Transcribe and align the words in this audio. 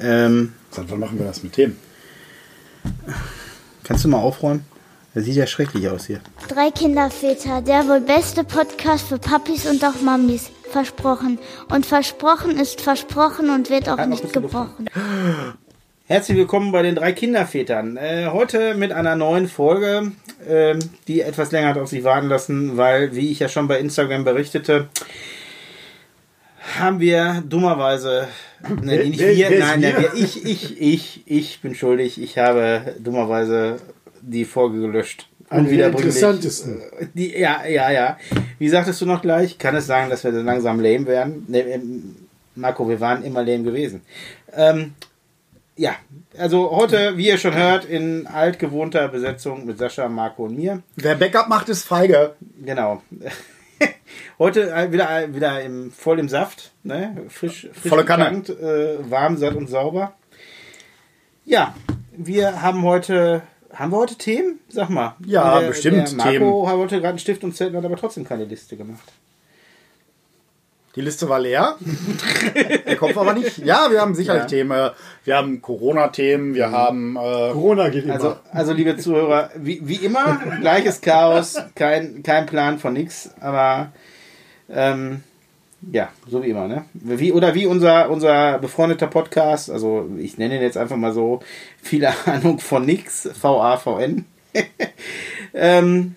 Ähm, 0.00 0.54
Seit 0.70 0.90
wann 0.90 1.00
machen 1.00 1.18
wir 1.18 1.26
das 1.26 1.42
mit 1.42 1.52
Themen? 1.52 1.76
kannst 3.84 4.04
du 4.04 4.08
mal 4.08 4.18
aufräumen? 4.18 4.64
Das 5.14 5.24
sieht 5.24 5.34
ja 5.34 5.46
schrecklich 5.46 5.88
aus 5.88 6.06
hier. 6.06 6.20
Drei 6.48 6.70
Kinderväter, 6.70 7.60
der 7.60 7.88
wohl 7.88 8.00
beste 8.00 8.44
Podcast 8.44 9.08
für 9.08 9.18
Papis 9.18 9.66
und 9.66 9.84
auch 9.84 10.00
Mamis. 10.00 10.50
Versprochen. 10.70 11.40
Und 11.68 11.84
versprochen 11.84 12.56
ist 12.56 12.80
versprochen 12.80 13.50
und 13.50 13.70
wird 13.70 13.88
auch 13.88 14.06
nicht 14.06 14.32
gebrochen. 14.32 14.88
Herzlich 16.06 16.38
willkommen 16.38 16.70
bei 16.70 16.82
den 16.82 16.94
drei 16.94 17.12
Kindervätern. 17.12 17.96
Äh, 17.96 18.28
heute 18.32 18.74
mit 18.74 18.92
einer 18.92 19.16
neuen 19.16 19.48
Folge, 19.48 20.12
ähm, 20.48 20.78
die 21.08 21.22
etwas 21.22 21.50
länger 21.50 21.70
hat 21.70 21.78
auf 21.78 21.88
sich 21.88 22.04
warten 22.04 22.28
lassen, 22.28 22.76
weil, 22.76 23.16
wie 23.16 23.32
ich 23.32 23.40
ja 23.40 23.48
schon 23.48 23.66
bei 23.66 23.80
Instagram 23.80 24.22
berichtete, 24.24 24.88
haben 26.78 27.00
wir 27.00 27.42
dummerweise, 27.48 28.28
ne, 28.82 29.04
nicht 29.04 29.18
wir, 29.18 29.58
nein, 29.58 29.82
wir, 29.82 30.14
ich, 30.14 30.44
ich, 30.44 30.80
ich, 30.80 31.22
ich 31.26 31.60
bin 31.60 31.74
schuldig. 31.74 32.20
Ich 32.20 32.38
habe 32.38 32.94
dummerweise 32.98 33.76
die 34.20 34.44
Folge 34.44 34.80
gelöscht. 34.80 35.28
Der 35.50 35.58
Unwiederbringlich. 35.58 36.14
interessantesten. 36.14 36.80
Die, 37.14 37.36
ja, 37.36 37.66
ja, 37.66 37.90
ja. 37.90 38.18
Wie 38.58 38.68
sagtest 38.68 39.00
du 39.00 39.06
noch 39.06 39.20
gleich? 39.20 39.58
Kann 39.58 39.74
es 39.74 39.86
sagen, 39.86 40.08
dass 40.08 40.22
wir 40.22 40.32
so 40.32 40.40
langsam 40.40 40.78
lame 40.78 41.06
werden? 41.06 41.44
Ne, 41.48 41.60
ähm, 41.60 42.16
Marco, 42.54 42.88
wir 42.88 43.00
waren 43.00 43.24
immer 43.24 43.42
lame 43.42 43.64
gewesen. 43.64 44.02
Ähm, 44.52 44.94
ja, 45.76 45.96
also 46.38 46.70
heute, 46.70 47.16
wie 47.16 47.28
ihr 47.28 47.38
schon 47.38 47.54
hört, 47.54 47.84
in 47.84 48.26
altgewohnter 48.26 49.08
Besetzung 49.08 49.66
mit 49.66 49.78
Sascha, 49.78 50.08
Marco 50.08 50.44
und 50.44 50.56
mir. 50.56 50.82
Wer 50.96 51.14
Backup 51.14 51.48
macht, 51.48 51.68
ist 51.68 51.84
feige. 51.84 52.34
Genau. 52.64 53.02
Heute 54.40 54.72
äh, 54.72 54.90
wieder, 54.90 55.32
wieder 55.32 55.62
im, 55.62 55.92
voll 55.92 56.18
im 56.18 56.28
Saft, 56.28 56.72
ne? 56.82 57.16
frisch, 57.28 57.68
frisch 57.72 57.88
Volle 57.90 58.04
Kanne. 58.04 58.24
getankt, 58.24 58.48
äh, 58.50 59.08
warm, 59.08 59.36
satt 59.36 59.54
und 59.54 59.68
sauber. 59.68 60.14
Ja, 61.44 61.74
wir 62.16 62.60
haben 62.62 62.82
heute, 62.82 63.42
haben 63.72 63.92
wir 63.92 63.98
heute 63.98 64.16
Themen? 64.16 64.58
Sag 64.68 64.90
mal. 64.90 65.14
Ja, 65.24 65.60
Der- 65.60 65.68
bestimmt 65.68 66.08
der 66.08 66.16
Marco 66.16 66.30
Themen. 66.32 66.50
wollte 66.52 66.96
gerade 66.96 67.08
einen 67.10 67.18
Stift 67.20 67.44
und 67.44 67.54
Zettel, 67.56 67.76
hat 67.76 67.84
aber 67.84 67.96
trotzdem 67.96 68.24
keine 68.24 68.44
Liste 68.44 68.76
gemacht. 68.76 69.12
Die 70.96 71.02
Liste 71.02 71.28
war 71.28 71.38
leer. 71.38 71.76
Der 72.84 72.96
Kopf 72.96 73.16
aber 73.16 73.32
nicht. 73.34 73.58
Ja, 73.58 73.86
wir 73.92 74.00
haben 74.00 74.16
sicherlich 74.16 74.42
Ja. 74.42 74.48
Themen. 74.48 74.90
Wir 75.22 75.36
haben 75.36 75.62
Corona-Themen, 75.62 76.54
wir 76.54 76.72
haben. 76.72 77.14
Äh, 77.14 77.20
Corona 77.52 77.90
geht 77.90 78.04
immer. 78.04 78.14
Also, 78.14 78.36
also 78.52 78.72
liebe 78.72 78.96
Zuhörer, 78.96 79.50
wie, 79.54 79.80
wie 79.86 80.04
immer, 80.04 80.40
gleiches 80.60 81.00
Chaos, 81.00 81.56
kein, 81.76 82.24
kein 82.24 82.46
Plan 82.46 82.80
von 82.80 82.94
nix, 82.94 83.30
aber 83.40 83.92
ähm, 84.72 85.22
ja, 85.92 86.10
so 86.28 86.42
wie 86.42 86.50
immer, 86.50 86.68
ne? 86.68 86.84
Wie, 86.92 87.32
oder 87.32 87.54
wie 87.54 87.66
unser, 87.66 88.10
unser 88.10 88.58
befreundeter 88.58 89.06
Podcast, 89.06 89.70
also 89.70 90.10
ich 90.18 90.36
nenne 90.36 90.56
ihn 90.56 90.62
jetzt 90.62 90.76
einfach 90.76 90.96
mal 90.96 91.12
so, 91.12 91.40
viele 91.80 92.12
Ahnung 92.26 92.58
von 92.58 92.84
nix, 92.84 93.28
V-A-V-N. 93.40 94.24
ähm, 95.54 96.16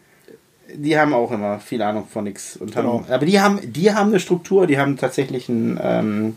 die 0.76 0.98
haben 0.98 1.14
auch 1.14 1.32
immer 1.32 1.60
viel 1.60 1.82
Ahnung 1.82 2.08
von 2.08 2.26
nix. 2.26 2.58
Und 2.58 2.76
haben, 2.76 2.86
Genau. 2.86 3.06
Aber 3.10 3.26
die 3.26 3.40
haben, 3.40 3.60
die 3.64 3.94
haben 3.94 4.10
eine 4.10 4.20
Struktur, 4.20 4.68
die 4.68 4.78
haben 4.78 4.98
tatsächlich 4.98 5.48
ein, 5.48 5.80
ähm, 5.82 6.36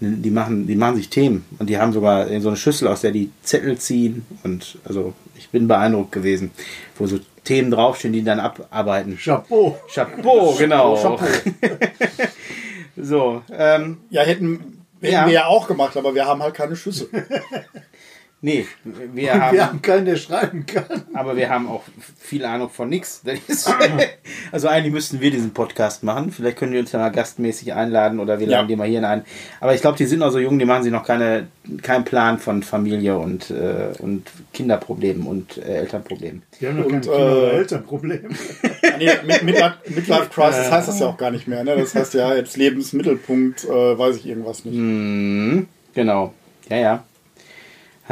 die 0.00 0.30
machen, 0.30 0.66
die 0.66 0.74
machen 0.74 0.96
sich 0.96 1.08
Themen 1.10 1.44
und 1.58 1.70
die 1.70 1.78
haben 1.78 1.92
sogar 1.92 2.26
so 2.40 2.48
eine 2.48 2.56
Schüssel, 2.56 2.88
aus 2.88 3.02
der 3.02 3.12
die 3.12 3.30
Zettel 3.42 3.78
ziehen 3.78 4.26
und 4.42 4.78
also 4.84 5.14
ich 5.38 5.48
bin 5.50 5.68
beeindruckt 5.68 6.10
gewesen, 6.10 6.50
wo 6.98 7.06
so 7.06 7.20
Themen 7.44 7.70
draufstehen, 7.70 8.12
die 8.12 8.22
dann 8.22 8.40
abarbeiten. 8.40 9.18
Chapeau. 9.18 9.78
Chapeau, 9.92 10.54
genau. 10.58 10.96
Chapeau. 10.96 11.26
So, 12.94 13.42
ähm, 13.50 14.02
ja, 14.10 14.20
hätten, 14.22 14.84
hätten 15.00 15.12
Ja. 15.14 15.26
wir 15.26 15.32
ja 15.32 15.46
auch 15.46 15.66
gemacht, 15.66 15.96
aber 15.96 16.14
wir 16.14 16.26
haben 16.26 16.42
halt 16.42 16.54
keine 16.54 16.76
Schüsse. 16.76 17.08
nee, 18.42 18.66
wir 18.84 19.32
haben, 19.32 19.54
Wir 19.56 19.66
haben 19.66 19.80
keinen, 19.80 20.04
der 20.04 20.16
schreiben 20.16 20.66
kann. 20.66 20.84
aber 21.14 21.36
wir 21.36 21.48
haben 21.48 21.66
auch 21.68 21.82
viel 22.18 22.44
Ahnung 22.44 22.68
von 22.68 22.92
ist, 22.92 23.72
also 24.52 24.68
eigentlich 24.68 24.92
müssten 24.92 25.20
wir 25.20 25.30
diesen 25.30 25.52
Podcast 25.54 26.02
machen. 26.02 26.30
Vielleicht 26.32 26.58
können 26.58 26.72
die 26.72 26.78
uns 26.78 26.92
ja 26.92 26.98
mal 26.98 27.08
gastmäßig 27.10 27.72
einladen 27.72 28.20
oder 28.20 28.38
wir 28.40 28.46
Ja. 28.48 28.58
laden 28.58 28.68
die 28.68 28.76
mal 28.76 28.86
hier 28.88 29.08
ein. 29.08 29.24
Aber 29.60 29.74
ich 29.74 29.80
glaube, 29.80 29.96
die 29.96 30.04
sind 30.06 30.18
noch 30.18 30.30
so 30.30 30.38
jung, 30.38 30.58
die 30.58 30.64
machen 30.66 30.82
sich 30.82 30.92
noch 30.92 31.04
keine, 31.04 31.46
keinen 31.82 32.04
Plan 32.04 32.38
von 32.38 32.62
Familie 32.62 33.16
und, 33.16 33.50
äh, 33.50 33.92
und 34.00 34.28
Kinderproblemen 34.52 35.26
und 35.26 35.56
äh, 35.58 35.76
Elternproblemen. 35.78 36.42
Wir 36.58 36.68
haben 36.68 36.78
noch 36.78 36.84
Und, 36.86 36.90
keine 36.92 37.00
Kinder- 37.16 37.52
äh, 37.52 37.56
Elternprobleme. 37.56 38.28
nee, 38.98 39.08
Mid- 39.24 39.42
Midlife, 39.44 39.74
Midlife 39.88 40.28
Crisis 40.34 40.70
heißt 40.70 40.88
das 40.88 40.98
ja 41.00 41.06
auch 41.06 41.16
gar 41.16 41.30
nicht 41.30 41.46
mehr. 41.48 41.64
Ne? 41.64 41.76
Das 41.76 41.94
heißt 41.94 42.14
ja 42.14 42.34
jetzt 42.34 42.56
Lebensmittelpunkt, 42.56 43.64
äh, 43.64 43.98
weiß 43.98 44.16
ich 44.16 44.26
irgendwas 44.26 44.64
nicht. 44.64 44.74
Mhm, 44.76 45.68
genau. 45.94 46.34
Ja, 46.68 46.76
ja. 46.76 47.04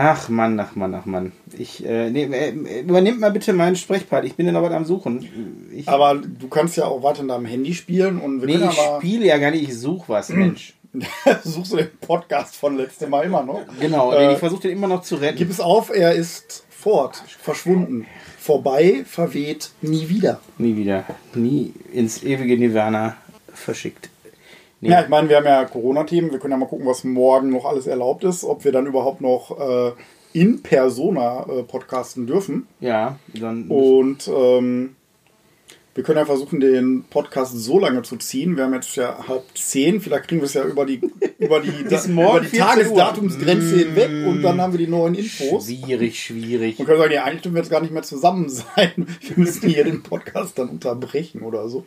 Ach 0.03 0.31
Mann, 0.31 0.59
ach 0.59 0.75
Mann, 0.77 0.94
ach 0.94 1.05
Mann. 1.05 1.33
Ich, 1.59 1.84
äh, 1.84 2.09
nee, 2.11 2.25
äh, 2.25 2.81
übernehmt 2.81 3.21
mal 3.21 3.31
bitte 3.31 3.53
meinen 3.53 3.77
Sprechpart. 3.77 4.25
Ich 4.25 4.34
bin 4.34 4.47
ja 4.47 4.53
noch 4.53 4.62
was 4.62 4.72
am 4.72 4.87
Suchen. 4.87 5.69
Ich, 5.75 5.87
Aber 5.91 6.15
du 6.15 6.49
kannst 6.49 6.75
ja 6.78 6.87
auch 6.87 7.03
weiter 7.03 7.21
in 7.21 7.28
deinem 7.28 7.44
Handy 7.44 7.75
spielen 7.75 8.19
und 8.19 8.39
nee, 8.43 8.55
ich 8.56 8.78
spiele 8.97 9.27
ja 9.27 9.37
gar 9.37 9.50
nicht. 9.50 9.65
Ich 9.69 9.78
suche 9.78 10.09
was, 10.09 10.28
Mensch. 10.31 10.72
Suchst 11.44 11.72
du 11.72 11.77
den 11.77 11.91
Podcast 12.00 12.56
von 12.56 12.78
letztem 12.78 13.10
Mal 13.10 13.27
immer 13.27 13.43
noch? 13.43 13.60
Genau, 13.78 14.12
Äh, 14.15 14.33
ich 14.33 14.39
versuche 14.39 14.62
den 14.62 14.71
immer 14.72 14.89
noch 14.89 15.03
zu 15.03 15.16
retten. 15.16 15.37
Gib 15.37 15.50
es 15.50 15.60
auf, 15.60 15.91
er 15.94 16.15
ist 16.15 16.65
fort, 16.71 17.22
verschwunden. 17.39 18.06
Vorbei, 18.39 19.05
verweht, 19.06 19.71
nie 19.83 20.09
wieder. 20.09 20.41
Nie 20.56 20.77
wieder. 20.77 21.05
Nie 21.34 21.75
ins 21.93 22.22
ewige 22.25 22.56
Nirvana 22.56 23.19
verschickt. 23.53 24.09
Nee. 24.81 24.91
Ja, 24.91 25.03
ich 25.03 25.09
meine, 25.09 25.29
wir 25.29 25.37
haben 25.37 25.45
ja 25.45 25.65
Corona-Themen. 25.65 26.33
Wir 26.33 26.39
können 26.39 26.53
ja 26.53 26.57
mal 26.57 26.67
gucken, 26.67 26.87
was 26.87 27.05
morgen 27.05 27.51
noch 27.51 27.67
alles 27.67 27.87
erlaubt 27.87 28.25
ist. 28.25 28.45
Ob 28.45 28.65
wir 28.65 28.73
dann 28.73 28.87
überhaupt 28.87 29.21
noch 29.21 29.59
äh, 29.59 29.93
in 30.33 30.63
Persona 30.63 31.47
äh, 31.49 31.63
podcasten 31.65 32.27
dürfen. 32.27 32.67
Ja, 32.81 33.19
dann. 33.35 33.69
Und 33.69 34.29
ähm, 34.29 34.97
wir 35.95 36.05
können 36.05 36.19
ja 36.19 36.25
versuchen, 36.25 36.61
den 36.61 37.05
Podcast 37.11 37.59
so 37.59 37.79
lange 37.79 38.03
zu 38.03 38.17
ziehen. 38.17 38.57
Wir 38.57 38.65
haben 38.65 38.75
jetzt 38.75 38.97
ja 38.97 39.27
halb 39.27 39.43
zehn. 39.55 40.01
Vielleicht 40.01 40.29
kriegen 40.29 40.41
wir 40.41 40.47
es 40.47 40.55
ja 40.55 40.65
über 40.65 40.87
die, 40.87 41.01
über 41.39 41.61
die, 41.61 41.71
morgen 42.09 42.13
über 42.13 42.41
die 42.41 42.47
14 42.47 42.57
Uhr. 42.57 42.57
Tagesdatumsgrenze 42.57 43.77
hinweg. 43.77 44.11
Und 44.27 44.41
dann 44.41 44.61
haben 44.61 44.73
wir 44.73 44.79
die 44.79 44.87
neuen 44.87 45.15
Infos. 45.15 45.67
schwierig, 45.67 46.19
schwierig. 46.23 46.79
Man 46.79 46.87
könnte 46.87 47.03
sagen, 47.03 47.13
ja, 47.13 47.25
eigentlich 47.25 47.43
dürfen 47.43 47.55
wir 47.57 47.63
jetzt 47.63 47.71
gar 47.71 47.83
nicht 47.83 47.93
mehr 47.93 48.03
zusammen 48.03 48.49
sein. 48.49 48.93
Wir 48.97 49.37
müssen 49.37 49.69
hier 49.69 49.85
den 49.85 50.03
Podcast 50.03 50.59
dann 50.59 50.71
unterbrechen 50.71 51.43
oder 51.43 51.69
so. 51.69 51.85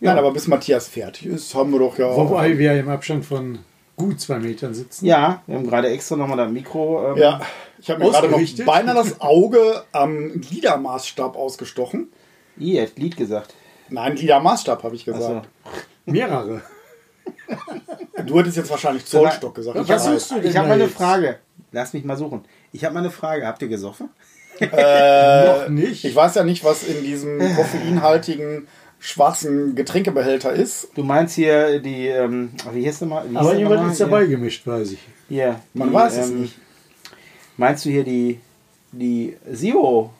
Ja. 0.00 0.10
Nein, 0.10 0.18
aber 0.18 0.32
bis 0.32 0.46
Matthias 0.46 0.88
fertig 0.88 1.26
ist, 1.26 1.54
haben 1.54 1.72
wir 1.72 1.80
doch 1.80 1.98
ja. 1.98 2.14
Wobei 2.14 2.56
wir 2.56 2.72
im 2.78 2.88
Abstand 2.88 3.24
von 3.24 3.58
gut 3.96 4.20
zwei 4.20 4.38
Metern 4.38 4.74
sitzen. 4.74 5.06
Ja, 5.06 5.42
wir 5.46 5.56
haben 5.56 5.66
gerade 5.66 5.88
extra 5.88 6.14
nochmal 6.16 6.36
das 6.36 6.50
Mikro. 6.52 7.12
Ähm, 7.12 7.16
Ja, 7.18 7.40
ich 7.80 7.90
habe 7.90 8.04
mir 8.04 8.10
gerade 8.10 8.28
noch 8.28 8.64
beinahe 8.64 8.94
das 8.94 9.20
Auge 9.20 9.82
am 9.92 10.40
Gliedermaßstab 10.40 11.36
ausgestochen. 11.36 12.08
Ihr 12.56 12.82
habt 12.82 12.98
Lied 12.98 13.16
gesagt. 13.16 13.54
Nein, 13.88 14.14
Gliedermaßstab 14.14 14.82
habe 14.84 14.94
ich 14.94 15.04
gesagt. 15.04 15.48
Mehrere. 16.06 16.62
Du 18.24 18.38
hättest 18.38 18.56
jetzt 18.56 18.70
wahrscheinlich 18.70 19.04
Zollstock 19.06 19.54
gesagt. 19.54 19.76
Was 19.76 19.84
Ich 19.84 19.90
weiß. 19.90 20.04
suchst 20.04 20.30
du 20.30 20.34
denn 20.40 20.50
Ich 20.50 20.56
habe 20.56 20.68
mal 20.68 20.74
eine? 20.74 20.88
Frage. 20.88 21.38
Lass 21.72 21.92
mich 21.92 22.04
mal 22.04 22.16
suchen. 22.16 22.44
Ich 22.72 22.84
habe 22.84 22.94
mal 22.94 23.00
eine 23.00 23.10
Frage. 23.10 23.46
Habt 23.46 23.62
ihr 23.62 23.68
gesoffen? 23.68 24.10
Noch 24.60 25.68
nicht. 25.68 26.04
Ich 26.04 26.14
weiß 26.14 26.34
ja 26.36 26.44
nicht, 26.44 26.64
was 26.64 26.82
in 26.84 27.02
diesem 27.04 27.38
koffeinhaltigen 27.56 28.66
schwarzen 28.98 29.74
Getränkebehälter 29.74 30.52
ist. 30.52 30.88
Du 30.94 31.04
meinst 31.04 31.34
hier 31.34 31.80
die, 31.80 32.08
ähm, 32.08 32.50
wie 32.72 32.82
hieß 32.84 33.00
der 33.00 33.08
mal? 33.08 33.24
Wie 33.24 33.30
hieß 33.30 33.38
Aber 33.38 33.54
jemand 33.54 33.92
ist 33.92 34.00
dabei 34.00 34.26
gemischt, 34.26 34.66
weiß 34.66 34.92
ich. 34.92 35.00
Hier 35.28 35.60
Man 35.74 35.88
die, 35.88 35.94
weiß 35.94 36.16
es 36.16 36.30
ähm, 36.30 36.42
nicht. 36.42 36.58
Meinst 37.56 37.84
du 37.84 37.90
hier 37.90 38.04
die, 38.04 38.40
die 38.92 39.36
Zero? 39.52 40.12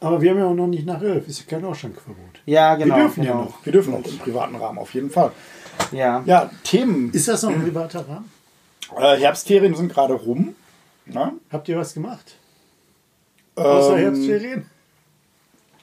Aber 0.00 0.20
wir 0.20 0.30
haben 0.30 0.38
ja 0.38 0.46
auch 0.46 0.54
noch 0.54 0.66
nicht 0.66 0.86
nach 0.86 1.02
elf. 1.02 1.26
Ist 1.26 1.40
ja 1.40 1.46
kein 1.48 1.64
Ausschrankverbot. 1.64 2.40
Ja, 2.44 2.74
genau. 2.76 2.94
wir 2.94 3.02
dürfen 3.02 3.22
genau. 3.22 3.38
ja 3.38 3.44
noch. 3.44 3.64
Wir 3.64 3.72
dürfen 3.72 3.94
auch 3.94 4.04
im 4.04 4.18
privaten 4.18 4.56
Rahmen 4.56 4.78
auf 4.78 4.92
jeden 4.94 5.10
Fall. 5.10 5.32
Ja. 5.92 6.22
Ja, 6.26 6.50
Themen. 6.64 7.10
Ist 7.12 7.28
das 7.28 7.42
noch 7.42 7.50
ein 7.50 7.62
privater 7.62 8.06
Rahmen? 8.08 8.30
Äh, 8.96 9.16
Herbstferien 9.18 9.74
sind 9.74 9.92
gerade 9.92 10.14
rum. 10.14 10.54
Ne? 11.06 11.32
Habt 11.50 11.68
ihr 11.68 11.76
was 11.76 11.94
gemacht? 11.94 12.36
Außer 13.56 13.96
Ähm, 13.96 14.02
Herbstferien? 14.02 14.66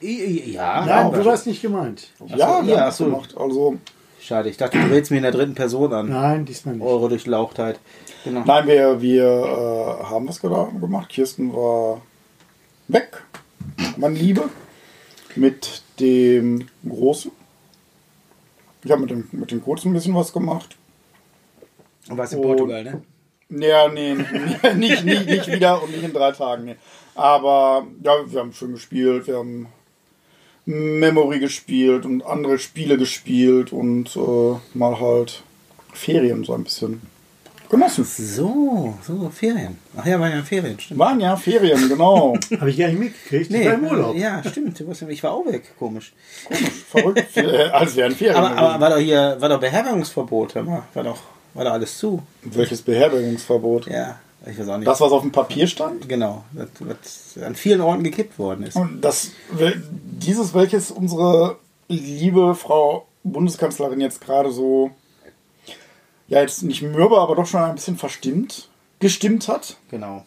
Ja, 0.03 0.85
Nein, 0.85 1.05
aber- 1.07 1.17
du 1.17 1.25
warst 1.25 1.47
nicht 1.47 1.61
gemeint. 1.61 2.09
Ja, 2.19 2.27
so, 2.27 2.33
wir 2.33 2.37
ja, 2.37 2.47
haben 2.47 2.69
ach 2.71 2.75
das 2.87 2.97
so. 2.97 3.05
gemacht. 3.05 3.35
Also, 3.37 3.77
Schade, 4.19 4.49
ich 4.49 4.55
dachte, 4.57 4.77
du 4.79 4.85
redest 4.85 5.11
mir 5.11 5.17
in 5.17 5.23
der 5.23 5.31
dritten 5.33 5.53
Person 5.55 5.91
an. 5.93 6.07
Nein, 6.09 6.45
diesmal 6.45 6.75
nicht. 6.75 6.85
Eure 6.85 7.09
Durchlauchtheit. 7.09 7.77
Genau. 8.23 8.43
nein, 8.45 8.67
wir, 8.67 9.01
wir 9.01 9.23
äh, 9.25 10.03
haben 10.05 10.27
was 10.29 10.39
gemacht. 10.39 11.09
Kirsten 11.09 11.53
war 11.53 12.01
weg, 12.87 13.21
meine 13.97 14.15
Liebe, 14.15 14.43
mit 15.35 15.81
dem 15.99 16.67
Großen. 16.87 17.31
Ich 18.85 18.91
habe 18.91 19.01
mit 19.01 19.09
dem, 19.11 19.27
mit 19.33 19.51
dem 19.51 19.61
Kurzen 19.61 19.89
ein 19.91 19.93
bisschen 19.93 20.15
was 20.15 20.31
gemacht. 20.31 20.77
Und 22.09 22.17
was 22.17 22.31
in 22.33 22.39
Und- 22.39 22.45
Portugal, 22.47 22.83
ne? 22.83 23.01
Ja, 23.49 23.87
nee, 23.89 24.15
nicht, 24.15 24.31
nicht, 24.77 25.03
nicht, 25.05 25.25
nicht 25.27 25.47
wieder 25.47 25.83
und 25.83 25.91
nicht 25.91 26.03
in 26.03 26.13
drei 26.13 26.31
Tagen. 26.31 26.63
Nee. 26.63 26.75
Aber 27.13 27.85
ja, 28.01 28.13
wir 28.25 28.39
haben 28.39 28.53
schön 28.53 28.71
gespielt, 28.71 29.27
wir 29.27 29.37
haben 29.37 29.67
Memory 30.65 31.39
gespielt 31.39 32.05
und 32.05 32.25
andere 32.25 32.57
Spiele 32.57 32.97
gespielt 32.97 33.73
und 33.73 34.15
äh, 34.15 34.77
mal 34.77 34.99
halt 34.99 35.43
Ferien 35.93 36.43
so 36.43 36.53
ein 36.53 36.63
bisschen 36.63 37.01
genossen. 37.73 38.05
So, 38.05 38.93
so, 39.05 39.29
Ferien. 39.29 39.77
Ach 39.97 40.05
ja, 40.05 40.19
waren 40.19 40.31
ja 40.31 40.43
Ferien, 40.43 40.79
stimmt. 40.79 40.99
Waren 40.99 41.19
ja 41.19 41.35
Ferien, 41.35 41.89
genau. 41.89 42.35
Habe 42.59 42.69
ich 42.69 42.77
gar 42.77 42.87
nicht 42.87 42.99
mitgekriegt. 42.99 43.51
Ich 43.51 43.65
war 43.65 43.73
im 43.73 43.83
Urlaub. 43.85 44.15
Ja, 44.15 44.41
stimmt. 44.43 44.81
Ich 45.09 45.23
war 45.23 45.31
auch 45.31 45.45
weg, 45.45 45.73
komisch. 45.77 46.13
Verrückt, 46.89 47.35
äh, 47.35 47.69
als 47.69 47.95
wären 47.95 48.15
Ferien. 48.15 48.37
Aber, 48.37 48.55
aber 48.55 48.79
war 48.79 48.89
doch 48.91 48.97
hier, 48.97 49.37
war 49.39 49.49
doch 49.49 49.59
Beherbergungsverbot, 49.59 50.55
hör 50.55 50.63
mal. 50.63 50.83
War 50.93 51.03
doch, 51.03 51.19
war 51.53 51.65
doch 51.65 51.71
alles 51.73 51.97
zu. 51.97 52.21
Welches 52.43 52.81
Beherbergungsverbot? 52.81 53.87
Ja, 53.87 54.19
ich 54.45 54.59
weiß 54.59 54.67
auch 54.69 54.77
nicht. 54.77 54.87
Das, 54.87 54.99
was 55.01 55.11
auf 55.11 55.21
dem 55.21 55.31
Papier 55.31 55.67
stand? 55.67 56.07
genau, 56.09 56.43
das, 56.53 56.67
was 56.79 57.43
an 57.43 57.55
vielen 57.55 57.81
Orten 57.81 58.03
gekippt 58.03 58.37
worden 58.37 58.65
ist. 58.65 58.75
Und 58.75 59.01
das, 59.01 59.31
dieses, 59.81 60.53
welches 60.53 60.91
unsere 60.91 61.57
liebe 61.87 62.55
Frau 62.55 63.07
Bundeskanzlerin 63.23 64.01
jetzt 64.01 64.21
gerade 64.21 64.51
so, 64.51 64.91
ja, 66.27 66.41
jetzt 66.41 66.63
nicht 66.63 66.81
mürbe, 66.81 67.17
aber 67.17 67.35
doch 67.35 67.47
schon 67.47 67.61
ein 67.61 67.75
bisschen 67.75 67.97
verstimmt, 67.97 68.69
gestimmt 68.99 69.47
hat. 69.47 69.77
Genau. 69.89 70.25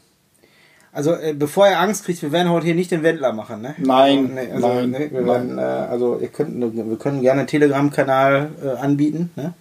Also, 0.92 1.12
äh, 1.12 1.34
bevor 1.34 1.68
ihr 1.68 1.78
Angst 1.78 2.06
kriegt, 2.06 2.22
wir 2.22 2.32
werden 2.32 2.50
heute 2.50 2.64
hier 2.64 2.74
nicht 2.74 2.90
den 2.90 3.02
Wendler 3.02 3.34
machen, 3.34 3.60
ne? 3.60 3.74
Nein, 3.76 4.18
also, 4.18 4.34
nee, 4.34 4.52
also, 4.52 4.68
nein, 4.68 4.90
nee, 4.90 5.10
wir, 5.10 5.20
nein. 5.20 5.26
werden, 5.26 5.58
äh, 5.58 5.60
also 5.60 6.18
ihr 6.18 6.28
könnt, 6.28 6.58
wir 6.74 6.96
können 6.96 7.20
gerne 7.20 7.40
einen 7.40 7.48
Telegram-Kanal 7.48 8.50
äh, 8.64 8.68
anbieten, 8.78 9.30
ne? 9.36 9.52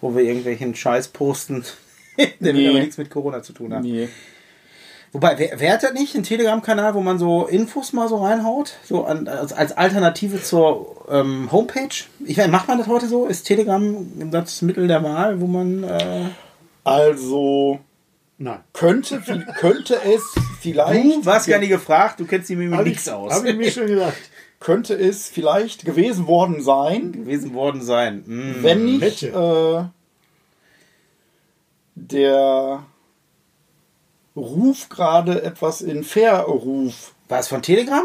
Wo 0.00 0.14
wir 0.14 0.22
irgendwelchen 0.22 0.74
Scheiß 0.74 1.08
posten, 1.08 1.62
der 2.40 2.52
Nee. 2.52 2.68
aber 2.68 2.80
nichts 2.80 2.98
mit 2.98 3.10
Corona 3.10 3.42
zu 3.42 3.52
tun 3.52 3.72
hat. 3.74 3.82
Nee. 3.82 4.08
Wobei, 5.12 5.38
wer, 5.38 5.58
wer 5.58 5.72
hat 5.72 5.82
das 5.82 5.94
nicht? 5.94 6.14
Einen 6.14 6.24
Telegram-Kanal, 6.24 6.94
wo 6.94 7.00
man 7.00 7.18
so 7.18 7.46
Infos 7.46 7.94
mal 7.94 8.08
so 8.08 8.16
reinhaut? 8.22 8.74
So 8.84 9.04
an, 9.04 9.26
als, 9.26 9.54
als 9.54 9.72
Alternative 9.72 10.42
zur 10.42 11.06
ähm, 11.10 11.50
Homepage? 11.50 11.88
Ich 12.26 12.36
weiß, 12.36 12.48
macht 12.48 12.68
man 12.68 12.76
das 12.76 12.88
heute 12.88 13.08
so? 13.08 13.24
Ist 13.26 13.44
Telegram 13.44 14.06
das 14.30 14.60
Mittel 14.60 14.86
der 14.86 15.02
Wahl, 15.02 15.40
wo 15.40 15.46
man. 15.46 15.82
Äh, 15.84 16.26
Also 16.84 17.78
Nein. 18.36 18.58
könnte, 18.74 19.22
könnte 19.58 19.98
es 20.04 20.22
vielleicht. 20.60 21.16
du 21.16 21.26
warst 21.26 21.46
gar 21.48 21.58
nicht 21.58 21.70
gefragt, 21.70 22.20
du 22.20 22.26
kennst 22.26 22.50
die 22.50 22.56
mit 22.56 22.70
Habe 22.72 22.86
nichts 22.88 23.06
ich, 23.06 23.12
aus. 23.12 23.32
hab 23.32 23.44
ich 23.46 23.56
mir 23.56 23.70
schon 23.70 23.86
gedacht. 23.86 24.16
Könnte 24.60 24.94
es 24.94 25.28
vielleicht 25.28 25.84
gewesen 25.84 26.26
worden 26.26 26.60
sein, 26.60 27.12
gewesen 27.12 27.54
worden 27.54 27.80
sein. 27.80 28.24
Mm. 28.26 28.56
wenn 28.62 28.98
nicht 28.98 29.22
äh, 29.22 29.84
der 32.06 32.84
Ruf 34.36 34.88
gerade 34.88 35.42
etwas 35.42 35.80
in 35.80 36.04
Verruf. 36.04 37.12
War 37.28 37.40
es 37.40 37.48
von 37.48 37.62
Telegram? 37.62 38.04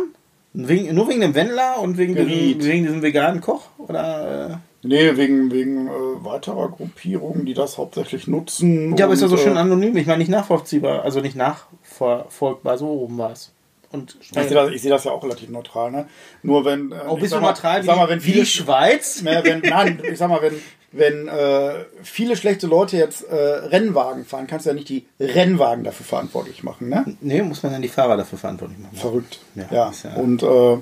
Wegen, 0.56 0.94
nur 0.94 1.08
wegen 1.08 1.22
dem 1.22 1.34
Wendler 1.34 1.80
und 1.80 1.98
wegen 1.98 2.16
diesem, 2.16 2.64
wegen 2.64 2.84
diesem 2.84 3.02
veganen 3.02 3.42
Koch? 3.42 3.64
Oder, 3.78 4.52
äh? 4.52 4.88
Nee, 4.88 5.16
wegen, 5.16 5.52
wegen 5.52 5.88
äh, 5.88 5.92
weiterer 6.26 6.70
Gruppierungen, 6.70 7.46
die 7.46 7.54
das 7.54 7.78
hauptsächlich 7.78 8.28
nutzen. 8.28 8.96
Ja, 8.98 9.06
aber 9.06 9.14
ist 9.14 9.22
ja 9.22 9.30
so 9.30 9.38
schön 9.38 9.56
äh, 9.56 9.60
anonym. 9.60 9.96
Ich 9.98 10.06
meine, 10.06 10.20
nicht 10.20 10.30
nachvollziehbar. 10.30 11.04
Also 11.04 11.22
nicht 11.22 11.36
nachverfolgbar. 11.38 12.78
So 12.78 12.90
oben 12.90 13.18
war 13.18 13.32
es. 13.32 13.52
Und 13.92 14.18
Ich 14.22 14.30
sehe 14.30 14.50
das, 14.50 14.82
sehe 14.82 14.90
das 14.92 15.04
ja 15.06 15.12
auch 15.12 15.24
relativ 15.24 15.50
neutral, 15.50 15.92
ne? 15.92 16.08
Nur 16.42 16.66
wenn. 16.66 16.92
Äh, 16.92 16.96
Oh, 17.08 17.16
bist 17.16 17.34
du 17.34 17.40
neutral 17.40 17.80
ich 17.80 17.86
sag 17.86 17.96
mal, 17.96 18.08
wie, 18.08 18.12
wenn 18.12 18.20
wie 18.20 18.32
viele, 18.32 18.40
die 18.42 18.46
Schweiz? 18.46 19.22
Ne, 19.24 19.42
wenn, 19.44 19.62
nein, 19.62 20.02
ich 20.04 20.18
sag 20.18 20.30
mal, 20.30 20.42
wenn, 20.42 20.56
wenn 20.94 21.28
äh, 21.28 21.74
viele 22.04 22.36
schlechte 22.38 22.68
Leute 22.68 22.98
jetzt 22.98 23.24
äh, 23.24 23.36
Rennwagen 23.36 24.26
fahren, 24.26 24.48
kannst 24.48 24.66
du 24.66 24.70
ja 24.70 24.76
nicht 24.76 24.90
die 24.90 25.06
Rennwagen 25.20 25.84
dafür 25.84 26.06
verantwortlich 26.06 26.64
machen, 26.64 26.90
ne? 26.90 27.04
Nee, 27.20 27.42
muss 27.42 27.64
man 27.64 27.74
dann 27.74 27.82
die 27.82 27.88
Fahrer 27.88 28.16
dafür 28.16 28.38
verantwortlich 28.38 28.80
machen. 28.80 28.96
Verrückt. 28.96 29.40
Ja, 29.56 29.66
Ja. 29.72 29.92
ja- 30.04 30.16
Und 30.16 30.44
äh, 30.44 30.78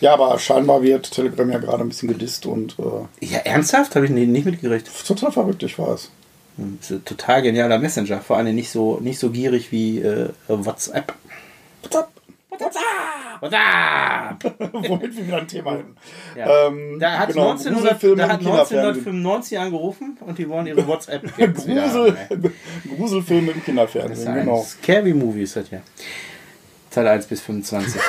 ja, 0.00 0.14
aber 0.14 0.38
scheinbar 0.38 0.82
wird 0.82 1.10
Telegram 1.10 1.50
ja 1.50 1.58
gerade 1.58 1.82
ein 1.82 1.88
bisschen 1.88 2.08
gedisst 2.08 2.46
und 2.46 2.76
äh, 2.78 3.24
Ja, 3.26 3.38
ernsthaft? 3.40 3.94
Habe 3.96 4.06
ich 4.06 4.10
nicht 4.12 4.44
mitgekriegt. 4.46 4.90
total 5.06 5.30
verrückt, 5.32 5.62
ich 5.62 5.78
weiß. 5.78 6.10
Ein 6.58 6.78
total 7.04 7.42
genialer 7.42 7.78
Messenger. 7.78 8.20
Vor 8.20 8.36
allem 8.36 8.54
nicht 8.54 8.70
so, 8.70 8.98
nicht 9.00 9.18
so 9.18 9.30
gierig 9.30 9.72
wie 9.72 10.00
äh, 10.00 10.28
WhatsApp. 10.48 11.14
WhatsApp! 12.60 14.54
Womit 14.88 15.16
wir 15.16 15.26
wieder 15.26 15.38
ein 15.38 15.48
Thema 15.48 15.72
hätten. 15.72 15.96
Ja. 16.36 16.66
Ähm, 16.68 16.98
Da 17.00 17.18
hat, 17.18 17.28
genau, 17.28 17.50
1900, 17.50 17.82
Gruselfilme 17.82 18.16
da 18.16 18.28
hat 18.28 18.38
Kinderfernsehen. 18.40 18.78
1995 18.80 19.58
angerufen 19.58 20.16
und 20.20 20.38
die 20.38 20.48
wollen 20.48 20.66
ihre 20.66 20.86
WhatsApp 20.86 21.22
Grusel, 21.54 22.16
Gruselfilme 22.96 23.52
im 23.52 23.64
Kinderfernsehen, 23.64 24.34
Genau. 24.34 24.44
genau. 24.44 24.62
Scary 24.64 25.14
Movies 25.14 25.56
hat 25.56 25.70
ja. 25.70 25.80
Teil 26.90 27.06
1 27.08 27.26
bis 27.26 27.40
25. 27.40 28.00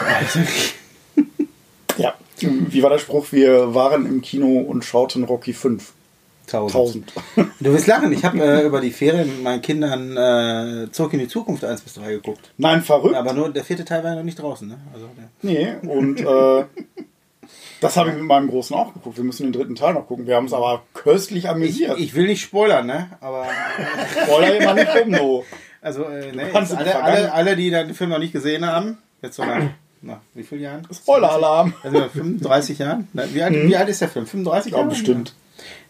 Ja. 1.98 2.14
Wie 2.40 2.82
war 2.82 2.90
der 2.90 2.98
Spruch? 2.98 3.28
Wir 3.32 3.76
waren 3.76 4.06
im 4.08 4.22
Kino 4.22 4.60
und 4.60 4.84
schauten 4.84 5.24
Rocky 5.24 5.54
5. 5.54 5.94
1000. 6.54 7.14
1000. 7.36 7.52
Du 7.60 7.74
wirst 7.74 7.88
lachen, 7.88 8.12
ich 8.12 8.24
habe 8.26 8.40
äh, 8.40 8.66
über 8.66 8.82
die 8.82 8.92
Ferien 8.92 9.28
mit 9.28 9.44
meinen 9.44 9.62
Kindern 9.62 10.18
äh, 10.18 10.92
Zurück 10.92 11.14
in 11.14 11.20
die 11.20 11.28
Zukunft 11.28 11.64
1 11.64 11.82
bis 11.82 11.94
3 11.96 12.12
geguckt. 12.14 12.52
Nein, 12.58 12.82
verrückt. 12.82 13.16
Aber 13.16 13.34
nur 13.34 13.50
der 13.52 13.64
vierte 13.64 13.86
Teil 13.86 14.04
war 14.04 14.12
ja 14.12 14.16
noch 14.18 14.24
nicht 14.24 14.40
draußen, 14.40 14.68
ne? 14.68 14.78
Also, 14.94 15.08
Nee, 15.42 15.74
und 15.88 16.20
äh, 16.22 16.66
das 17.82 17.98
habe 17.98 18.10
ich 18.10 18.16
mit 18.16 18.26
meinem 18.26 18.48
Großen 18.50 18.76
auch 18.76 18.94
geguckt. 18.94 19.18
Wir 19.18 19.24
müssen 19.24 19.44
den 19.44 19.54
dritten 19.54 19.76
Teil 19.76 19.94
noch 19.96 20.08
gucken. 20.08 20.28
Wir 20.28 20.36
haben 20.36 20.44
uns 20.46 20.54
aber 20.54 20.84
köstlich 20.94 21.46
ich, 21.46 21.50
amüsiert. 21.50 22.00
ich 22.00 22.14
will 22.14 22.28
nicht 22.28 22.42
spoilern, 22.42 22.86
ne? 22.86 23.10
Aber 23.22 23.46
Spoiler 24.24 24.56
immer 24.58 24.74
nicht 24.76 24.96
rum, 24.96 25.10
no. 25.10 25.44
also 25.82 26.04
äh, 26.06 26.32
ne, 26.32 26.50
Kannst 26.52 26.72
jetzt 26.74 26.82
alle, 26.82 27.02
alle, 27.04 27.34
alle, 27.34 27.56
die 27.56 27.72
den 27.72 27.94
Film 27.96 28.12
noch 28.12 28.20
nicht 28.20 28.34
gesehen 28.34 28.66
haben, 28.66 29.00
jetzt 29.24 29.36
so 29.36 29.44
nach, 29.44 29.64
nach 30.04 30.20
wie 30.36 30.44
vielen 30.44 30.62
Jahren? 30.62 30.88
Spoiler-Alarm. 30.94 31.74
Also 31.82 32.00
35 32.10 32.78
Jahren? 32.78 33.08
Wie 33.14 33.42
alt, 33.42 33.54
wie 33.54 33.76
alt 33.76 33.90
ist 33.90 34.02
der 34.02 34.10
Film? 34.10 34.28
35 34.28 34.72
Ja, 34.72 34.78
Jahre? 34.78 34.90
bestimmt. 34.90 35.34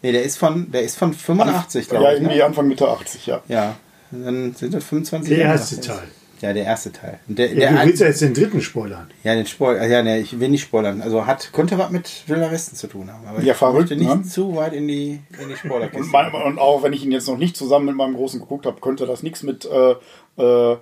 Nee, 0.02 0.12
der 0.12 0.22
ist 0.22 0.38
von, 0.38 0.70
der 0.70 0.82
ist 0.82 0.96
von 0.98 1.12
85, 1.12 1.88
glaube 1.88 2.04
Ja, 2.04 2.12
ich. 2.12 2.20
irgendwie 2.20 2.36
Ne? 2.38 2.44
Anfang 2.44 2.68
Mitte 2.68 2.88
80, 2.88 3.26
ja. 3.26 3.42
Ja. 3.48 3.76
Dann 4.10 4.54
sind 4.54 4.74
das 4.74 4.84
25 4.84 5.28
Der 5.30 5.38
Jahre. 5.38 5.52
erste 5.58 5.80
Teil. 5.80 6.08
Ja, 6.40 6.52
der 6.52 6.64
erste 6.64 6.90
Teil. 6.90 7.20
Und 7.28 7.38
Der, 7.38 7.52
Ja, 7.54 7.70
der, 7.70 7.80
du 7.82 7.86
willst 7.86 8.00
ja 8.00 8.08
jetzt 8.08 8.20
den 8.20 8.34
dritten 8.34 8.60
spoilern. 8.60 9.08
ja, 9.22 9.34
den 9.36 9.46
Spoil, 9.46 9.88
ja, 9.88 10.02
ne, 10.02 10.18
ich 10.18 10.40
will 10.40 10.48
nicht 10.48 10.62
spoilern. 10.62 11.00
Also 11.00 11.24
hat, 11.24 11.52
könnte 11.52 11.78
was 11.78 11.90
mit 11.90 12.24
Wilder 12.26 12.50
Westen 12.50 12.74
zu 12.74 12.88
tun 12.88 13.12
haben. 13.12 13.24
Aber 13.28 13.40
Ja, 13.42 13.52
ich 13.52 13.58
verrückt, 13.58 13.90
möchte 13.90 13.96
nicht 13.96 14.12
ne? 14.12 14.22
zu 14.24 14.56
weit 14.56 14.72
in 14.72 14.88
die, 14.88 15.10
in 15.12 15.20
die 15.38 15.44
Und, 15.52 15.56
Spoilerkiste. 15.56 16.10
mein, 16.10 16.32
und 16.34 16.58
auch 16.58 16.82
wenn 16.82 16.92
ich 16.92 17.04
ihn 17.04 17.12
jetzt 17.12 17.28
noch 17.28 17.38
nicht 17.38 17.56
zusammen 17.56 17.86
mit 17.86 17.94
meinem 17.94 18.14
Großen 18.16 18.40
geguckt 18.40 18.66
habe, 18.66 18.80
könnte 18.80 19.06
das 19.06 19.22
nichts 19.22 19.44
mit 19.44 19.66
äh, 19.66 19.94
äh, 20.42 20.76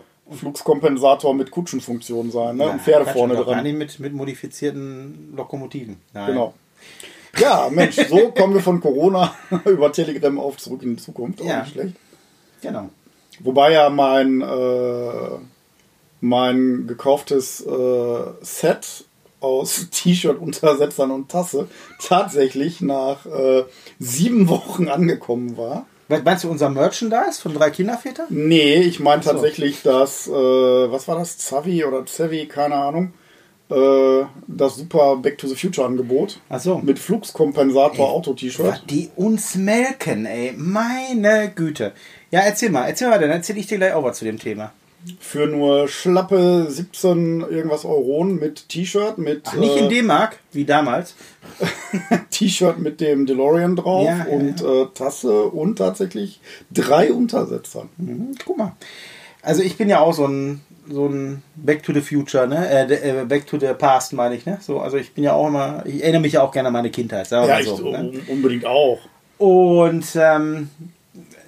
Fluxkompensator 0.51 1.35
mit 1.35 1.51
Kutschenfunktion 1.51 2.31
sein, 2.31 2.57
ne? 2.57 2.65
Ja, 2.65 2.71
und 2.71 2.81
Pferde 2.83 3.07
vorne 3.11 3.35
gar 3.35 3.45
dran. 3.45 3.63
nicht 3.63 3.77
mit, 3.77 4.01
mit 4.01 4.13
modifizierten 4.15 5.35
Lokomotiven. 5.37 5.97
Nein. 6.15 6.27
Genau. 6.29 6.55
Ja, 7.39 7.69
Mensch, 7.71 7.97
so 8.09 8.31
kommen 8.33 8.55
wir 8.55 8.61
von 8.61 8.81
Corona 8.81 9.35
über 9.65 9.93
Telegram 9.93 10.39
auf 10.39 10.57
zurück 10.59 10.83
in 10.83 10.97
die 10.97 11.03
Zukunft. 11.03 11.41
Auch 11.41 11.47
Ja. 11.47 11.61
nicht 11.63 11.73
schlecht. 11.73 11.95
Genau. 12.63 12.91
Wobei 13.41 13.73
ja 13.73 13.89
mein, 13.89 14.41
äh, 14.43 15.39
mein 16.21 16.87
gekauftes 16.87 17.65
äh, 17.65 18.25
Set 18.43 19.05
aus 19.41 19.89
T-Shirt, 19.91 20.39
Untersetzern 20.39 21.11
und 21.11 21.31
Tasse 21.31 21.69
tatsächlich 22.03 22.81
nach 22.81 23.25
äh, 23.27 23.65
sieben 23.99 24.49
Wochen 24.49 24.89
angekommen 24.89 25.57
war. 25.57 25.87
Meinst 26.25 26.43
du 26.43 26.51
unser 26.51 26.69
Merchandise 26.71 27.41
von 27.41 27.55
drei 27.55 27.71
Kinderväter? 27.71 28.27
Nee, 28.31 28.81
ich 28.83 28.99
meine 28.99 29.23
so. 29.23 29.31
tatsächlich 29.31 29.83
das, 29.83 30.27
äh, 30.27 30.33
was 30.33 31.07
war 31.07 31.17
das? 31.17 31.39
Zavi 31.39 31.85
oder 31.85 32.05
Zevi, 32.05 32.47
keine 32.47 32.75
Ahnung. 32.75 33.13
Äh, 33.71 34.27
das 34.47 34.77
super 34.77 35.17
Back 35.17 35.39
to 35.39 35.47
the 35.47 35.55
Future 35.55 35.87
Angebot. 35.87 36.41
Ach 36.49 36.61
so. 36.61 36.79
Mit 36.79 36.99
Fluxkompensator 36.99 38.11
Auto-T-Shirt. 38.11 38.83
die 38.91 39.11
uns 39.17 39.55
melken, 39.55 40.27
ey. 40.27 40.53
Meine 40.57 41.53
Güte. 41.55 41.93
Ja, 42.31 42.41
erzähl 42.41 42.71
mal, 42.71 42.87
erzähl 42.87 43.09
mal, 43.09 43.19
dann 43.19 43.31
erzähl 43.31 43.59
ich 43.59 43.67
dir 43.67 43.79
gleich 43.79 43.93
auch 43.93 44.05
was 44.05 44.19
zu 44.19 44.25
dem 44.25 44.39
Thema. 44.39 44.73
Für 45.19 45.47
nur 45.47 45.89
schlappe 45.89 46.67
17 46.69 47.41
irgendwas 47.41 47.87
Euronen 47.87 48.39
mit 48.39 48.69
T-Shirt, 48.69 49.17
mit 49.17 49.45
Ach, 49.47 49.55
nicht 49.55 49.75
äh, 49.77 49.79
in 49.79 49.89
D-Mark, 49.89 50.41
wie 50.53 50.65
damals. 50.67 51.15
T-Shirt 52.31 52.79
mit 52.79 53.01
dem 53.01 53.25
DeLorean 53.25 53.77
drauf 53.77 54.05
Ja, 54.05 54.19
ja, 54.19 54.25
und 54.25 54.61
Äh, 54.63 54.87
Tasse 54.95 55.45
und 55.45 55.77
tatsächlich 55.77 56.41
drei 56.71 57.13
Untersetzer. 57.13 57.89
Mhm, 57.97 58.35
guck 58.45 58.59
mal. 58.59 58.77
Also 59.43 59.63
ich 59.63 59.77
bin 59.79 59.89
ja 59.89 60.01
auch 60.01 60.13
so 60.13 60.27
ein, 60.27 60.61
so 60.91 61.07
ein 61.09 61.43
Back 61.57 61.83
to 61.85 61.93
the 61.95 62.01
Future, 62.01 62.47
ne? 62.47 62.69
Äh, 62.69 63.21
äh, 63.21 63.25
Back 63.25 63.47
to 63.47 63.59
the 63.59 63.69
Past, 63.79 64.13
meine 64.13 64.35
ich, 64.35 64.45
ne? 64.47 64.59
So, 64.61 64.81
also 64.81 64.97
ich 64.97 65.13
bin 65.15 65.25
ja 65.25 65.33
auch 65.35 65.47
immer, 65.49 65.83
ich 65.87 66.03
erinnere 66.03 66.23
mich 66.23 66.33
ja 66.35 66.43
auch 66.43 66.51
gerne 66.53 66.69
an 66.69 66.73
meine 66.73 66.91
Kindheit, 66.91 67.27
sagen 67.29 67.47
Ja, 67.49 67.55
mal 67.55 67.61
ich 67.63 67.69
so. 67.69 67.91
Ne? 67.91 67.99
un- 67.99 68.23
unbedingt 68.29 68.67
auch. 68.67 68.99
Und 69.39 70.05
ähm, 70.17 70.71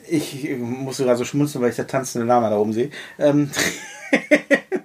ich 0.09 0.49
musste 0.59 1.05
gerade 1.05 1.19
so 1.19 1.25
schmunzeln, 1.25 1.63
weil 1.63 1.71
ich 1.71 1.77
da 1.77 1.85
tanzende 1.85 2.27
Lama 2.27 2.49
da 2.51 2.57
oben 2.59 2.73
sehe. 2.73 2.91
Ähm, 3.19 3.51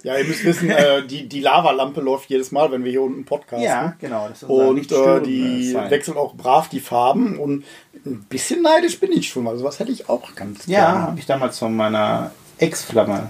Ja, 0.04 0.16
ihr 0.16 0.24
müsst 0.24 0.44
wissen, 0.44 0.70
äh, 0.70 1.04
die, 1.06 1.28
die 1.28 1.40
Lavalampe 1.40 2.00
läuft 2.00 2.30
jedes 2.30 2.50
Mal, 2.52 2.70
wenn 2.70 2.82
wir 2.84 2.90
hier 2.90 3.02
unten 3.02 3.24
podcasten. 3.24 3.64
ja, 3.66 3.94
genau. 4.00 4.26
Das 4.28 4.42
ist 4.42 4.48
unser 4.48 4.68
Und 4.68 4.92
äh, 4.92 5.20
die 5.22 5.70
Sign. 5.72 5.90
wechselt 5.90 6.16
auch 6.16 6.34
brav 6.34 6.68
die 6.70 6.80
Farben 6.80 7.38
und 7.38 7.64
ein 8.06 8.24
bisschen 8.30 8.62
neidisch 8.62 9.00
bin 9.00 9.12
ich 9.12 9.28
schon. 9.28 9.46
Also 9.48 9.64
was 9.64 9.80
hätte 9.80 9.90
ich 9.92 10.08
auch 10.08 10.34
ganz 10.34 10.66
Ja, 10.66 10.84
gerne. 10.92 11.02
habe 11.08 11.18
ich 11.18 11.26
damals 11.26 11.58
von 11.58 11.76
meiner 11.76 12.30
Ex-Flamme, 12.58 13.28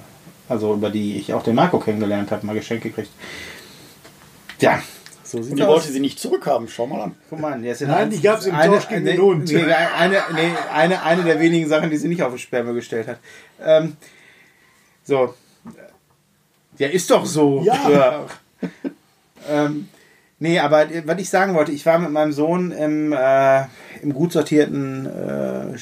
also 0.49 0.75
über 0.75 0.91
die 0.91 1.17
ich 1.17 1.33
auch 1.35 1.43
den 1.43 1.55
Marco 1.55 1.79
kennengelernt 1.79 2.31
habe, 2.31 2.47
mal 2.47 2.55
geschenkt 2.55 2.85
gekriegt. 2.85 3.11
Ja, 4.61 4.83
So 5.23 5.39
Und 5.39 5.57
die 5.57 5.67
wollte 5.67 5.89
sie 5.89 6.01
nicht 6.01 6.19
zurückhaben. 6.19 6.69
Schau 6.69 6.87
mal 6.87 7.03
an. 7.03 7.15
Guck 7.29 7.39
mal, 7.39 7.63
jetzt 7.63 7.83
Nein, 7.83 8.09
die 8.11 8.21
gab's 8.21 8.47
im 8.47 8.57
Tausch 8.57 8.89
gegen 8.89 9.05
den 9.05 9.21
Hund. 9.21 9.53
Nee, 9.53 9.63
eine, 9.63 10.23
nee, 10.35 10.53
eine, 10.73 11.03
eine 11.03 11.23
der 11.23 11.39
wenigen 11.39 11.69
Sachen, 11.69 11.91
die 11.91 11.99
sie 11.99 12.09
nicht 12.09 12.23
auf 12.23 12.33
den 12.33 12.39
Sperrmüll 12.39 12.75
gestellt 12.75 13.09
hat. 13.09 13.19
Ähm, 13.63 13.97
so. 15.05 15.35
Ja, 16.79 16.89
ist 16.89 17.11
doch 17.11 17.27
so. 17.27 17.63
Ja. 17.63 18.27
ähm, 19.51 19.89
nee, 20.39 20.59
aber 20.59 20.91
äh, 20.91 21.03
was 21.05 21.21
ich 21.21 21.29
sagen 21.29 21.55
wollte, 21.55 21.73
ich 21.73 21.85
war 21.85 21.99
mit 21.99 22.11
meinem 22.11 22.33
Sohn 22.33 22.73
im, 22.73 23.13
äh, 23.13 23.65
im 24.01 24.15
gut 24.15 24.33
sortierten 24.33 25.07
äh, 25.07 25.79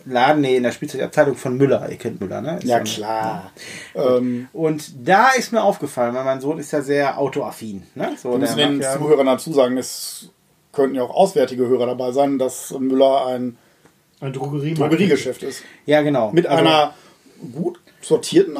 Spielzeugladen, 0.00 0.40
nee, 0.40 0.56
in 0.56 0.62
der 0.62 0.72
Spielzeugabteilung 0.72 1.36
von 1.36 1.56
Müller. 1.56 1.88
Ihr 1.90 1.96
kennt 1.96 2.20
Müller, 2.20 2.40
ne? 2.40 2.56
Ist 2.58 2.64
Ja, 2.64 2.76
so 2.76 2.80
ein- 2.80 2.84
klar. 2.84 3.52
Ähm, 3.94 4.48
Und 4.52 4.92
da 5.08 5.28
ist 5.30 5.52
mir 5.52 5.62
aufgefallen, 5.62 6.14
weil 6.14 6.24
mein 6.24 6.40
Sohn 6.40 6.58
ist 6.58 6.72
ja 6.72 6.82
sehr 6.82 7.18
autoaffin. 7.18 7.82
Ne? 7.94 8.12
So, 8.16 8.32
wir 8.32 8.38
müssen 8.38 8.56
den 8.56 8.80
ja- 8.80 8.96
Zuhörern 8.96 9.26
dazu 9.26 9.52
sagen, 9.52 9.76
es 9.76 10.30
könnten 10.72 10.96
ja 10.96 11.02
auch 11.02 11.14
auswärtige 11.14 11.66
Hörer 11.68 11.86
dabei 11.86 12.12
sein, 12.12 12.38
dass 12.38 12.70
Müller 12.78 13.26
ein 13.26 13.56
Ein. 14.20 14.32
Drogeriegeschäft 14.32 15.42
ist. 15.42 15.62
ja, 15.86 16.02
genau. 16.02 16.30
Mit 16.32 16.46
Also- 16.46 16.60
einer 16.64 16.94
gut 17.52 17.80
sortierten, 18.02 18.56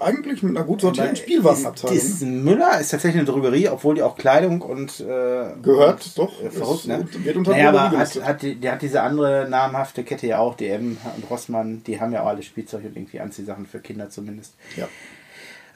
eigentlich 0.00 0.42
mit 0.42 0.56
einer 0.56 0.66
gut 0.66 0.80
sortierten 0.80 1.10
Aber 1.10 1.16
Spielwarenabteilung. 1.16 1.96
Ist, 1.96 2.04
ist 2.04 2.22
Müller 2.22 2.80
ist 2.80 2.90
tatsächlich 2.90 3.20
eine 3.20 3.30
Drogerie, 3.30 3.68
obwohl 3.68 3.96
die 3.96 4.02
auch 4.02 4.16
Kleidung 4.16 4.62
und 4.62 5.00
äh, 5.00 5.52
Gehört, 5.62 6.06
und, 6.06 6.18
doch. 6.18 6.42
Äh, 6.42 6.50
verrückt, 6.50 6.86
ne? 6.86 7.06
wird 7.24 7.36
unter 7.36 7.52
naja, 7.52 7.70
aber 7.70 7.98
hat, 7.98 8.22
hat 8.22 8.42
die, 8.42 8.54
der 8.54 8.72
hat 8.72 8.82
diese 8.82 9.02
andere 9.02 9.46
namhafte 9.48 10.04
Kette 10.04 10.26
ja 10.26 10.38
auch, 10.38 10.54
DM 10.54 10.96
und 11.16 11.30
Rossmann, 11.30 11.82
die 11.84 12.00
haben 12.00 12.12
ja 12.12 12.22
auch 12.22 12.28
alle 12.28 12.42
Spielzeug 12.42 12.84
und 12.84 12.96
irgendwie 12.96 13.20
Anziehsachen 13.20 13.66
für 13.66 13.80
Kinder 13.80 14.10
zumindest. 14.10 14.54
Ja. 14.76 14.88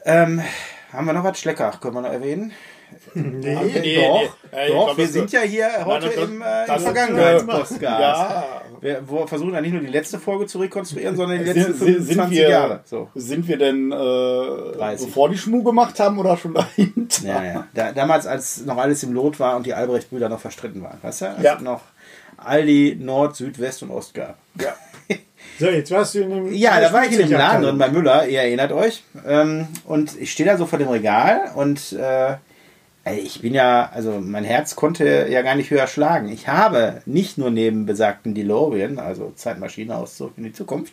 Ähm, 0.05 0.43
haben 0.93 1.07
wir 1.07 1.13
noch 1.13 1.25
was 1.25 1.39
Schleckach, 1.39 1.81
können 1.81 1.95
wir 1.95 2.03
noch 2.03 2.13
erwähnen? 2.13 2.53
Nee. 3.15 3.55
Nee, 3.55 3.97
doch, 3.97 4.21
nee, 4.53 4.69
doch 4.69 4.85
glaub, 4.87 4.97
wir 4.99 5.07
sind 5.09 5.33
ja 5.33 5.41
hier 5.41 5.69
heute 5.85 6.07
das- 6.09 6.17
im, 6.29 6.43
äh, 6.43 6.67
im 6.75 6.81
Vergangenheitspodcast. 6.81 7.83
Ja. 7.83 8.45
Wir 8.81 9.03
versuchen 9.27 9.53
ja 9.53 9.61
nicht 9.61 9.73
nur 9.73 9.83
die 9.83 9.89
letzte 9.89 10.19
Folge 10.19 10.47
zu 10.47 10.59
rekonstruieren, 10.59 11.15
sondern 11.17 11.39
die 11.39 11.45
Sind, 11.45 11.57
letzten 11.57 11.75
sind, 11.75 11.87
sind, 11.87 12.07
25 12.07 12.39
wir, 12.39 12.49
Jahre. 12.49 12.81
So. 12.85 13.09
sind 13.15 13.47
wir 13.49 13.59
denn, 13.59 13.93
äh, 13.93 13.95
30. 14.77 15.07
bevor 15.07 15.29
die 15.29 15.37
Schmu 15.39 15.63
gemacht 15.63 16.01
haben 16.01 16.19
oder 16.19 16.37
schon 16.37 16.55
dahinter? 16.55 17.27
Ja, 17.27 17.45
ja. 17.45 17.67
Da, 17.75 17.93
damals, 17.93 18.27
als 18.27 18.65
noch 18.65 18.79
alles 18.79 19.03
im 19.03 19.13
Lot 19.13 19.39
war 19.39 19.57
und 19.57 19.67
die 19.67 19.75
Albrecht-Brüder 19.75 20.29
noch 20.29 20.41
verstritten 20.41 20.83
waren. 20.83 20.99
Weißt 21.03 21.23
du? 21.23 21.27
Als 21.31 21.43
Ja. 21.43 21.57
es 21.57 21.61
noch 21.63 21.83
Aldi, 22.39 22.97
Nord, 23.01 23.37
Süd, 23.37 23.59
West 23.61 23.83
und 23.83 23.91
Ost 23.91 24.15
gab. 24.15 24.37
Ja. 24.61 24.75
So, 25.59 25.67
jetzt 25.67 25.91
warst 25.91 26.15
du 26.15 26.21
in 26.21 26.31
dem. 26.31 26.53
Ja, 26.55 26.81
da 26.81 26.91
war 26.91 27.05
ich 27.05 27.13
in 27.13 27.19
dem 27.29 27.33
Laden 27.33 27.63
drin 27.63 27.77
bei 27.77 27.91
Müller, 27.91 28.27
ihr 28.27 28.41
erinnert 28.41 28.73
euch. 28.73 29.05
Ähm, 29.27 29.69
und 29.85 30.19
ich 30.19 30.33
stehe 30.33 30.49
da 30.49 30.57
so 30.57 30.65
vor 30.65 30.79
dem 30.79 30.89
Regal 30.89 31.51
und 31.55 31.93
äh, 31.93 32.37
ich 33.05 33.41
bin 33.41 33.55
ja, 33.55 33.91
also 33.93 34.21
mein 34.21 34.45
Herz 34.45 34.77
konnte 34.77 35.27
ja 35.31 35.43
gar 35.43 35.55
nicht 35.55 35.71
höher 35.71 35.87
schlagen. 35.87 36.29
Ich 36.29 36.49
habe 36.49 37.03
nicht 37.07 37.39
nur 37.39 37.51
neben 37.51 37.87
besagten 37.87 38.35
DeLorean, 38.35 38.99
also 38.99 39.33
Zeitmaschine 39.35 39.97
aus 39.97 40.23
in 40.37 40.45
die 40.45 40.53
Zukunft, 40.53 40.93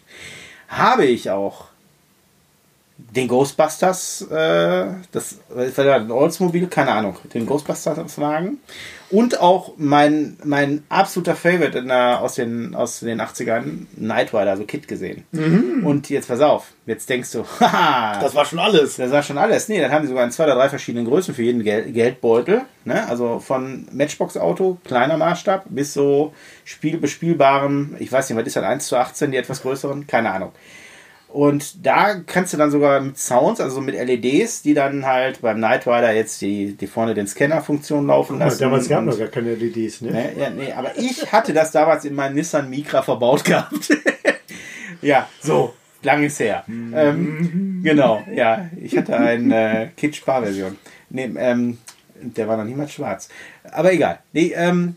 habe 0.68 1.06
ich 1.06 1.30
auch 1.30 1.66
den 2.98 3.28
Ghostbusters, 3.28 4.24
äh, 4.32 4.86
das 5.12 5.40
war 5.50 5.96
ein 5.96 6.12
Oldsmobile, 6.12 6.68
keine 6.68 6.92
Ahnung, 6.92 7.18
den 7.34 7.46
Ghostbusters-Wagen 7.46 8.58
und 9.10 9.40
auch 9.40 9.74
mein, 9.78 10.38
mein 10.44 10.84
absoluter 10.90 11.36
Favorite 11.36 11.78
in 11.78 11.88
der, 11.88 12.22
aus, 12.22 12.36
den, 12.36 12.76
aus 12.76 13.00
den 13.00 13.22
80ern, 13.22 13.86
Knight 13.96 14.34
Rider, 14.34 14.52
also 14.52 14.64
Kid 14.66 14.88
gesehen. 14.88 15.24
Und 15.86 16.10
jetzt 16.10 16.28
pass 16.28 16.42
auf, 16.42 16.72
jetzt 16.86 17.10
denkst 17.10 17.32
du, 17.32 17.46
haha, 17.60 18.20
Das 18.20 18.36
war 18.36 18.46
schon 18.46 18.60
alles. 18.60 18.98
das 18.98 19.12
war 19.12 19.24
schon 19.24 19.38
alles. 19.38 19.70
Nee, 19.70 19.80
dann 19.80 19.92
haben 19.92 20.04
sie 20.04 20.10
sogar 20.10 20.26
in 20.26 20.32
zwei 20.32 20.44
oder 20.46 20.56
drei 20.56 20.68
verschiedenen 20.70 21.06
Größen 21.06 21.34
für 21.34 21.44
jeden 21.44 21.64
Gel 21.64 21.92
Geldbeutel. 21.92 22.64
Ne? 22.84 23.08
Also 23.08 23.40
von 23.40 23.88
Matchbox-Auto, 23.92 24.80
kleiner 24.84 25.18
Maßstab, 25.18 25.66
bis 25.70 25.94
so 25.94 26.34
spielbespielbarem, 26.66 27.96
ich 28.00 28.12
weiß 28.12 28.30
nicht, 28.30 28.38
was 28.38 28.48
ist 28.48 28.56
das, 28.56 28.64
1 28.64 28.88
zu 28.88 28.98
18, 28.98 29.32
die 29.32 29.38
etwas 29.38 29.62
größeren? 29.62 30.08
Keine 30.08 30.32
Ahnung. 30.32 30.52
Und 31.30 31.86
da 31.86 32.16
kannst 32.26 32.54
du 32.54 32.58
dann 32.58 32.72
sogar 32.72 33.02
mit 33.02 33.18
Sounds, 33.18 33.60
also 33.60 33.82
mit 33.82 33.96
LEDs, 33.96 34.62
die 34.62 34.74
dann 34.74 35.06
halt 35.06 35.42
beim 35.42 35.58
Knight 35.58 35.86
Rider 35.86 36.14
jetzt 36.14 36.42
die, 36.42 36.74
die 36.74 36.88
vorne 36.88 37.14
den 37.14 37.28
Scanner-Funktion 37.28 38.08
laufen 38.08 38.40
lassen. 38.40 38.60
damals 38.60 38.88
gab 38.88 39.00
und- 39.00 39.06
noch 39.08 39.20
gar 39.20 39.28
keine 39.28 39.54
LEDs, 39.56 40.02
ne? 40.02 40.12
Ne? 40.12 40.32
Ja, 40.40 40.50
nee, 40.50 40.72
aber 40.72 40.98
ich 40.98 41.30
hatte 41.32 41.54
das 41.54 41.72
damals 41.72 42.06
in 42.06 42.16
meinem 42.16 42.36
Nissan 42.36 42.70
Micra 42.70 43.02
verbaut 43.02 43.44
gehabt. 43.44 43.90
ja, 45.02 45.28
so, 45.42 45.74
lang 46.02 46.24
ist 46.24 46.40
her. 46.40 46.64
Ähm, 46.68 47.82
genau, 47.84 48.24
ja, 48.34 48.70
ich 48.82 48.98
hatte 48.98 49.16
eine 49.18 49.84
äh, 49.84 49.88
Kit-Spar-Version. 49.98 50.78
Nee, 51.10 51.30
ähm, 51.38 51.78
der 52.22 52.48
war 52.48 52.58
noch 52.58 52.64
niemals 52.66 52.94
schwarz. 52.94 53.30
Aber 53.72 53.92
egal. 53.92 54.20
Nee, 54.32 54.54
ähm, 54.56 54.96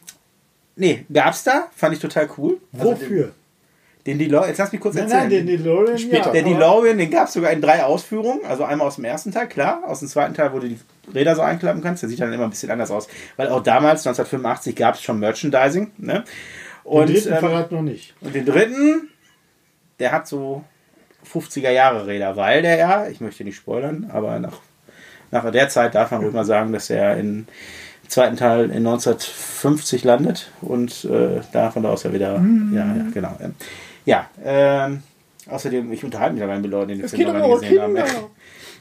nee, 0.76 1.04
gab's 1.12 1.42
da, 1.44 1.68
fand 1.74 1.94
ich 1.94 2.00
total 2.00 2.28
cool. 2.38 2.58
Also 2.72 2.92
Wofür? 2.92 3.32
Den 4.10 4.18
DeLorean, 4.18 4.48
jetzt 4.48 4.58
lass 4.58 4.72
mich 4.72 4.80
kurz 4.80 4.96
Nein, 4.96 5.04
erzählen. 5.04 5.20
nein, 5.28 5.30
den 5.30 5.46
DeLorean. 5.46 5.98
Später. 5.98 6.32
Der 6.32 6.42
DeLorean, 6.42 6.98
den 6.98 7.10
gab 7.10 7.28
es 7.28 7.34
sogar 7.34 7.52
in 7.52 7.60
drei 7.60 7.84
Ausführungen. 7.84 8.44
Also 8.44 8.64
einmal 8.64 8.88
aus 8.88 8.96
dem 8.96 9.04
ersten 9.04 9.30
Teil, 9.30 9.48
klar. 9.48 9.82
Aus 9.86 10.00
dem 10.00 10.08
zweiten 10.08 10.34
Teil, 10.34 10.52
wo 10.52 10.58
du 10.58 10.68
die 10.68 10.78
Räder 11.14 11.36
so 11.36 11.42
einklappen 11.42 11.80
kannst. 11.80 12.02
Der 12.02 12.08
sieht 12.08 12.18
dann 12.20 12.32
immer 12.32 12.44
ein 12.44 12.50
bisschen 12.50 12.70
anders 12.72 12.90
aus. 12.90 13.06
Weil 13.36 13.48
auch 13.48 13.62
damals, 13.62 14.04
1985, 14.06 14.74
gab 14.74 14.96
es 14.96 15.02
schon 15.02 15.20
Merchandising. 15.20 15.92
Ne? 15.98 16.24
Den 16.84 16.90
Und, 16.92 17.08
dritten 17.08 17.32
ähm, 17.32 17.38
Verrat 17.38 17.70
noch 17.70 17.82
nicht. 17.82 18.14
und 18.20 18.34
den 18.34 18.44
dritten, 18.44 19.10
der 20.00 20.10
hat 20.10 20.26
so 20.26 20.64
50er 21.32 21.70
Jahre 21.70 22.06
Räder, 22.08 22.36
weil 22.36 22.62
der 22.62 22.76
ja, 22.76 23.06
ich 23.06 23.20
möchte 23.20 23.44
nicht 23.44 23.56
spoilern, 23.56 24.10
aber 24.12 24.40
nach, 24.40 24.58
nach 25.30 25.48
der 25.52 25.68
Zeit 25.68 25.94
darf 25.94 26.10
man 26.10 26.22
ruhig 26.22 26.32
mal 26.32 26.44
sagen, 26.44 26.72
dass 26.72 26.90
er 26.90 27.16
in 27.16 27.46
im 28.02 28.08
zweiten 28.12 28.36
Teil 28.36 28.64
in 28.70 28.84
1950 28.84 30.02
landet 30.02 30.50
und 30.62 31.04
äh, 31.04 31.42
da 31.52 31.70
von 31.70 31.84
da 31.84 31.90
aus 31.90 32.02
ja 32.02 32.12
wieder, 32.12 32.42
ja, 32.72 32.96
ja, 32.96 33.06
genau. 33.14 33.36
ähm, 33.40 33.54
Ja, 34.04 34.28
ähm, 34.42 35.02
außerdem, 35.48 35.92
ich 35.92 36.04
unterhalte 36.04 36.34
mich 36.34 36.42
da 36.42 36.58
mit 36.58 36.70
Leuten, 36.70 36.88
die 36.88 36.94
den 36.96 37.04
Es 37.04 37.12
Film 37.12 37.36
noch 37.36 37.46
nie 37.46 37.54
gesehen 37.54 37.82
haben. 37.82 37.94
Kinder. 37.94 38.06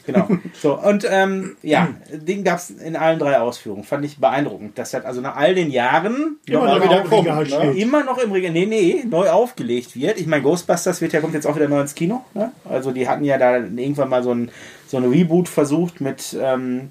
Genau. 0.06 0.28
So, 0.60 0.80
und 0.80 1.06
ähm, 1.10 1.58
ja, 1.62 1.90
den 2.12 2.44
gab 2.44 2.58
es 2.58 2.72
in 2.72 2.96
allen 2.96 3.20
drei 3.20 3.40
Ausführungen. 3.40 3.84
Fand 3.84 4.04
ich 4.06 4.18
beeindruckend. 4.18 4.78
Das 4.78 4.94
hat 4.94 5.06
also 5.06 5.22
nach 5.22 5.36
all 5.36 5.54
den 5.54 5.70
Jahren 5.70 6.38
Immer 6.48 6.80
noch 6.80 6.84
wieder 6.84 7.02
im 7.02 7.08
kommt, 7.08 7.28
ne? 7.28 7.46
steht. 7.46 7.76
immer 7.76 8.04
noch 8.04 8.18
im 8.18 8.32
Regal, 8.32 8.52
nee, 8.52 8.66
nee, 8.66 9.04
neu 9.08 9.30
aufgelegt 9.30 9.96
wird. 9.96 10.20
Ich 10.20 10.26
meine, 10.26 10.42
Ghostbusters 10.42 11.02
wird 11.02 11.14
ja, 11.14 11.22
kommt 11.22 11.34
jetzt 11.34 11.46
auch 11.46 11.56
wieder 11.56 11.68
neu 11.68 11.82
ins 11.82 11.94
Kino. 11.94 12.26
Ne? 12.34 12.52
Also 12.68 12.92
die 12.92 13.08
hatten 13.08 13.24
ja 13.24 13.38
da 13.38 13.58
irgendwann 13.58 14.10
mal 14.10 14.24
so 14.24 14.34
ein, 14.34 14.50
so 14.88 14.98
ein 14.98 15.04
Reboot 15.04 15.48
versucht 15.48 16.02
mit, 16.02 16.36
ähm, 16.42 16.90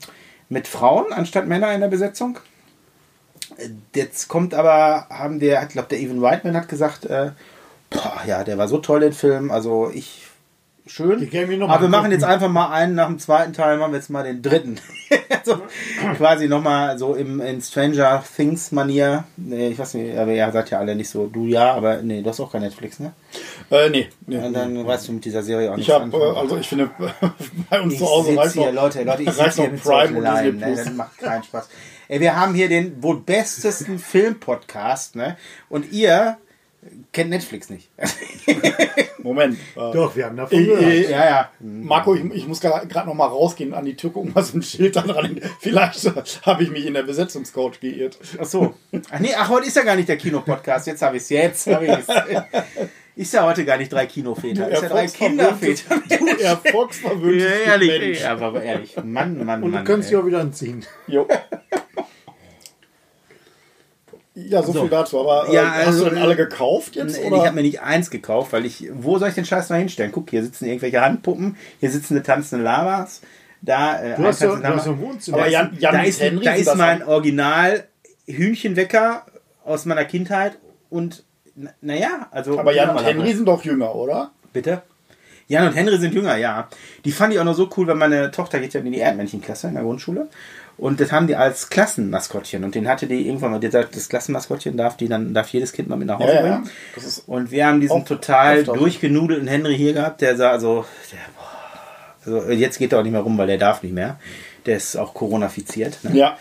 mit 0.49 0.69
Frauen 0.69 1.13
anstatt 1.13 1.49
Männer 1.49 1.73
in 1.75 1.81
der 1.81 1.89
Besetzung. 1.89 2.39
Jetzt 3.95 4.29
kommt 4.29 4.55
aber, 4.55 5.07
haben 5.11 5.41
der, 5.41 5.63
ich 5.63 5.71
glaube, 5.71 5.89
der 5.89 6.01
Evan 6.01 6.23
Whiteman 6.23 6.57
hat 6.57 6.69
gesagt, 6.69 7.07
äh, 7.07 7.31
boah, 7.91 8.23
ja, 8.27 8.45
der 8.45 8.59
war 8.59 8.69
so 8.69 8.79
toll, 8.79 9.01
den 9.01 9.13
Film. 9.13 9.51
Also 9.51 9.91
ich, 9.93 10.27
schön. 10.87 11.29
Aber 11.63 11.83
wir 11.83 11.89
machen 11.89 12.11
jetzt 12.11 12.25
einfach 12.25 12.49
mal 12.49 12.71
einen 12.71 12.95
nach 12.95 13.07
dem 13.07 13.19
zweiten 13.19 13.53
Teil, 13.53 13.79
machen 13.79 13.93
wir 13.93 13.99
jetzt 13.99 14.11
mal 14.11 14.25
den 14.25 14.43
dritten. 14.43 14.79
so, 15.45 15.61
quasi 16.17 16.49
nochmal 16.49 16.99
so 16.99 17.15
im, 17.15 17.41
in 17.41 17.61
Stranger 17.63 18.23
Things 18.37 18.73
Manier. 18.73 19.25
Nee, 19.37 19.69
ich 19.69 19.79
weiß 19.79 19.95
nicht, 19.95 20.17
aber 20.17 20.33
ihr 20.33 20.51
seid 20.53 20.71
ja 20.71 20.79
alle 20.79 20.95
nicht 20.95 21.09
so, 21.09 21.27
du 21.27 21.47
ja, 21.47 21.73
aber 21.73 22.03
nee, 22.03 22.23
du 22.23 22.29
hast 22.29 22.41
auch 22.41 22.53
kein 22.53 22.63
Netflix, 22.63 23.01
ne? 23.01 23.13
Äh, 23.71 23.91
nee. 23.91 24.09
nee. 24.27 24.39
Und 24.39 24.53
dann 24.53 24.87
weißt 24.87 25.09
du 25.09 25.13
mit 25.13 25.25
dieser 25.25 25.43
Serie 25.43 25.71
auch 25.71 25.75
Ich 25.75 25.79
nichts 25.79 25.95
habe, 25.95 26.05
anfangen. 26.05 26.35
äh, 26.35 26.39
also 26.39 26.57
ich 26.59 26.69
finde, 26.69 26.91
bei 27.71 27.81
uns 27.81 27.95
Ich 27.95 27.99
zu 27.99 28.07
Hause 28.07 28.37
reicht 28.37 28.53
hier, 28.55 28.73
noch, 28.73 28.83
Leute, 28.83 29.03
Leute, 29.05 29.23
ich 29.23 29.31
sitze 29.33 29.63
hier 29.63 29.71
mit 29.71 29.83
Prime 29.83 30.21
Laien, 30.21 30.59
Disney 30.59 30.71
ne? 30.71 30.85
Das 30.85 30.93
macht 30.95 31.19
keinen 31.19 31.43
Spaß. 31.43 31.69
Ey, 32.09 32.21
wir 32.21 32.37
haben 32.37 32.55
hier 32.55 32.69
den 32.69 33.03
wohl 33.03 33.21
bestesten 33.21 33.99
Film-Podcast, 33.99 35.17
ne? 35.17 35.37
Und 35.69 35.93
ihr 35.93 36.39
kennt 37.13 37.31
Netflix 37.31 37.71
nicht. 37.71 37.89
Moment. 39.23 39.59
Äh, 39.77 39.93
Doch, 39.93 40.15
wir 40.17 40.27
haben 40.27 40.37
davon 40.37 40.65
gehört. 40.65 40.83
äh, 40.83 41.11
ja, 41.11 41.25
ja. 41.27 41.51
Marco, 41.61 42.15
ich, 42.15 42.25
ich 42.33 42.47
muss 42.47 42.61
gerade 42.61 43.07
noch 43.07 43.15
mal 43.15 43.27
rausgehen 43.27 43.75
an 43.75 43.85
die 43.85 43.97
Tür 43.97 44.11
gucken, 44.13 44.31
was 44.35 44.55
ein 44.55 44.63
Schild 44.63 44.97
da 44.97 45.03
dran 45.03 45.25
hängt. 45.27 45.43
Vielleicht 45.61 46.05
äh, 46.07 46.13
habe 46.43 46.63
ich 46.63 46.71
mich 46.71 46.87
in 46.87 46.95
der 46.95 47.03
Besetzungscoach 47.03 47.81
geirrt. 47.81 48.19
Ach 48.41 48.45
so. 48.45 48.75
Ach 49.11 49.19
nee, 49.19 49.35
ach, 49.37 49.49
heute 49.49 49.67
ist 49.67 49.77
ja 49.77 49.83
gar 49.83 49.97
nicht 49.97 50.09
der 50.09 50.17
Kinopodcast. 50.19 50.87
Jetzt 50.87 51.03
habe 51.03 51.17
ich 51.17 51.23
es. 51.25 51.29
Jetzt 51.31 51.67
habe 51.67 51.87
ich 51.87 51.93
es. 51.93 52.07
Ist 53.17 53.35
ja 53.35 53.45
heute 53.45 53.65
gar 53.65 53.79
nicht 53.79 53.93
drei 53.93 54.07
Kinoväter. 54.07 54.69
Ist 54.71 54.81
ja 54.81 54.89
drei 54.89 55.09
Kinderväter. 55.09 55.97
Du 56.09 56.27
erfolgsverwöhntes 56.41 57.43
Ja, 57.43 57.73
ehrlich, 57.73 57.89
Mensch. 58.01 58.21
ja, 58.21 58.37
aber 58.39 58.63
ehrlich. 58.63 58.95
Mann, 59.03 59.45
Mann, 59.45 59.61
Und 59.65 59.73
du 59.73 59.77
Mann. 59.79 59.85
kannst 59.85 60.07
ey. 60.09 60.15
dich 60.15 60.23
auch 60.23 60.27
wieder 60.27 60.39
anziehen. 60.39 60.87
Jo. 61.09 61.27
Ja, 64.49 64.63
so, 64.63 64.73
So. 64.73 64.81
viel 64.83 64.91
dazu. 64.91 65.19
Aber 65.21 65.49
äh, 65.49 65.55
Ja, 65.55 65.71
hast 65.75 65.87
also, 65.89 66.05
du 66.05 66.11
denn 66.11 66.23
alle 66.23 66.37
gekauft 66.37 66.95
jetzt? 66.97 67.19
Oder? 67.25 67.37
Ich 67.39 67.43
habe 67.45 67.55
mir 67.57 67.63
nicht 67.63 67.81
eins 67.81 68.11
gekauft, 68.11 68.53
weil 68.53 68.65
ich. 68.67 68.89
Wo 68.93 69.19
soll 69.19 69.29
ich 69.31 69.35
den 69.35 69.45
Scheiß 69.45 69.71
noch 69.71 69.77
hinstellen? 69.77 70.13
Guck, 70.13 70.31
hier 70.31 70.43
sitzen 70.43 70.67
irgendwelche 70.67 71.01
Handpuppen, 71.01 71.57
hier 71.81 71.91
sitzen 71.91 72.15
eine 72.15 72.23
tanzende 72.23 72.65
Lavas. 72.65 73.21
Da, 73.61 74.01
äh, 74.01 74.15
Du 74.17 74.25
hast 74.25 74.39
tanzender 74.39 74.69
du 74.71 74.77
hast 74.77 74.87
ein 74.87 75.01
Wohnzimmer. 75.01 75.39
Aber 75.39 75.49
Jan, 75.49 75.77
Jan 75.81 75.95
da 75.95 76.03
ist, 76.03 76.21
Henry 76.21 76.45
da 76.45 76.53
ist 76.53 76.77
mein 76.77 77.03
an- 77.03 77.09
Original 77.09 77.85
Hühnchenwecker 78.27 79.27
aus 79.65 79.85
meiner 79.85 80.05
Kindheit 80.05 80.59
und 80.91 81.25
naja, 81.81 82.29
also 82.31 82.59
Aber 82.59 82.73
Jan 82.73 82.91
und 82.97 83.05
Henry 83.05 83.33
sind 83.35 83.47
doch 83.47 83.65
jünger, 83.65 83.95
oder? 83.95 84.31
bitte. 84.53 84.83
Jan 85.49 85.67
und 85.67 85.73
Henry 85.75 85.99
sind 85.99 86.15
jünger, 86.15 86.37
ja. 86.37 86.69
Die 87.05 87.11
fand 87.11 87.33
ich 87.33 87.41
auch 87.41 87.45
noch 87.45 87.55
so 87.55 87.69
cool, 87.77 87.87
weil 87.89 87.95
meine 87.97 88.31
Tochter 88.31 88.61
geht 88.61 88.75
ja 88.75 88.81
in 88.81 88.93
die 88.93 88.99
Erdmännchenklasse 88.99 89.69
in 89.69 89.75
der 89.75 89.83
Grundschule. 89.83 90.29
Und 90.79 91.01
das 91.01 91.11
haben 91.11 91.27
die 91.27 91.35
als 91.35 91.69
Klassenmaskottchen. 91.71 92.63
Und 92.65 92.75
den 92.77 92.87
hatte 92.89 93.07
die 93.09 93.27
irgendwann 93.27 93.51
mal, 93.51 93.59
die 93.61 93.69
sagt, 93.69 93.97
das 93.97 94.09
Klassenmaskottchen 94.09 94.77
darf 94.77 94.97
die 94.97 95.09
dann, 95.09 95.35
darf 95.35 95.49
jedes 95.49 95.73
Kind 95.73 95.89
mal 95.89 95.97
mit 95.97 96.07
nach 96.07 96.19
Hause 96.21 96.29
Ja, 96.33 96.35
ja, 96.47 96.57
bringen. 96.59 96.71
ist 96.97 97.25
Und 97.27 97.51
wir 97.51 97.67
haben 97.67 97.81
diesen 97.81 97.97
Oft- 97.97 98.07
total 98.09 98.59
öfter. 98.59 98.75
durchgenudelten 98.75 99.49
Henry 99.49 99.77
hier 99.77 99.93
gehabt, 99.93 100.21
der 100.21 100.37
sah 100.37 100.51
also, 100.53 100.85
der, 101.11 101.19
boah, 102.33 102.39
also 102.41 102.51
jetzt 102.53 102.79
geht 102.79 102.93
er 102.93 103.01
auch 103.01 103.03
nicht 103.03 103.11
mehr 103.13 103.23
rum, 103.23 103.37
weil 103.37 103.49
der 103.49 103.59
darf 103.59 103.83
nicht 103.83 103.93
mehr. 103.95 104.21
Der 104.67 104.77
ist 104.77 104.97
auch 104.97 105.15
Corona-fiziert. 105.15 105.99
Ne? 106.05 106.17
ja. 106.17 106.39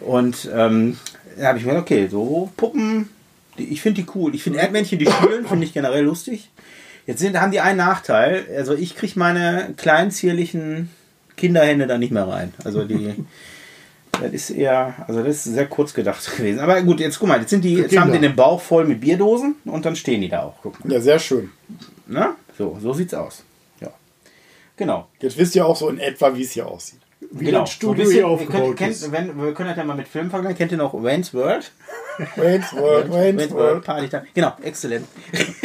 Und 0.00 0.48
ähm, 0.54 0.98
da 1.38 1.48
habe 1.48 1.58
ich 1.58 1.64
mir 1.64 1.72
gedacht, 1.72 1.90
okay, 1.90 2.08
so 2.10 2.50
Puppen, 2.56 3.08
die, 3.58 3.64
ich 3.72 3.82
finde 3.82 4.02
die 4.02 4.08
cool. 4.14 4.34
Ich 4.34 4.42
finde 4.42 4.60
Erdmännchen, 4.60 4.98
die 4.98 5.06
spielen, 5.10 5.46
finde 5.46 5.66
ich 5.66 5.72
generell 5.74 6.04
lustig. 6.04 6.50
Jetzt 7.06 7.20
sind, 7.20 7.38
haben 7.38 7.52
die 7.52 7.60
einen 7.60 7.76
Nachteil. 7.78 8.44
Also 8.56 8.74
ich 8.74 8.96
kriege 8.96 9.18
meine 9.18 9.74
kleinen, 9.76 10.10
zierlichen 10.10 10.88
Kinderhände 11.36 11.86
da 11.86 11.98
nicht 11.98 12.12
mehr 12.12 12.26
rein. 12.26 12.54
Also 12.64 12.84
die, 12.84 13.14
das 14.20 14.32
ist 14.32 14.50
eher, 14.50 14.94
also 15.06 15.22
das 15.22 15.46
ist 15.46 15.54
sehr 15.54 15.66
kurz 15.66 15.94
gedacht 15.94 16.24
gewesen. 16.36 16.60
Aber 16.60 16.80
gut, 16.82 17.00
jetzt 17.00 17.18
guck 17.18 17.28
mal, 17.28 17.40
jetzt, 17.40 17.50
sind 17.50 17.64
die, 17.64 17.74
jetzt 17.74 17.96
haben 17.96 18.12
die 18.12 18.18
den 18.18 18.36
Bauch 18.36 18.60
voll 18.60 18.84
mit 18.84 19.00
Bierdosen 19.00 19.56
und 19.64 19.84
dann 19.84 19.96
stehen 19.96 20.20
die 20.20 20.28
da 20.28 20.42
auch. 20.44 20.54
Guck 20.62 20.84
mal. 20.84 20.92
ja, 20.92 21.00
sehr 21.00 21.18
schön. 21.18 21.50
Na? 22.06 22.36
So, 22.56 22.78
so 22.80 22.92
sieht's 22.92 23.14
aus. 23.14 23.42
Ja. 23.80 23.88
Genau. 24.76 25.08
Jetzt 25.20 25.36
wisst 25.36 25.54
ihr 25.56 25.66
auch 25.66 25.76
so 25.76 25.88
in 25.88 25.98
etwa, 25.98 26.34
wie 26.34 26.42
es 26.42 26.52
hier 26.52 26.66
aussieht. 26.66 27.00
Wie 27.36 27.46
genau. 27.46 27.60
das 27.60 27.70
Studio 27.70 27.88
So 27.88 27.92
ein 27.92 27.96
bisschen- 28.06 28.12
hier 28.14 28.28
aufgebaut 28.28 28.76
könnt, 28.76 28.90
ist. 28.92 29.02
kennt, 29.02 29.12
wenn, 29.12 29.42
wir 29.44 29.54
können 29.54 29.68
das 29.70 29.78
ja 29.78 29.84
mal 29.84 29.96
mit 29.96 30.06
Filmen 30.08 30.30
vergleichen. 30.30 30.56
Kennt 30.56 30.72
ihr 30.72 30.78
noch 30.78 30.94
Wayne's 30.94 31.34
World? 31.34 31.72
Wayne's 32.36 32.72
World, 32.72 33.10
Wayne's 33.12 33.50
World. 33.50 33.84
Party. 33.84 34.08
Genau, 34.34 34.52
exzellent. 34.62 35.06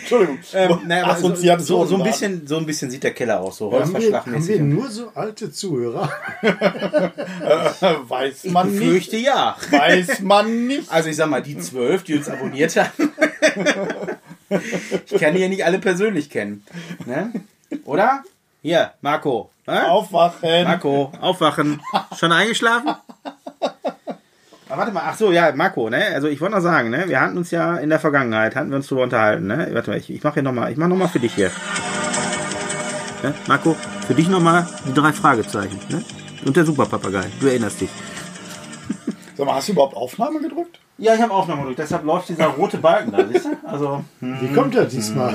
Entschuldigung. 0.00 0.38
Ähm, 0.52 0.78
naja, 0.86 1.04
aber 1.04 1.16
so, 1.16 1.32
so, 1.58 1.84
so, 1.86 1.96
ein 1.96 2.02
bisschen, 2.02 2.44
so 2.46 2.56
ein 2.56 2.66
bisschen 2.66 2.90
sieht 2.90 3.04
der 3.04 3.12
Keller 3.12 3.38
aus, 3.40 3.58
so 3.58 3.66
haben, 3.66 3.72
wir, 3.72 3.84
haben 3.84 3.92
holzverschlagmäßig. 3.94 4.54
wir 4.56 4.62
nur 4.62 4.88
so 4.90 5.08
alte 5.14 5.52
Zuhörer? 5.52 6.10
Weiß 8.08 8.44
Ich 8.44 8.50
man 8.52 8.68
nicht. 8.70 8.80
befürchte 8.80 9.16
ja. 9.18 9.56
Weiß 9.70 10.20
man 10.20 10.66
nicht. 10.66 10.90
Also 10.90 11.08
ich 11.08 11.16
sag 11.16 11.28
mal, 11.30 11.40
die 11.42 11.56
zwölf, 11.58 12.02
die 12.02 12.16
uns 12.16 12.28
abonniert 12.28 12.74
haben. 12.76 13.12
ich 15.10 15.20
kann 15.20 15.34
die 15.34 15.40
ja 15.40 15.48
nicht 15.48 15.64
alle 15.64 15.78
persönlich 15.78 16.30
kennen. 16.30 16.64
Ne? 17.06 17.32
Oder? 17.84 18.24
Hier, 18.62 18.92
Marco. 19.00 19.50
Hä? 19.66 19.88
Aufwachen. 19.88 20.64
Marco, 20.64 21.10
aufwachen. 21.18 21.80
Schon 22.18 22.30
eingeschlafen? 22.30 22.94
Aber 24.68 24.78
warte 24.82 24.92
mal, 24.92 25.02
ach 25.06 25.16
so, 25.16 25.32
ja, 25.32 25.50
Marco, 25.54 25.88
ne? 25.88 26.04
Also 26.14 26.28
ich 26.28 26.42
wollte 26.42 26.56
noch 26.56 26.62
sagen, 26.62 26.90
ne? 26.90 27.08
Wir 27.08 27.22
hatten 27.22 27.38
uns 27.38 27.50
ja 27.50 27.78
in 27.78 27.88
der 27.88 27.98
Vergangenheit, 27.98 28.54
hatten 28.54 28.68
wir 28.68 28.76
uns 28.76 28.86
drüber 28.86 29.04
unterhalten, 29.04 29.46
ne? 29.46 29.68
Warte 29.72 29.90
mal, 29.90 29.96
ich, 29.96 30.10
ich 30.10 30.22
mache 30.22 30.34
hier 30.34 30.42
nochmal, 30.42 30.70
ich 30.70 30.76
mache 30.76 30.90
nochmal 30.90 31.08
für 31.08 31.20
dich 31.20 31.34
hier. 31.34 31.50
Ne? 33.22 33.34
Marco, 33.48 33.74
für 34.06 34.14
dich 34.14 34.28
nochmal 34.28 34.66
die 34.86 34.92
drei 34.92 35.12
Fragezeichen, 35.12 35.80
ne? 35.88 36.04
Und 36.44 36.54
der 36.54 36.66
Superpapagei, 36.66 37.24
du 37.40 37.46
erinnerst 37.46 37.80
dich. 37.80 37.90
Sag 39.36 39.46
mal, 39.46 39.54
hast 39.54 39.68
du 39.68 39.72
überhaupt 39.72 39.96
Aufnahme 39.96 40.38
gedrückt? 40.40 40.80
Ja, 40.98 41.14
ich 41.14 41.22
habe 41.22 41.32
Aufnahme 41.32 41.64
durch, 41.64 41.76
deshalb 41.76 42.04
läuft 42.04 42.28
dieser 42.28 42.48
rote 42.48 42.76
Balken 42.76 43.10
da, 43.12 43.26
siehst 43.26 43.46
du? 43.46 43.56
Also, 43.66 44.04
Wie 44.20 44.52
kommt 44.52 44.74
das 44.74 44.88
diesmal? 44.88 45.32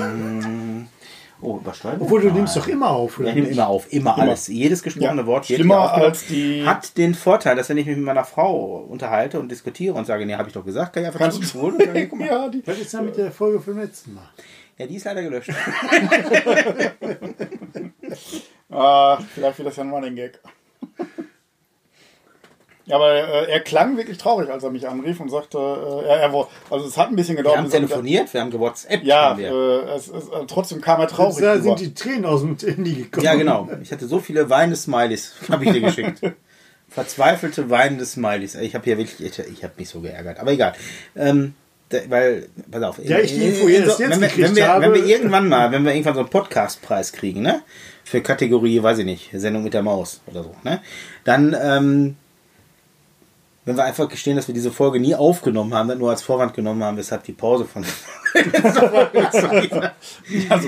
Oh, 1.40 1.58
übersteuert. 1.58 2.00
Obwohl 2.00 2.20
du 2.22 2.30
nimmst 2.30 2.56
doch 2.56 2.66
immer 2.68 2.90
auf, 2.90 3.14
Ja, 3.14 3.20
oder 3.20 3.28
ich 3.30 3.34
nehme 3.36 3.48
immer 3.48 3.68
auf, 3.68 3.92
immer, 3.92 4.18
alles. 4.18 4.48
Jedes 4.48 4.82
gesprochene 4.82 5.20
Ja, 5.22 5.26
Wort 5.26 5.48
wird 5.48 5.58
schlimmer 5.58 5.92
als 5.92 6.26
die- 6.26 6.64
Hat 6.66 6.96
den 6.96 7.14
Vorteil, 7.14 7.56
dass 7.56 7.68
wenn 7.68 7.78
ich 7.78 7.86
mich 7.86 7.96
mit 7.96 8.04
meiner 8.04 8.24
Frau 8.24 8.84
unterhalte 8.88 9.38
und 9.40 9.50
diskutiere 9.50 9.94
und 9.94 10.06
sage, 10.06 10.26
nee, 10.26 10.34
habe 10.34 10.48
ich 10.48 10.54
doch 10.54 10.64
gesagt, 10.64 10.92
kann 10.92 11.02
ich 11.02 11.06
einfach 11.08 11.20
Kannst 11.20 11.38
du 11.38 11.42
zurückspulen 11.46 12.02
und 12.04 12.08
guck 12.10 12.18
mal. 12.18 12.26
ja, 12.26 12.48
die, 12.48 12.62
Was 12.66 12.78
ist 12.78 12.92
denn 12.92 13.04
mit 13.06 13.16
der 13.16 13.32
Folge 13.32 13.60
vom 13.60 13.78
letzten 13.78 14.14
Mal? 14.14 14.28
Ja, 14.78 14.86
die 14.86 14.96
ist 14.96 15.04
leider 15.04 15.22
gelöscht. 15.22 15.50
ah, 18.70 19.18
vielleicht 19.34 19.58
wird 19.58 19.68
das 19.68 19.76
ja 19.76 19.84
nochmal 19.84 20.04
ein 20.04 20.16
Gag. 20.16 20.38
Ja, 22.88 22.96
aber 22.96 23.12
äh, 23.14 23.50
er 23.50 23.60
klang 23.60 23.96
wirklich 23.96 24.16
traurig, 24.16 24.48
als 24.48 24.62
er 24.62 24.70
mich 24.70 24.86
anrief 24.88 25.18
und 25.18 25.28
sagte, 25.28 25.58
äh, 25.58 26.06
er, 26.08 26.20
er, 26.20 26.32
wo- 26.32 26.46
also 26.70 26.86
es 26.86 26.96
hat 26.96 27.08
ein 27.08 27.16
bisschen 27.16 27.34
gedauert. 27.36 27.56
Wir 27.56 27.58
haben 27.64 27.66
er 27.66 27.70
telefoniert, 27.88 28.32
wir 28.32 28.40
haben 28.40 28.50
gewhatsappt. 28.52 29.02
Ja, 29.04 29.30
haben 29.30 29.40
äh, 29.42 29.46
es, 29.96 30.06
es, 30.08 30.28
äh, 30.28 30.46
trotzdem 30.46 30.80
kam 30.80 31.00
er 31.00 31.08
traurig. 31.08 31.36
Da 31.40 31.54
rüber. 31.54 31.62
sind 31.64 31.80
die 31.80 31.94
Tränen 31.94 32.24
aus 32.24 32.42
dem 32.42 32.56
Handy 32.56 32.94
gekommen. 32.94 33.24
ja, 33.24 33.34
genau. 33.34 33.68
Ich 33.82 33.90
hatte 33.90 34.06
so 34.06 34.20
viele 34.20 34.48
weinende 34.50 34.76
Smileys, 34.76 35.34
habe 35.50 35.64
ich 35.64 35.72
dir 35.72 35.80
geschickt. 35.80 36.20
Verzweifelte 36.88 37.68
weinende 37.70 38.04
Smileys. 38.06 38.54
Ich 38.54 38.74
habe 38.74 38.84
hier 38.84 38.96
wirklich, 38.98 39.20
ich, 39.20 39.38
ich 39.52 39.64
habe 39.64 39.74
mich 39.76 39.88
so 39.88 40.00
geärgert. 40.00 40.38
Aber 40.38 40.52
egal. 40.52 40.72
Ähm, 41.16 41.54
da, 41.88 41.98
weil, 42.08 42.48
pass 42.70 42.82
auf. 42.84 42.98
Ja, 43.04 43.18
ich 43.18 43.32
die 43.34 43.42
in- 43.46 43.54
Info 43.54 43.66
in- 43.66 43.82
erst 43.82 43.98
jetzt 43.98 44.10
wenn, 44.12 44.20
wir, 44.20 44.28
gekriegt 44.28 44.48
wenn, 44.50 44.56
wir, 44.56 44.68
habe. 44.68 44.84
wenn 44.86 44.94
wir 44.94 45.04
irgendwann 45.04 45.48
mal, 45.48 45.70
wenn 45.72 45.84
wir 45.84 45.92
irgendwann 45.92 46.14
so 46.14 46.20
einen 46.20 46.28
Podcastpreis 46.30 47.12
kriegen, 47.12 47.42
ne? 47.42 47.62
Für 48.04 48.20
Kategorie, 48.22 48.80
weiß 48.82 48.98
ich 48.98 49.04
nicht, 49.04 49.30
Sendung 49.32 49.64
mit 49.64 49.74
der 49.74 49.82
Maus 49.82 50.20
oder 50.28 50.44
so, 50.44 50.54
ne? 50.62 50.80
Dann, 51.24 51.56
ähm, 51.60 52.16
wenn 53.66 53.76
wir 53.76 53.84
einfach 53.84 54.08
gestehen, 54.08 54.36
dass 54.36 54.46
wir 54.46 54.54
diese 54.54 54.70
Folge 54.70 55.00
nie 55.00 55.14
aufgenommen 55.16 55.74
haben, 55.74 55.88
das 55.88 55.98
nur 55.98 56.10
als 56.10 56.22
Vorwand 56.22 56.54
genommen 56.54 56.82
haben, 56.84 56.96
weshalb 56.96 57.24
die 57.24 57.32
Pause 57.32 57.64
von 57.64 57.84
Ja, 58.34 58.62
so 58.72 58.80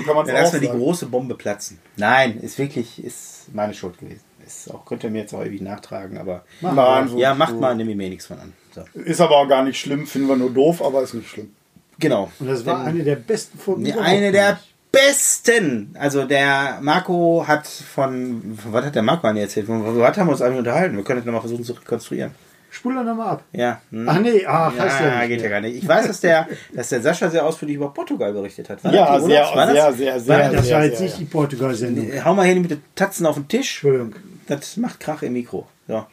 kann 0.03 0.15
man 0.15 0.25
es 0.25 0.27
Dann 0.27 0.35
lassen 0.35 0.61
wir 0.61 0.69
die 0.69 0.77
große 0.77 1.05
Bombe 1.05 1.35
platzen. 1.35 1.79
Nein, 1.95 2.39
ist 2.41 2.57
wirklich, 2.57 3.01
ist 3.03 3.45
meine 3.53 3.73
Schuld 3.73 3.97
gewesen. 3.97 4.19
Ist 4.45 4.69
auch, 4.73 4.83
könnt 4.83 5.05
ihr 5.05 5.11
mir 5.11 5.21
jetzt 5.21 5.33
auch 5.33 5.43
ewig 5.45 5.61
nachtragen, 5.61 6.17
aber. 6.17 6.43
Nein, 6.59 7.07
so, 7.07 7.17
ja, 7.17 7.33
macht 7.33 7.53
so. 7.53 7.59
mal, 7.59 7.73
nehme 7.73 7.91
ich 7.91 7.97
mir 7.97 8.09
nichts 8.09 8.25
von 8.25 8.39
an. 8.39 8.51
So. 8.75 8.83
Ist 8.99 9.21
aber 9.21 9.37
auch 9.37 9.47
gar 9.47 9.63
nicht 9.63 9.79
schlimm, 9.79 10.05
finden 10.05 10.27
wir 10.27 10.35
nur 10.35 10.49
doof, 10.49 10.83
aber 10.83 11.01
ist 11.01 11.13
nicht 11.13 11.29
schlimm. 11.29 11.55
Genau. 11.99 12.29
Und 12.39 12.47
das 12.47 12.65
war 12.65 12.83
eine 12.83 13.03
der 13.03 13.15
besten 13.15 13.57
Folgen. 13.57 13.83
Nee, 13.83 13.93
eine 13.93 14.33
der 14.33 14.53
nicht. 14.53 14.75
besten. 14.91 15.95
Also 15.97 16.25
der 16.25 16.79
Marco 16.81 17.45
hat 17.47 17.65
von, 17.65 18.57
von 18.61 18.73
was 18.73 18.85
hat 18.85 18.95
der 18.95 19.03
Marco 19.03 19.25
eigentlich 19.25 19.43
erzählt? 19.43 19.67
Von 19.67 19.97
was 19.97 20.17
haben 20.17 20.27
wir 20.27 20.31
uns 20.31 20.41
eigentlich 20.41 20.59
unterhalten? 20.59 20.97
Wir 20.97 21.03
können 21.05 21.19
das 21.19 21.25
nochmal 21.25 21.41
versuchen 21.41 21.63
zu 21.63 21.73
rekonstruieren. 21.73 22.31
Spul 22.71 22.93
da 22.93 23.03
nochmal 23.03 23.29
ab. 23.29 23.43
Ja. 23.51 23.81
hm. 23.91 24.07
Ach 24.07 24.19
nee, 24.19 24.45
ach, 24.45 24.77
heißt 24.77 24.99
ja, 25.01 25.07
ja 25.07 25.19
nicht 25.19 25.27
geht 25.29 25.41
ja 25.41 25.49
gar 25.49 25.61
nicht. 25.61 25.75
Ich 25.75 25.87
weiß, 25.87 26.05
dass 26.07 26.19
der, 26.21 26.47
dass 26.73 26.89
der 26.89 27.01
Sascha 27.01 27.29
sehr 27.29 27.45
ausführlich 27.45 27.77
über 27.77 27.91
Portugal 27.93 28.31
berichtet 28.31 28.69
hat. 28.69 28.83
War 28.83 28.93
Ja, 28.93 29.19
sehr, 29.19 29.41
war 29.55 29.65
das? 29.65 29.73
sehr, 29.73 29.93
sehr, 29.93 30.19
sehr, 30.19 30.39
War 30.45 30.51
Das 30.51 30.65
sehr, 30.67 30.77
war 30.77 30.85
jetzt 30.85 30.97
sehr, 30.99 31.07
nicht 31.07 31.19
die 31.19 31.25
Portugal-Sendung. 31.25 32.23
Hau 32.25 32.33
mal 32.35 32.45
hier 32.45 32.55
mit 32.55 32.69
den 32.71 32.83
Tatzen 32.95 33.25
auf 33.25 33.35
den 33.35 33.47
Tisch. 33.47 33.83
Entschuldigung. 33.83 34.15
Das 34.47 34.77
macht 34.77 34.99
Krach 34.99 35.21
im 35.23 35.33
Mikro. 35.33 35.67
So. 35.87 36.05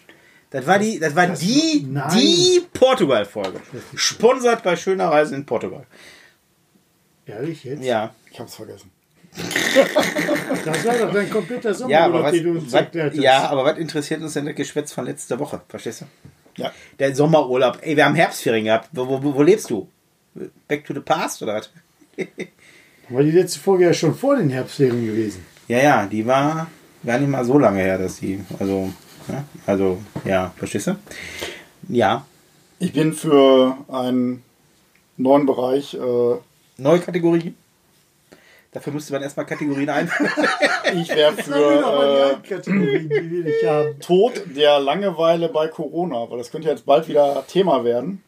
Das 0.50 0.66
war 0.66 0.78
die, 0.78 0.98
das 0.98 1.14
war 1.14 1.26
das- 1.26 1.40
die, 1.40 1.86
nein. 1.90 2.08
die 2.14 2.62
Portugal-Folge. 2.72 3.60
Sponsert 3.94 4.62
bei 4.62 4.76
Schöner 4.76 5.08
Reisen 5.08 5.34
in 5.34 5.44
Portugal. 5.46 5.84
Ehrlich 7.26 7.64
jetzt? 7.64 7.84
Ja. 7.84 8.14
Ich 8.30 8.40
hab's 8.40 8.54
vergessen. 8.54 8.90
Das 10.64 10.84
war 10.86 10.94
doch 10.98 11.12
dein 11.12 11.28
kompletter 11.30 11.72
Ja, 11.88 12.06
aber 12.06 12.22
was, 12.22 12.32
den 12.32 12.44
du 12.44 12.50
uns 12.52 12.64
was, 12.72 12.80
erklärt 12.80 13.12
hast. 13.12 13.20
ja, 13.22 13.48
aber 13.50 13.64
was 13.64 13.78
interessiert 13.78 14.22
uns 14.22 14.32
denn 14.32 14.46
das 14.46 14.54
Geschwätz 14.54 14.92
von 14.92 15.04
letzter 15.04 15.38
Woche? 15.38 15.60
Verstehst 15.68 16.00
du? 16.02 16.04
Ja. 16.56 16.72
Der 16.98 17.14
Sommerurlaub. 17.14 17.78
Ey, 17.82 17.96
wir 17.96 18.04
haben 18.04 18.14
Herbstferien 18.14 18.64
gehabt. 18.64 18.88
Wo, 18.92 19.06
wo, 19.08 19.34
wo 19.34 19.42
lebst 19.42 19.70
du? 19.70 19.88
Back 20.68 20.84
to 20.86 20.94
the 20.94 21.00
past 21.00 21.42
oder 21.42 21.54
was? 21.54 21.70
War 23.08 23.22
die 23.22 23.30
letzte 23.30 23.60
Folge 23.60 23.84
ja 23.84 23.94
schon 23.94 24.14
vor 24.14 24.36
den 24.36 24.50
Herbstferien 24.50 25.06
gewesen. 25.06 25.44
Ja, 25.68 25.78
ja, 25.78 26.06
die 26.06 26.26
war 26.26 26.66
gar 27.04 27.18
nicht 27.18 27.28
mal 27.30 27.44
so 27.44 27.58
lange 27.58 27.80
her, 27.80 27.98
dass 27.98 28.18
die, 28.18 28.40
also, 28.58 28.92
ja, 29.28 29.44
also, 29.66 29.98
ja, 30.24 30.52
verstehst 30.56 30.88
du? 30.88 30.96
Ja, 31.88 32.26
Ich 32.78 32.92
bin 32.92 33.12
für 33.14 33.76
einen 33.88 34.42
neuen 35.16 35.46
Bereich 35.46 35.94
äh, 35.94 36.36
neue 36.76 37.00
Kategorie. 37.00 37.54
Dafür 38.76 38.92
müsste 38.92 39.14
man 39.14 39.22
erstmal 39.22 39.46
Kategorien 39.46 39.88
einführen. 39.88 40.30
Ich 40.92 41.08
wäre 41.08 41.32
für 41.32 42.36
äh, 42.46 43.94
Tod 44.00 44.34
der 44.54 44.78
Langeweile 44.80 45.48
bei 45.48 45.68
Corona, 45.68 46.30
weil 46.30 46.36
das 46.36 46.50
könnte 46.50 46.68
jetzt 46.68 46.84
bald 46.84 47.08
wieder 47.08 47.42
Thema 47.48 47.84
werden. 47.84 48.22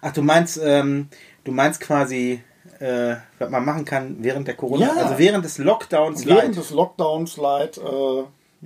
Ach, 0.00 0.12
du 0.14 0.22
meinst, 0.22 0.58
ähm, 0.64 1.08
du 1.44 1.52
meinst 1.52 1.78
quasi, 1.82 2.40
äh, 2.78 3.16
was 3.38 3.50
man 3.50 3.62
machen 3.66 3.84
kann 3.84 4.16
während 4.20 4.48
der 4.48 4.54
Corona, 4.56 4.86
Ja. 4.86 4.92
also 4.94 5.18
während 5.18 5.44
des 5.44 5.58
Lockdowns 5.58 6.24
Während 6.24 6.42
light. 6.42 6.56
des 6.56 6.70
Lockdowns 6.70 7.36
Light, 7.36 7.76
äh, 7.76 7.82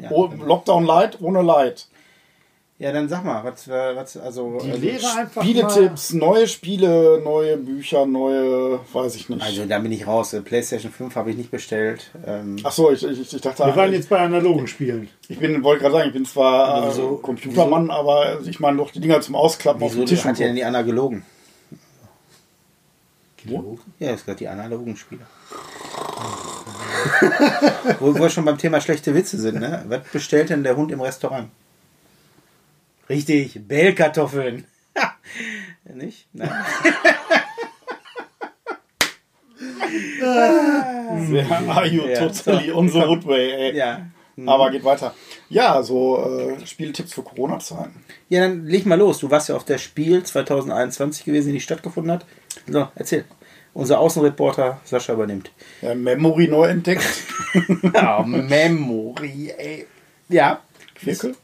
Ja. 0.01 0.11
oh, 0.11 0.31
Lockdown 0.47 0.85
Light 0.87 1.21
ohne 1.21 1.43
Light. 1.43 1.89
Ja, 2.77 2.91
dann 2.91 3.09
sag 3.09 3.25
mal, 3.25 3.45
was, 3.45 3.69
äh, 3.69 3.95
was 3.95 4.17
also, 4.17 4.59
Die 4.61 4.71
also, 4.73 4.83
Lehre 4.83 5.07
einfach 5.17 5.37
mal... 5.37 5.43
Spieletipps, 5.43 6.13
neue 6.13 6.49
Spiele, 6.49 7.21
neue 7.23 7.57
Bücher, 7.57 8.05
neue, 8.05 8.81
weiß 8.93 9.15
ich 9.15 9.29
nicht. 9.29 9.43
also 9.43 9.65
da 9.65 9.79
bin 9.79 9.93
ich 9.93 10.05
raus. 10.09 10.33
Äh, 10.33 10.41
PlayStation 10.41 10.91
5 10.91 11.15
habe 11.15 11.31
ich 11.31 11.37
nicht 11.37 11.53
bestellt. 11.53 12.11
Ähm, 12.27 12.57
Ach 12.65 12.73
so, 12.73 12.91
ich, 12.91 13.05
ich, 13.05 13.33
ich 13.33 13.41
dachte, 13.41 13.65
Wir 13.65 13.77
waren 13.77 13.93
jetzt 13.93 14.09
bei 14.09 14.19
analogen 14.19 14.67
Spielen. 14.67 15.09
ich 15.29 15.39
bin, 15.39 15.63
wollte 15.63 15.83
gerade 15.83 15.95
sagen, 15.95 16.09
ich 16.09 16.15
bin 16.15 16.25
zwar 16.25 16.89
Wieso- 16.89 17.19
Computermann, 17.19 17.91
aber 17.93 18.41
ich 18.45 18.59
meine 18.59 18.79
doch 18.79 18.91
die 18.91 18.99
Dinger 19.01 19.21
zum 19.21 19.37
Ausklappen 19.37 19.81
auf 19.81 19.93
wieso 19.93 20.03
dem 20.03 20.07
Tisch. 20.09 20.25
hat 20.25 20.39
ja 20.41 20.47
denn 20.49 20.57
die 20.57 20.65
analogen? 20.65 21.25
Wo? 23.45 23.79
Ja, 24.01 24.11
das 24.11 24.21
ist 24.21 24.27
gerade 24.27 24.39
die 24.39 24.49
analogen 24.49 24.97
Spiele. 24.97 25.21
wo, 28.01 28.15
wo 28.15 28.19
wir 28.19 28.31
schon 28.31 28.45
beim 28.45 28.59
Thema 28.59 28.81
schlechte 28.81 29.15
Witze 29.15 29.39
sind, 29.39 29.61
ne? 29.61 29.85
Was 29.87 30.01
bestellt 30.13 30.51
denn 30.51 30.65
der 30.65 30.77
Hund 30.77 30.91
im 30.91 31.01
Restaurant? 31.01 31.49
Richtig, 33.09 33.61
Bellkartoffeln. 33.67 34.65
Nicht? 35.85 36.29
Nein. 36.33 36.51
Sehr, 41.29 41.51
are 41.69 41.87
you 41.87 42.07
Ja. 42.07 42.29
totally 42.29 42.71
on 42.73 42.89
the 42.89 43.01
road 43.01 43.27
way, 43.27 43.51
ey. 43.53 43.77
Ja. 43.77 44.07
Aber 44.47 44.71
geht 44.71 44.83
weiter. 44.85 45.15
Ja, 45.49 45.81
so 45.83 46.19
äh, 46.59 46.67
Spieltipps 46.67 47.13
für 47.13 47.23
Corona-Zeiten. 47.23 48.05
Ja, 48.29 48.41
dann 48.41 48.65
leg 48.67 48.85
mal 48.85 48.99
los. 48.99 49.21
Du 49.21 49.31
warst 49.31 49.49
ja 49.49 49.55
auf 49.55 49.65
der 49.65 49.79
Spiel 49.79 50.25
2021 50.25 51.25
gewesen, 51.25 51.49
die 51.49 51.53
nicht 51.55 51.63
stattgefunden 51.65 52.11
hat. 52.13 52.27
So, 52.67 52.89
erzähl. 52.97 53.25
Unser 53.75 53.99
Außenreporter 54.01 54.81
Sascha 54.85 55.13
übernimmt. 55.13 55.51
Ja, 55.83 55.95
Memory 55.95 56.49
neu 56.49 56.65
entdeckt. 56.67 57.05
Ja, 57.95 58.23
Memory, 58.23 59.53
ey. 59.57 59.87
Ja. 60.29 60.63
Quirkel? 60.97 61.37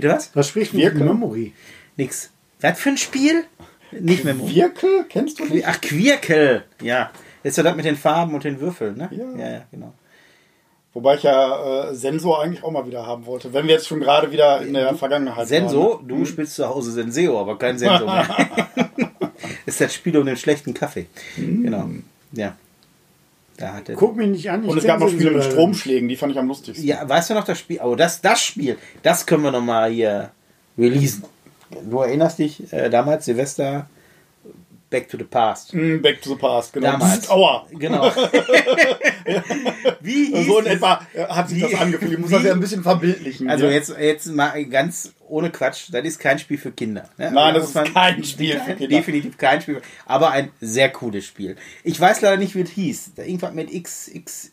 Bitte 0.00 0.10
was? 0.10 0.30
Was 0.36 0.46
spricht 0.46 0.74
mit 0.74 0.84
Wirke. 0.84 0.98
Memory? 1.02 1.52
Nix. 1.96 2.30
Was 2.60 2.78
für 2.78 2.90
ein 2.90 2.98
Spiel? 2.98 3.42
Nicht 3.90 4.22
Memory. 4.22 4.52
Quirkel? 4.52 5.06
Kennst 5.08 5.40
du 5.40 5.44
nicht? 5.46 5.66
Ach, 5.66 5.80
Quirkel. 5.80 6.62
Ja. 6.80 7.10
Jetzt 7.42 7.56
ja 7.56 7.64
das 7.64 7.74
mit 7.74 7.84
den 7.84 7.96
Farben 7.96 8.32
und 8.32 8.44
den 8.44 8.60
Würfeln, 8.60 8.96
ne? 8.96 9.08
Ja. 9.10 9.24
ja, 9.36 9.52
ja 9.54 9.64
genau. 9.72 9.92
Wobei 10.94 11.16
ich 11.16 11.24
ja 11.24 11.88
äh, 11.90 11.94
Sensor 11.96 12.40
eigentlich 12.40 12.62
auch 12.62 12.70
mal 12.70 12.86
wieder 12.86 13.04
haben 13.04 13.26
wollte. 13.26 13.52
Wenn 13.52 13.66
wir 13.66 13.74
jetzt 13.74 13.88
schon 13.88 13.98
gerade 13.98 14.30
wieder 14.30 14.62
in 14.62 14.74
der 14.74 14.94
Vergangenheit 14.94 15.48
Senso, 15.48 15.94
waren. 15.94 16.06
du 16.06 16.24
spielst 16.24 16.54
zu 16.54 16.68
Hause 16.68 16.92
Senseo, 16.92 17.40
aber 17.40 17.58
kein 17.58 17.76
Senso 17.76 18.04
mehr. 18.04 18.68
ist 19.66 19.80
das 19.80 19.92
Spiel 19.92 20.16
um 20.16 20.26
den 20.26 20.36
schlechten 20.36 20.74
Kaffee. 20.74 21.06
Genau. 21.36 21.88
Ja. 22.30 22.56
Da 23.58 23.74
hat 23.74 23.88
er. 23.88 23.96
Guck 23.96 24.16
mich 24.16 24.28
nicht 24.28 24.50
an. 24.50 24.62
ich 24.62 24.70
Und 24.70 24.78
es 24.78 24.84
gab 24.84 25.00
noch 25.00 25.08
Spiele 25.08 25.32
mit. 25.32 25.44
Stromschlägen, 25.44 26.08
die 26.08 26.16
fand 26.16 26.32
ich 26.32 26.38
am 26.38 26.46
lustigsten. 26.46 26.86
Ja, 26.86 27.06
weißt 27.06 27.30
du 27.30 27.34
noch 27.34 27.44
das 27.44 27.58
Spiel? 27.58 27.80
Oh, 27.82 27.96
das, 27.96 28.20
das 28.20 28.40
Spiel, 28.40 28.78
das 29.02 29.26
können 29.26 29.42
wir 29.42 29.50
nochmal 29.50 29.90
hier 29.90 30.30
releasen. 30.78 31.24
Du 31.90 32.00
erinnerst 32.00 32.38
dich, 32.38 32.72
äh, 32.72 32.88
damals 32.88 33.26
Silvester 33.26 33.90
Back 34.90 35.08
to 35.10 35.18
the 35.18 35.24
Past. 35.24 35.74
Mm, 35.74 36.00
Back 36.00 36.22
to 36.22 36.30
the 36.30 36.36
Past, 36.36 36.72
genau. 36.72 36.92
Damals. 36.92 37.28
Aua. 37.28 37.66
Genau. 37.72 38.10
Wie 40.00 40.26
hieß 40.34 40.46
So 40.46 40.58
in 40.60 40.66
etwa 40.66 41.00
hat 41.28 41.48
sich 41.48 41.58
Wie- 41.58 41.62
das 41.72 41.80
angefühlt. 41.80 42.12
Ich 42.12 42.18
muss 42.18 42.30
wie- 42.30 42.34
das 42.34 42.44
ja 42.44 42.52
ein 42.52 42.60
bisschen 42.60 42.82
verbildlichen. 42.82 43.50
Also 43.50 43.66
ja. 43.66 43.72
jetzt, 43.72 43.94
jetzt 43.98 44.26
mal 44.28 44.64
ganz 44.66 45.12
ohne 45.28 45.50
Quatsch, 45.50 45.88
das 45.92 46.04
ist 46.04 46.18
kein 46.18 46.38
Spiel 46.38 46.58
für 46.58 46.72
Kinder. 46.72 47.02
Ne? 47.18 47.30
Nein, 47.30 47.34
Da 47.34 47.52
das 47.60 47.74
muss 47.74 47.84
ist 47.84 47.94
kein 47.94 48.24
Spiel 48.24 48.58
für 48.60 48.74
Kinder. 48.74 48.96
Definitiv 48.96 49.36
kein 49.36 49.60
Spiel, 49.60 49.82
aber 50.06 50.30
ein 50.30 50.50
sehr 50.60 50.88
cooles 50.90 51.26
Spiel. 51.26 51.56
Ich 51.84 52.00
weiß 52.00 52.20
leider 52.22 52.36
nicht, 52.38 52.54
wie 52.54 52.62
es 52.62 52.70
hieß. 52.70 53.12
Da 53.16 53.22
Irgendwas 53.24 53.52
mit 53.52 53.72
X, 53.72 54.08
X, 54.08 54.52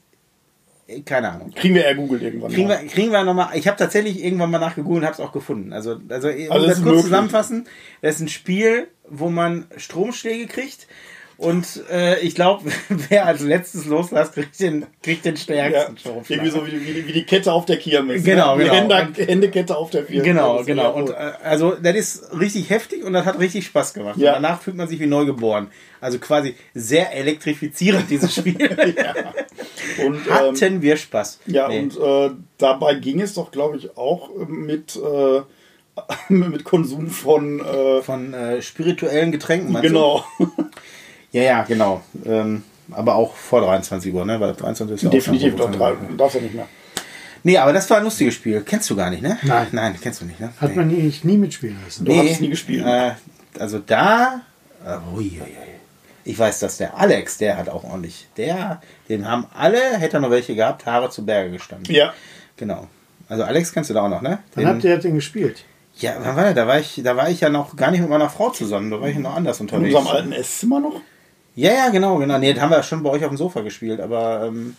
äh, 0.88 1.00
keine 1.02 1.32
Ahnung. 1.32 1.52
Kriegen 1.56 1.76
wir 1.76 1.86
eher 1.86 1.96
googelt 1.96 2.22
irgendwann. 2.24 2.52
Kriegen 2.52 2.68
wir, 2.68 2.76
mal. 2.76 2.88
kriegen 2.88 3.12
wir 3.12 3.24
nochmal. 3.24 3.50
Ich 3.56 3.68
habe 3.68 3.78
tatsächlich 3.78 4.22
irgendwann 4.24 4.52
mal 4.52 4.60
nachgegoogelt 4.60 5.04
und 5.04 5.06
habe 5.06 5.14
es 5.14 5.20
auch 5.26 5.32
gefunden. 5.32 5.72
Also, 5.72 5.98
also, 6.10 6.28
um 6.28 6.52
Also 6.52 6.68
das 6.68 6.78
ist 6.78 6.84
kurz 6.84 6.86
möglich. 6.86 7.04
zusammenfassen: 7.04 7.68
Das 8.02 8.16
ist 8.16 8.22
ein 8.22 8.28
Spiel, 8.30 8.90
wo 9.10 9.30
man 9.30 9.66
Stromschläge 9.78 10.48
kriegt. 10.48 10.88
Und 11.38 11.84
äh, 11.92 12.18
ich 12.22 12.34
glaube, 12.34 12.72
wer 13.10 13.26
als 13.26 13.42
letztes 13.42 13.86
loslässt, 13.88 14.32
kriegt 14.36 14.58
den, 14.58 14.86
kriegt 15.04 15.26
den 15.26 15.36
ja, 15.36 15.42
stärksten 15.42 15.98
Stromschlag. 15.98 16.30
irgendwie 16.30 16.50
so 16.50 16.66
wie, 16.66 16.72
die- 16.72 16.86
wie, 16.96 17.08
wie 17.08 17.12
die 17.12 17.24
Kette 17.26 17.52
auf 17.52 17.66
der 17.66 17.76
Kirmes. 17.76 18.24
Genau, 18.24 18.56
ne? 18.56 18.64
Die 18.64 18.70
genau. 18.70 18.96
Hände, 18.96 19.26
Händekette 19.26 19.76
auf 19.76 19.90
der 19.90 20.04
Kirmes. 20.06 20.24
Genau, 20.24 20.64
genau. 20.64 20.84
ja 20.84 20.90
Und 20.92 21.10
äh, 21.10 21.14
also 21.44 21.72
das 21.76 21.94
ist 21.96 22.40
richtig 22.40 22.70
heftig 22.70 23.04
und 23.04 23.12
das 23.12 23.26
hat 23.26 23.38
richtig 23.38 23.66
Spaß 23.66 23.94
gemacht. 23.94 24.18
Ja. 24.18 24.38
Und 24.38 24.44
danach 24.44 24.62
fühlt 24.62 24.78
man 24.78 24.88
sich 24.88 24.98
wie 25.02 25.08
neugeboren. 25.08 25.68
Also 26.00 26.20
quasi 26.20 26.56
sehr 26.74 27.12
elektrifizierend, 27.14 28.10
dieses 28.10 28.34
Spiel. 28.38 28.56
und, 30.06 30.16
ähm, 30.28 30.34
Hatten 30.34 30.82
wir 30.82 30.96
Spaß. 30.98 31.40
Ja, 31.48 31.68
Nee. 31.68 31.80
und 31.80 31.98
äh, 31.98 32.30
dabei 32.58 32.96
ging 32.96 33.20
es 33.20 33.34
doch, 33.34 33.52
glaube 33.52 33.76
ich, 33.78 33.98
auch 33.98 34.30
mit, 34.48 34.96
äh, 34.96 35.42
mit 36.30 36.64
Konsum 36.64 37.10
von. 37.10 37.60
Äh, 37.60 38.02
Von 38.02 38.34
äh, 38.34 38.62
spirituellen 38.62 39.32
Getränken, 39.32 39.74
genau, 39.82 40.26
du? 40.38 40.52
Ja, 41.32 41.42
ja, 41.42 41.64
genau. 41.64 42.02
Ähm, 42.26 42.64
aber 42.92 43.16
auch 43.16 43.36
vor 43.36 43.62
23 43.62 44.14
Uhr, 44.14 44.26
ne? 44.26 44.40
Weil 44.40 44.54
23 44.54 44.96
ist 44.96 45.02
ja 45.02 45.10
auch 45.10 45.12
definitiv 45.12 45.58
schon 45.58 45.72
doch 45.72 45.78
drei. 45.78 45.96
Darfst 46.18 46.36
ja 46.36 46.42
nicht 46.42 46.54
mehr. 46.54 46.68
Nee, 47.44 47.58
aber 47.58 47.74
das 47.74 47.90
war 47.90 47.98
ein 47.98 48.04
lustiges 48.04 48.34
Spiel. 48.34 48.62
Kennst 48.62 48.90
du 48.90 48.96
gar 48.96 49.10
nicht, 49.10 49.22
ne? 49.22 49.38
Nein. 49.44 49.68
Nein, 49.72 49.96
kennst 50.02 50.22
du 50.22 50.26
nicht, 50.26 50.40
ne? 50.40 50.54
Hat 50.60 50.70
nee. 50.70 50.76
man 50.78 50.88
nicht 50.88 51.26
nie 51.26 51.38
mitspielen 51.38 51.78
lassen. 51.84 52.06
Du 52.06 52.16
hast 52.16 52.32
es 52.32 52.40
nie 52.40 52.50
gespielt. 52.50 52.86
Äh, 52.86 53.12
also 53.60 53.80
da. 53.80 54.42
Äh, 54.86 55.16
ui, 55.16 55.24
ui, 55.24 55.42
ui. 55.42 55.48
Ich 56.24 56.40
weiß, 56.40 56.60
dass 56.60 56.78
der 56.78 56.98
Alex, 56.98 57.38
der 57.38 57.58
hat 57.58 57.70
auch 57.70 57.84
ordentlich. 57.84 58.28
Der, 58.38 58.82
den 59.10 59.28
haben 59.28 59.46
alle, 59.54 59.98
hätte 59.98 60.18
er 60.18 60.22
noch 60.22 60.32
welche 60.32 60.56
gehabt, 60.56 60.86
Haare 60.86 61.10
zu 61.10 61.26
Berge 61.26 61.52
gestanden. 61.52 61.94
Ja, 61.94 62.14
Genau. 62.58 62.88
Also 63.28 63.44
Alex 63.44 63.74
kennst 63.74 63.90
du 63.90 63.94
da 63.94 64.04
auch 64.04 64.10
noch, 64.10 64.22
ne? 64.22 64.40
Wann 64.54 64.64
Den, 64.64 64.74
habt 64.74 64.84
ihr 64.84 64.98
denn 64.98 65.16
gespielt? 65.16 65.66
Ja, 65.98 66.16
wann 66.20 66.36
war 66.36 66.44
der? 66.44 66.54
Da 66.54 66.68
war 66.68 66.80
ich, 66.80 67.02
da 67.04 67.16
war 67.16 67.30
ich 67.30 67.42
ja 67.42 67.50
noch 67.50 67.76
gar 67.76 67.92
nicht 67.92 68.02
mit 68.02 68.10
meiner 68.10 68.30
Frau 68.30 68.50
zusammen, 68.50 68.92
da 68.92 69.00
war 69.00 69.08
ich 69.08 69.18
noch 69.18 69.36
anders 69.36 69.60
in 69.60 69.66
unterwegs. 69.68 69.96
unserem 69.96 70.16
alten 70.16 70.32
Esszimmer 70.32 70.80
noch. 70.80 71.02
Ja, 71.56 71.72
ja, 71.72 71.90
genau, 71.90 72.18
genau. 72.18 72.38
Nee, 72.38 72.54
das 72.54 72.62
haben 72.62 72.72
wir 72.72 72.84
schon 72.84 73.02
bei 73.02 73.10
euch 73.12 73.24
auf 73.24 73.30
dem 73.30 73.38
Sofa 73.38 73.62
gespielt, 73.62 74.02
aber 74.02 74.46
ähm, 74.48 74.76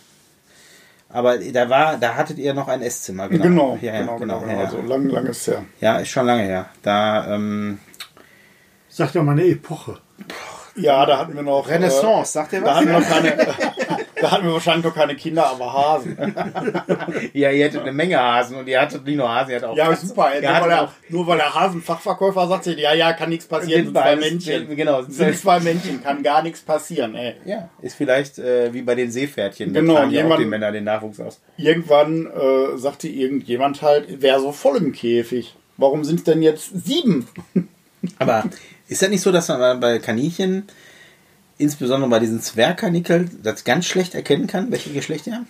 aber 1.09 1.37
da 1.37 1.69
war, 1.69 1.97
da 1.97 2.15
hattet 2.15 2.37
ihr 2.37 2.53
noch 2.53 2.67
ein 2.67 2.81
Esszimmer, 2.81 3.29
genau. 3.29 3.43
Genau, 3.43 3.79
ja, 3.81 3.93
ja, 3.93 3.99
genau, 4.01 4.17
genau. 4.17 4.41
ja, 4.45 4.53
ja. 4.53 4.59
Also 4.65 4.81
lang, 4.81 5.07
lang 5.07 5.25
ist 5.25 5.47
her. 5.47 5.63
ja, 5.79 5.97
ist 5.97 6.09
schon 6.09 6.25
lange 6.25 6.43
her. 6.43 6.65
Da 6.83 7.33
ähm, 7.33 7.79
Sag 8.89 9.13
doch 9.13 9.23
mal 9.23 9.31
eine 9.33 9.45
Epoche. 9.45 9.99
Ja, 10.75 11.05
da 11.05 11.17
hatten 11.19 11.35
wir 11.35 11.43
noch. 11.43 11.67
Renaissance, 11.69 12.33
sagt 12.33 12.53
ihr 12.53 12.59
Äh, 12.59 12.63
da, 12.63 12.67
was? 12.67 13.09
hatten 13.09 13.23
wir 13.23 13.31
keine, 13.35 13.73
da 14.21 14.31
hatten 14.31 14.45
wir 14.45 14.53
wahrscheinlich 14.53 14.85
noch 14.85 14.95
keine 14.95 15.15
Kinder, 15.15 15.47
aber 15.47 15.71
Hasen. 15.73 16.17
Ja, 17.33 17.51
ihr 17.51 17.65
hättet 17.65 17.81
eine 17.81 17.91
Menge 17.91 18.19
Hasen 18.19 18.57
und 18.57 18.67
ihr 18.67 18.79
hattet 18.81 19.05
nicht 19.05 19.15
nur 19.17 19.29
Hasen, 19.33 19.51
ihr 19.51 19.55
hattet 19.57 19.69
auch 19.69 19.77
Ja, 19.77 19.87
Katzen. 19.89 20.09
super. 20.09 20.31
Ey. 20.33 20.41
Nur, 20.41 20.51
weil 20.61 20.73
auch 20.73 20.91
nur 21.09 21.27
weil 21.27 21.37
der 21.37 21.53
Hasenfachverkäufer 21.53 22.47
sagt, 22.47 22.65
ja, 22.67 22.93
ja, 22.93 23.13
kann 23.13 23.29
nichts 23.29 23.45
passieren, 23.45 23.85
sind 23.85 23.93
zwei 23.93 24.15
Männchen. 24.15 24.75
Genau, 24.75 25.01
Sind 25.03 25.37
zwei 25.37 25.59
Männchen, 25.59 26.01
kann 26.03 26.23
gar 26.23 26.41
nichts 26.43 26.61
passieren. 26.61 27.15
Ey. 27.15 27.35
ja, 27.45 27.69
ist 27.81 27.95
vielleicht 27.95 28.39
äh, 28.39 28.73
wie 28.73 28.81
bei 28.81 28.95
den 28.95 29.11
Seepferdchen. 29.11 29.73
Da 29.73 29.79
Genau, 29.81 29.93
ja 29.99 30.05
auch 30.05 30.11
jemand- 30.11 30.41
die 30.41 30.45
Männer 30.45 30.71
den 30.71 30.83
Nachwuchs 30.85 31.19
aus. 31.19 31.39
Irgendwann 31.57 32.25
äh, 32.27 32.77
sagte 32.77 33.07
irgendjemand 33.07 33.81
halt, 33.81 34.21
wäre 34.21 34.39
so 34.39 34.51
voll 34.51 34.77
im 34.77 34.91
Käfig. 34.93 35.55
Warum 35.77 36.03
sind 36.03 36.17
es 36.19 36.23
denn 36.23 36.41
jetzt 36.41 36.71
sieben? 36.85 37.27
Aber 38.19 38.43
ist 38.87 39.01
das 39.01 39.09
nicht 39.09 39.21
so, 39.21 39.31
dass 39.31 39.47
man 39.49 39.79
bei 39.79 39.99
Kaninchen, 39.99 40.63
insbesondere 41.57 42.09
bei 42.09 42.19
diesen 42.19 42.41
Zwergkaninchen, 42.41 43.39
das 43.43 43.63
ganz 43.63 43.85
schlecht 43.85 44.15
erkennen 44.15 44.47
kann, 44.47 44.71
welche 44.71 44.91
Geschlecht 44.91 45.25
die 45.25 45.33
haben? 45.33 45.47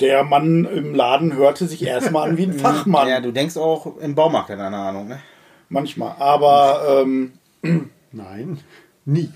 Der 0.00 0.24
Mann 0.24 0.64
im 0.66 0.94
Laden 0.94 1.34
hörte 1.34 1.66
sich 1.66 1.82
erstmal 1.84 2.28
an 2.28 2.36
wie 2.36 2.44
ein 2.44 2.52
Fachmann. 2.58 3.08
Ja, 3.08 3.20
du 3.20 3.32
denkst 3.32 3.56
auch 3.56 3.96
im 3.98 4.14
Baumarkt 4.14 4.50
in 4.50 4.60
einer 4.60 4.76
Ahnung, 4.76 5.08
ne? 5.08 5.20
Manchmal. 5.68 6.14
Aber 6.18 7.02
ähm, 7.02 7.32
Nein, 8.12 8.58
nie. 9.04 9.30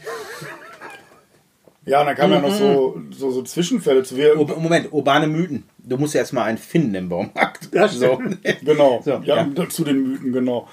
ja, 1.84 2.04
dann 2.04 2.14
kamen 2.14 2.34
ja 2.34 2.40
noch 2.40 2.54
so, 2.54 3.00
so, 3.10 3.30
so 3.30 3.42
Zwischenfälle 3.42 4.02
zu. 4.04 4.16
Wir, 4.16 4.38
Ur 4.38 4.46
Moment, 4.58 4.92
urbane 4.92 5.26
Mythen. 5.26 5.64
Du 5.78 5.96
musst 5.96 6.14
ja 6.14 6.20
erstmal 6.20 6.44
einen 6.44 6.58
finden 6.58 6.94
im 6.94 7.08
Baumarkt. 7.08 7.74
Das 7.74 7.94
so. 7.94 8.20
Genau, 8.62 9.00
So, 9.04 9.20
ja, 9.24 9.46
ja. 9.46 9.68
zu 9.68 9.84
den 9.84 10.02
Mythen, 10.02 10.32
genau. 10.32 10.68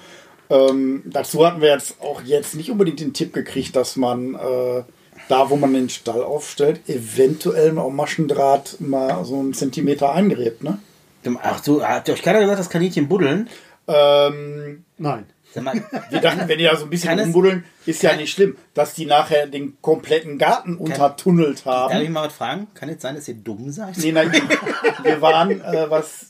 Ähm, 0.50 1.02
dazu 1.06 1.46
hatten 1.46 1.60
wir 1.60 1.70
jetzt 1.70 2.00
auch 2.00 2.22
jetzt 2.22 2.54
nicht 2.54 2.70
unbedingt 2.70 3.00
den 3.00 3.12
Tipp 3.12 3.32
gekriegt, 3.32 3.76
dass 3.76 3.96
man 3.96 4.34
äh, 4.34 4.82
da, 5.28 5.50
wo 5.50 5.56
man 5.56 5.72
den 5.72 5.88
Stall 5.88 6.22
aufstellt, 6.22 6.88
eventuell 6.88 7.72
dem 7.72 7.96
Maschendraht 7.96 8.76
mal 8.80 9.24
so 9.24 9.38
einen 9.38 9.54
Zentimeter 9.54 10.12
eingräbt, 10.12 10.62
ne? 10.62 10.78
Ach 11.42 11.62
so, 11.62 11.84
hat 11.86 12.08
euch 12.08 12.22
keiner 12.22 12.40
gesagt, 12.40 12.58
dass 12.58 12.70
Kaninchen 12.70 13.08
buddeln? 13.08 13.48
Ähm, 13.86 14.84
Nein. 14.96 15.26
Sag 15.54 15.64
mal, 15.64 15.74
wir 16.10 16.20
dachten, 16.20 16.46
wenn 16.46 16.58
die 16.58 16.64
da 16.64 16.76
so 16.76 16.84
ein 16.84 16.90
bisschen 16.90 17.08
Kann 17.10 17.18
es- 17.20 17.24
rumbuddeln, 17.26 17.64
ist 17.86 18.02
ja 18.02 18.10
kann- 18.10 18.18
nicht 18.18 18.30
schlimm, 18.32 18.56
dass 18.74 18.92
die 18.94 19.06
nachher 19.06 19.46
den 19.46 19.78
kompletten 19.80 20.36
Garten 20.36 20.76
untertunnelt 20.76 21.64
darf 21.64 21.90
ich 21.90 21.96
haben. 22.04 22.12
mal 22.12 22.26
was 22.26 22.34
fragen? 22.34 22.66
Kann 22.74 22.90
es 22.90 23.00
sein, 23.00 23.14
dass 23.14 23.26
ihr 23.28 23.34
dumm 23.34 23.70
seid? 23.72 23.96
Nee, 23.96 24.12
nein, 24.12 24.30
wir 25.02 25.22
waren, 25.22 25.50
äh, 25.62 25.86
was 25.88 26.26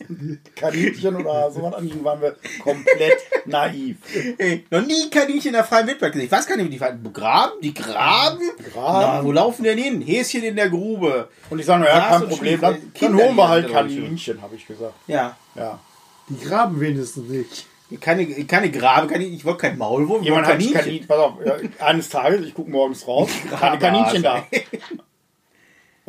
Kaninchen 0.54 1.16
oder 1.16 1.50
sowas 1.50 1.74
anging, 1.74 2.04
waren 2.04 2.20
wir 2.20 2.36
komplett 2.62 3.18
naiv. 3.46 3.96
Ey, 4.38 4.64
noch 4.70 4.86
nie 4.86 5.10
Kaninchen 5.10 5.48
in 5.48 5.52
der 5.54 5.64
freien 5.64 5.86
Wildbahn 5.88 6.12
gesehen. 6.12 6.26
Ich 6.26 6.32
weiß 6.32 6.46
gar 6.46 6.56
nicht, 6.56 6.66
wie 6.66 6.70
die 6.70 6.78
fahren. 6.78 7.00
Graben? 7.12 7.60
Die 7.60 7.74
graben? 7.74 8.40
Graben. 8.72 9.16
Na, 9.18 9.24
wo 9.24 9.32
laufen 9.32 9.64
denn 9.64 9.78
hin? 9.78 10.00
Häschen 10.00 10.44
in 10.44 10.54
der 10.56 10.68
Grube. 10.70 11.28
Und 11.50 11.58
ich 11.58 11.66
sage, 11.66 11.86
ja, 11.86 11.98
Gras 12.08 12.20
kein 12.20 12.28
Problem, 12.28 12.60
dann, 12.60 12.92
dann 13.00 13.16
holen 13.16 13.34
wir 13.36 13.48
halt. 13.48 13.68
Kaninchen, 13.72 14.40
habe 14.42 14.54
ich 14.54 14.64
gesagt. 14.66 14.94
Ja. 15.08 15.36
Ja. 15.56 15.80
Die 16.28 16.38
graben 16.44 16.78
wenigstens 16.80 17.28
nicht. 17.28 17.66
Keine, 18.00 18.26
keine 18.44 18.70
Grabe, 18.70 19.06
keine, 19.06 19.24
ich 19.24 19.44
wollte 19.44 19.60
kein 19.60 19.78
Maulwurf, 19.78 20.22
Jemand 20.22 20.46
hat 20.46 20.52
Kaninchen. 20.52 20.74
Kaninchen. 20.74 21.08
Pass 21.08 21.18
auf, 21.18 21.34
ja, 21.44 21.56
eines 21.84 22.10
Tages, 22.10 22.46
ich 22.46 22.52
gucke 22.52 22.70
morgens 22.70 23.06
raus, 23.08 23.30
keine 23.60 23.78
Kaninchen 23.78 24.22
da. 24.22 24.44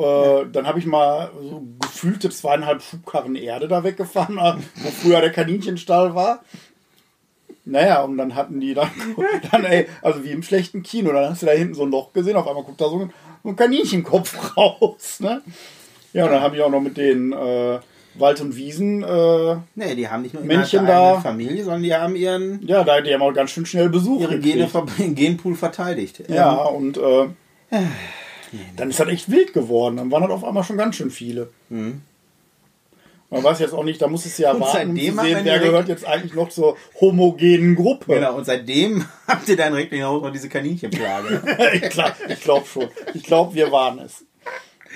Äh, 0.00 0.46
dann 0.50 0.66
habe 0.66 0.78
ich 0.78 0.86
mal 0.86 1.30
so 1.42 1.62
gefühlte 1.78 2.30
zweieinhalb 2.30 2.80
Schubkarren 2.80 3.36
Erde 3.36 3.68
da 3.68 3.84
weggefahren, 3.84 4.36
wo 4.76 4.90
früher 4.90 5.20
der 5.20 5.30
Kaninchenstall 5.30 6.14
war. 6.14 6.42
Naja, 7.66 8.00
und 8.04 8.16
dann 8.16 8.34
hatten 8.34 8.60
die 8.60 8.72
dann, 8.72 8.90
dann 9.52 9.66
ey, 9.66 9.88
also 10.00 10.24
wie 10.24 10.30
im 10.30 10.42
schlechten 10.42 10.82
Kino, 10.82 11.12
dann 11.12 11.28
hast 11.28 11.42
du 11.42 11.46
da 11.46 11.52
hinten 11.52 11.74
so 11.74 11.82
ein 11.82 11.90
Loch 11.90 12.14
gesehen, 12.14 12.36
auf 12.36 12.48
einmal 12.48 12.64
guckt 12.64 12.80
da 12.80 12.88
so 12.88 12.98
ein, 12.98 13.12
so 13.42 13.50
ein 13.50 13.56
Kaninchenkopf 13.56 14.56
raus. 14.56 15.20
Ne? 15.20 15.42
Ja, 16.14 16.24
und 16.24 16.30
dann 16.30 16.40
habe 16.40 16.56
ich 16.56 16.62
auch 16.62 16.70
noch 16.70 16.80
mit 16.80 16.96
den 16.96 17.34
äh, 17.34 17.78
Wald- 18.14 18.40
und 18.40 18.56
Wiesen, 18.56 19.02
äh, 19.02 19.56
Nee, 19.74 19.94
die 19.94 20.08
haben 20.08 20.22
nicht 20.22 20.34
nur 20.34 20.44
Männchen 20.44 20.86
da. 20.86 21.20
Familie, 21.20 21.64
sondern 21.64 21.82
die 21.82 21.94
haben 21.94 22.16
ihren, 22.16 22.66
ja, 22.66 22.82
da 22.84 23.00
die 23.00 23.14
haben 23.14 23.22
auch 23.22 23.32
ganz 23.32 23.50
schön 23.50 23.66
schnell 23.66 23.88
Besuch 23.88 24.22
ihre. 24.22 24.38
Gene, 24.38 24.68
Genpool 25.14 25.54
verteidigt. 25.54 26.22
Ja, 26.28 26.54
und 26.64 26.96
äh, 26.98 27.28
dann 28.76 28.90
ist 28.90 28.98
das 28.98 29.08
echt 29.08 29.30
wild 29.30 29.52
geworden. 29.52 29.96
Dann 29.96 30.10
waren 30.10 30.22
das 30.22 30.32
auf 30.32 30.44
einmal 30.44 30.64
schon 30.64 30.76
ganz 30.76 30.96
schön 30.96 31.10
viele. 31.10 31.50
Man 33.30 33.44
weiß 33.44 33.60
jetzt 33.60 33.74
auch 33.74 33.84
nicht, 33.84 34.02
da 34.02 34.08
muss 34.08 34.26
es 34.26 34.36
ja 34.38 34.50
Und 34.50 34.60
warten, 34.60 34.90
um 34.90 34.96
seitdem 34.96 35.16
zu 35.16 35.22
sehen, 35.24 35.38
wer 35.44 35.58
gehört 35.60 35.88
jetzt 35.88 36.04
eigentlich 36.04 36.34
noch 36.34 36.48
zur 36.48 36.76
homogenen 37.00 37.76
Gruppe. 37.76 38.14
Genau, 38.14 38.34
und 38.34 38.44
seitdem 38.44 39.04
habt 39.28 39.48
ihr 39.48 39.56
dann 39.56 39.72
Recklinghausen 39.72 40.26
noch 40.26 40.32
diese 40.32 40.48
Kaninchenplage. 40.48 41.40
ich 41.74 41.90
glaube 41.90 42.14
ich 42.28 42.40
glaub 42.40 42.66
schon. 42.66 42.88
Ich 43.14 43.22
glaube, 43.22 43.54
wir 43.54 43.70
waren 43.70 44.00
es. 44.00 44.24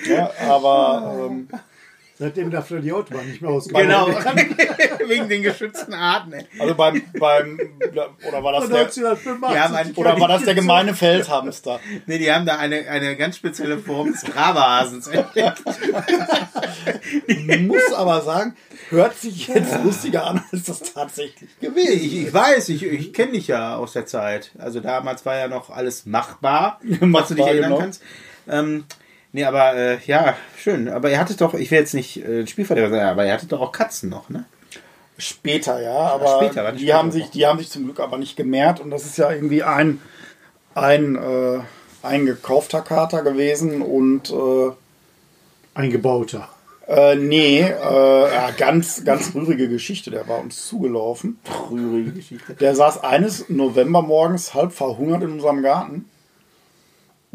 Ja, 0.05 0.29
aber 0.49 1.29
ähm, 1.29 1.47
Seitdem 2.17 2.49
darf 2.49 2.69
die 2.69 2.91
Autobahn 2.93 3.27
nicht 3.27 3.41
mehr 3.41 3.51
ausgebaut 3.51 3.81
genau. 3.83 4.07
Wegen 5.07 5.27
den 5.27 5.43
geschützten 5.43 5.93
Arten. 5.93 6.31
ey. 6.31 6.45
also 6.59 6.73
beim, 6.75 7.01
beim 7.19 7.59
oder 7.89 8.43
war 8.43 8.53
das 8.53 8.69
der, 8.69 8.79
1985. 8.79 9.55
Ja, 9.55 9.69
mein- 9.69 9.93
oder 9.95 10.19
war 10.19 10.27
das 10.29 10.43
der 10.43 10.55
gemeine 10.55 10.93
Feldhamster? 10.93 11.79
Nee, 12.05 12.17
die 12.17 12.31
haben 12.31 12.45
da 12.45 12.57
eine, 12.57 12.87
eine 12.87 13.17
ganz 13.17 13.35
spezielle 13.35 13.77
Form 13.79 14.13
des 14.13 14.21
Grabehasens 14.23 15.07
entdeckt. 15.07 15.61
Ich 17.27 17.59
muss 17.61 17.93
aber 17.93 18.21
sagen, 18.21 18.55
hört 18.89 19.17
sich 19.17 19.47
jetzt 19.47 19.83
lustiger 19.83 20.25
an, 20.25 20.43
als 20.51 20.63
das 20.63 20.79
tatsächlich 20.93 21.49
gewesen 21.59 21.91
Ich, 21.93 22.15
ich 22.27 22.33
weiß, 22.33 22.69
ich, 22.69 22.83
ich 22.83 23.13
kenne 23.13 23.33
dich 23.33 23.47
ja 23.47 23.75
aus 23.75 23.93
der 23.93 24.05
Zeit. 24.05 24.51
Also 24.57 24.79
damals 24.79 25.25
war 25.25 25.35
ja 25.35 25.47
noch 25.47 25.69
alles 25.69 26.05
machbar, 26.05 26.79
was 26.81 26.99
du 26.99 27.05
Machbar, 27.07 27.35
dich 27.35 27.45
erinnern 27.45 27.69
genau. 27.71 27.81
kannst. 27.81 28.01
Ähm, 28.47 28.85
nee, 29.35 29.43
aber 29.43 29.75
äh, 29.75 29.97
ja, 30.05 30.35
schön. 30.57 30.89
Aber 30.89 31.11
ihr 31.11 31.19
hattet 31.19 31.41
doch, 31.41 31.53
ich 31.53 31.69
will 31.69 31.79
jetzt 31.79 31.93
nicht 31.93 32.17
äh, 32.25 32.47
Spielverderber 32.47 32.89
sein, 32.89 33.05
aber 33.05 33.25
ihr 33.25 33.33
hattet 33.33 33.51
doch 33.51 33.61
auch 33.61 33.71
Katzen 33.71 34.09
noch, 34.09 34.29
ne? 34.29 34.45
Später, 35.17 35.81
ja, 35.81 35.91
aber 35.91 36.37
später, 36.37 36.71
die 36.71 36.79
später 36.79 36.97
haben 36.97 37.11
sich, 37.11 37.29
die 37.29 37.45
haben 37.45 37.59
sich 37.59 37.69
zum 37.69 37.85
Glück 37.85 37.99
aber 37.99 38.17
nicht 38.17 38.35
gemehrt 38.35 38.79
und 38.79 38.89
das 38.91 39.05
ist 39.05 39.17
ja 39.17 39.31
irgendwie 39.31 39.63
ein 39.63 40.01
ein 40.73 41.15
äh, 41.15 41.59
ein 42.01 42.25
gekaufter 42.25 42.81
Kater 42.81 43.21
gewesen 43.23 43.81
und 43.81 44.29
äh, 44.29 44.71
Eingebauter. 45.73 46.49
äh, 46.87 47.15
nee, 47.15 47.61
äh, 47.61 48.33
ja, 48.33 48.51
ganz 48.57 49.05
ganz 49.05 49.33
rührige 49.33 49.69
Geschichte. 49.69 50.11
Der 50.11 50.27
war 50.27 50.39
uns 50.39 50.67
zugelaufen. 50.67 51.39
Rührige 51.71 52.11
Geschichte. 52.11 52.53
Der 52.55 52.75
saß 52.75 53.03
eines 53.03 53.47
Novembermorgens 53.49 54.53
halb 54.53 54.73
verhungert 54.73 55.23
in 55.23 55.31
unserem 55.31 55.63
Garten 55.63 56.09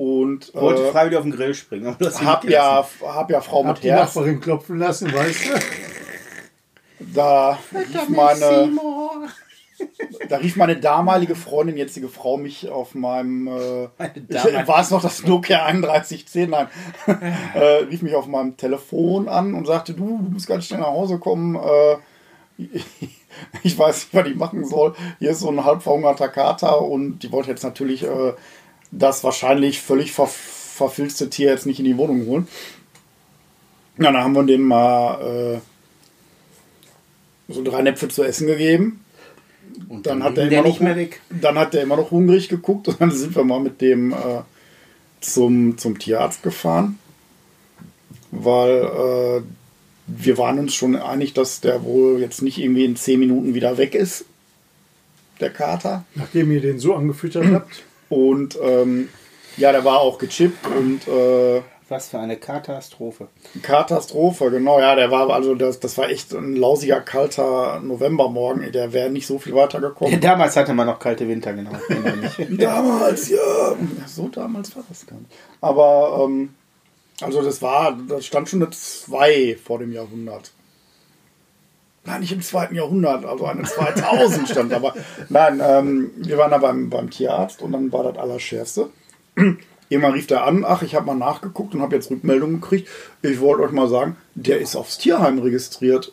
und 0.00 0.54
Wollte 0.54 0.86
äh, 0.86 0.92
freiwillig 0.92 1.18
auf 1.18 1.24
den 1.24 1.32
Grill 1.32 1.52
springen. 1.52 1.94
Hab 2.24 2.48
ja 2.48 2.86
hab 3.02 3.30
ja 3.30 3.40
Frau 3.42 3.66
Hab 3.66 3.74
mit 3.74 3.84
die 3.84 3.90
Herz. 3.90 4.14
Nachbarin 4.14 4.40
klopfen 4.40 4.78
lassen, 4.78 5.12
weißt 5.12 5.44
du? 5.44 7.04
Da 7.14 7.58
rief 7.70 8.08
meine 8.08 8.70
Da 10.30 10.36
rief 10.38 10.56
meine 10.56 10.76
damalige 10.76 11.34
Freundin, 11.34 11.76
jetzige 11.76 12.08
Frau, 12.08 12.38
mich 12.38 12.70
auf 12.70 12.94
meinem, 12.94 13.46
äh, 13.48 13.88
war 14.66 14.80
es 14.80 14.90
noch 14.90 15.02
das 15.02 15.22
Nokia 15.24 15.58
3110, 15.58 16.48
nein, 16.48 16.68
äh, 17.54 17.58
rief 17.58 18.00
mich 18.00 18.14
auf 18.14 18.26
meinem 18.26 18.56
Telefon 18.56 19.28
an 19.28 19.52
und 19.52 19.66
sagte, 19.66 19.92
du, 19.92 20.18
du 20.22 20.30
musst 20.30 20.46
ganz 20.46 20.64
schnell 20.64 20.80
nach 20.80 20.88
Hause 20.88 21.18
kommen, 21.18 21.56
äh, 21.56 21.96
ich 23.62 23.78
weiß 23.78 24.04
nicht, 24.04 24.14
was 24.14 24.26
ich 24.26 24.36
machen 24.36 24.64
soll. 24.64 24.94
Hier 25.18 25.30
ist 25.30 25.40
so 25.40 25.50
ein 25.50 25.64
halb 25.64 25.82
verhungerter 25.82 26.28
Kater 26.28 26.82
und 26.82 27.20
die 27.20 27.32
wollte 27.32 27.50
jetzt 27.50 27.64
natürlich 27.64 28.04
äh, 28.04 28.32
das 28.90 29.24
wahrscheinlich 29.24 29.80
völlig 29.80 30.12
ver 30.12 30.26
verfilzte 30.26 31.28
Tier 31.28 31.50
jetzt 31.50 31.66
nicht 31.66 31.78
in 31.78 31.84
die 31.84 31.98
Wohnung 31.98 32.24
holen. 32.26 32.48
Ja, 33.98 34.10
dann 34.10 34.24
haben 34.24 34.32
wir 34.32 34.44
dem 34.44 34.62
mal 34.62 35.60
äh, 35.60 37.52
so 37.52 37.62
drei 37.62 37.82
Näpfe 37.82 38.08
zu 38.08 38.22
essen 38.24 38.46
gegeben. 38.46 39.04
Und 39.88 40.06
Dann 40.06 40.22
hat 40.22 40.38
er 40.38 40.50
immer 40.50 40.62
nicht 40.62 40.80
noch, 40.80 40.80
mehr 40.80 40.96
weg. 40.96 41.20
Dann 41.28 41.58
hat 41.58 41.74
er 41.74 41.82
immer 41.82 41.96
noch 41.96 42.10
hungrig 42.10 42.48
geguckt 42.48 42.88
und 42.88 43.00
dann 43.00 43.10
sind 43.10 43.36
wir 43.36 43.44
mal 43.44 43.60
mit 43.60 43.82
dem 43.82 44.12
äh, 44.12 44.42
zum, 45.20 45.76
zum 45.76 45.98
Tierarzt 45.98 46.42
gefahren, 46.42 46.98
weil 48.30 48.70
äh, 48.70 49.42
wir 50.06 50.38
waren 50.38 50.58
uns 50.58 50.74
schon 50.74 50.96
einig, 50.96 51.34
dass 51.34 51.60
der 51.60 51.84
wohl 51.84 52.20
jetzt 52.20 52.42
nicht 52.42 52.58
irgendwie 52.58 52.84
in 52.84 52.96
zehn 52.96 53.20
Minuten 53.20 53.54
wieder 53.54 53.76
weg 53.78 53.94
ist, 53.94 54.24
der 55.40 55.50
Kater. 55.50 56.04
Nachdem 56.14 56.50
ihr 56.50 56.60
den 56.60 56.78
so 56.78 56.94
angefüttert 56.94 57.46
habt. 57.52 57.84
Und 58.10 58.58
ähm, 58.62 59.08
ja, 59.56 59.72
der 59.72 59.84
war 59.84 60.00
auch 60.00 60.18
gechippt 60.18 60.66
und 60.66 61.08
äh, 61.08 61.62
Was 61.88 62.08
für 62.08 62.18
eine 62.18 62.36
Katastrophe. 62.36 63.28
Katastrophe, 63.62 64.50
genau, 64.50 64.78
ja, 64.78 64.94
der 64.94 65.10
war 65.10 65.30
also 65.30 65.54
das, 65.54 65.80
das 65.80 65.96
war 65.98 66.08
echt 66.10 66.32
ein 66.32 66.54
lausiger, 66.56 67.00
kalter 67.00 67.80
Novembermorgen, 67.80 68.70
der 68.72 68.92
wäre 68.92 69.10
nicht 69.10 69.26
so 69.26 69.38
viel 69.38 69.54
weitergekommen. 69.54 70.20
Damals 70.20 70.56
hatte 70.56 70.74
man 70.74 70.86
noch 70.86 70.98
kalte 70.98 71.26
Winter, 71.26 71.52
genau. 71.52 71.70
Damals, 72.50 73.28
ja. 73.28 73.36
Ja, 73.38 73.76
So 74.06 74.28
damals 74.28 74.74
war 74.76 74.84
das 74.88 75.06
gar 75.06 75.16
nicht. 75.16 75.32
Aber, 75.60 76.24
ähm, 76.24 76.54
also 77.20 77.42
das 77.42 77.60
war, 77.62 77.96
da 78.08 78.20
stand 78.20 78.48
schon 78.48 78.62
eine 78.62 78.70
2 78.70 79.56
vor 79.62 79.78
dem 79.78 79.92
Jahrhundert. 79.92 80.52
Nein, 82.10 82.22
nicht 82.22 82.32
im 82.32 82.42
zweiten 82.42 82.74
Jahrhundert, 82.74 83.24
also 83.24 83.46
eine 83.46 83.62
2000 83.62 84.48
stand. 84.48 84.72
Aber 84.72 84.94
nein, 85.28 85.62
ähm, 85.64 86.10
wir 86.16 86.38
waren 86.38 86.50
da 86.50 86.58
beim, 86.58 86.90
beim 86.90 87.08
Tierarzt 87.08 87.62
und 87.62 87.70
dann 87.70 87.92
war 87.92 88.02
das 88.02 88.18
Allerschärfste. 88.18 88.90
Irgendwann 89.88 90.14
rief 90.14 90.26
der 90.26 90.44
an, 90.44 90.64
ach, 90.64 90.82
ich 90.82 90.96
habe 90.96 91.06
mal 91.06 91.14
nachgeguckt 91.14 91.72
und 91.72 91.82
habe 91.82 91.94
jetzt 91.94 92.10
Rückmeldungen 92.10 92.60
gekriegt. 92.60 92.88
Ich 93.22 93.38
wollte 93.38 93.62
euch 93.62 93.70
mal 93.70 93.88
sagen, 93.88 94.16
der 94.34 94.60
ist 94.60 94.74
aufs 94.74 94.98
Tierheim 94.98 95.38
registriert. 95.38 96.12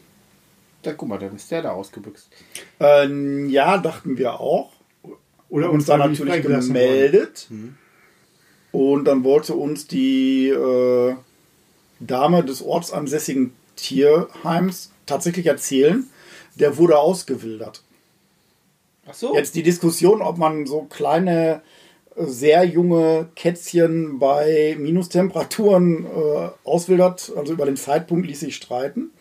Da, 0.84 0.94
guck 0.94 1.10
mal, 1.10 1.18
da 1.18 1.28
ist 1.28 1.50
der 1.50 1.64
da 1.64 1.72
ausgebüxt. 1.72 2.30
Ähm, 2.80 3.50
ja, 3.50 3.80
dachten 3.80 4.20
wir 4.20 4.40
auch. 4.40 4.74
Oder 5.50 5.72
uns 5.72 5.86
dann 5.86 6.02
freiwillig 6.02 6.20
natürlich 6.26 6.68
gemeldet. 6.68 7.48
Und 8.72 9.06
dann 9.06 9.24
wollte 9.24 9.56
uns 9.56 9.88
die 9.88 10.50
äh, 10.50 11.16
Dame 12.00 12.44
des 12.44 12.62
ortsansässigen 12.62 13.54
Tierheims 13.76 14.92
tatsächlich 15.08 15.48
erzählen, 15.48 16.08
der 16.56 16.78
wurde 16.78 17.00
ausgewildert. 17.00 17.84
Ach 19.08 19.14
so. 19.14 19.34
Jetzt 19.34 19.56
die 19.56 19.64
Diskussion, 19.64 20.22
ob 20.22 20.38
man 20.38 20.66
so 20.66 20.84
kleine, 20.84 21.62
äh, 22.16 22.26
sehr 22.26 22.64
junge 22.66 23.30
Kätzchen 23.36 24.20
bei 24.20 24.76
Minustemperaturen 24.78 26.06
äh, 26.06 26.50
auswildert, 26.64 27.32
also 27.36 27.54
über 27.54 27.66
den 27.66 27.78
Zeitpunkt 27.78 28.28
ließ 28.28 28.42
sich 28.42 28.56
streiten. 28.56 29.12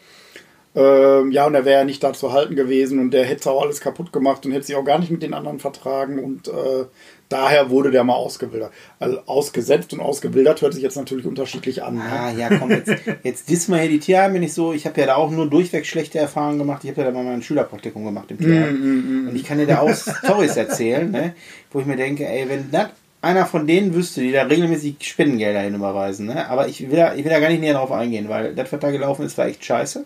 Ähm, 0.77 1.33
ja, 1.33 1.47
und 1.47 1.55
er 1.55 1.65
wäre 1.65 1.81
ja 1.81 1.85
nicht 1.85 2.03
da 2.05 2.13
zu 2.13 2.33
halten 2.33 2.55
gewesen 2.55 2.99
und 2.99 3.11
der 3.11 3.25
hätte 3.25 3.51
auch 3.51 3.63
alles 3.63 3.81
kaputt 3.81 4.13
gemacht 4.13 4.45
und 4.45 4.53
hätte 4.53 4.67
sich 4.67 4.77
auch 4.77 4.85
gar 4.85 4.99
nicht 4.99 5.11
mit 5.11 5.23
den 5.23 5.33
anderen 5.33 5.59
vertragen 5.59 6.23
und 6.23 6.49
äh, 6.49 6.85
daher 7.31 7.71
wurde 7.71 7.91
der 7.91 8.05
mal 8.05 8.13
ausgewildert. 8.13 8.73
Also 8.99 9.21
ausgesetzt 9.25 9.95
und 9.95 10.01
ausgewildert 10.01 10.61
hört 10.61 10.75
sich 10.75 10.83
jetzt 10.83 10.99
natürlich 10.99 11.25
unterschiedlich 11.25 11.83
an. 11.83 11.95
Ne? 11.95 12.03
Ah, 12.03 12.31
ja, 12.31 12.51
komm, 12.59 12.71
jetzt, 12.71 12.93
jetzt 13.23 13.49
diss 13.49 13.69
mal 13.69 13.81
hier 13.81 13.89
die 13.89 14.01
Tierheime 14.01 14.39
nicht 14.39 14.53
so. 14.53 14.75
Ich 14.75 14.85
habe 14.85 15.01
ja 15.01 15.07
da 15.07 15.15
auch 15.17 15.31
nur 15.31 15.49
durchweg 15.49 15.87
schlechte 15.87 16.19
Erfahrungen 16.19 16.59
gemacht. 16.59 16.85
Ich 16.85 16.91
habe 16.91 17.01
ja 17.01 17.07
da 17.07 17.13
mal 17.13 17.25
mein 17.25 17.41
Schülerpraktikum 17.41 18.05
gemacht 18.05 18.31
im 18.31 18.39
Tierheim. 18.39 19.29
Und 19.31 19.35
ich 19.35 19.45
kann 19.45 19.57
dir 19.57 19.67
da 19.67 19.81
auch 19.81 19.95
Stories 19.95 20.59
erzählen, 20.59 21.11
ne, 21.11 21.35
wo 21.73 21.81
ich 21.81 21.87
mir 21.87 21.97
denke, 21.97 22.29
ey, 22.29 22.47
wenn 22.51 22.71
das 22.71 22.91
einer 23.23 23.47
von 23.47 23.67
denen 23.67 23.95
wüsste, 23.95 24.21
die 24.21 24.33
da 24.33 24.43
regelmäßig 24.43 24.97
Spendengelder 25.01 25.61
hin 25.61 25.75
überweisen, 25.75 26.27
ne? 26.27 26.49
aber 26.49 26.69
ich 26.69 26.89
will, 26.91 26.97
da, 26.97 27.15
ich 27.15 27.25
will 27.25 27.33
da 27.33 27.41
gar 27.41 27.49
nicht 27.49 27.61
näher 27.61 27.75
drauf 27.75 27.91
eingehen, 27.91 28.29
weil 28.29 28.55
das, 28.55 28.71
was 28.73 28.79
da 28.79 28.91
gelaufen 28.91 29.25
ist, 29.25 29.37
war 29.37 29.47
echt 29.47 29.65
scheiße. 29.65 30.05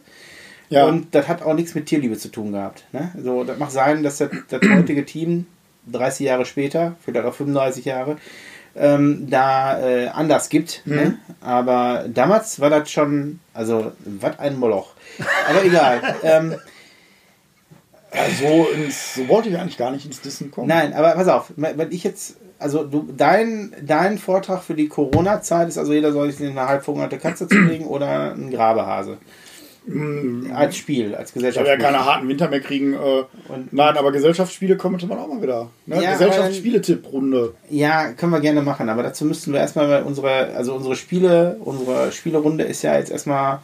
Ja. 0.71 0.87
Und 0.87 1.15
das 1.15 1.29
hat 1.29 1.43
auch 1.43 1.55
nichts 1.55 1.75
mit 1.75 1.87
Tierliebe 1.87 2.17
zu 2.17 2.29
tun 2.29 2.53
gehabt. 2.53 2.85
Ne? 2.93 3.11
So, 3.23 3.45
das 3.45 3.59
mag 3.59 3.71
sein, 3.71 4.03
dass 4.03 4.19
das, 4.19 4.31
das 4.49 4.61
heutige 4.71 5.05
Team 5.05 5.47
30 5.91 6.27
Jahre 6.27 6.47
später, 6.47 6.97
vielleicht 7.05 7.27
auch 7.27 7.35
35 7.35 7.85
Jahre, 7.85 8.17
ähm, 8.77 9.27
da 9.29 9.81
äh, 9.81 10.07
anders 10.09 10.49
gibt. 10.49 10.83
Ne? 10.87 11.19
Aber 11.41 12.07
damals 12.09 12.61
war 12.61 12.71
das 12.71 12.91
schon, 12.91 13.41
also, 13.53 13.93
was 14.05 14.39
ein 14.39 14.59
Moloch. 14.59 14.95
Aber 15.49 15.65
egal. 15.65 16.01
ähm, 16.23 16.55
Also 18.13 18.69
ins, 18.75 19.15
so 19.15 19.29
wollte 19.29 19.49
ich 19.49 19.59
eigentlich 19.59 19.79
gar 19.79 19.91
nicht 19.91 20.07
ins 20.07 20.21
Dissen 20.21 20.51
kommen. 20.51 20.69
nein, 20.69 20.93
aber 20.95 21.13
pass 21.13 21.29
auf, 21.29 21.53
wenn 21.57 21.93
ich 21.93 22.03
jetzt, 22.05 22.37
also 22.59 22.85
du, 22.85 23.09
dein, 23.17 23.75
dein 23.83 24.19
Vortrag 24.19 24.63
für 24.63 24.75
die 24.75 24.89
Corona-Zeit 24.89 25.69
ist 25.69 25.79
also, 25.79 25.93
jeder 25.93 26.13
soll 26.13 26.31
sich 26.33 26.49
eine 26.49 26.67
halb 26.67 26.85
verhungerte 26.85 27.19
Katze 27.19 27.47
zulegen 27.49 27.87
oder 27.87 28.33
ein 28.35 28.51
Grabehase. 28.51 29.19
Als 30.55 30.77
Spiel, 30.77 31.15
als 31.15 31.31
Ich 31.31 31.37
habe 31.37 31.47
Gesellschaft. 31.47 31.67
ja 31.67 31.77
keine 31.77 32.05
harten 32.05 32.29
Winter 32.29 32.49
mehr 32.49 32.61
kriegen. 32.61 32.95
Äh, 32.95 32.97
Und- 33.49 33.73
nein, 33.73 33.97
aber 33.97 34.13
Gesellschaftsspiele 34.13 34.77
könnte 34.77 35.07
man 35.07 35.19
auch 35.19 35.27
mal 35.29 35.43
wieder. 35.43 35.71
Ne? 35.87 36.03
Ja, 36.03 36.13
Gesellschaftsspiele-Tipprunde. 36.13 37.55
Ja, 37.69 38.13
können 38.13 38.33
wir 38.33 38.41
gerne 38.41 38.63
machen, 38.63 38.89
aber 38.89 39.03
dazu 39.03 39.25
müssten 39.25 39.53
wir 39.53 39.61
erstmal, 39.61 40.03
unsere, 40.03 40.55
also 40.55 40.75
unsere 40.75 40.97
Spiele, 40.97 41.57
unsere 41.61 42.13
Spielerunde 42.13 42.65
ist 42.65 42.83
ja 42.83 42.97
jetzt 42.97 43.11
erstmal 43.11 43.61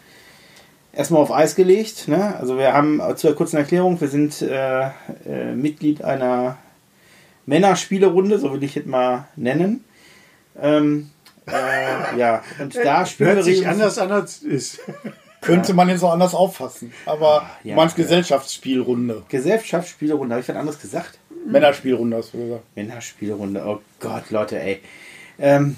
erstmal 0.93 1.23
auf 1.23 1.31
Eis 1.33 1.55
gelegt. 1.55 2.09
Ne? 2.09 2.35
Also 2.39 2.57
wir 2.59 2.73
haben 2.73 3.01
zur 3.17 3.35
kurzen 3.35 3.59
Erklärung, 3.59 4.01
wir 4.01 4.09
sind 4.09 4.43
äh, 4.43 4.87
äh, 5.27 5.55
Mitglied 5.55 6.03
einer 6.03 6.57
Männerspielerunde, 7.47 8.39
so 8.39 8.53
will 8.53 8.63
ich 8.65 8.77
es 8.77 8.87
mal 8.87 9.29
nennen. 9.37 9.85
Ähm, 10.61 11.11
äh, 11.47 12.19
ja, 12.19 12.43
und 12.59 12.75
da 12.83 13.07
spielen 13.07 13.29
Hört 13.35 13.39
wir 13.39 13.45
sich 13.45 13.67
anders 13.69 13.99
an, 13.99 14.11
als 14.11 14.39
ist. 14.43 14.81
Könnte 15.47 15.75
man 15.75 15.89
jetzt 15.89 16.03
auch 16.03 16.13
anders 16.13 16.35
auffassen. 16.35 16.93
Aber 17.07 17.43
Ah, 17.43 17.51
ja, 17.65 17.75
du 17.75 17.81
meinst 17.81 17.97
ja. 17.97 18.05
Gesellschaftsspielrunde. 18.05 19.23
Gesellschaftsspielerunde, 19.29 20.35
habe 20.35 20.43
ich 20.43 20.49
was 20.49 20.57
anderes 20.57 20.81
gesagt? 20.81 21.19
Männerspielrunde 21.47 22.17
hast 22.17 22.35
du 22.35 22.39
gesagt. 22.39 22.63
Männerspielrunde, 22.75 23.63
oh 23.67 23.81
Gott, 24.01 24.31
Leute, 24.31 24.59
ey. 24.61 24.81
Ähm, 25.39 25.77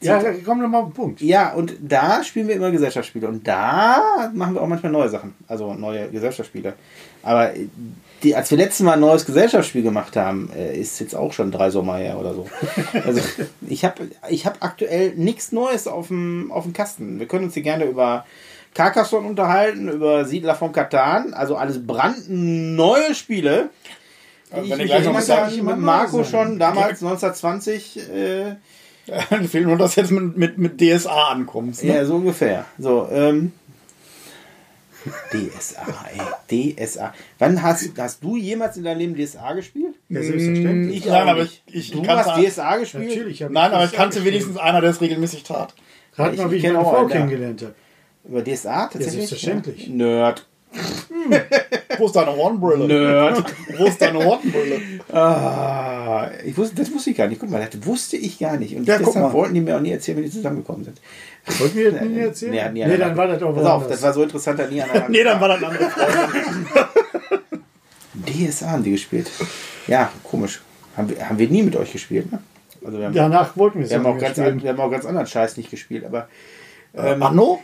Ja, 0.00 0.20
da 0.20 0.32
kommen 0.32 0.60
wir 0.60 0.68
mal 0.68 0.80
auf 0.80 0.88
den 0.88 0.94
Punkt. 0.94 1.20
Ja, 1.22 1.52
und 1.54 1.74
da 1.80 2.22
spielen 2.24 2.48
wir 2.48 2.56
immer 2.56 2.70
Gesellschaftsspiele. 2.70 3.26
Und 3.28 3.46
da 3.46 4.30
machen 4.34 4.54
wir 4.54 4.60
auch 4.62 4.66
manchmal 4.66 4.92
neue 4.92 5.08
Sachen. 5.08 5.34
Also 5.48 5.72
neue 5.74 6.10
Gesellschaftsspiele. 6.10 6.74
Aber 7.22 7.52
die, 8.22 8.34
als 8.34 8.50
wir 8.50 8.58
letztes 8.58 8.80
Mal 8.84 8.94
ein 8.94 9.00
neues 9.00 9.24
Gesellschaftsspiel 9.24 9.82
gemacht 9.82 10.16
haben, 10.16 10.50
äh, 10.54 10.76
ist 10.78 10.98
jetzt 11.00 11.14
auch 11.14 11.32
schon 11.32 11.50
drei 11.50 11.70
Sommer 11.70 11.96
her 11.98 12.18
oder 12.18 12.34
so. 12.34 12.46
Also 13.06 13.20
ich 13.68 13.84
habe 13.84 14.08
ich 14.28 14.44
hab 14.46 14.62
aktuell 14.64 15.14
nichts 15.14 15.52
Neues 15.52 15.86
auf 15.86 16.08
dem, 16.08 16.50
auf 16.52 16.64
dem 16.64 16.72
Kasten. 16.72 17.18
Wir 17.18 17.26
können 17.26 17.44
uns 17.44 17.54
hier 17.54 17.62
gerne 17.62 17.84
über 17.84 18.26
Carcassonne 18.74 19.26
unterhalten, 19.28 19.88
über 19.88 20.24
Siedler 20.24 20.54
von 20.54 20.72
Katan. 20.72 21.32
Also 21.32 21.56
alles 21.56 21.86
brandneue 21.86 23.14
Spiele. 23.14 23.70
Also 24.50 24.70
ich 24.72 24.76
mich 24.76 24.90
erinnern 24.90 25.14
was 25.14 25.26
kann, 25.26 25.50
sagt, 25.50 25.62
mit 25.62 25.78
Marco 25.78 26.22
schon 26.24 26.58
damals 26.58 27.02
1920 27.02 28.10
äh, 28.10 28.56
Dann 29.30 29.48
fehlt 29.48 29.66
nur, 29.66 29.76
dass 29.76 29.94
du 29.94 30.00
jetzt 30.00 30.10
mit, 30.10 30.36
mit, 30.36 30.58
mit 30.58 30.80
DSA 30.80 31.28
ankommst. 31.28 31.84
Ne? 31.84 31.94
Ja, 31.94 32.04
so 32.04 32.16
ungefähr. 32.16 32.64
So, 32.78 33.08
ähm. 33.10 33.52
DSA, 35.30 35.84
ey. 36.48 36.74
DSA. 36.76 37.12
Wann 37.38 37.62
hast, 37.62 37.90
hast 37.98 38.24
du 38.24 38.36
jemals 38.36 38.78
in 38.78 38.84
deinem 38.84 38.98
Leben 38.98 39.14
DSA 39.16 39.52
gespielt? 39.52 39.94
Ja, 40.08 40.22
selbstverständlich. 40.22 40.96
Ich 40.98 41.04
Nein, 41.06 41.28
aber 41.28 41.42
nicht. 41.42 41.62
ich- 41.66 41.74
ich 41.74 41.90
du 41.92 42.02
kannte- 42.02 42.24
hast 42.24 42.40
DSA 42.42 42.76
gespielt? 42.78 43.08
Natürlich. 43.10 43.40
Nein, 43.40 43.72
aber 43.72 43.84
ich 43.84 43.92
kannte 43.92 44.24
wenigstens 44.24 44.56
einer, 44.56 44.80
der 44.80 44.90
es 44.90 45.00
regelmäßig 45.02 45.42
tat. 45.42 45.74
Rat 46.16 46.32
Ich 46.32 46.38
mal, 46.38 46.50
wie 46.50 46.56
ich 46.56 46.62
meine 46.62 46.78
auch 46.78 46.90
Frau 46.90 47.06
kennengelernt 47.06 47.60
habe. 47.62 47.74
Über 48.28 48.42
DSA 48.42 48.86
tatsächlich? 48.86 49.12
selbstverständlich. 49.28 49.88
Ja. 49.88 49.94
Nerd. 49.94 50.46
Wo 51.98 52.06
ist 52.06 52.16
deine 52.16 52.34
Hornbrille? 52.34 52.86
Nerd. 52.88 53.44
Wo 53.78 53.84
ist 53.84 54.02
deine 54.02 54.24
Hornbrille? 54.24 54.80
ah, 55.12 56.28
ich 56.44 56.56
wusste, 56.56 56.74
das 56.74 56.92
wusste 56.92 57.10
ich 57.10 57.16
gar 57.16 57.28
nicht. 57.28 57.40
Guck 57.40 57.50
mal, 57.50 57.64
das 57.70 57.86
wusste 57.86 58.16
ich 58.16 58.38
gar 58.38 58.56
nicht. 58.56 58.74
Und 58.74 58.84
Ja, 58.86 58.98
deshalb 58.98 59.32
wollten 59.32 59.54
die 59.54 59.60
mir 59.60 59.76
auch 59.76 59.80
nie 59.80 59.92
erzählen, 59.92 60.18
wie 60.18 60.22
die 60.22 60.30
zusammengekommen 60.30 60.84
sind. 60.84 61.00
Wollten 61.58 61.76
wir 61.76 61.92
das 61.92 62.02
nie 62.02 62.18
erzählen? 62.18 62.72
Nee, 62.72 62.84
nie 62.84 62.90
nee 62.90 62.96
dann 62.96 63.16
war 63.16 63.28
das 63.28 63.42
auch 63.42 63.54
Pass 63.54 63.66
auf, 63.66 63.86
das 63.86 64.02
war 64.02 64.12
so 64.12 64.22
interessant, 64.24 64.58
dass 64.58 64.70
nie 64.70 64.82
einer. 64.82 65.08
Nee, 65.08 65.22
dann 65.22 65.40
war 65.40 65.48
das 65.48 65.62
andere. 65.62 65.90
DSA 68.26 68.66
haben 68.70 68.82
die 68.82 68.92
gespielt. 68.92 69.30
Ja, 69.86 70.10
komisch. 70.24 70.60
Haben 70.96 71.10
wir, 71.10 71.28
haben 71.28 71.38
wir 71.38 71.48
nie 71.48 71.62
mit 71.62 71.76
euch 71.76 71.92
gespielt, 71.92 72.32
ne? 72.32 72.38
Also 72.84 72.98
wir 72.98 73.06
haben, 73.06 73.14
Danach 73.14 73.56
wollten 73.56 73.78
wir 73.78 73.84
es 73.84 73.90
wir 73.90 73.98
haben, 73.98 74.06
auch 74.06 74.10
auch 74.10 74.14
nicht 74.14 74.34
ganz, 74.36 74.62
wir 74.62 74.70
haben 74.70 74.80
auch 74.80 74.90
ganz 74.90 75.06
anderen 75.06 75.26
Scheiß 75.26 75.56
nicht 75.56 75.70
gespielt, 75.70 76.04
aber 76.04 76.28
Ähm, 76.96 77.22
Anno? 77.22 77.60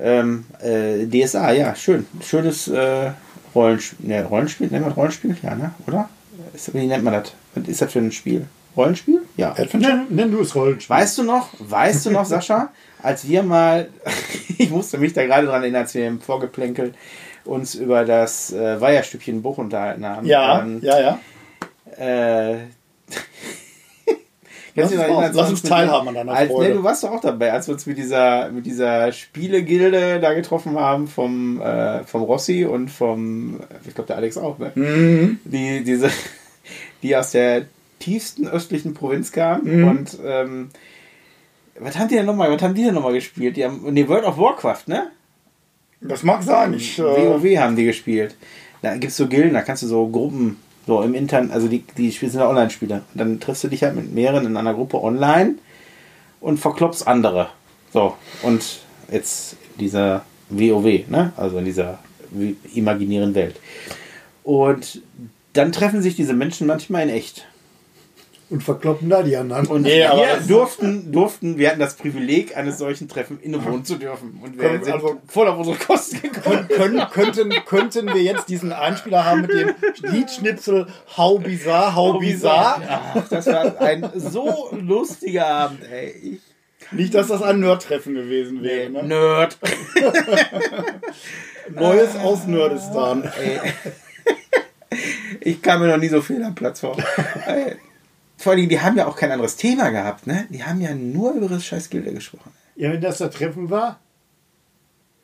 Ähm, 0.00 0.44
äh, 0.62 1.06
DSA, 1.06 1.52
ja, 1.52 1.74
schön. 1.74 2.06
Schönes 2.22 2.68
äh, 2.68 3.10
Rollenspiel. 3.54 4.06
Ne, 4.06 4.24
Rollenspiel, 4.24 4.68
nennt 4.68 4.84
man 4.84 4.92
Rollenspiel? 4.92 5.36
Ja, 5.42 5.54
ne? 5.54 5.72
Oder? 5.86 6.08
Ist, 6.54 6.72
wie 6.74 6.86
nennt 6.86 7.04
man 7.04 7.14
das? 7.14 7.32
Was 7.54 7.68
ist 7.68 7.82
das 7.82 7.92
für 7.92 7.98
ein 7.98 8.12
Spiel? 8.12 8.46
Rollenspiel? 8.76 9.22
Ja. 9.36 9.50
Adventure? 9.50 9.80
Nenn, 9.80 10.06
nenn 10.10 10.30
du 10.30 10.40
es 10.40 10.54
Rollenspiel. 10.54 10.96
Weißt 10.96 11.18
du 11.18 11.24
noch, 11.24 11.48
weißt 11.58 12.06
du 12.06 12.10
noch, 12.10 12.24
Sascha, 12.26 12.70
als 13.02 13.26
wir 13.28 13.42
mal, 13.42 13.88
ich 14.58 14.70
musste 14.70 14.98
mich 14.98 15.12
da 15.12 15.24
gerade 15.24 15.46
dran 15.46 15.62
erinnern, 15.62 15.82
als 15.82 15.94
wir 15.94 16.06
im 16.06 16.20
Vorgeplänkel 16.20 16.94
uns 17.44 17.74
über 17.74 18.04
das 18.04 18.52
äh, 18.52 18.80
Weiherstückchen 18.80 19.42
Buch 19.42 19.58
unterhalten 19.58 20.04
haben. 20.04 20.26
Ja, 20.26 20.60
Ähm, 20.60 20.80
ja, 20.82 21.00
ja. 21.00 21.18
Äh, 21.98 22.58
Lass 24.82 24.92
uns 24.92 25.00
erinnern, 25.00 25.30
lass 25.34 25.50
uns 25.50 25.62
teilhaben 25.62 26.08
an 26.08 26.14
deiner 26.14 26.32
als, 26.32 26.50
Freude. 26.50 26.68
Nee, 26.68 26.74
du 26.76 26.82
warst 26.84 27.04
doch 27.04 27.10
auch 27.10 27.20
dabei, 27.20 27.52
als 27.52 27.66
wir 27.68 27.74
uns 27.74 27.86
mit 27.86 27.98
dieser, 27.98 28.50
mit 28.50 28.66
dieser 28.66 29.12
Spielegilde 29.12 30.20
da 30.20 30.32
getroffen 30.34 30.78
haben, 30.78 31.06
vom, 31.08 31.60
äh, 31.60 32.04
vom 32.04 32.22
Rossi 32.22 32.64
und 32.64 32.90
vom, 32.90 33.60
ich 33.86 33.94
glaube, 33.94 34.08
der 34.08 34.16
Alex 34.16 34.36
auch, 34.38 34.58
ne? 34.58 34.72
Mhm. 34.74 35.38
Die, 35.44 35.84
diese, 35.84 36.10
die 37.02 37.16
aus 37.16 37.32
der 37.32 37.66
tiefsten 37.98 38.46
östlichen 38.46 38.94
Provinz 38.94 39.32
kamen 39.32 39.80
Mhm. 39.82 39.88
und, 39.88 40.18
ähm, 40.24 40.68
was 41.80 41.96
haben 41.96 42.08
die 42.08 42.16
denn 42.16 42.26
nochmal, 42.26 42.50
was 42.50 42.60
haben 42.62 42.74
die 42.74 42.82
denn 42.84 42.94
nochmal 42.94 43.12
gespielt? 43.12 43.56
Die 43.56 43.64
haben, 43.64 43.80
nee, 43.92 44.08
World 44.08 44.24
of 44.24 44.36
Warcraft, 44.38 44.88
ne? 44.88 45.10
Das 46.00 46.22
mag 46.22 46.42
sein. 46.42 46.74
Ich, 46.74 46.98
äh, 46.98 47.02
WoW 47.02 47.56
haben 47.58 47.76
die 47.76 47.84
gespielt. 47.84 48.36
Da 48.82 48.92
gibt 48.94 49.10
es 49.10 49.16
so 49.16 49.26
Gilden, 49.26 49.54
da 49.54 49.62
kannst 49.62 49.82
du 49.82 49.86
so 49.86 50.06
Gruppen, 50.08 50.56
so 50.88 51.02
im 51.02 51.12
Internet, 51.12 51.52
also 51.52 51.68
die, 51.68 51.84
die 51.98 52.10
Spiele 52.10 52.32
sind 52.32 52.40
ja 52.40 52.48
Online-Spiele. 52.48 53.02
Dann 53.12 53.40
triffst 53.40 53.62
du 53.62 53.68
dich 53.68 53.82
halt 53.82 53.94
mit 53.94 54.10
mehreren 54.14 54.46
in 54.46 54.56
einer 54.56 54.72
Gruppe 54.72 55.02
online 55.02 55.56
und 56.40 56.56
verklopst 56.56 57.06
andere. 57.06 57.50
So, 57.92 58.16
und 58.42 58.64
jetzt 59.12 59.56
dieser 59.78 60.24
WoW, 60.48 61.06
ne? 61.08 61.34
Also 61.36 61.58
in 61.58 61.66
dieser 61.66 61.98
imaginären 62.74 63.34
Welt. 63.34 63.56
Und 64.44 65.02
dann 65.52 65.72
treffen 65.72 66.00
sich 66.00 66.16
diese 66.16 66.32
Menschen 66.32 66.66
manchmal 66.66 67.02
in 67.02 67.10
echt. 67.10 67.46
Und 68.50 68.62
verkloppen 68.62 69.10
da 69.10 69.22
die 69.22 69.36
anderen. 69.36 69.66
Und 69.66 69.82
Nee, 69.82 70.04
aber 70.04 70.22
wir 70.22 70.36
durften, 70.48 71.12
durften, 71.12 71.58
wir 71.58 71.68
hatten 71.68 71.80
das 71.80 71.94
Privileg, 71.96 72.56
eines 72.56 72.78
solchen 72.78 73.06
Treffen 73.06 73.38
innewohnen 73.40 73.84
zu 73.84 73.96
dürfen. 73.96 74.40
Und 74.42 74.56
wir 74.58 74.68
Können- 74.68 74.84
sind 74.84 74.94
also- 74.94 75.20
voll 75.28 75.48
auf 75.48 75.58
unsere 75.58 75.76
Kosten 75.76 76.22
gekommen. 76.22 76.66
können, 76.68 77.02
könnten, 77.12 77.50
könnten 77.66 78.06
wir 78.06 78.22
jetzt 78.22 78.48
diesen 78.48 78.72
Einspieler 78.72 79.26
haben 79.26 79.42
mit 79.42 79.52
dem 79.52 79.74
Liedschnipsel 80.02 80.86
How 81.16 81.38
bizarre, 81.42 81.94
how 81.94 82.18
bizarre? 82.18 82.80
Ach, 82.88 83.28
das 83.28 83.46
war 83.48 83.78
ein 83.82 84.08
so 84.16 84.70
lustiger 84.72 85.46
Abend, 85.46 85.80
ey. 85.90 86.14
Ich, 86.22 86.40
Nicht, 86.90 87.14
dass 87.14 87.26
das 87.28 87.42
ein 87.42 87.60
Nerd-Treffen 87.60 88.14
gewesen 88.14 88.62
wäre. 88.62 88.88
Ne? 88.88 89.02
Nerd. 89.02 89.58
Neues 91.74 92.16
aus 92.16 92.46
Nerdistan. 92.46 93.30
Ich 95.40 95.60
kam 95.60 95.80
mir 95.82 95.88
noch 95.88 95.98
nie 95.98 96.08
so 96.08 96.22
fehl 96.22 96.42
am 96.42 96.54
Platz 96.54 96.80
vor. 96.80 96.96
Vor 98.38 98.52
allem, 98.52 98.68
die 98.68 98.80
haben 98.80 98.96
ja 98.96 99.06
auch 99.06 99.16
kein 99.16 99.32
anderes 99.32 99.56
Thema 99.56 99.90
gehabt, 99.90 100.26
ne? 100.26 100.46
Die 100.48 100.62
haben 100.64 100.80
ja 100.80 100.94
nur 100.94 101.32
über 101.32 101.48
das 101.48 101.64
scheiß 101.66 101.90
Gilde 101.90 102.12
gesprochen. 102.12 102.52
Ja, 102.76 102.92
wenn 102.92 103.00
das 103.00 103.18
das 103.18 103.34
Treffen 103.34 103.68
war? 103.68 103.98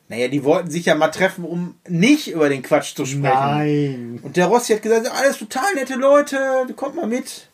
Naja, 0.09 0.27
die 0.27 0.43
wollten 0.43 0.69
sich 0.69 0.85
ja 0.85 0.93
mal 0.93 1.07
treffen, 1.07 1.45
um 1.45 1.75
nicht 1.87 2.29
über 2.29 2.49
den 2.49 2.61
Quatsch 2.61 2.93
zu 2.93 3.05
sprechen. 3.05 3.23
Nein. 3.23 4.19
Und 4.21 4.35
der 4.35 4.47
Rossi 4.47 4.73
hat 4.73 4.83
gesagt, 4.83 5.09
alles 5.09 5.39
total 5.39 5.73
nette 5.75 5.95
Leute, 5.95 6.67
kommt 6.75 6.95
mal 6.95 7.07
mit. 7.07 7.47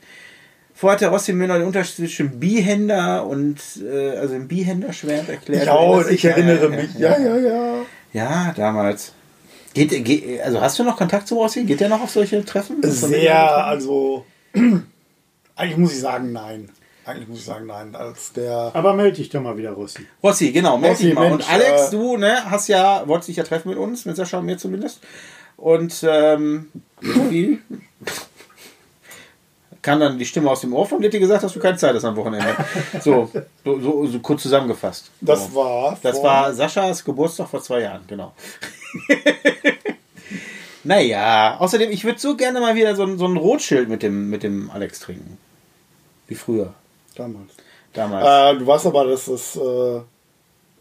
Vorher 0.74 0.96
hat 0.96 1.02
der 1.02 1.10
Rossi 1.10 1.32
mir 1.32 1.48
noch 1.48 1.56
den 1.56 1.68
Unterschied 1.68 1.96
zwischen 1.98 2.40
Bihänder 2.40 3.26
und 3.28 3.58
äh, 3.82 4.18
also 4.18 4.34
dem 4.34 4.48
Bihänderschwert 4.48 5.30
erklärt. 5.30 5.68
Ja, 5.68 6.10
ich 6.10 6.26
erinnere 6.26 6.64
Ja, 6.64 6.70
mich. 6.70 6.94
Ja, 6.96 7.18
Ja, 7.20 7.38
ja, 7.38 7.38
ja. 7.38 7.76
ja, 8.14 8.54
damals. 8.58 9.14
Geht, 9.74 10.04
geht, 10.04 10.42
also 10.42 10.60
hast 10.60 10.80
du 10.80 10.84
noch 10.84 10.98
Kontakt 10.98 11.28
zu 11.28 11.36
Rossi? 11.36 11.64
Geht 11.64 11.80
der 11.80 11.88
noch 11.88 12.02
auf 12.02 12.10
solche 12.10 12.44
Treffen? 12.44 12.78
Sehr, 12.82 13.66
also. 13.66 14.26
Eigentlich 15.62 15.78
muss 15.78 15.94
ich 15.94 16.00
sagen, 16.00 16.32
nein. 16.32 16.70
Eigentlich 17.06 17.28
muss 17.28 17.40
ich 17.40 17.46
sagen, 17.46 17.68
nein. 17.68 17.96
Als 17.96 18.34
der. 18.34 18.72
Aber 18.74 18.94
melde 18.94 19.18
dich 19.18 19.30
doch 19.30 19.42
mal 19.42 19.58
wieder, 19.58 19.72
Rossi. 19.72 20.06
Rossi, 20.24 20.52
genau, 20.52 20.78
melde 20.78 20.98
dich 21.04 21.14
mal. 21.14 21.30
Mensch, 21.30 21.46
und 21.46 21.52
Alex, 21.54 21.88
äh, 21.88 21.92
du, 21.92 22.18
ne, 22.18 22.50
hast 22.50 22.68
ja, 22.68 23.08
wolltest 23.08 23.30
dich 23.30 23.38
ja 23.38 23.44
treffen 23.44 23.70
mit 23.70 23.78
uns, 23.78 24.06
mit 24.06 24.16
Sascha 24.16 24.40
und 24.40 24.46
mir 24.46 24.58
zumindest. 24.58 25.02
Und 25.58 26.04
ähm, 26.08 26.70
irgendwie 27.02 27.60
kam 29.84 30.00
dann 30.00 30.18
die 30.18 30.26
Stimme 30.26 30.50
aus 30.50 30.62
dem 30.62 30.74
Ohr 30.74 30.88
von 30.88 31.02
dir, 31.02 31.10
gesagt, 31.10 31.44
dass 31.44 31.54
du 31.54 31.60
keine 31.60 31.78
Zeit 31.78 31.94
hast 31.96 32.06
am 32.06 32.16
Wochenende. 32.16 32.56
So, 33.04 33.30
so, 33.64 33.80
so, 33.80 34.06
so 34.08 34.20
kurz 34.20 34.42
zusammengefasst. 34.44 35.12
Das 35.22 35.48
so. 35.48 35.56
war. 35.56 35.98
Das 36.02 36.22
war 36.24 36.54
Saschas 36.54 37.04
Geburtstag 37.04 37.50
vor 37.50 37.62
zwei 37.62 37.82
Jahren, 37.82 38.02
genau. 38.08 38.34
naja, 40.84 41.58
außerdem, 41.60 41.92
ich 41.92 42.04
würde 42.04 42.20
so 42.20 42.36
gerne 42.36 42.60
mal 42.60 42.76
wieder 42.76 42.96
so, 42.96 43.04
ein- 43.04 43.18
so 43.18 43.26
ein 43.28 43.38
Rotschild 43.38 43.90
mit 43.90 44.04
dem, 44.04 44.30
mit 44.30 44.44
dem 44.44 44.70
Alex 44.72 45.00
trinken. 45.00 45.38
Wie 46.32 46.36
früher, 46.36 46.74
Damals. 47.18 47.52
damals. 47.92 48.56
Äh, 48.56 48.60
du 48.60 48.66
weißt 48.66 48.86
aber, 48.86 49.04
dass 49.04 49.28
es 49.28 49.58
äh, 49.58 50.00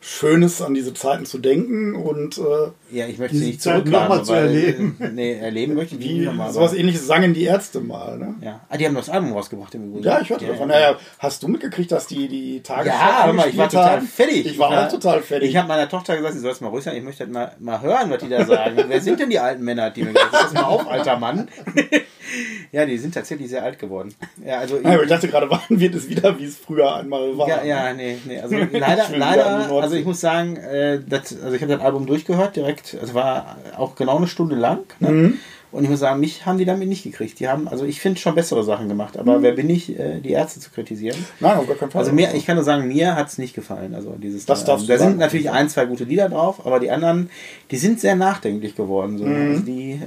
schön 0.03 0.43
ist, 0.43 0.63
an 0.63 0.73
diese 0.75 0.95
Zeiten 0.95 1.27
zu 1.27 1.39
denken 1.39 1.95
und 1.95 2.39
äh, 2.39 2.97
ja, 2.97 3.07
ich 3.07 3.19
möchte 3.19 3.37
sie 3.37 3.47
nicht 3.47 3.61
Zeit 3.63 3.83
zurückhaben, 3.83 4.09
noch 4.09 4.17
mal 4.17 4.25
zu 4.25 4.33
erleben. 4.33 4.97
äh, 4.99 5.09
Nee, 5.11 5.39
erleben 5.39 5.75
möchte 5.75 5.97
ich 5.97 6.01
die 6.01 6.21
nochmal. 6.21 6.53
sowas 6.53 6.73
ähnliches 6.73 7.07
sangen 7.07 7.35
die 7.35 7.45
Ärzte 7.45 7.81
mal. 7.81 8.19
Ne? 8.19 8.35
Ja. 8.41 8.61
Ah, 8.71 8.77
die 8.79 8.87
haben 8.87 8.95
das 8.95 9.11
Album 9.11 9.33
rausgebracht 9.35 9.75
im 9.75 9.89
Übrigen. 9.91 10.05
Ja, 10.05 10.21
ich 10.23 10.31
hörte 10.31 10.45
ja, 10.47 10.53
davon. 10.53 10.71
Ja, 10.71 10.75
Naja, 10.77 10.97
hast 11.19 11.43
du 11.43 11.49
mitgekriegt, 11.49 11.93
dass 11.93 12.07
die 12.07 12.29
die 12.29 12.63
Tagesschau 12.63 12.97
Ja, 12.99 13.27
hör 13.27 13.33
mal, 13.35 13.49
ich 13.49 13.57
war 13.59 13.69
total 13.69 13.97
haben? 13.99 14.07
fertig. 14.07 14.47
Ich 14.47 14.59
war 14.59 14.87
auch 14.87 14.91
total 14.91 15.21
fertig. 15.21 15.51
Ich 15.51 15.57
habe 15.57 15.69
meiner 15.69 15.89
Tochter 15.89 16.17
gesagt, 16.17 16.35
sie 16.35 16.41
soll 16.41 16.53
es 16.53 16.61
mal 16.63 16.69
ruhig 16.69 16.83
sein. 16.85 16.97
Ich 16.97 17.03
möchte 17.05 17.25
halt 17.25 17.33
mal, 17.33 17.53
mal 17.61 17.83
hören, 17.83 18.11
was 18.11 18.19
die 18.23 18.29
da 18.31 18.45
sagen. 18.47 18.77
Wer 18.89 19.01
sind 19.03 19.21
denn 19.21 19.29
die 19.31 19.39
alten 19.39 19.63
Männer, 19.63 19.91
die 19.91 20.03
mir 20.03 20.13
gesagt 20.15 20.33
haben, 20.35 20.55
mal 20.55 20.63
auf, 20.65 20.89
alter 20.91 21.19
Mann. 21.19 21.49
ja, 22.73 22.87
die 22.87 22.99
sind 22.99 23.15
tatsächlich 23.15 23.49
sehr 23.51 23.63
alt 23.65 23.79
geworden. 23.79 24.15
Ja, 24.45 24.59
also 24.59 24.79
Ja, 24.79 24.91
aber 24.95 25.03
ich 25.03 25.09
dachte 25.09 25.29
gerade, 25.29 25.51
wann 25.51 25.81
wird 25.81 25.95
es 25.95 26.09
wieder, 26.09 26.39
wie 26.39 26.45
es 26.45 26.57
früher 26.57 26.95
einmal 26.97 27.37
war? 27.37 27.49
ja, 27.49 27.65
ja, 27.65 27.93
nee, 27.93 28.17
nee. 28.25 28.41
Also 28.41 28.57
leider, 28.57 29.07
Ich 29.11 29.17
leider. 29.19 29.67
Also 29.91 29.99
ich 29.99 30.07
muss 30.07 30.21
sagen, 30.21 30.57
äh, 30.57 31.01
das, 31.05 31.37
also 31.43 31.57
ich 31.57 31.63
habe 31.63 31.73
das 31.73 31.83
Album 31.83 32.07
durchgehört 32.07 32.55
direkt. 32.55 32.95
Es 32.95 33.13
war 33.13 33.57
auch 33.77 33.97
genau 33.97 34.19
eine 34.19 34.29
Stunde 34.29 34.55
lang. 34.55 34.85
Ne? 35.01 35.11
Mhm. 35.11 35.39
Und 35.73 35.85
ich 35.85 35.91
muss 35.91 36.01
sagen, 36.01 36.19
mich 36.19 36.47
haben 36.47 36.59
die 36.59 36.65
damit 36.65 36.89
nicht 36.89 37.05
gekriegt. 37.05 37.39
Die 37.39 37.49
haben, 37.49 37.69
also 37.69 37.85
ich 37.85 38.01
finde 38.01 38.19
schon 38.19 38.35
bessere 38.35 38.65
Sachen 38.65 38.89
gemacht, 38.89 39.17
aber 39.17 39.39
Mhm. 39.39 39.43
wer 39.43 39.53
bin 39.53 39.71
ich, 39.71 39.97
äh, 39.99 40.21
die 40.21 40.31
Ärzte 40.33 40.59
zu 40.61 40.71
kritisieren? 40.71 41.17
Nein, 41.39 41.57
auf 41.59 41.67
gar 41.69 41.77
keinen 41.77 41.91
Fall. 41.91 42.01
Also 42.01 42.13
mir, 42.13 42.35
ich 42.35 42.45
kann 42.45 42.57
nur 42.57 42.65
sagen, 42.65 42.89
mir 42.89 43.15
hat 43.15 43.29
es 43.29 43.39
nicht 43.39 43.55
gefallen. 43.55 43.95
Also 43.95 44.17
dieses 44.19 44.47
Das 44.47 44.65
darfst 44.65 44.89
da 44.89 44.97
du 44.97 45.03
sind 45.03 45.19
natürlich 45.19 45.51
ein, 45.51 45.69
zwei 45.69 45.85
gute 45.87 46.05
Lieder 46.05 46.29
drauf, 46.29 46.67
aber 46.67 46.81
die 46.81 46.91
anderen, 46.91 47.31
die 47.71 47.77
sind 47.77 48.01
sehr 48.01 48.17
nachdenklich 48.17 48.75
geworden. 48.75 49.17
So. 49.19 49.25
Mhm. 49.25 49.51
Also 49.51 49.63
die, 49.63 49.93
äh, 49.93 49.99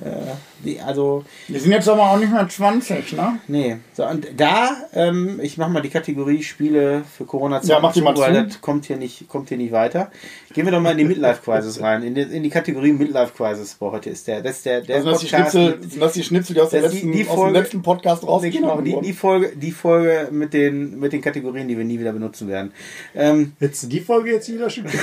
die, 0.66 0.80
also, 0.82 1.24
Die 1.48 1.60
sind 1.60 1.72
jetzt 1.72 1.88
aber 1.88 2.10
auch 2.12 2.18
nicht 2.18 2.32
mehr 2.32 2.48
20, 2.48 3.14
ne? 3.14 3.40
nee. 3.48 3.78
So, 3.94 4.06
und 4.06 4.28
da, 4.38 4.72
ähm, 4.94 5.40
ich 5.42 5.58
mache 5.58 5.72
mal 5.72 5.82
die 5.82 5.90
Kategorie 5.90 6.44
Spiele 6.44 7.04
für 7.18 7.26
corona 7.26 7.62
Ja, 7.64 7.80
mach 7.80 7.94
die 7.94 8.02
mal 8.02 8.16
weil 8.18 8.34
zu. 8.36 8.44
das 8.48 8.62
kommt 8.62 8.86
hier 8.86 8.98
nicht, 8.98 9.28
kommt 9.30 9.50
hier 9.50 9.58
nicht 9.58 9.72
weiter. 9.72 10.12
Gehen 10.54 10.66
wir 10.66 10.72
doch 10.72 10.82
mal 10.82 10.92
in 10.92 10.98
die 11.00 11.06
Midlife 11.06 11.42
Crisis 11.44 11.82
rein, 11.82 12.04
in 12.04 12.16
die, 12.16 12.22
in 12.22 12.44
die 12.44 12.50
Kategorie 12.50 12.92
Midlife 12.94 13.32
Crisis. 13.36 13.74
Boah, 13.76 13.92
heute 13.94 14.10
ist 14.10 14.28
der, 14.28 14.42
das 14.42 14.58
ist 14.58 14.66
der, 14.66 14.82
der 14.82 14.98
Also 14.98 15.12
Podcast 15.12 15.53
Schnitzel, 15.60 15.80
mit- 15.80 15.92
sind 15.92 16.02
das 16.02 16.14
die 16.14 16.24
Schnitzel, 16.24 16.54
die 16.56 16.62
aus, 16.62 16.70
die- 16.72 16.78
letzten, 16.78 17.12
die 17.12 17.28
aus 17.28 17.36
Folge- 17.36 17.54
dem 17.54 17.62
letzten 17.64 17.82
Podcast 17.82 18.24
rausgeschnitten 18.24 18.70
Genau, 18.70 18.82
die, 18.82 19.08
die, 19.08 19.14
Folge, 19.14 19.52
die 19.56 19.72
Folge 19.72 20.28
mit 20.32 20.54
den, 20.54 21.00
mit 21.00 21.14
den 21.14 21.22
Kategorien, 21.22 21.68
die 21.68 21.78
wir 21.78 21.86
nie 21.86 22.00
wieder 22.00 22.14
benutzen 22.14 22.48
werden. 22.48 22.72
Ähm, 23.16 23.54
Hättest 23.60 23.84
du 23.84 23.88
die 23.88 24.00
Folge 24.02 24.32
jetzt 24.34 24.50
wieder 24.52 24.70
schon 24.70 24.86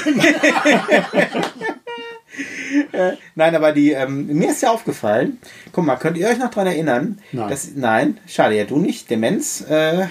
Nein, 3.35 3.55
aber 3.57 3.73
die, 3.73 3.91
ähm, 3.93 4.27
mir 4.29 4.51
ist 4.51 4.63
ja 4.63 4.71
aufgefallen, 4.71 5.39
guck 5.73 5.85
mal, 5.85 5.97
könnt 5.97 6.17
ihr 6.17 6.29
euch 6.29 6.39
noch 6.39 6.51
dran 6.51 6.67
erinnern? 6.67 7.19
Nein. 7.33 7.49
Dass, 7.49 7.71
nein, 7.75 8.19
schade, 8.27 8.57
ja, 8.57 8.65
du 8.65 8.79
nicht. 8.79 9.11
Demenz, 9.11 9.63
äh, 9.69 10.07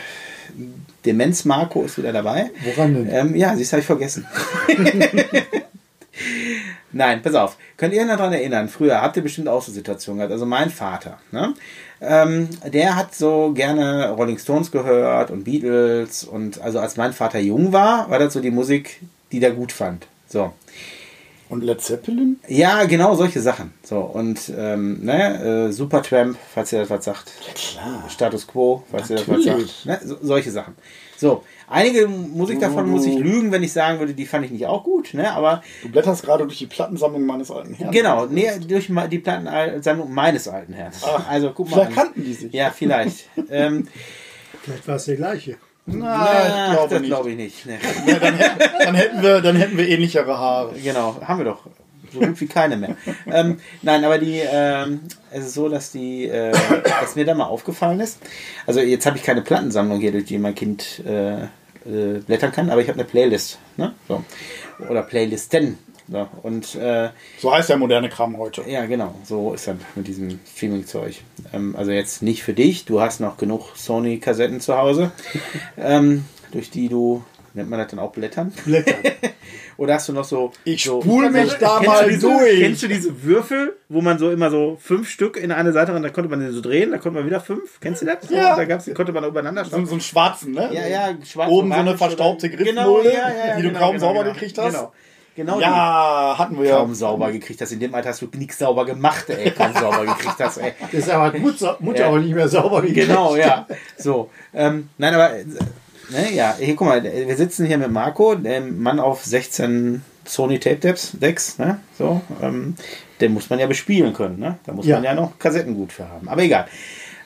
Demenz 1.05 1.45
Marco 1.45 1.83
ist 1.83 1.97
wieder 1.97 2.11
dabei. 2.11 2.51
Woran 2.75 2.93
denn? 2.93 3.09
Ähm, 3.09 3.35
ja, 3.35 3.55
siehst 3.55 3.71
habe 3.71 3.79
ich 3.81 3.85
vergessen. 3.85 4.25
Nein, 6.91 7.21
pass 7.21 7.35
auf. 7.35 7.57
Könnt 7.77 7.93
ihr 7.93 8.05
daran 8.05 8.33
erinnern? 8.33 8.67
Früher 8.67 9.01
habt 9.01 9.15
ihr 9.17 9.23
bestimmt 9.23 9.47
auch 9.47 9.61
so 9.61 9.71
Situationen 9.71 10.19
gehabt. 10.19 10.31
Also 10.31 10.45
mein 10.45 10.69
Vater, 10.69 11.19
ne? 11.31 11.53
ähm, 12.01 12.49
der 12.65 12.95
hat 12.95 13.13
so 13.13 13.51
gerne 13.53 14.11
Rolling 14.11 14.37
Stones 14.39 14.71
gehört 14.71 15.31
und 15.31 15.43
Beatles 15.43 16.23
und 16.23 16.61
also 16.61 16.79
als 16.79 16.97
mein 16.97 17.13
Vater 17.13 17.39
jung 17.39 17.73
war, 17.73 18.09
war 18.09 18.19
das 18.19 18.33
so 18.33 18.39
die 18.39 18.51
Musik, 18.51 19.01
die 19.31 19.39
der 19.39 19.51
gut 19.51 19.71
fand. 19.71 20.07
So. 20.27 20.53
Und 21.49 21.63
Led 21.63 21.81
Zeppelin? 21.81 22.39
Ja, 22.47 22.83
genau 22.85 23.15
solche 23.15 23.41
Sachen. 23.41 23.73
So, 23.81 24.01
und 24.01 24.51
ähm, 24.55 25.03
ne, 25.03 25.67
äh, 25.67 25.71
Supertramp, 25.71 26.37
falls 26.53 26.71
ihr 26.71 26.79
das 26.81 26.91
was 26.91 27.05
sagt. 27.05 27.31
klar. 27.55 28.07
Status 28.07 28.45
Quo, 28.45 28.83
falls 28.91 29.09
ihr 29.09 29.15
das 29.15 29.27
was 29.27 29.45
Natürlich. 29.45 29.71
sagt. 29.83 30.03
Ne, 30.03 30.07
so, 30.07 30.17
solche 30.21 30.51
Sachen. 30.51 30.75
So, 31.17 31.43
einige 31.69 32.07
Musik 32.07 32.59
davon 32.59 32.89
muss 32.89 33.05
ich 33.05 33.15
lügen, 33.17 33.51
wenn 33.51 33.63
ich 33.63 33.71
sagen 33.73 33.99
würde, 33.99 34.13
die 34.13 34.25
fand 34.25 34.45
ich 34.45 34.51
nicht 34.51 34.65
auch 34.65 34.83
gut, 34.83 35.13
ne? 35.13 35.31
Aber 35.31 35.61
Du 35.81 35.89
blätterst 35.89 36.23
gerade 36.23 36.45
durch 36.45 36.57
die 36.57 36.67
Plattensammlung 36.67 37.25
meines 37.25 37.51
alten 37.51 37.73
Herrn. 37.73 37.91
genau, 37.91 38.25
nee, 38.25 38.49
durch 38.67 38.89
die 39.09 39.19
Plattensammlung 39.19 40.13
meines 40.13 40.47
alten 40.47 40.73
Herrn. 40.73 40.91
Ach, 41.03 41.27
also 41.29 41.51
guck 41.53 41.69
mal. 41.69 41.75
Vielleicht 41.77 41.89
an. 41.91 41.95
kannten 41.95 42.23
die 42.23 42.33
sich. 42.33 42.53
Ja, 42.53 42.71
vielleicht. 42.71 43.29
ähm, 43.49 43.87
Vielleicht 44.61 44.87
war 44.87 44.95
es 44.95 45.05
der 45.05 45.15
gleiche. 45.15 45.55
Na, 45.85 46.67
ich 46.67 46.73
glaube 46.73 46.89
das 46.89 46.99
nicht. 47.01 47.09
glaube 47.09 47.29
ich 47.31 47.37
nicht. 47.37 47.65
Ne. 47.65 47.77
Ja, 48.07 48.19
dann, 48.19 48.35
hätten, 48.35 48.59
dann, 48.79 48.95
hätten 48.95 49.21
wir, 49.23 49.41
dann 49.41 49.55
hätten 49.55 49.77
wir 49.77 49.87
ähnlichere 49.87 50.37
Haare. 50.37 50.73
Genau, 50.83 51.19
haben 51.25 51.39
wir 51.39 51.45
doch. 51.45 51.63
So 52.11 52.19
gut 52.19 52.39
wie 52.41 52.47
keine 52.47 52.75
mehr. 52.75 52.95
ähm, 53.31 53.59
nein, 53.83 54.03
aber 54.03 54.17
die, 54.17 54.39
ähm, 54.39 55.01
es 55.31 55.45
ist 55.45 55.53
so, 55.53 55.69
dass 55.69 55.91
die, 55.91 56.25
äh, 56.27 56.51
dass 57.01 57.15
mir 57.15 57.23
da 57.25 57.35
mal 57.35 57.45
aufgefallen 57.45 57.99
ist. 57.99 58.17
Also 58.65 58.79
jetzt 58.79 59.05
habe 59.05 59.17
ich 59.17 59.23
keine 59.23 59.41
Plattensammlung 59.41 59.99
hier, 59.99 60.11
durch 60.11 60.25
die 60.25 60.37
mein 60.39 60.55
Kind 60.55 61.03
äh, 61.05 61.47
äh, 61.85 62.19
blättern 62.19 62.51
kann, 62.51 62.69
aber 62.69 62.81
ich 62.81 62.87
habe 62.87 62.99
eine 62.99 63.07
Playlist. 63.07 63.59
Ne? 63.77 63.93
So. 64.07 64.23
Oder 64.89 65.03
Playlisten. 65.03 65.77
So. 66.11 66.27
Und 66.41 66.75
äh, 66.75 67.09
So 67.39 67.53
heißt 67.53 67.69
der 67.69 67.77
moderne 67.77 68.09
Kram 68.09 68.37
heute. 68.37 68.63
ja, 68.67 68.85
genau, 68.85 69.13
so 69.23 69.53
ist 69.53 69.67
das 69.67 69.75
mit 69.95 70.07
diesem 70.07 70.39
Streaming-Zeug. 70.55 71.21
Ähm, 71.53 71.75
also 71.75 71.91
jetzt 71.91 72.23
nicht 72.23 72.43
für 72.43 72.53
dich, 72.53 72.85
du 72.85 72.99
hast 73.01 73.19
noch 73.19 73.37
genug 73.37 73.75
Sony-Kassetten 73.75 74.59
zu 74.59 74.75
Hause, 74.77 75.11
ähm, 75.77 76.25
durch 76.51 76.71
die 76.71 76.89
du, 76.89 77.23
nennt 77.53 77.69
man 77.69 77.79
das 77.79 77.89
dann 77.89 77.99
auch 77.99 78.11
Blättern? 78.11 78.51
Blättern. 78.65 78.95
Oder 79.79 79.93
hast 79.93 80.09
du 80.09 80.13
noch 80.13 80.25
so. 80.25 80.51
Ich 80.65 80.83
so, 80.83 81.01
spul 81.01 81.29
mich 81.29 81.53
da 81.53 81.79
mal 81.81 82.03
du 82.03 82.09
diese, 82.09 82.27
durch. 82.27 82.59
Kennst 82.59 82.83
du 82.83 82.87
diese 82.89 83.23
Würfel, 83.23 83.77
wo 83.87 84.01
man 84.01 84.19
so 84.19 84.29
immer 84.29 84.51
so 84.51 84.77
fünf 84.81 85.09
Stück 85.09 85.37
in 85.37 85.53
eine 85.53 85.71
Seite 85.71 85.93
und 85.95 86.03
da 86.03 86.09
konnte 86.09 86.29
man 86.29 86.41
den 86.41 86.51
so 86.51 86.59
drehen, 86.59 86.91
da 86.91 86.97
konnte 86.97 87.17
man 87.17 87.25
wieder 87.25 87.39
fünf? 87.39 87.79
Kennst 87.79 88.01
du 88.01 88.05
das? 88.05 88.17
So, 88.27 88.35
Ja. 88.35 88.57
Da 88.57 88.65
gab's, 88.65 88.83
die 88.85 88.93
konnte 88.93 89.13
man 89.13 89.23
übereinander 89.23 89.63
So, 89.63 89.71
schauen. 89.71 89.85
so 89.85 89.93
einen 89.93 90.01
schwarzen, 90.01 90.51
ne? 90.51 90.69
Ja, 90.73 90.85
ja, 90.85 91.17
schwarz 91.25 91.49
Oben 91.49 91.69
so 91.71 91.75
eine 91.79 91.97
verstaubte 91.97 92.49
Griffmulde, 92.49 92.73
genau, 92.73 93.01
ja, 93.01 93.09
ja, 93.11 93.47
ja, 93.47 93.55
die 93.55 93.61
du 93.61 93.67
genau, 93.69 93.79
kaum 93.79 93.93
genau, 93.93 94.05
sauber 94.07 94.23
genau. 94.23 94.33
gekriegt 94.33 94.57
hast. 94.57 94.73
Genau. 94.73 94.91
Genau 95.35 95.61
Ja, 95.61 96.35
hatten 96.37 96.59
wir 96.59 96.67
ja. 96.67 96.75
Kaum 96.75 96.93
sauber 96.93 97.31
gekriegt 97.31 97.61
hast. 97.61 97.71
In 97.71 97.79
dem 97.79 97.95
Alter 97.95 98.09
hast 98.09 98.21
du 98.21 98.27
nichts 98.35 98.57
sauber 98.57 98.85
gemacht, 98.85 99.29
ey. 99.29 99.51
Kaum 99.51 99.71
sauber 99.73 100.05
gekriegt 100.07 100.35
hast, 100.39 100.57
ey. 100.57 100.73
Deshalb 100.91 101.21
hat 101.21 101.39
Mutter, 101.39 101.77
Mutter 101.79 101.99
Ja. 102.01 102.07
auch 102.09 102.17
nicht 102.17 102.35
mehr 102.35 102.49
sauber 102.49 102.81
gekriegt. 102.81 103.07
Genau, 103.07 103.37
ja. 103.37 103.65
So. 103.97 104.29
Ähm, 104.53 104.89
nein, 104.97 105.13
aber, 105.13 105.35
äh, 105.37 105.45
ne, 106.09 106.33
ja, 106.33 106.55
hier, 106.59 106.75
guck 106.75 106.87
mal, 106.87 107.03
wir 107.03 107.37
sitzen 107.37 107.65
hier 107.65 107.77
mit 107.77 107.91
Marco, 107.91 108.35
dem 108.35 108.81
Mann 108.81 108.99
auf 108.99 109.23
16 109.25 110.01
Sony 110.25 110.59
Tape 110.59 110.75
Decks, 110.77 111.11
Decks 111.13 111.57
ne? 111.57 111.79
So, 111.97 112.21
ähm, 112.41 112.75
den 113.19 113.33
muss 113.33 113.49
man 113.49 113.59
ja 113.59 113.67
bespielen 113.67 114.13
können, 114.13 114.39
ne? 114.39 114.57
Da 114.65 114.73
muss 114.73 114.85
Ja. 114.85 114.95
man 114.95 115.03
ja 115.03 115.13
noch 115.13 115.37
Kassetten 115.39 115.75
gut 115.75 115.91
für 115.91 116.07
haben. 116.07 116.29
Aber 116.29 116.41
egal. 116.43 116.67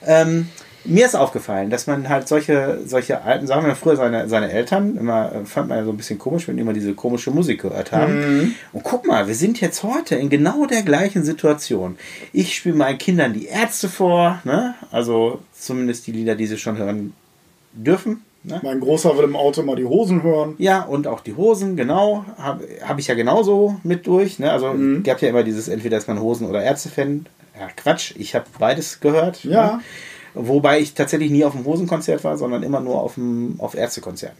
Ähm, 0.06 0.48
mir 0.86 1.06
ist 1.06 1.14
aufgefallen, 1.14 1.70
dass 1.70 1.86
man 1.86 2.08
halt 2.10 2.28
solche, 2.28 2.80
solche 2.84 3.22
alten 3.22 3.46
Sachen, 3.46 3.66
wenn 3.66 3.74
früher 3.74 3.96
seine, 3.96 4.28
seine 4.28 4.50
Eltern 4.52 4.98
immer, 4.98 5.32
äh, 5.32 5.44
fand 5.46 5.68
man 5.70 5.78
ja 5.78 5.84
so 5.84 5.90
ein 5.90 5.96
bisschen 5.96 6.18
komisch, 6.18 6.46
wenn 6.46 6.56
die 6.56 6.62
immer 6.62 6.74
diese 6.74 6.92
komische 6.94 7.30
Musik 7.30 7.62
gehört 7.62 7.90
haben. 7.92 8.54
Und 8.72 8.82
guck 8.82 9.06
mal, 9.06 9.26
wir 9.26 9.34
sind 9.34 9.60
jetzt 9.62 9.82
heute 9.82 10.14
in 10.16 10.28
genau 10.28 10.66
der 10.66 10.82
gleichen 10.82 11.24
Situation. 11.24 11.96
Ich 12.34 12.54
spiele 12.54 12.74
meinen 12.74 12.98
Kindern 12.98 13.32
die 13.32 13.46
Ärzte 13.46 13.88
vor, 13.88 14.40
ne? 14.44 14.74
Also 14.90 15.40
zumindest 15.58 16.06
die 16.06 16.12
Lieder, 16.12 16.34
die 16.34 16.46
sie 16.46 16.58
schon 16.58 16.76
hören 16.76 17.14
dürfen. 17.72 18.22
Ne? 18.44 18.60
Mein 18.62 18.80
Großer 18.80 19.16
will 19.16 19.24
im 19.24 19.36
Auto 19.36 19.62
mal 19.62 19.74
die 19.74 19.86
Hosen 19.86 20.22
hören. 20.22 20.54
Ja, 20.58 20.82
und 20.82 21.06
auch 21.06 21.20
die 21.20 21.34
Hosen, 21.34 21.76
genau, 21.76 22.26
habe 22.36 22.68
hab 22.86 22.98
ich 22.98 23.06
ja 23.06 23.14
genauso 23.14 23.76
mit 23.82 24.06
durch. 24.06 24.38
Ne? 24.38 24.52
Also 24.52 24.74
gab 25.02 25.22
ja 25.22 25.30
immer 25.30 25.42
dieses, 25.42 25.68
entweder 25.68 25.96
ist 25.96 26.08
man 26.08 26.20
Hosen- 26.20 26.46
oder 26.46 26.62
Ärzte-Fan. 26.62 27.26
Ja, 27.58 27.68
Quatsch, 27.74 28.12
ich 28.18 28.34
habe 28.34 28.44
beides 28.58 29.00
gehört. 29.00 29.44
Ja. 29.44 29.76
Ne? 29.76 29.80
Wobei 30.34 30.80
ich 30.80 30.94
tatsächlich 30.94 31.30
nie 31.30 31.44
auf 31.44 31.52
dem 31.52 31.64
Hosenkonzert 31.64 32.22
war, 32.22 32.36
sondern 32.36 32.62
immer 32.62 32.80
nur 32.80 33.00
auf, 33.00 33.14
dem, 33.14 33.54
auf 33.58 33.74
Ärztekonzerten. 33.74 34.38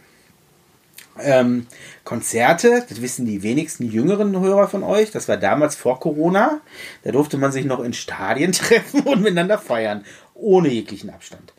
Ähm, 1.17 1.65
Konzerte, 2.03 2.85
das 2.87 3.01
wissen 3.01 3.25
die 3.25 3.41
wenigsten 3.41 3.89
jüngeren 3.89 4.37
Hörer 4.37 4.67
von 4.67 4.83
euch, 4.83 5.11
das 5.11 5.29
war 5.29 5.37
damals 5.37 5.75
vor 5.75 5.99
Corona. 5.99 6.59
Da 7.03 7.11
durfte 7.11 7.37
man 7.37 7.53
sich 7.53 7.65
noch 7.65 7.79
in 7.79 7.93
Stadien 7.93 8.51
treffen 8.51 9.01
und 9.01 9.21
miteinander 9.21 9.57
feiern, 9.57 10.05
ohne 10.35 10.67
jeglichen 10.67 11.09
Abstand. 11.09 11.53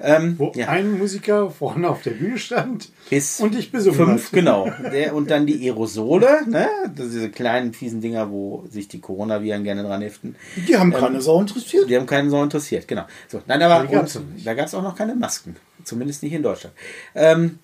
Ähm, 0.00 0.34
Wo 0.38 0.52
ja. 0.54 0.68
ein 0.68 0.98
Musiker 0.98 1.50
vorne 1.50 1.88
auf 1.88 2.02
der 2.02 2.12
Bühne 2.12 2.36
stand 2.38 2.90
Bis 3.10 3.40
und 3.40 3.54
ich 3.54 3.70
besungen 3.70 3.96
fünf, 3.96 4.26
hat. 4.26 4.32
genau. 4.32 4.70
Der, 4.92 5.14
und 5.14 5.30
dann 5.30 5.46
die 5.46 5.68
Aerosole, 5.68 6.48
ne? 6.48 6.68
Diese 6.98 7.30
kleinen 7.30 7.72
fiesen 7.72 8.00
Dinger, 8.00 8.30
wo 8.30 8.64
sich 8.70 8.88
die 8.88 9.00
Coronaviren 9.00 9.62
gerne 9.62 9.84
dran 9.84 10.02
heften. 10.02 10.34
Die 10.68 10.76
haben 10.76 10.92
keine 10.92 11.20
Sau 11.20 11.40
interessiert. 11.40 11.88
Die 11.88 11.96
haben 11.96 12.06
keinen 12.06 12.30
so 12.30 12.42
interessiert, 12.42 12.88
genau. 12.88 13.04
So, 13.28 13.40
nein, 13.46 13.62
aber 13.62 13.86
gab's 13.86 14.16
und 14.16 14.44
da 14.44 14.54
gab 14.54 14.66
es 14.66 14.74
auch 14.74 14.82
noch 14.82 14.96
keine 14.96 15.14
Masken. 15.14 15.56
Zumindest 15.84 16.22
nicht 16.22 16.32
in 16.32 16.42
Deutschland. 16.42 16.74
Ähm, 17.14 17.58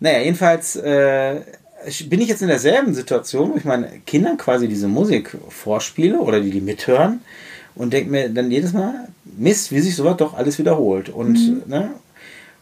naja, 0.00 0.20
jedenfalls 0.20 0.76
äh, 0.76 1.40
bin 2.06 2.20
ich 2.20 2.28
jetzt 2.28 2.42
in 2.42 2.48
derselben 2.48 2.94
Situation, 2.94 3.52
wo 3.52 3.56
ich 3.56 3.64
meinen 3.64 4.04
Kindern 4.04 4.36
quasi 4.36 4.68
diese 4.68 4.88
Musik 4.88 5.36
vorspiele 5.48 6.18
oder 6.18 6.40
die 6.40 6.50
die 6.50 6.60
mithören 6.60 7.20
und 7.76 7.92
denke 7.92 8.10
mir 8.10 8.28
dann 8.28 8.50
jedes 8.50 8.72
Mal, 8.72 9.08
Mist, 9.24 9.70
wie 9.70 9.80
sich 9.80 9.94
sowas 9.94 10.16
doch 10.16 10.34
alles 10.34 10.58
wiederholt. 10.58 11.08
Und 11.08 11.68
ne, 11.68 11.90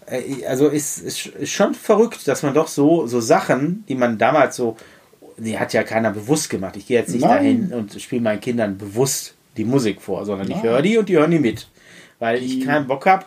äh, 0.06 0.44
also 0.46 0.68
ist, 0.68 0.98
ist, 0.98 1.26
ist 1.26 1.50
schon 1.50 1.74
verrückt, 1.74 2.28
dass 2.28 2.42
man 2.42 2.52
doch 2.54 2.68
so, 2.68 3.06
so 3.06 3.20
Sachen, 3.20 3.84
die 3.88 3.94
man 3.94 4.18
damals 4.18 4.56
so, 4.56 4.76
die 5.38 5.58
hat 5.58 5.72
ja 5.72 5.82
keiner 5.82 6.10
bewusst 6.10 6.50
gemacht. 6.50 6.76
Ich 6.76 6.86
gehe 6.86 6.98
jetzt 6.98 7.10
nicht 7.12 7.22
Nein. 7.22 7.30
dahin 7.70 7.72
und 7.72 8.00
spiele 8.00 8.22
meinen 8.22 8.40
Kindern 8.40 8.76
bewusst 8.78 9.34
die 9.56 9.64
Musik 9.64 10.00
vor, 10.02 10.24
sondern 10.26 10.48
ich 10.48 10.56
Nein. 10.56 10.64
höre 10.64 10.82
die 10.82 10.98
und 10.98 11.08
die 11.08 11.16
hören 11.16 11.30
die 11.30 11.38
mit. 11.38 11.66
Weil 12.18 12.42
ich 12.42 12.58
Die- 12.60 12.64
keinen 12.64 12.86
Bock 12.86 13.06
habe, 13.06 13.24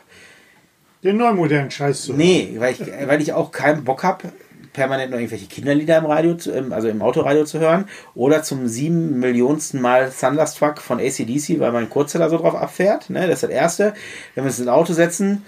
Den 1.03 1.17
neumodernen 1.17 1.69
Scheiß 1.71 2.03
zu 2.03 2.13
nee, 2.13 2.55
weil 2.57 2.73
ich, 2.73 2.79
weil 2.79 3.21
ich 3.21 3.31
auch 3.31 3.51
keinen 3.51 3.83
Bock 3.83 4.03
habe, 4.03 4.29
permanent 4.77 5.09
noch 5.11 5.17
irgendwelche 5.17 5.47
Kinderlieder 5.47 5.97
im 5.97 6.05
Radio, 6.05 6.35
zu, 6.35 6.53
also 6.71 6.87
im 6.87 7.01
Autoradio 7.01 7.45
zu 7.45 7.59
hören 7.59 7.89
oder 8.13 8.43
zum 8.43 8.67
sieben 8.67 9.19
Millionsten 9.19 9.81
Mal 9.81 10.11
Thunderstruck 10.11 10.79
von 10.79 10.99
ACDC, 10.99 11.59
weil 11.59 11.71
mein 11.71 11.89
Kurzzeller 11.89 12.29
so 12.29 12.37
drauf 12.37 12.53
abfährt. 12.53 13.09
Ne? 13.09 13.21
Das 13.21 13.37
ist 13.37 13.43
das 13.43 13.49
Erste. 13.49 13.93
Wenn 14.35 14.43
wir 14.43 14.49
uns 14.49 14.59
ins 14.59 14.67
Auto 14.67 14.93
setzen, 14.93 15.43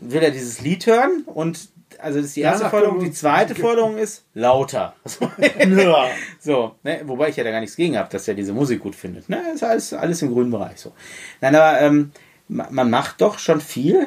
will 0.00 0.22
er 0.22 0.30
dieses 0.30 0.60
Lied 0.60 0.86
hören 0.86 1.22
und 1.24 1.68
also 1.98 2.18
das 2.18 2.26
ist 2.28 2.36
die 2.36 2.42
erste 2.42 2.60
Danach 2.64 2.70
Forderung. 2.72 3.00
Die 3.00 3.12
zweite 3.12 3.54
Forderung 3.54 3.96
ist 3.96 4.24
lauter. 4.34 4.94
Ja. 5.68 6.06
So, 6.40 6.74
ne? 6.82 7.00
wobei 7.04 7.28
ich 7.30 7.36
ja 7.36 7.44
da 7.44 7.50
gar 7.50 7.60
nichts 7.60 7.76
gegen 7.76 7.96
habe, 7.98 8.08
dass 8.10 8.28
er 8.28 8.34
diese 8.34 8.52
Musik 8.52 8.80
gut 8.80 8.94
findet. 8.94 9.28
Ne? 9.30 9.40
Ist 9.54 9.64
alles, 9.64 9.92
alles 9.94 10.20
im 10.22 10.30
grünen 10.32 10.50
Bereich 10.50 10.78
so. 10.78 10.92
Nein, 11.40 11.54
aber 11.56 11.80
ähm, 11.80 12.12
ma- 12.48 12.68
man 12.70 12.90
macht 12.90 13.20
doch 13.20 13.38
schon 13.38 13.60
viel, 13.60 14.06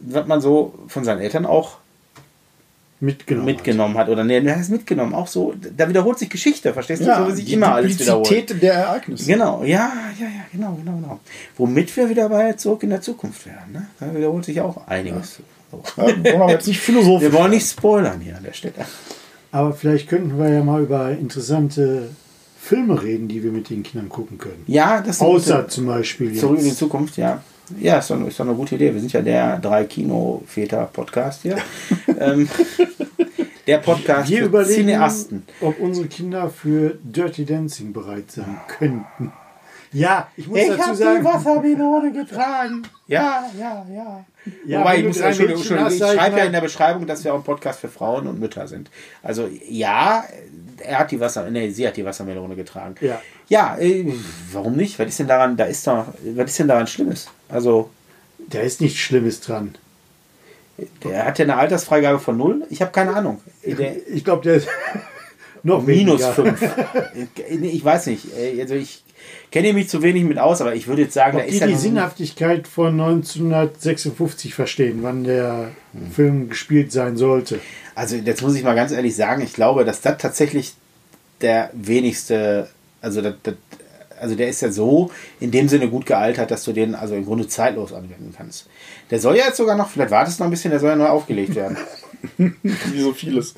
was 0.00 0.26
man 0.26 0.40
so 0.40 0.74
von 0.86 1.02
seinen 1.04 1.20
Eltern 1.20 1.44
auch 1.44 1.78
mitgenommen. 3.00 3.46
mitgenommen 3.46 3.96
hat. 3.98 4.08
Oder 4.08 4.24
nee, 4.24 4.38
er 4.38 4.60
ist 4.60 4.70
mitgenommen. 4.70 5.14
Auch 5.14 5.26
so, 5.26 5.54
da 5.76 5.88
wiederholt 5.88 6.18
sich 6.18 6.28
Geschichte, 6.30 6.72
verstehst 6.72 7.02
du? 7.02 7.14
so 7.14 7.28
wie 7.28 7.32
sich 7.32 7.44
die 7.44 7.54
immer 7.54 7.72
alles 7.74 7.98
wiederholt. 7.98 8.26
Duplizität 8.26 8.62
der 8.62 8.74
Ereignisse. 8.74 9.26
Genau, 9.26 9.62
ja, 9.62 9.92
ja, 10.18 10.26
ja, 10.26 10.44
genau, 10.52 10.72
genau, 10.74 10.96
genau. 10.96 11.20
Womit 11.56 11.96
wir 11.96 12.08
wieder 12.10 12.28
bei 12.28 12.52
zurück 12.54 12.82
in 12.82 12.90
der 12.90 13.00
Zukunft 13.00 13.46
wären. 13.46 13.72
Ne? 13.72 13.86
Da 14.00 14.14
wiederholt 14.14 14.44
sich 14.44 14.60
auch 14.60 14.86
einiges. 14.86 15.36
So. 15.70 15.82
Ja, 15.96 16.02
wollen 16.04 16.24
wir 16.24 16.34
aber 16.40 16.50
jetzt 16.50 16.66
nicht 16.66 16.80
philosophisch. 16.80 17.30
Wir 17.30 17.38
wollen 17.38 17.50
nicht 17.50 17.68
spoilern 17.68 18.20
hier 18.20 18.36
an 18.36 18.42
der 18.44 18.52
Stelle. 18.54 18.74
Aber 19.52 19.72
vielleicht 19.72 20.08
könnten 20.08 20.38
wir 20.38 20.48
ja 20.50 20.62
mal 20.64 20.82
über 20.82 21.10
interessante 21.10 22.08
Filme 22.60 23.02
reden, 23.02 23.28
die 23.28 23.42
wir 23.42 23.50
mit 23.52 23.70
den 23.70 23.82
Kindern 23.82 24.08
gucken 24.08 24.38
können. 24.38 24.62
Ja, 24.66 25.00
das 25.00 25.20
Außer 25.20 25.56
gute- 25.58 25.68
zum 25.68 25.86
Beispiel 25.86 26.30
jetzt. 26.30 26.40
Zurück 26.40 26.58
in 26.58 26.64
die 26.64 26.74
Zukunft, 26.74 27.16
ja. 27.16 27.42
Ja, 27.78 27.98
ist 27.98 28.10
doch, 28.10 28.26
ist 28.26 28.40
doch 28.40 28.46
eine 28.46 28.54
gute 28.54 28.76
Idee. 28.76 28.92
Wir 28.94 29.00
sind 29.00 29.12
ja 29.12 29.20
der 29.20 29.58
drei 29.58 29.84
Kino-Väter-Podcast 29.84 31.42
hier. 31.42 31.56
ähm, 32.20 32.48
der 33.66 33.78
Podcast 33.78 34.30
wir 34.30 34.50
für 34.50 34.64
Cineasten. 34.64 35.44
ob 35.60 35.78
unsere 35.80 36.06
Kinder 36.08 36.50
für 36.50 36.98
Dirty 37.02 37.44
Dancing 37.44 37.92
bereit 37.92 38.30
sein 38.30 38.60
könnten. 38.66 39.32
Ja, 39.92 40.28
ich 40.36 40.46
muss 40.46 40.60
dazu 40.68 40.94
sagen, 40.94 41.24
Wassermelone 41.24 42.12
getragen. 42.12 42.82
Ja, 43.06 43.44
ja, 43.58 43.86
ja. 43.90 44.24
Ja, 44.66 44.80
Wobei, 44.80 44.94
wenn 44.94 45.00
ich, 45.00 45.06
muss, 45.08 45.16
Entschuldigung, 45.18 45.60
Entschuldigung, 45.60 45.92
ich 45.92 46.00
ich 46.00 46.12
schreibe 46.12 46.38
ja 46.38 46.44
in 46.44 46.52
der 46.52 46.60
Beschreibung, 46.60 47.06
dass 47.06 47.24
wir 47.24 47.32
auch 47.32 47.38
ein 47.38 47.44
Podcast 47.44 47.80
für 47.80 47.88
Frauen 47.88 48.26
und 48.26 48.40
Mütter 48.40 48.66
sind. 48.68 48.90
Also 49.22 49.48
ja, 49.68 50.24
er 50.78 50.98
hat 50.98 51.10
die 51.10 51.20
Wasser, 51.20 51.50
nee, 51.50 51.70
sie 51.70 51.86
hat 51.86 51.96
die 51.96 52.04
Wassermelone 52.04 52.54
getragen. 52.54 52.94
Ja. 53.00 53.20
Ja, 53.48 53.76
äh, 53.78 54.12
warum 54.52 54.76
nicht? 54.76 54.98
Was 54.98 55.08
ist 55.08 55.18
denn 55.18 55.28
daran, 55.28 55.56
da 55.56 55.64
ist 55.64 55.86
doch, 55.86 56.06
was 56.34 56.50
ist 56.50 56.58
denn 56.58 56.68
daran 56.68 56.86
Schlimmes? 56.86 57.28
Also, 57.48 57.90
da 58.38 58.60
ist 58.60 58.80
nichts 58.80 58.98
Schlimmes 58.98 59.40
dran. 59.40 59.74
Der 61.04 61.24
hat 61.26 61.38
ja 61.38 61.44
eine 61.44 61.56
Altersfreigabe 61.56 62.18
von 62.18 62.36
null. 62.36 62.64
Ich 62.70 62.80
habe 62.80 62.92
keine 62.92 63.14
Ahnung. 63.14 63.40
Der, 63.64 63.96
Ich 64.08 64.24
glaube, 64.24 64.42
der 64.42 64.54
ist 64.54 64.68
noch 65.62 65.84
minus 65.84 66.20
weniger. 66.20 66.32
fünf. 66.32 66.62
Ich 67.48 67.84
weiß 67.84 68.06
nicht. 68.06 68.26
Äh, 68.38 68.60
Also 68.60 68.74
ich 68.74 69.02
kenne 69.50 69.72
mich 69.72 69.88
zu 69.88 70.02
wenig 70.02 70.24
mit 70.24 70.38
aus, 70.38 70.60
aber 70.60 70.74
ich 70.74 70.86
würde 70.86 71.02
jetzt 71.02 71.14
sagen, 71.14 71.38
da 71.38 71.42
Ob 71.44 71.48
ist 71.50 71.62
die 71.62 71.66
die 71.66 71.74
Sinnhaftigkeit 71.74 72.68
von 72.68 72.98
1956 73.00 74.54
verstehen, 74.54 74.98
wann 75.02 75.24
der 75.24 75.70
Film 76.14 76.48
gespielt 76.48 76.92
sein 76.92 77.16
sollte. 77.16 77.60
Also 77.94 78.16
jetzt 78.16 78.42
muss 78.42 78.54
ich 78.54 78.62
mal 78.62 78.74
ganz 78.74 78.92
ehrlich 78.92 79.16
sagen, 79.16 79.42
ich 79.42 79.52
glaube, 79.54 79.84
dass 79.84 80.00
das 80.00 80.18
tatsächlich 80.18 80.74
der 81.40 81.70
wenigste, 81.72 82.68
also 83.00 83.22
das, 83.22 83.34
das, 83.42 83.54
also 84.20 84.34
der 84.34 84.48
ist 84.48 84.60
ja 84.62 84.70
so 84.70 85.10
in 85.40 85.50
dem 85.50 85.68
Sinne 85.68 85.88
gut 85.88 86.06
gealtert, 86.06 86.50
dass 86.50 86.64
du 86.64 86.72
den 86.72 86.94
also 86.94 87.14
im 87.14 87.24
Grunde 87.24 87.46
zeitlos 87.48 87.92
anwenden 87.92 88.34
kannst. 88.36 88.66
Der 89.10 89.18
soll 89.20 89.36
ja 89.36 89.46
jetzt 89.46 89.56
sogar 89.56 89.76
noch, 89.76 89.88
vielleicht 89.90 90.10
wartest 90.10 90.38
du 90.38 90.42
noch 90.44 90.48
ein 90.48 90.50
bisschen, 90.50 90.70
der 90.70 90.80
soll 90.80 90.90
ja 90.90 90.96
neu 90.96 91.06
aufgelegt 91.08 91.54
werden. 91.54 91.76
Wie 92.36 93.00
so 93.00 93.12
vieles. 93.12 93.54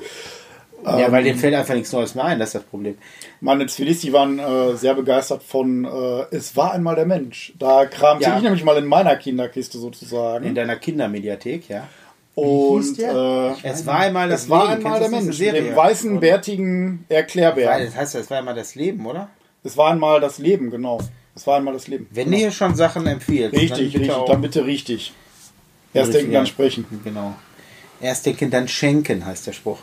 ja, 0.85 1.11
weil 1.11 1.23
dem 1.23 1.37
fällt 1.37 1.53
einfach 1.53 1.73
nichts 1.75 1.91
Neues 1.91 2.15
mehr 2.15 2.25
ein, 2.25 2.39
das 2.39 2.49
ist 2.49 2.55
das 2.55 2.63
Problem. 2.63 2.97
Meine 3.39 3.65
Zivilist, 3.67 4.01
die 4.03 4.13
waren 4.13 4.39
äh, 4.39 4.75
sehr 4.75 4.93
begeistert 4.95 5.43
von 5.43 5.85
äh, 5.85 6.35
Es 6.35 6.55
war 6.55 6.73
einmal 6.73 6.95
der 6.95 7.05
Mensch. 7.05 7.53
Da 7.59 7.85
kramte 7.85 8.23
Ja. 8.25 8.37
ich 8.37 8.43
nämlich 8.43 8.63
mal 8.63 8.77
in 8.77 8.85
meiner 8.85 9.15
Kinderkiste 9.15 9.77
sozusagen. 9.77 10.45
In 10.45 10.55
deiner 10.55 10.75
Kindermediathek, 10.77 11.69
ja. 11.69 11.87
Und 12.33 12.81
hieß 12.81 12.93
der? 12.95 13.55
äh, 13.63 13.67
Es 13.67 13.85
war 13.85 13.99
einmal 13.99 14.29
das 14.29 14.43
es 14.43 14.49
war 14.49 14.69
Leben. 14.75 14.85
einmal 14.85 14.99
der 14.99 15.09
Kennst 15.09 15.21
du 15.21 15.25
Mensch. 15.25 15.37
Serie? 15.37 15.75
weißen, 15.75 16.19
bärtigen 16.19 17.05
Erklärbär. 17.09 17.83
das 17.85 17.95
heißt, 17.95 18.15
es 18.15 18.29
war 18.31 18.37
einmal 18.39 18.55
das 18.55 18.73
Leben, 18.75 19.05
oder? 19.05 19.29
Es 19.63 19.77
war 19.77 19.91
einmal 19.91 20.19
das 20.19 20.37
Leben, 20.37 20.69
genau. 20.71 20.99
Es 21.35 21.47
war 21.47 21.57
einmal 21.57 21.73
das 21.73 21.87
Leben. 21.87 22.07
Wenn 22.11 22.31
du 22.31 22.37
hier 22.37 22.51
schon 22.51 22.75
Sachen 22.75 23.07
empfiehlst, 23.07 23.55
Richtig, 23.55 23.93
dann 23.93 24.01
bitte 24.01 24.05
richtig. 24.09 24.25
Dann 24.27 24.41
bitte 24.41 24.65
richtig. 24.65 25.13
Erst 25.93 26.13
denken, 26.13 26.31
dann 26.33 26.47
sprechen. 26.47 26.85
Genau. 27.03 27.35
Erst 28.01 28.25
denken, 28.25 28.49
dann 28.49 28.67
schenken, 28.67 29.25
heißt 29.25 29.47
der 29.47 29.53
Spruch. 29.53 29.79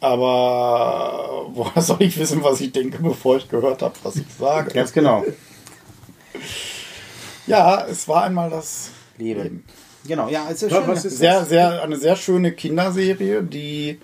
Aber 0.00 1.46
woher 1.54 1.80
soll 1.82 2.02
ich 2.02 2.18
wissen, 2.18 2.42
was 2.42 2.60
ich 2.60 2.72
denke, 2.72 3.02
bevor 3.02 3.36
ich 3.36 3.48
gehört 3.48 3.82
habe, 3.82 3.94
was 4.02 4.16
ich 4.16 4.26
sage? 4.38 4.72
Ganz 4.72 4.92
genau. 4.92 5.24
Ja, 7.46 7.86
es 7.86 8.08
war 8.08 8.24
einmal 8.24 8.50
das 8.50 8.90
Liebe. 9.18 9.50
Genau, 10.06 10.28
ja, 10.28 10.48
es 10.50 10.62
ist 10.64 10.72
Was- 10.72 10.84
schön. 11.02 11.10
ist 11.10 11.18
sehr, 11.18 11.44
sehr, 11.44 11.80
eine 11.82 11.96
sehr 11.96 12.16
schöne 12.16 12.52
Kinderserie, 12.52 13.42
die 13.42 14.00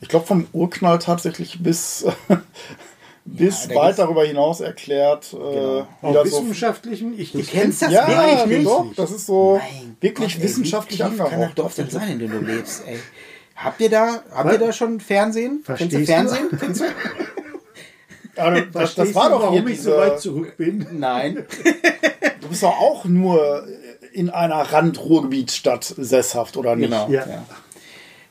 ich 0.00 0.08
glaube 0.08 0.26
vom 0.26 0.46
Urknall 0.52 0.98
tatsächlich 1.00 1.60
bis, 1.62 2.04
bis 3.24 3.68
da 3.68 3.74
weit 3.74 3.98
darüber 3.98 4.24
hinaus 4.24 4.60
erklärt. 4.60 5.32
Äh, 5.32 5.36
Genau. 5.36 5.86
Auf 6.02 6.10
wieder 6.10 6.26
so, 6.26 6.42
wissenschaftlichen, 6.42 7.18
ich, 7.18 7.34
ich 7.34 7.50
kennst 7.50 7.82
das 7.82 7.92
ja, 7.92 8.06
wirklich 8.06 8.58
nicht? 8.58 8.66
doch, 8.66 8.86
das 8.94 9.10
ist 9.10 9.26
so 9.26 9.58
Mein 9.58 9.96
wirklich 10.00 10.34
Gott, 10.34 10.42
ey, 10.42 10.48
wissenschaftlich 10.48 11.00
wie 11.00 11.02
tief 11.02 11.16
kann 11.16 11.18
das 11.18 11.32
angehaucht. 11.32 11.58
Dorf 11.58 11.74
denn 11.74 11.90
sein, 11.90 12.12
in 12.12 12.18
dem 12.18 12.30
du 12.30 12.38
lebst, 12.38 12.82
ey? 12.86 12.98
Habt 13.56 13.80
ihr 13.80 13.88
da, 13.90 14.22
habt 14.34 14.52
ihr 14.52 14.58
da 14.58 14.72
schon 14.72 15.00
Fernsehen? 15.00 15.60
Verstehst 15.64 15.90
Kennst 15.90 16.32
du 16.32 16.36
du? 16.36 16.40
Fernsehen? 16.40 16.58
Kennst 16.60 16.80
du? 16.80 16.84
Ja, 18.36 18.60
das, 18.60 18.94
das 18.96 19.14
war 19.14 19.30
doch 19.30 19.42
warum 19.42 19.66
ich 19.68 19.80
so 19.80 19.96
weit 19.96 20.20
zurück 20.20 20.56
bin. 20.56 20.86
Nein. 20.92 21.44
Du 22.40 22.50
bist 22.50 22.62
doch 22.62 22.78
auch 22.78 23.06
nur 23.06 23.66
in 24.12 24.28
einer 24.28 24.56
Rand-Ruhrgebietsstadt 24.56 25.94
sesshaft, 25.96 26.58
oder 26.58 26.76
nicht? 26.76 26.90
Genau. 26.90 27.08
Ja. 27.08 27.26
Ja, 27.26 27.44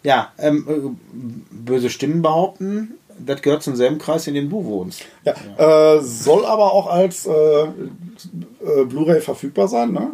ja 0.04 0.34
ähm, 0.38 0.68
äh, 0.70 1.52
böse 1.52 1.90
Stimmen 1.90 2.22
behaupten, 2.22 2.94
das 3.26 3.42
gehört 3.42 3.64
zum 3.64 3.76
selben 3.76 3.98
Kreis, 4.00 4.28
in 4.28 4.34
dem 4.36 4.50
du 4.50 4.64
wohnst. 4.66 5.04
Ja, 5.26 5.96
Äh, 5.96 6.02
soll 6.02 6.46
aber 6.46 6.72
auch 6.74 6.88
als 6.88 7.26
äh, 7.26 7.32
äh, 7.32 8.86
Blu-ray 8.86 9.22
verfügbar 9.22 9.68
sein, 9.68 9.92
ne? 9.92 10.12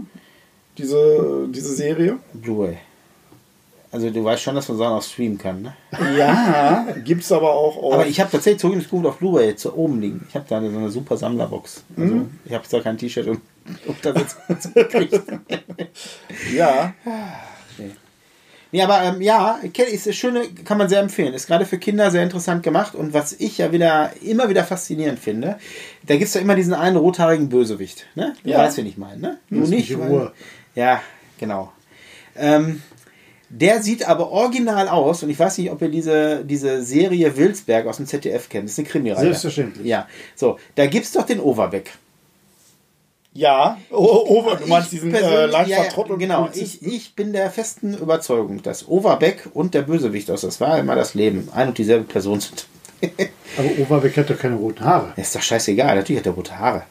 Diese, 0.78 1.48
diese 1.50 1.74
Serie. 1.74 2.18
Blu-ray. 2.34 2.78
Also 3.92 4.10
du 4.12 4.24
weißt 4.24 4.44
schon, 4.44 4.54
dass 4.54 4.70
man 4.70 4.78
Sachen 4.78 4.94
auch 4.94 5.02
streamen 5.02 5.38
kann, 5.40 5.62
ne? 5.64 5.74
Ja, 6.18 6.86
gibt's 7.04 7.32
aber 7.32 7.52
auch 7.54 7.76
auf. 7.76 7.94
Aber 7.94 8.06
ich 8.08 8.20
habe 8.20 8.30
tatsächlich 8.32 8.62
zurück 8.62 8.76
ins 8.76 8.88
Gut 8.88 9.06
auf 9.06 9.18
Blu-ray 9.18 9.56
zu 9.56 9.76
oben 9.76 10.00
liegen. 10.00 10.26
Ich 10.30 10.36
habe 10.36 10.46
da 10.48 10.62
so 10.62 10.68
eine 10.78 10.90
super 10.92 11.18
Sammlerbox. 11.18 11.84
Also 11.98 12.14
Mhm. 12.16 12.40
ich 12.46 12.54
habe 12.54 12.68
zwar 12.68 12.82
kein 12.82 12.98
T-Shirt 13.00 13.28
und 13.28 13.42
Untersitz 13.88 14.38
gekriegt. 14.74 15.20
ja, 16.56 16.94
Nee, 18.72 18.82
aber 18.84 19.02
ähm, 19.04 19.22
ja, 19.22 19.60
Kelly 19.74 19.92
ist 19.92 20.06
eine 20.06 20.14
schöne, 20.14 20.42
kann 20.64 20.78
man 20.78 20.90
sehr 20.90 21.00
empfehlen. 21.00 21.34
Ist 21.34 21.48
gerade 21.48 21.66
für 21.66 21.80
Kinder 21.80 22.12
sehr 22.12 22.22
interessant 22.24 22.62
gemacht. 22.62 22.94
Und 22.94 23.14
was 23.14 23.34
ich 23.34 23.58
ja 23.58 23.72
wieder 23.72 24.12
immer 24.22 24.48
wieder 24.50 24.64
faszinierend 24.64 25.20
finde, 25.20 25.58
da 26.06 26.16
gibt 26.16 26.28
es 26.28 26.36
ja 26.36 26.42
immer 26.42 26.56
diesen 26.56 26.74
einen 26.76 26.98
rothaarigen 26.98 27.50
Bösewicht. 27.50 28.06
Ne? 28.16 28.36
Du 28.44 28.50
Ja. 28.52 28.60
weißt, 28.60 28.78
wen 28.78 28.86
ich 28.86 28.98
meine, 28.98 29.20
ne? 29.20 29.38
Lass 29.50 29.70
nicht. 29.70 29.96
Ruhe. 29.98 30.32
Ja, 30.76 31.02
genau. 31.40 31.72
Ähm, 32.36 32.84
der 33.50 33.82
sieht 33.82 34.08
aber 34.08 34.30
original 34.30 34.88
aus 34.88 35.24
und 35.24 35.32
ich 35.32 35.40
weiß 35.40 35.58
nicht, 35.58 35.72
ob 35.72 35.82
ihr 35.82 35.90
diese, 35.90 36.46
diese 36.46 36.84
Serie 36.84 37.36
Wilsberg 37.36 37.88
aus 37.88 37.98
dem 37.98 38.06
ZDF 38.06 38.48
kennt. 38.50 38.66
Das 38.66 38.74
ist 38.74 38.80
eine 38.80 38.88
Krimireihe. 38.88 39.24
Selbstverständlich. 39.24 39.88
Ja, 39.88 40.08
so, 40.36 40.60
da 40.76 40.86
gibt 40.86 41.06
es 41.06 41.12
doch 41.14 41.26
den 41.26 41.40
Overbeck. 41.40 41.92
Ja. 43.40 43.78
Oh, 43.90 44.26
oh, 44.28 44.56
du 44.56 44.68
meinst 44.68 44.92
Ich 44.94 45.00
diesen 45.00 45.16
äh, 45.16 45.46
leicht 45.46 45.70
ja, 45.70 45.84
ja, 45.84 46.16
Genau, 46.18 46.50
ich, 46.54 46.84
ich 46.86 47.16
bin 47.16 47.32
der 47.32 47.50
festen 47.50 47.94
Überzeugung, 47.98 48.62
dass 48.62 48.88
Overbeck 48.88 49.50
und 49.54 49.74
der 49.74 49.84
Bösewicht 49.84 50.30
aus 50.30 50.42
Das 50.42 50.60
war 50.60 50.78
immer 50.78 50.96
das 50.96 51.14
Leben 51.14 51.50
ein 51.54 51.70
und 51.70 51.78
dieselbe 51.78 52.04
Person 52.04 52.42
sind. 52.42 52.68
Aber 53.58 53.70
Overbeck 53.80 54.18
hat 54.18 54.30
doch 54.30 54.38
keine 54.38 54.56
roten 54.56 54.84
Haare. 54.84 55.14
Ist 55.16 55.36
doch 55.36 55.42
scheißegal, 55.42 55.96
natürlich 55.96 56.20
hat 56.20 56.26
er 56.26 56.34
rote 56.34 56.60
Haare. 56.60 56.84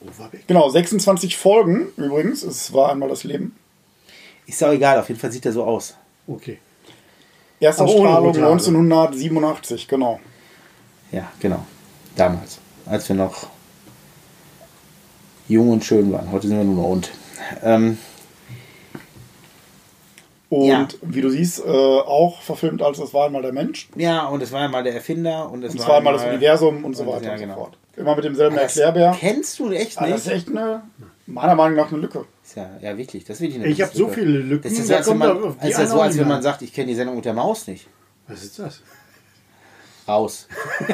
Overbeck. 0.00 0.46
Genau, 0.46 0.68
26 0.68 1.36
Folgen 1.36 1.88
übrigens. 1.96 2.42
Es 2.42 2.72
war 2.72 2.90
einmal 2.90 3.10
das 3.10 3.24
Leben. 3.24 3.54
Ist 4.46 4.62
doch 4.62 4.72
egal, 4.72 4.98
auf 4.98 5.08
jeden 5.08 5.20
Fall 5.20 5.30
sieht 5.30 5.44
er 5.44 5.52
so 5.52 5.62
aus. 5.64 5.94
Okay. 6.26 6.58
Erste 7.60 7.86
Strahlung 7.86 8.26
rote 8.26 8.40
Haare. 8.40 8.52
1987, 8.52 9.86
genau. 9.86 10.20
Ja, 11.12 11.30
genau. 11.38 11.64
Damals, 12.16 12.58
als 12.86 13.08
wir 13.08 13.16
noch 13.16 13.51
jung 15.52 15.70
und 15.70 15.84
schön 15.84 16.10
waren. 16.12 16.30
Heute 16.32 16.48
sind 16.48 16.56
wir 16.56 16.64
nur 16.64 16.74
noch 16.76 16.88
und. 16.90 17.10
Ähm, 17.62 17.98
Und 20.48 20.66
Ja. 20.66 20.86
wie 21.00 21.22
du 21.22 21.30
siehst, 21.30 21.60
äh, 21.64 21.68
auch 21.70 22.42
verfilmt 22.42 22.82
als 22.82 22.98
Es 22.98 23.14
war 23.14 23.24
einmal 23.26 23.40
der 23.40 23.52
Mensch. 23.54 23.88
ja, 23.96 24.26
und 24.26 24.42
es 24.42 24.52
war 24.52 24.60
einmal 24.60 24.82
der 24.82 24.94
Erfinder 24.94 25.50
und 25.50 25.64
es 25.64 25.72
Und 25.74 25.88
war 25.88 25.96
einmal 25.96 26.12
das 26.12 26.24
Universum 26.26 26.84
und 26.84 26.94
so 26.94 27.04
und- 27.04 27.08
weiter 27.08 27.24
ja, 27.24 27.32
und 27.32 27.38
so 27.38 27.44
genau. 27.44 27.54
fort. 27.56 27.78
Immer 27.96 28.14
mit 28.16 28.24
demselben 28.26 28.56
Das 28.56 28.76
Erklärbär. 28.76 29.16
Kennst 29.18 29.58
du 29.58 29.70
echt 29.70 29.96
Ah, 29.98 30.02
nicht? 30.02 30.14
das 30.14 30.26
ist 30.26 30.32
echt 30.32 30.48
eine, 30.50 30.82
meiner 31.26 31.54
Meinung 31.54 31.76
nach, 31.78 31.90
eine 31.90 32.00
Lücke. 32.02 32.26
Ist 32.44 32.56
ja, 32.56 32.68
ja, 32.82 32.96
wirklich. 32.98 33.24
Das 33.24 33.36
ist 33.36 33.40
wirklich 33.42 33.60
eine 33.62 33.68
Ich 33.72 33.80
habe 33.80 33.94
so 33.96 34.08
viele 34.08 34.26
Lücken. 34.40 34.64
Das 34.68 34.72
ist 34.78 34.90
da 34.90 34.96
als 34.96 35.06
kommt 35.06 35.20
man, 35.20 35.56
als, 35.58 35.76
das 35.76 35.90
so, 35.90 36.00
als 36.02 36.18
wenn 36.18 36.28
man 36.28 36.42
sagt, 36.42 36.60
ich 36.60 36.72
kenne 36.74 36.88
die 36.88 36.94
Sendung 36.96 37.16
mit 37.16 37.24
der 37.24 37.32
Maus 37.34 37.66
nicht. 37.66 37.86
Was 38.28 38.42
ist 38.44 38.58
das? 38.58 38.82
Raus. 40.06 40.48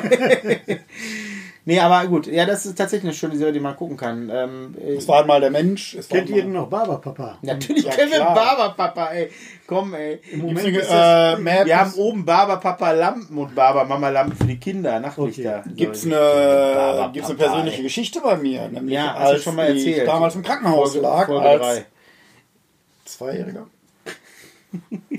nee, 1.69 1.79
aber 1.81 2.07
gut. 2.09 2.27
Ja, 2.27 2.45
das 2.47 2.67
ist 2.67 2.77
tatsächlich 2.77 3.09
eine 3.11 3.15
schöne 3.15 3.37
Serie, 3.37 3.53
die 3.53 3.61
man 3.61 3.77
gucken 3.77 3.97
kann. 3.97 4.31
Ähm, 4.33 4.75
äh, 4.81 4.95
Es 4.97 5.07
war 5.07 5.21
einmal 5.21 5.41
der 5.41 5.51
Mensch. 5.51 5.95
Es 5.95 6.09
Kennt 6.09 6.29
ihr 6.31 6.43
denn 6.43 6.53
noch 6.53 6.69
Barberpapa? 6.69 7.39
natürlich 7.43 7.85
Ja, 7.85 7.91
kennen 7.93 8.11
wir. 8.13 8.21
Barberpapa, 8.25 9.07
ey. 9.13 9.31
Komm, 9.67 9.95
ey. 9.95 10.15
Im 10.15 10.21
Gibt's 10.21 10.43
Moment 10.43 10.67
eine, 10.67 10.79
ist 10.79 10.91
das, 10.91 11.39
äh, 11.39 11.43
Maps, 11.43 11.67
Wir 11.67 11.79
haben 11.81 11.93
oben 11.95 12.25
Barberpapa 12.25 12.91
Lampen 12.93 13.37
und 13.39 13.55
Barbermama 13.55 14.09
Lampen 14.09 14.37
für 14.37 14.45
die 14.47 14.59
Kinder, 14.59 14.99
Nachtlichter. 14.99 15.63
gibt's 15.77 16.03
So. 16.03 16.09
eine, 16.09 17.11
gibt's 17.13 17.29
eine 17.29 17.39
persönliche 17.39 17.77
ey. 17.79 17.83
Geschichte 17.83 18.21
bei 18.23 18.37
mir. 18.37 18.69
Nämlich 18.69 18.95
Ja, 18.95 19.15
hast 19.15 19.21
du 19.23 19.35
als 19.35 19.43
schon 19.43 19.55
mal 19.57 19.71
ich 19.77 19.87
erzählt. 19.87 20.09
damals 20.09 20.35
im 20.35 20.43
Krankenhaus 20.43 20.93
Folge- 20.93 21.07
lag 21.07 21.27
Folge 21.27 21.47
als 21.49 21.61
drei. 21.63 21.85
Zweijähriger. 23.05 23.67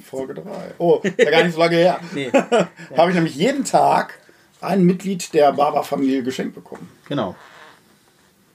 Folge 0.04 0.36
3. 0.36 0.44
Oh, 0.78 1.00
ist 1.04 1.18
ja 1.20 1.32
gar 1.32 1.44
nicht 1.44 1.54
so 1.56 1.60
lange 1.60 1.76
her. 1.76 2.00
Nee, 2.14 2.32
Habe 2.98 3.10
ich 3.10 3.16
nämlich 3.16 3.36
jeden 3.36 3.64
Tag 3.66 4.19
ein 4.62 4.84
Mitglied 4.84 5.34
der 5.34 5.52
Barber-Familie 5.54 6.24
geschenkt 6.24 6.56
bekommen. 6.56 6.90
genau. 7.08 7.36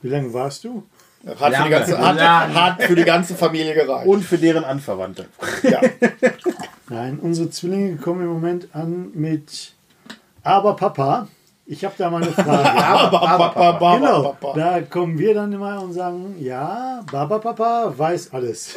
Wie 0.03 0.09
lange 0.09 0.33
warst 0.35 0.65
du? 0.65 0.83
Hat 1.27 1.57
für, 1.57 1.71
ganze, 1.71 1.99
hat, 1.99 2.19
hat 2.21 2.83
für 2.83 2.95
die 2.95 3.05
ganze 3.05 3.35
Familie 3.35 3.73
gereicht. 3.73 4.07
Und 4.07 4.23
für 4.23 4.37
deren 4.37 4.65
Anverwandte. 4.65 5.27
ja. 5.63 5.81
Nein, 6.91 7.19
unsere 7.19 7.49
Zwillinge 7.49 7.97
kommen 7.97 8.21
im 8.21 8.29
Moment 8.29 8.69
an 8.75 9.11
mit 9.15 9.73
Aber 10.43 10.77
Papa, 10.77 11.29
ich 11.65 11.83
habe 11.83 11.95
da 11.97 12.11
mal 12.11 12.23
eine 12.23 12.33
Frage. 12.33 12.71
Aber, 12.71 13.23
aber, 13.29 13.49
Papa. 13.51 13.97
genau, 13.97 14.23
Papa. 14.35 14.53
da 14.59 14.81
kommen 14.83 15.19
wir 15.19 15.33
dann 15.33 15.51
immer 15.55 15.83
und 15.83 15.95
sagen, 15.95 16.37
ja, 16.39 17.01
Baba 17.11 17.39
Papa 17.39 17.95
weiß 17.97 18.35
alles. 18.35 18.75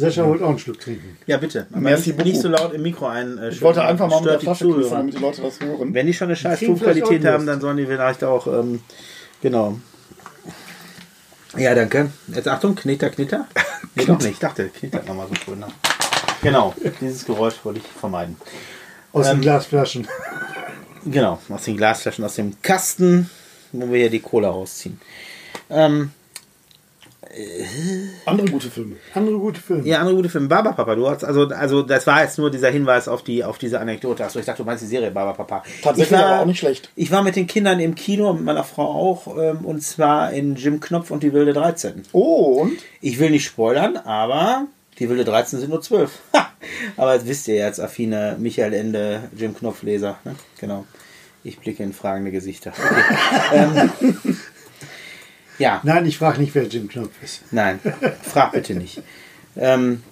Sascha 0.00 0.26
wollte 0.26 0.44
auch 0.44 0.48
einen 0.50 0.58
Schluck 0.58 0.80
trinken. 0.80 1.16
Ja, 1.26 1.36
bitte. 1.36 1.66
Aber 1.70 1.80
Merci 1.80 2.12
nicht, 2.12 2.24
nicht 2.24 2.40
so 2.40 2.48
laut 2.48 2.72
im 2.72 2.82
Mikro 2.82 3.06
ein. 3.06 3.38
Äh, 3.38 3.50
Ich 3.50 3.60
wollte 3.62 3.82
einfach 3.82 4.08
mal 4.08 4.20
mit 4.20 4.30
der 4.30 4.40
Flasche 4.40 4.68
küssen, 4.68 4.90
damit 4.90 5.14
die 5.14 5.18
Leute 5.18 5.42
das 5.42 5.60
hören. 5.60 5.92
Wenn 5.94 6.06
die 6.06 6.14
schon 6.14 6.28
eine 6.28 6.36
scheiß 6.36 6.60
Tonqualität 6.60 7.24
haben, 7.24 7.46
dann 7.46 7.60
sollen 7.60 7.76
die 7.76 7.86
vielleicht 7.86 8.24
auch, 8.24 8.46
ähm, 8.46 8.80
genau. 9.42 9.78
Ja, 11.56 11.74
danke. 11.74 12.10
Jetzt 12.28 12.48
Achtung, 12.48 12.74
Knitter, 12.74 13.10
Knitter. 13.10 13.46
Nee, 13.96 14.04
doch 14.04 14.18
nicht. 14.18 14.30
Ich 14.32 14.38
dachte, 14.38 14.68
knittert 14.68 15.08
nochmal 15.08 15.26
so 15.28 15.34
schön. 15.34 15.58
Ne? 15.58 15.66
Genau, 16.42 16.74
dieses 17.00 17.24
Geräusch 17.24 17.54
wollte 17.64 17.80
ich 17.80 17.86
vermeiden. 17.98 18.36
Aus 19.12 19.26
Ähm, 19.26 19.36
den 19.38 19.40
Glasflaschen. 19.42 20.06
Genau, 21.04 21.40
aus 21.48 21.64
den 21.64 21.76
Glasflaschen, 21.76 22.24
aus 22.24 22.34
dem 22.36 22.60
Kasten, 22.62 23.28
wo 23.72 23.90
wir 23.90 23.98
hier 23.98 24.10
die 24.10 24.20
Cola 24.20 24.48
rausziehen. 24.50 25.00
Ähm, 25.70 26.12
Andere 28.24 28.50
gute 28.50 28.70
Filme. 28.70 28.96
Andere 29.14 29.38
gute 29.38 29.60
Filme. 29.60 29.86
ja, 29.86 29.98
andere 29.98 30.16
gute 30.16 30.28
Filme. 30.28 30.48
Baba 30.48 30.72
Papa, 30.72 30.94
du 30.96 31.08
hast, 31.08 31.24
also, 31.24 31.46
also, 31.48 31.82
das 31.82 32.06
war 32.06 32.22
jetzt 32.22 32.38
nur 32.38 32.50
dieser 32.50 32.70
Hinweis 32.70 33.06
auf 33.06 33.22
die, 33.22 33.44
auf 33.44 33.58
diese 33.58 33.78
Anekdote. 33.78 34.24
Achso, 34.24 34.40
ich 34.40 34.46
dachte, 34.46 34.62
du 34.62 34.66
meinst 34.66 34.82
die 34.82 34.88
Serie 34.88 35.10
Baba 35.10 35.32
Papa. 35.32 35.62
Tatsächlich 35.82 36.12
ich 36.12 36.18
war, 36.18 36.26
aber 36.26 36.42
auch 36.42 36.46
nicht 36.46 36.58
schlecht. 36.58 36.90
Ich 36.96 37.10
war 37.12 37.22
mit 37.22 37.36
den 37.36 37.46
Kindern 37.46 37.78
im 37.78 37.94
Kino, 37.94 38.32
mit 38.32 38.44
meiner 38.44 38.64
Frau 38.64 38.84
auch, 38.84 39.36
ähm, 39.38 39.64
und 39.64 39.82
zwar 39.82 40.32
in 40.32 40.56
Jim 40.56 40.80
Knopf 40.80 41.10
und 41.10 41.22
die 41.22 41.32
Wilde 41.32 41.52
13. 41.52 42.02
Oh, 42.12 42.62
und? 42.62 42.78
Ich 43.00 43.18
will 43.20 43.30
nicht 43.30 43.44
spoilern, 43.44 43.96
aber 43.96 44.66
die 44.98 45.08
Wilde 45.08 45.24
13 45.24 45.60
sind 45.60 45.70
nur 45.70 45.80
12. 45.80 46.10
aber 46.96 47.14
das 47.14 47.26
wisst 47.26 47.46
ihr 47.46 47.54
ja 47.54 47.66
als 47.66 47.78
affine 47.78 48.36
Michael 48.40 48.72
Ende, 48.72 49.30
Jim 49.36 49.56
Knopf 49.56 49.82
Leser. 49.82 50.18
Ne? 50.24 50.34
Genau. 50.60 50.84
Ich 51.44 51.58
blicke 51.58 51.82
in 51.82 51.92
fragende 51.92 52.32
Gesichter. 52.32 52.72
Okay. 52.76 53.54
ähm, 53.54 54.36
ja, 55.60 55.80
Nein, 55.84 56.06
ich 56.06 56.18
frage 56.18 56.40
nicht, 56.40 56.54
wer 56.54 56.64
Jim 56.64 56.88
Knopf 56.88 57.10
ist. 57.22 57.42
nein, 57.52 57.78
frag 58.22 58.52
bitte 58.52 58.74
nicht. 58.74 59.00
Ähm, 59.56 60.02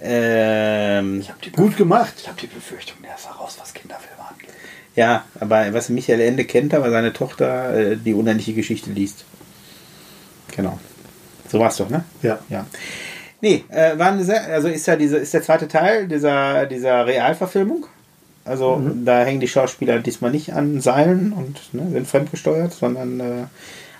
ähm, 0.00 1.24
Gut 1.56 1.76
gemacht. 1.76 2.14
Ich 2.18 2.28
habe 2.28 2.40
die 2.40 2.46
Befürchtung, 2.46 2.98
der 3.02 3.16
ist 3.16 3.26
heraus, 3.28 3.56
was 3.60 3.74
Kinderfilme 3.74 4.22
angeht. 4.28 4.50
ja, 4.94 5.24
aber 5.40 5.72
was 5.72 5.88
Michael 5.88 6.20
Ende 6.20 6.44
kennt, 6.44 6.72
aber 6.74 6.90
seine 6.90 7.12
Tochter 7.12 7.74
äh, 7.76 7.96
die 7.96 8.14
unendliche 8.14 8.54
Geschichte 8.54 8.90
liest. 8.90 9.24
Genau. 10.56 10.78
So 11.50 11.58
war 11.58 11.68
es 11.68 11.76
doch, 11.76 11.88
ne? 11.90 12.04
Ja. 12.22 12.38
Ja. 12.48 12.66
Nee, 13.40 13.64
äh, 13.70 13.98
war 13.98 14.12
eine 14.12 14.24
sehr, 14.24 14.44
also 14.46 14.68
ist 14.68 14.86
ja 14.86 14.96
diese, 14.96 15.16
ist 15.16 15.32
der 15.34 15.42
zweite 15.42 15.66
Teil 15.68 16.06
dieser, 16.08 16.66
dieser 16.66 17.06
Realverfilmung. 17.06 17.86
Also 18.44 18.80
da 19.04 19.24
hängen 19.24 19.40
die 19.40 19.48
Schauspieler 19.48 19.98
diesmal 19.98 20.30
nicht 20.30 20.54
an 20.54 20.80
Seilen 20.80 21.32
und 21.32 21.74
ne, 21.74 21.90
sind 21.92 22.06
fremdgesteuert, 22.08 22.72
sondern 22.72 23.20
äh, 23.20 23.44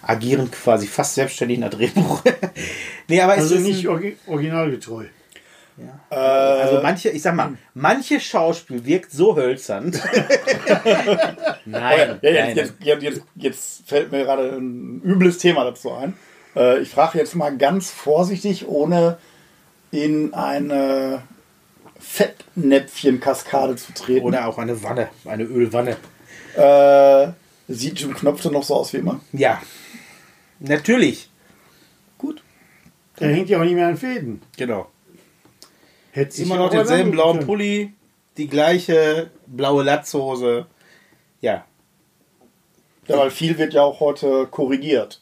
agieren 0.09 0.51
quasi 0.51 0.87
fast 0.87 1.15
selbstständig 1.15 1.59
nach 1.59 1.71
Drehbuch. 1.71 2.23
nee, 3.09 3.21
aber 3.21 3.35
es 3.35 3.43
Also 3.43 3.57
ist 3.57 3.63
nicht 3.63 3.89
ein, 3.89 4.17
originalgetreu. 4.27 5.05
Äh, 6.11 6.15
also 6.15 6.81
manche, 6.83 7.11
ich 7.11 7.23
sag 7.23 7.35
mal, 7.35 7.53
manche 7.75 8.19
Schauspiel 8.19 8.85
wirkt 8.85 9.13
so 9.13 9.37
hölzern. 9.37 9.91
nein, 11.67 12.19
ja, 12.23 12.33
nein, 12.33 12.57
jetzt, 12.57 12.57
jetzt, 12.57 12.75
jetzt, 12.81 13.03
jetzt, 13.03 13.23
jetzt 13.37 13.89
fällt 13.89 14.11
mir 14.11 14.25
gerade 14.25 14.57
ein 14.57 15.03
übles 15.03 15.39
Thema 15.39 15.65
dazu 15.65 15.93
ein. 15.93 16.15
Äh, 16.57 16.81
ich 16.81 16.89
frage 16.89 17.19
jetzt 17.19 17.35
mal 17.35 17.57
ganz 17.57 17.91
vorsichtig, 17.91 18.67
ohne 18.67 19.19
in 19.91 20.33
eine 20.35 21.23
Fettnäpfchenkaskade 22.01 23.77
zu 23.77 23.93
treten. 23.93 24.25
Oder 24.25 24.49
auch 24.49 24.59
eine 24.59 24.83
Wanne, 24.83 25.11
eine 25.27 25.45
Ölwanne. 25.45 25.97
Äh, 26.57 27.33
sieht 27.69 28.01
Jim 28.01 28.15
Knopf 28.15 28.43
denn 28.43 28.53
noch 28.53 28.65
so 28.65 28.75
aus 28.77 28.93
wie 28.95 28.99
immer? 28.99 29.21
Ja, 29.33 29.61
natürlich. 30.61 31.31
Gut. 32.19 32.43
Er 33.19 33.31
hängt 33.35 33.49
ja 33.49 33.59
auch 33.61 33.65
nicht 33.65 33.75
mehr 33.75 33.89
an 33.89 33.97
Fäden. 33.97 34.43
Genau. 34.57 34.89
Hätte 36.13 36.41
Immer 36.43 36.57
noch 36.57 36.71
denselben 36.71 37.11
blauen 37.11 37.37
können. 37.39 37.47
Pulli, 37.47 37.93
die 38.37 38.49
gleiche 38.49 39.31
blaue 39.47 39.83
Latzhose. 39.85 40.67
Ja. 41.41 41.65
Ja, 43.07 43.19
weil 43.19 43.31
viel 43.31 43.57
wird 43.59 43.75
ja 43.75 43.83
auch 43.83 44.01
heute 44.01 44.47
korrigiert. 44.51 45.21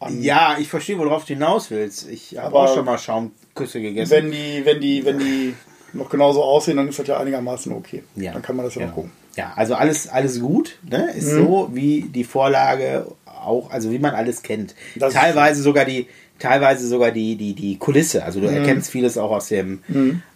An- 0.00 0.22
Ja, 0.22 0.56
ich 0.58 0.68
verstehe, 0.68 0.98
worauf 0.98 1.24
du 1.24 1.34
hinaus 1.34 1.70
willst. 1.70 2.08
Ich 2.08 2.38
habe 2.38 2.54
auch 2.56 2.72
schon 2.74 2.84
mal 2.84 2.98
Schaumküsse 2.98 3.80
gegessen. 3.80 4.10
Wenn 4.10 4.30
die, 4.30 4.64
wenn 4.64 4.80
die, 4.80 5.04
wenn 5.04 5.18
die 5.18 5.54
noch 5.92 6.08
genauso 6.08 6.42
aussehen, 6.42 6.76
dann 6.76 6.88
ist 6.88 6.98
das 6.98 7.06
ja 7.08 7.18
einigermaßen 7.18 7.72
okay. 7.72 8.04
Ja. 8.16 8.32
Dann 8.32 8.42
kann 8.42 8.56
man 8.56 8.64
das 8.64 8.74
ja 8.74 8.80
Genau. 8.80 8.88
noch 8.90 8.94
gucken. 8.96 9.12
Ja, 9.36 9.52
also 9.56 9.74
alles, 9.74 10.08
alles 10.08 10.40
gut. 10.40 10.78
Ne? 10.88 11.10
Ist 11.12 11.32
Mhm. 11.32 11.38
so, 11.46 11.68
wie 11.72 12.02
die 12.02 12.24
Vorlage 12.24 13.06
auch, 13.48 13.70
also 13.70 13.90
wie 13.90 13.98
man 13.98 14.14
alles 14.14 14.42
kennt. 14.42 14.74
Das 14.96 15.14
teilweise 15.14 15.62
sogar 15.62 15.84
die, 15.84 16.06
teilweise 16.38 16.86
sogar 16.86 17.10
die, 17.10 17.34
die, 17.36 17.54
die 17.54 17.78
Kulisse. 17.78 18.24
Also 18.24 18.40
du 18.40 18.48
Mhm. 18.48 18.58
erkennst 18.58 18.90
vieles 18.90 19.18
auch 19.18 19.30
aus 19.32 19.48
dem, 19.48 19.80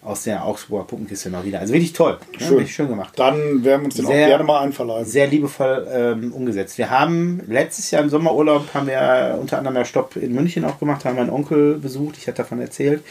aus 0.01 0.23
der 0.23 0.45
Augsburger 0.45 0.83
Puppenkiste 0.85 1.29
noch 1.29 1.45
wieder. 1.45 1.59
Also 1.61 1.71
wirklich 1.73 1.93
toll. 1.93 2.17
Schön. 2.37 2.49
Wirklich 2.49 2.73
schön 2.75 2.89
gemacht. 2.89 3.13
Dann 3.15 3.63
werden 3.63 3.81
wir 3.81 3.85
uns 3.85 3.95
den 3.95 4.05
Sehr- 4.07 4.23
auch 4.25 4.27
gerne 4.29 4.43
mal 4.43 4.59
einverleiben. 4.61 5.05
sehr 5.05 5.27
liebevoll 5.27 5.87
ähm, 5.93 6.33
umgesetzt. 6.33 6.77
Wir 6.77 6.89
haben 6.89 7.41
letztes 7.47 7.89
Jahr 7.91 8.01
im 8.03 8.09
Sommerurlaub 8.09 8.73
haben 8.73 8.87
wir 8.87 9.37
unter 9.39 9.57
anderem 9.59 9.77
ja 9.77 9.85
Stopp 9.85 10.17
in 10.17 10.33
München 10.33 10.65
auch 10.65 10.77
gemacht, 10.79 11.05
haben 11.05 11.15
meinen 11.15 11.29
Onkel 11.29 11.77
besucht, 11.77 12.17
ich 12.17 12.27
hatte 12.27 12.37
davon 12.37 12.59
erzählt. 12.59 13.01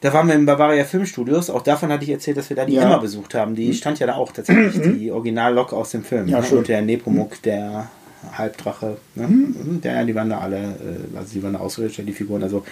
Da 0.00 0.12
waren 0.12 0.26
wir 0.26 0.34
im 0.34 0.46
Bavaria 0.46 0.82
Filmstudios, 0.84 1.48
auch 1.48 1.62
davon 1.62 1.92
hatte 1.92 2.02
ich 2.02 2.10
erzählt, 2.10 2.36
dass 2.36 2.48
wir 2.50 2.56
da 2.56 2.64
die 2.64 2.72
Ja. 2.74 2.82
Emma 2.82 2.96
besucht 2.98 3.34
haben. 3.36 3.54
Die 3.54 3.72
stand 3.72 4.00
ja 4.00 4.08
da 4.08 4.16
auch 4.16 4.32
tatsächlich, 4.32 4.72
die 4.98 5.12
Originallok 5.12 5.72
aus 5.72 5.92
dem 5.92 6.02
Film. 6.02 6.26
Ja, 6.26 6.40
ne? 6.40 6.44
schön. 6.44 6.58
Und 6.58 6.66
der 6.66 6.82
Nepomuk, 6.82 7.40
der 7.42 7.88
Halbdrache, 8.36 8.96
ne? 9.14 9.26
Mhm. 9.26 9.80
der, 9.82 10.04
die 10.04 10.14
waren 10.14 10.30
da 10.30 10.38
alle, 10.38 10.56
äh, 10.58 11.16
also 11.16 11.32
die 11.34 11.42
waren 11.42 11.54
da 11.54 11.58
ausgestellt, 11.60 12.08
die 12.08 12.12
Figuren, 12.12 12.42
also 12.42 12.64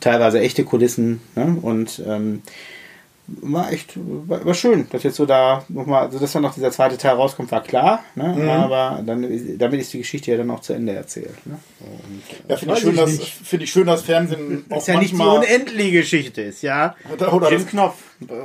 teilweise 0.00 0.40
echte 0.40 0.64
Kulissen 0.64 1.20
ne? 1.34 1.56
und 1.62 2.02
ähm, 2.06 2.42
war 3.28 3.72
echt, 3.72 3.94
war, 3.96 4.44
war 4.44 4.54
schön, 4.54 4.86
dass 4.90 5.02
jetzt 5.02 5.16
so 5.16 5.26
da 5.26 5.64
nochmal, 5.68 6.06
also 6.06 6.20
dass 6.20 6.30
dann 6.30 6.42
noch 6.42 6.54
dieser 6.54 6.70
zweite 6.70 6.96
Teil 6.96 7.14
rauskommt, 7.16 7.50
war 7.50 7.62
klar, 7.62 8.04
ne? 8.14 8.28
Mhm. 8.36 8.48
aber 8.48 9.02
dann, 9.04 9.24
ist- 9.24 9.60
damit 9.60 9.80
ist 9.80 9.92
die 9.92 9.98
Geschichte 9.98 10.30
ja 10.30 10.36
dann 10.36 10.50
auch 10.50 10.60
zu 10.60 10.74
Ende 10.74 10.92
erzählt. 10.92 11.34
Ne? 11.44 11.58
Und, 11.80 12.22
Ja, 12.48 12.56
finde 12.56 12.74
ich, 12.74 12.80
schön, 12.80 12.90
ich 12.94 12.96
dass, 13.00 13.18
finde 13.28 13.64
ich 13.64 13.70
schön, 13.72 13.86
dass 13.86 14.02
Fernsehen 14.02 14.64
auch 14.70 14.76
ist 14.78 14.86
ja 14.86 15.00
nicht 15.00 15.12
die 15.14 15.20
unendliche 15.20 15.90
Geschichte 15.90 16.42
ist, 16.42 16.62
ja. 16.62 16.94
Oder- 17.32 17.50
Jim 17.50 17.62
das- 17.62 17.66
Knopf 17.70 17.94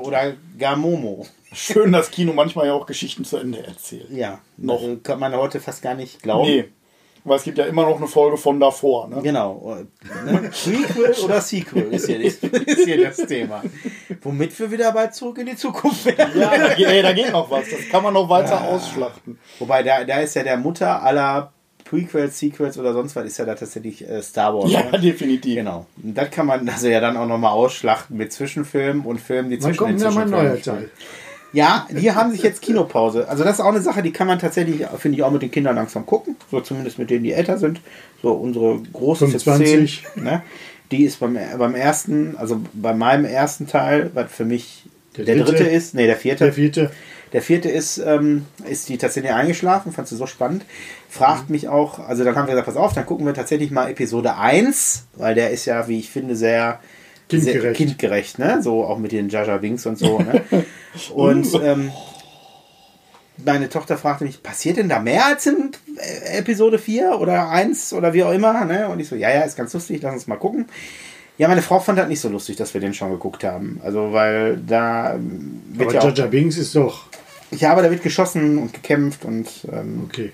oder 0.02 0.34
gar 0.58 0.76
Momo. 0.76 1.28
Schön, 1.54 1.92
dass 1.92 2.12
Kino 2.12 2.34
manchmal 2.34 2.68
ja 2.68 2.74
auch 2.74 2.86
Geschichten 2.86 3.26
zu 3.26 3.38
Ende 3.38 3.66
erzählt. 3.66 4.10
Ja, 4.10 4.40
Noch. 4.58 4.82
kann 5.04 5.20
man 5.20 5.34
heute 5.36 5.60
fast 5.60 5.82
gar 5.82 5.96
nicht 5.96 6.22
glauben. 6.22 6.48
Nee. 6.50 6.66
Weil 7.24 7.38
es 7.38 7.44
gibt 7.44 7.60
ja 7.60 7.66
immer 7.66 7.84
noch 7.86 7.98
eine 7.98 8.08
Folge 8.08 8.36
von 8.36 8.60
davor. 8.60 9.08
Ne? 9.08 9.22
Genau. 9.22 9.78
Ne? 10.26 10.50
Prequel 10.50 11.14
oder 11.24 11.40
Sequel 11.40 11.94
ist 11.94 12.08
hier, 12.08 12.20
ist 12.20 12.40
hier 12.84 13.04
das 13.04 13.18
Thema. 13.18 13.62
Womit 14.24 14.60
wir 14.60 14.72
wieder 14.72 14.92
bald 14.92 15.14
zurück 15.14 15.38
in 15.38 15.46
die 15.46 15.56
Zukunft 15.56 16.04
werden. 16.06 16.40
Ja, 16.40 16.58
da, 16.58 16.74
geht- 16.74 16.88
ey, 16.88 17.04
da 17.04 17.14
geht 17.14 17.32
noch 17.32 17.52
was. 17.52 17.70
Das 17.70 17.88
kann 17.92 18.02
man 18.02 18.16
noch 18.16 18.28
weiter 18.28 18.64
ausschlachten. 18.64 19.38
Wobei, 19.60 19.84
da, 19.84 20.04
da 20.04 20.20
ist 20.22 20.34
ja 20.36 20.42
der 20.42 20.58
Mutter 20.58 21.04
aller 21.04 21.54
Prequels, 21.86 22.40
Sequels 22.40 22.80
oder 22.80 22.94
sonst 22.94 23.16
was, 23.16 23.26
ist 23.26 23.38
ja 23.38 23.46
da 23.46 23.54
tatsächlich 23.54 24.08
äh, 24.10 24.24
Star 24.24 24.56
Wars. 24.56 24.72
Ja, 24.72 24.84
ne? 24.90 25.00
definitiv. 25.00 25.56
Genau. 25.56 25.86
Und 26.02 26.16
das 26.18 26.32
kann 26.32 26.48
man 26.48 26.68
also 26.68 26.88
ja 26.88 27.02
dann 27.02 27.18
auch 27.18 27.28
nochmal 27.28 27.52
ausschlachten 27.52 28.18
mit 28.18 28.34
Zwischenfilmen 28.34 29.06
und 29.06 29.20
Filmen, 29.20 29.52
die 29.52 29.58
Wann 29.58 29.62
zwischen 29.62 29.78
kommt 29.78 29.92
den 29.92 30.00
denn 30.00 30.14
mal 30.16 30.22
ein 30.24 30.30
neuer 30.32 30.54
Zwischenfilmen 30.54 30.90
Teil? 30.90 30.92
Ja, 31.54 31.88
die 31.90 32.12
haben 32.12 32.32
sich 32.32 32.44
jetzt 32.44 32.62
Kinopause. 32.62 33.28
Also 33.28 33.44
das 33.44 33.56
ist 33.56 33.60
auch 33.60 33.70
eine 33.70 33.82
Sache, 33.82 34.02
die 34.02 34.12
kann 34.12 34.28
man 34.28 34.40
tatsächlich, 34.40 34.86
finde 34.98 35.18
ich, 35.18 35.24
auch 35.24 35.32
mit 35.32 35.42
den 35.42 35.52
Kindern 35.52 35.76
langsam 35.76 36.06
gucken. 36.06 36.36
So 36.50 36.62
zumindest 36.62 36.98
mit 36.98 37.10
denen, 37.10 37.24
die 37.24 37.34
älter 37.34 37.58
sind. 37.58 37.82
So 38.22 38.32
unsere 38.32 38.80
große 38.94 39.26
ist 39.26 39.34
jetzt 39.34 39.44
25. 39.44 40.06
10, 40.14 40.24
ne? 40.24 40.44
Die 40.92 41.04
ist 41.04 41.20
beim, 41.20 41.38
beim 41.58 41.76
ersten, 41.76 42.36
also 42.38 42.62
bei 42.74 42.94
meinem 42.94 43.26
ersten 43.26 43.68
Teil, 43.68 44.12
was 44.14 44.32
für 44.32 44.46
mich 44.46 44.86
der, 45.18 45.26
Der 45.26 45.44
dritte 45.44 45.64
ist, 45.64 45.94
nee, 45.94 46.06
der 46.06 46.16
vierte. 46.16 46.46
Der 46.46 46.54
vierte. 46.54 46.92
Der 47.34 47.42
vierte 47.42 47.70
ist, 47.70 47.98
ähm, 47.98 48.46
ist 48.70 48.90
die 48.90 48.98
tatsächlich 48.98 49.32
eingeschlafen, 49.32 49.94
fand 49.94 50.08
sie 50.08 50.18
so 50.18 50.26
spannend. 50.26 50.66
Fragt 51.10 51.50
mich 51.50 51.70
auch, 51.70 52.00
also 52.00 52.26
dann 52.26 52.36
haben 52.36 52.48
wir 52.48 52.52
gesagt, 52.52 52.68
pass 52.68 52.76
auf, 52.76 52.94
dann 52.94 53.06
gucken 53.06 53.26
wir 53.26 53.34
tatsächlich 53.34 53.72
mal 53.72 53.90
Episode 53.90 54.36
1, 54.36 55.06
weil 55.16 55.36
der 55.36 55.52
ist 55.52 55.66
ja, 55.66 55.88
wie 55.88 56.00
ich 56.00 56.10
finde, 56.10 56.36
sehr 56.36 56.80
Kindgerecht. 57.32 57.62
Sehr 57.62 57.74
kindgerecht, 57.74 58.40
ne? 58.40 58.62
So 58.62 58.84
auch 58.84 58.98
mit 58.98 59.12
den 59.12 59.30
Jaja 59.30 59.62
Wings 59.62 59.86
und 59.86 59.98
so, 59.98 60.20
ne? 60.20 60.44
Und 61.14 61.48
ähm, 61.64 61.92
meine 63.44 63.70
Tochter 63.70 63.98
fragte 63.98 64.26
mich, 64.26 64.44
passiert 64.44 64.78
denn 64.78 64.90
da 64.90 65.00
mehr 65.00 65.26
als 65.26 65.46
in 65.48 65.72
Episode 66.34 66.78
4 66.78 67.20
oder 67.20 67.50
1 67.50 67.94
oder 67.94 68.14
wie 68.14 68.24
auch 68.24 68.32
immer, 68.32 68.66
ne? 68.66 68.90
Und 68.90 69.00
ich 69.00 69.08
so, 69.08 69.16
ja, 69.16 69.30
ja, 69.30 69.42
ist 69.42 69.58
ganz 69.58 69.74
lustig, 69.74 70.02
lass 70.02 70.14
uns 70.14 70.28
mal 70.28 70.36
gucken. 70.36 70.68
Ja, 71.38 71.48
meine 71.48 71.62
Frau 71.62 71.80
fand 71.80 71.98
das 71.98 72.08
nicht 72.08 72.20
so 72.20 72.30
lustig, 72.30 72.58
dass 72.58 72.74
wir 72.74 72.82
den 72.82 72.94
schon 72.94 73.10
geguckt 73.10 73.44
haben. 73.44 73.80
Also, 73.84 74.12
weil 74.14 74.58
da 74.58 75.16
ähm, 75.16 75.62
wird 75.74 75.90
Aber 75.90 76.04
ja 76.04 76.10
Jaja 76.10 76.28
Binks 76.28 76.58
ist 76.58 76.76
doch. 76.76 77.06
Ja, 77.52 77.72
aber 77.72 77.82
da 77.82 77.90
wird 77.90 78.04
geschossen 78.04 78.58
und 78.58 78.74
gekämpft 78.74 79.26
und 79.26 79.48
ähm, 79.72 80.04
Okay. 80.06 80.34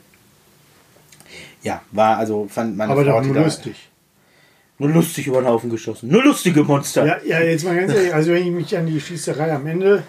ja, 1.64 1.82
war 1.92 2.18
also 2.18 2.48
fand 2.50 2.78
meine 2.78 2.92
Aber 2.92 3.06
Frau 3.06 3.22
da 3.22 3.42
lustig. 3.42 3.90
Nur 4.80 4.90
lustig 4.90 5.28
über 5.28 5.42
den 5.42 5.48
Haufen 5.48 5.70
geschossen. 5.70 6.10
Nur 6.10 6.24
lustige 6.24 6.64
Monster. 6.64 7.06
Ja, 7.06 7.18
ja, 7.26 7.42
jetzt 7.42 7.66
mal 7.66 7.76
ganz 7.76 7.94
ehrlich, 7.94 8.14
also 8.14 8.32
wenn 8.32 8.44
ich 8.46 8.52
mich 8.52 8.78
an 8.78 8.86
die 8.86 9.00
Schießerei 9.00 9.52
am 9.52 9.66
Ende, 9.66 10.04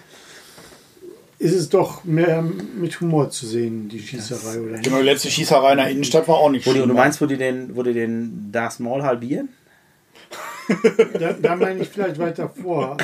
ist 1.39 1.53
es 1.55 1.69
doch 1.69 2.03
mehr 2.03 2.43
mit 2.79 2.99
Humor 3.01 3.29
zu 3.29 3.47
sehen, 3.47 3.89
die 3.89 3.99
Schießerei, 3.99 4.59
oder 4.59 4.71
nicht? 4.73 4.83
Genau, 4.83 4.97
die 4.97 5.05
letzte 5.05 5.31
Schießerei 5.31 5.71
in 5.71 5.77
der 5.77 5.89
Innenstadt 5.89 6.27
war 6.27 6.35
auch 6.37 6.51
nicht 6.51 6.65
Wo 6.67 6.71
die, 6.71 6.77
schlimm. 6.79 6.89
du 6.89 6.95
meinst, 6.95 7.21
wo 7.21 7.25
die 7.25 7.37
den, 7.37 7.75
wo 7.75 7.83
die 7.83 7.93
den 7.93 8.51
Darth 8.51 8.79
Maul 8.79 9.03
halbieren? 9.03 9.49
Da, 11.19 11.33
da 11.33 11.55
meine 11.55 11.81
ich 11.81 11.89
vielleicht 11.89 12.19
weiter 12.19 12.49
vor. 12.49 12.97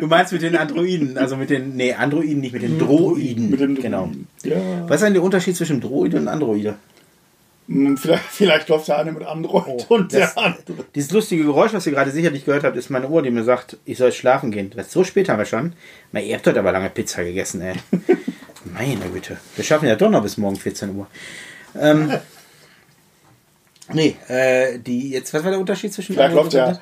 Du 0.00 0.06
meinst 0.06 0.32
mit 0.32 0.40
den 0.40 0.56
Androiden, 0.56 1.18
also 1.18 1.36
mit 1.36 1.50
den, 1.50 1.76
nee, 1.76 1.92
Androiden 1.92 2.40
nicht, 2.40 2.52
mit 2.54 2.62
den 2.62 2.78
Droiden. 2.78 3.50
Mit 3.50 3.60
dem 3.60 3.74
genau. 3.74 4.10
Ja. 4.44 4.56
Was 4.88 4.96
ist 4.96 5.06
denn 5.06 5.12
der 5.12 5.22
Unterschied 5.22 5.56
zwischen 5.56 5.80
Droide 5.82 6.16
und 6.16 6.28
Androide? 6.28 6.76
Hm, 7.68 7.96
Vielleicht, 7.98 8.24
vielleicht 8.30 8.68
läuft 8.68 8.88
der 8.88 8.98
eine 8.98 9.12
mit 9.12 9.22
Android 9.24 9.86
und 9.90 10.12
Das, 10.12 10.34
der 10.34 10.42
andere. 10.44 10.84
dieses 10.94 11.10
lustige 11.12 11.44
Geräusch, 11.44 11.72
was 11.74 11.86
ihr 11.86 11.92
gerade 11.92 12.10
sicherlich 12.10 12.44
gehört 12.44 12.64
habt, 12.64 12.76
ist 12.76 12.88
meine 12.90 13.08
Uhr, 13.08 13.22
die 13.22 13.30
mir 13.30 13.44
sagt, 13.44 13.76
ich 13.84 13.98
soll 13.98 14.10
schlafen 14.12 14.50
gehen. 14.50 14.72
Was, 14.74 14.90
so 14.90 15.04
spät 15.04 15.28
haben 15.28 15.38
wir 15.38 15.44
schon? 15.44 15.74
Na, 16.12 16.20
ihr 16.20 16.34
habt 16.36 16.46
heute 16.46 16.58
aber 16.60 16.72
lange 16.72 16.88
Pizza 16.90 17.22
gegessen, 17.24 17.60
ey. 17.60 17.74
Meine 18.64 19.08
Güte. 19.10 19.36
Wir 19.54 19.64
schaffen 19.64 19.86
ja 19.88 19.94
doch 19.96 20.10
noch 20.10 20.22
bis 20.22 20.36
morgen 20.36 20.56
14 20.56 20.94
Uhr. 20.96 21.06
Ähm, 21.78 22.12
nee, 23.92 24.16
äh, 24.28 24.78
die, 24.78 25.10
jetzt, 25.10 25.32
was 25.32 25.44
war 25.44 25.50
der 25.50 25.60
Unterschied 25.60 25.92
zwischen 25.92 26.14
Vielleicht 26.14 26.30
Android 26.36 26.52
läuft 26.52 26.66
und 26.66 26.80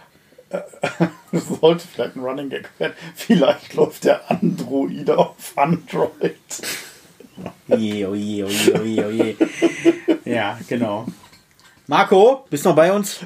der. 0.52 1.10
Das 1.32 1.48
sollte 1.60 1.84
vielleicht 1.86 2.16
ein 2.16 2.20
Running 2.22 2.48
Gag 2.48 2.70
werden. 2.78 2.94
Vielleicht 3.14 3.74
läuft 3.74 4.04
der 4.04 4.30
Androide 4.30 5.18
auf 5.18 5.52
Android. 5.56 6.36
Oje, 7.68 8.08
oje, 8.08 8.44
oje, 8.44 8.80
oje, 8.80 9.06
oje. 9.06 9.36
Ja, 10.24 10.58
genau. 10.68 11.06
Marco, 11.86 12.44
bist 12.50 12.64
du 12.64 12.70
noch 12.70 12.76
bei 12.76 12.92
uns? 12.92 13.20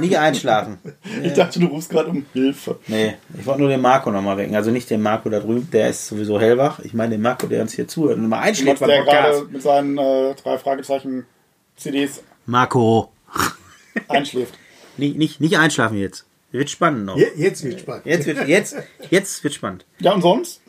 Nie 0.00 0.16
einschlafen. 0.16 0.78
Ich 1.22 1.32
dachte, 1.34 1.58
du 1.60 1.66
rufst 1.66 1.90
gerade 1.90 2.10
um 2.10 2.24
Hilfe. 2.32 2.78
Nee, 2.86 3.14
ich 3.38 3.44
wollte 3.46 3.60
nur 3.60 3.68
den 3.70 3.80
Marco 3.80 4.10
nochmal 4.10 4.36
wecken. 4.36 4.54
Also 4.54 4.70
nicht 4.70 4.88
den 4.90 5.02
Marco 5.02 5.28
da 5.28 5.40
drüben, 5.40 5.68
der 5.70 5.88
ist 5.90 6.06
sowieso 6.06 6.38
hellwach. 6.40 6.78
Ich 6.80 6.94
meine 6.94 7.12
den 7.12 7.22
Marco, 7.22 7.46
der 7.46 7.62
uns 7.62 7.72
hier 7.74 7.88
zuhört 7.88 8.18
und 8.18 8.28
mal 8.28 8.40
einschläft 8.40 8.80
beim 8.80 8.88
der 8.88 9.04
gerade 9.04 9.44
mit 9.50 9.62
seinen 9.62 9.98
äh, 9.98 10.34
drei 10.34 10.58
Fragezeichen 10.58 11.26
CDs 11.76 12.22
Marco. 12.46 13.10
einschläft. 14.08 14.54
Nicht, 14.96 15.16
nicht, 15.16 15.40
nicht 15.40 15.58
einschlafen 15.58 15.98
jetzt. 15.98 16.24
Wird 16.50 16.70
spannend 16.70 17.04
noch. 17.06 17.16
Je- 17.18 17.32
jetzt 17.36 17.62
wird 17.64 17.80
spannend. 17.80 18.06
Jetzt 18.06 18.26
wird, 18.26 18.46
jetzt, 18.48 18.76
jetzt 19.10 19.44
wird 19.44 19.54
spannend. 19.54 19.84
Ja, 19.98 20.12
und 20.12 20.22
sonst? 20.22 20.60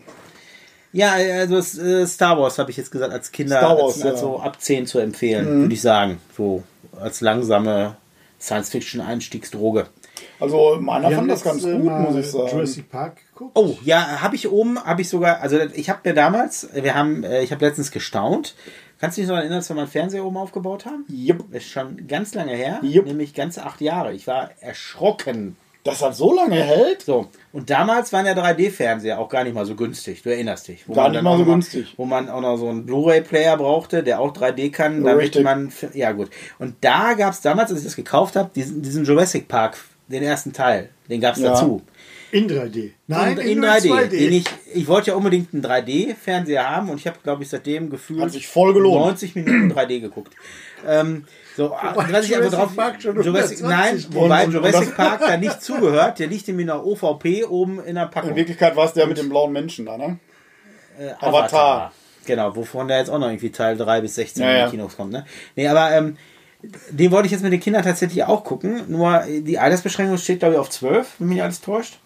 Ja, 0.92 1.14
also 1.14 1.58
äh, 1.82 2.06
Star 2.08 2.40
Wars 2.40 2.58
habe 2.58 2.72
ich 2.72 2.78
jetzt 2.78 2.92
gesagt, 2.92 3.14
als 3.14 3.32
Kinder 3.32 3.58
Star 3.58 3.78
Wars, 3.78 3.96
als, 3.96 4.06
als 4.06 4.22
ja. 4.22 4.28
Mhm. 4.28 4.34
so 4.34 4.40
ab 4.40 4.62
10 4.62 4.88
zu 4.88 5.00
empfehlen, 5.00 5.62
würde 5.62 5.74
ich 5.74 5.82
sagen. 5.82 6.20
So 6.36 6.64
als 7.00 7.22
langsame 7.22 7.98
Science-Fiction-Einstiegsdroge. 8.40 9.88
Also 10.40 10.78
meiner 10.80 11.10
Wir 11.10 11.18
fand 11.18 11.32
das 11.32 11.44
ganz 11.44 11.64
gut, 11.64 11.84
muss 11.84 12.16
ich 12.16 12.32
sagen. 12.32 12.50
Jurassic 12.52 12.90
Park 12.90 13.18
geguckt. 13.34 13.52
Oh, 13.56 13.78
ja, 13.84 14.22
habe 14.22 14.36
ich 14.36 14.50
oben, 14.50 14.84
habe 14.84 15.02
ich 15.02 15.10
sogar, 15.10 15.42
also 15.42 15.60
ich 15.60 15.90
habe 15.90 16.00
mir 16.04 16.14
damals, 16.14 16.70
wir 16.74 16.96
haben, 16.96 17.24
äh, 17.24 17.42
ich 17.42 17.52
habe 17.52 17.66
letztens 17.66 17.92
gestaunt. 17.92 18.56
Kannst 19.00 19.18
du 19.18 19.22
dich 19.22 19.30
noch 19.30 19.38
erinnern, 19.38 19.58
als 19.58 19.70
wir 19.70 19.76
mal 19.76 19.84
einen 19.84 19.92
Fernseher 19.92 20.26
oben 20.26 20.38
aufgebaut 20.38 20.86
haben? 20.86 21.06
Jupp. 21.08 21.46
Das 21.52 21.64
ist 21.64 21.70
schon 21.70 22.08
ganz 22.08 22.34
lange 22.34 22.54
her, 22.54 22.80
Jupp. 22.82 23.06
nämlich 23.06 23.34
ganze 23.34 23.66
acht 23.66 23.80
Jahre. 23.80 24.14
Ich 24.14 24.28
war 24.28 24.50
erschrocken. 24.60 25.56
Das 25.84 26.02
hat 26.02 26.14
so 26.16 26.34
lange 26.36 26.62
hält? 26.62 27.02
So, 27.04 27.28
und 27.54 27.70
damals 27.70 28.12
waren 28.12 28.26
ja 28.26 28.34
3D-Fernseher 28.34 29.18
auch 29.18 29.30
gar 29.30 29.46
nicht 29.46 29.54
mal 29.54 29.66
so 29.66 29.76
günstig. 29.76 30.22
Du 30.22 30.30
erinnerst 30.30 30.68
dich. 30.68 30.88
Wo 30.88 30.94
Gar 30.94 31.04
man 31.06 31.12
nicht 31.14 31.22
mal 31.22 31.30
auch 31.32 31.38
so 31.38 31.44
noch- 31.46 31.52
günstig. 31.54 31.94
Wo 31.98 32.06
man 32.06 32.30
auch 32.30 32.42
noch 32.42 32.58
so 32.58 32.68
einen 32.68 32.86
Blu-ray-Player 32.86 33.56
brauchte, 33.58 34.04
der 34.04 34.20
auch 34.20 34.34
3D 34.34 34.72
kann. 34.72 35.04
Damit 35.04 35.24
Richtig. 35.24 35.44
man, 35.44 35.72
ja 35.94 36.12
gut. 36.12 36.30
Und 36.60 36.76
da 36.82 37.14
gab 37.14 37.34
es 37.34 37.42
damals, 37.42 37.70
als 37.72 37.80
ich 37.80 37.86
das 37.86 37.96
gekauft 37.96 38.36
habe, 38.36 38.52
diesen, 38.54 38.82
diesen 38.82 39.06
Jurassic 39.06 39.48
Park, 39.48 39.78
den 40.10 40.22
ersten 40.24 40.52
Teil, 40.54 40.90
den 41.10 41.22
gab 41.22 41.36
es 41.38 41.42
Ja. 41.42 41.52
dazu. 41.52 41.82
In 42.32 42.48
3D. 42.48 42.92
Nein, 43.08 43.38
in, 43.40 43.48
in, 43.48 43.58
in 43.58 43.64
3D. 43.64 43.90
3D. 43.90 44.10
Den 44.10 44.34
ich, 44.34 44.46
ich 44.76 44.88
wollte 44.88 45.12
ja 45.12 45.16
unbedingt 45.16 45.52
einen 45.54 45.64
3D-Fernseher 45.64 46.70
haben 46.70 46.90
und 46.90 46.98
ich 47.00 47.08
habe, 47.08 47.18
glaube 47.24 47.42
ich, 47.44 47.50
seitdem 47.50 47.90
gefühlt 47.90 48.22
Hat 48.22 48.32
sich 48.32 48.48
voll 48.48 48.74
gelohnt. 48.74 49.06
90 49.06 49.34
Minuten 49.36 49.72
3D 49.72 50.00
geguckt. 50.02 50.34
Ähm, 50.88 51.26
so, 51.68 51.72
was 52.12 52.26
ich 52.26 52.36
einfach 52.36 52.52
Jurassic 52.52 52.52
drauf. 52.60 52.76
Park 52.76 53.02
schon 53.02 53.22
Jurassic, 53.24 53.58
120 53.64 53.70
nein, 53.70 54.06
wobei 54.16 54.46
Jurassic 54.46 54.96
Park 54.96 55.22
da 55.28 55.38
nicht 55.38 55.62
zugehört, 55.62 56.20
der 56.20 56.28
liegt 56.28 56.48
in 56.48 56.60
einer 56.60 56.86
OVP 56.86 57.44
oben 57.46 57.84
in 57.84 57.96
der 57.96 58.06
Packung. 58.08 58.32
In 58.32 58.36
Wirklichkeit 58.36 58.76
war 58.76 58.86
es 58.86 58.94
der 58.94 59.08
mit 59.08 59.18
dem 59.18 59.30
blauen 59.30 59.52
Menschen 59.52 59.86
da, 59.86 59.98
ne? 59.98 60.18
Äh, 61.00 61.12
Avatar. 61.20 61.92
Genau, 62.26 62.56
wovon 62.56 62.88
der 62.88 63.00
jetzt 63.00 63.10
auch 63.10 63.20
noch 63.20 63.28
irgendwie 63.28 63.52
Teil 63.52 63.76
3 63.78 64.02
bis 64.02 64.16
16 64.16 64.44
Ja, 64.44 64.60
in 64.60 64.66
die 64.66 64.72
Kinos 64.78 64.96
kommt. 64.96 65.12
Ne? 65.12 65.26
Nee, 65.56 65.68
aber 65.68 65.92
ähm, 65.92 66.18
den 66.92 67.12
wollte 67.12 67.26
ich 67.28 67.32
jetzt 67.32 67.42
mit 67.42 67.52
den 67.54 67.60
Kindern 67.60 67.84
tatsächlich 67.84 68.24
auch 68.26 68.44
gucken. 68.44 68.84
Nur 68.88 69.24
die 69.28 69.58
Altersbeschränkung 69.58 70.18
steht, 70.18 70.40
glaube 70.40 70.54
ich, 70.56 70.60
auf 70.60 70.70
12, 70.70 71.08
wenn 71.20 71.30
mich 71.30 71.42
alles 71.42 71.62
täuscht. 71.62 72.00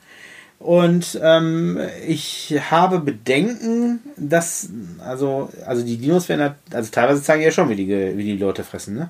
Und 0.60 1.20
ähm, 1.22 1.78
ich 2.08 2.58
habe 2.72 3.00
Bedenken, 3.00 4.00
dass, 4.16 4.70
also, 5.04 5.50
also 5.66 5.84
die 5.84 5.98
Dinos 5.98 6.30
werden, 6.30 6.42
halt- 6.42 6.56
also 6.72 6.90
teilweise 6.90 7.22
zeigen 7.22 7.44
ja 7.44 7.52
schon, 7.52 7.68
wie 7.68 7.76
die, 7.76 7.86
ge- 7.88 8.16
wie 8.16 8.24
die 8.24 8.38
Leute 8.38 8.64
fressen, 8.64 8.96
ne? 8.96 9.10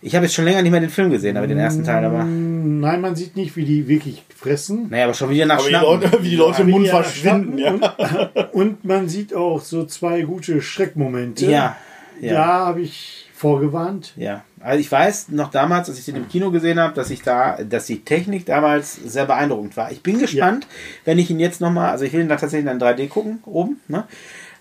Ich 0.00 0.14
habe 0.14 0.26
jetzt 0.26 0.34
schon 0.34 0.44
länger 0.44 0.62
nicht 0.62 0.70
mehr 0.70 0.80
den 0.80 0.90
Film 0.90 1.10
gesehen, 1.10 1.36
aber 1.36 1.48
den 1.48 1.58
ersten 1.58 1.82
Teil, 1.82 2.04
aber. 2.04 2.22
Nein, 2.24 3.00
man 3.00 3.16
sieht 3.16 3.36
nicht, 3.36 3.56
wie 3.56 3.64
die 3.64 3.88
wirklich 3.88 4.22
fressen. 4.34 4.88
Naja, 4.90 5.04
aber 5.04 5.14
schon 5.14 5.30
wieder 5.30 5.46
nach 5.46 5.56
Aber 5.56 5.64
die 5.64 5.68
Schnappen. 5.70 6.00
Leute, 6.00 6.22
wie 6.22 6.30
die 6.30 6.36
Leute 6.36 6.62
im 6.62 6.70
Mund 6.70 6.88
verschwinden, 6.88 7.58
ja. 7.58 7.72
Und, 7.72 7.82
und 8.52 8.84
man 8.84 9.08
sieht 9.08 9.34
auch 9.34 9.60
so 9.60 9.84
zwei 9.86 10.22
gute 10.22 10.62
Schreckmomente. 10.62 11.46
Ja, 11.46 11.76
ja. 12.20 12.34
Da 12.34 12.46
habe 12.66 12.82
ich 12.82 13.28
vorgewarnt. 13.34 14.12
Ja, 14.16 14.44
also 14.60 14.80
ich 14.80 14.90
weiß 14.90 15.28
noch 15.30 15.50
damals, 15.50 15.88
als 15.88 15.98
ich 15.98 16.04
den 16.04 16.16
im 16.16 16.28
Kino 16.28 16.50
gesehen 16.50 16.78
habe, 16.78 16.94
dass 16.94 17.10
ich 17.10 17.22
da, 17.22 17.58
dass 17.62 17.86
die 17.86 18.04
Technik 18.04 18.46
damals 18.46 18.94
sehr 18.94 19.26
beeindruckend 19.26 19.76
war. 19.76 19.90
Ich 19.92 20.02
bin 20.02 20.18
gespannt, 20.18 20.66
wenn 21.04 21.18
ich 21.18 21.30
ihn 21.30 21.40
jetzt 21.40 21.60
nochmal, 21.60 21.90
also 21.90 22.04
ich 22.04 22.12
will 22.12 22.20
ihn 22.20 22.28
da 22.28 22.36
tatsächlich 22.36 22.70
in 22.70 22.80
3D 22.80 23.08
gucken, 23.08 23.40
oben, 23.46 23.80
ne? 23.88 24.04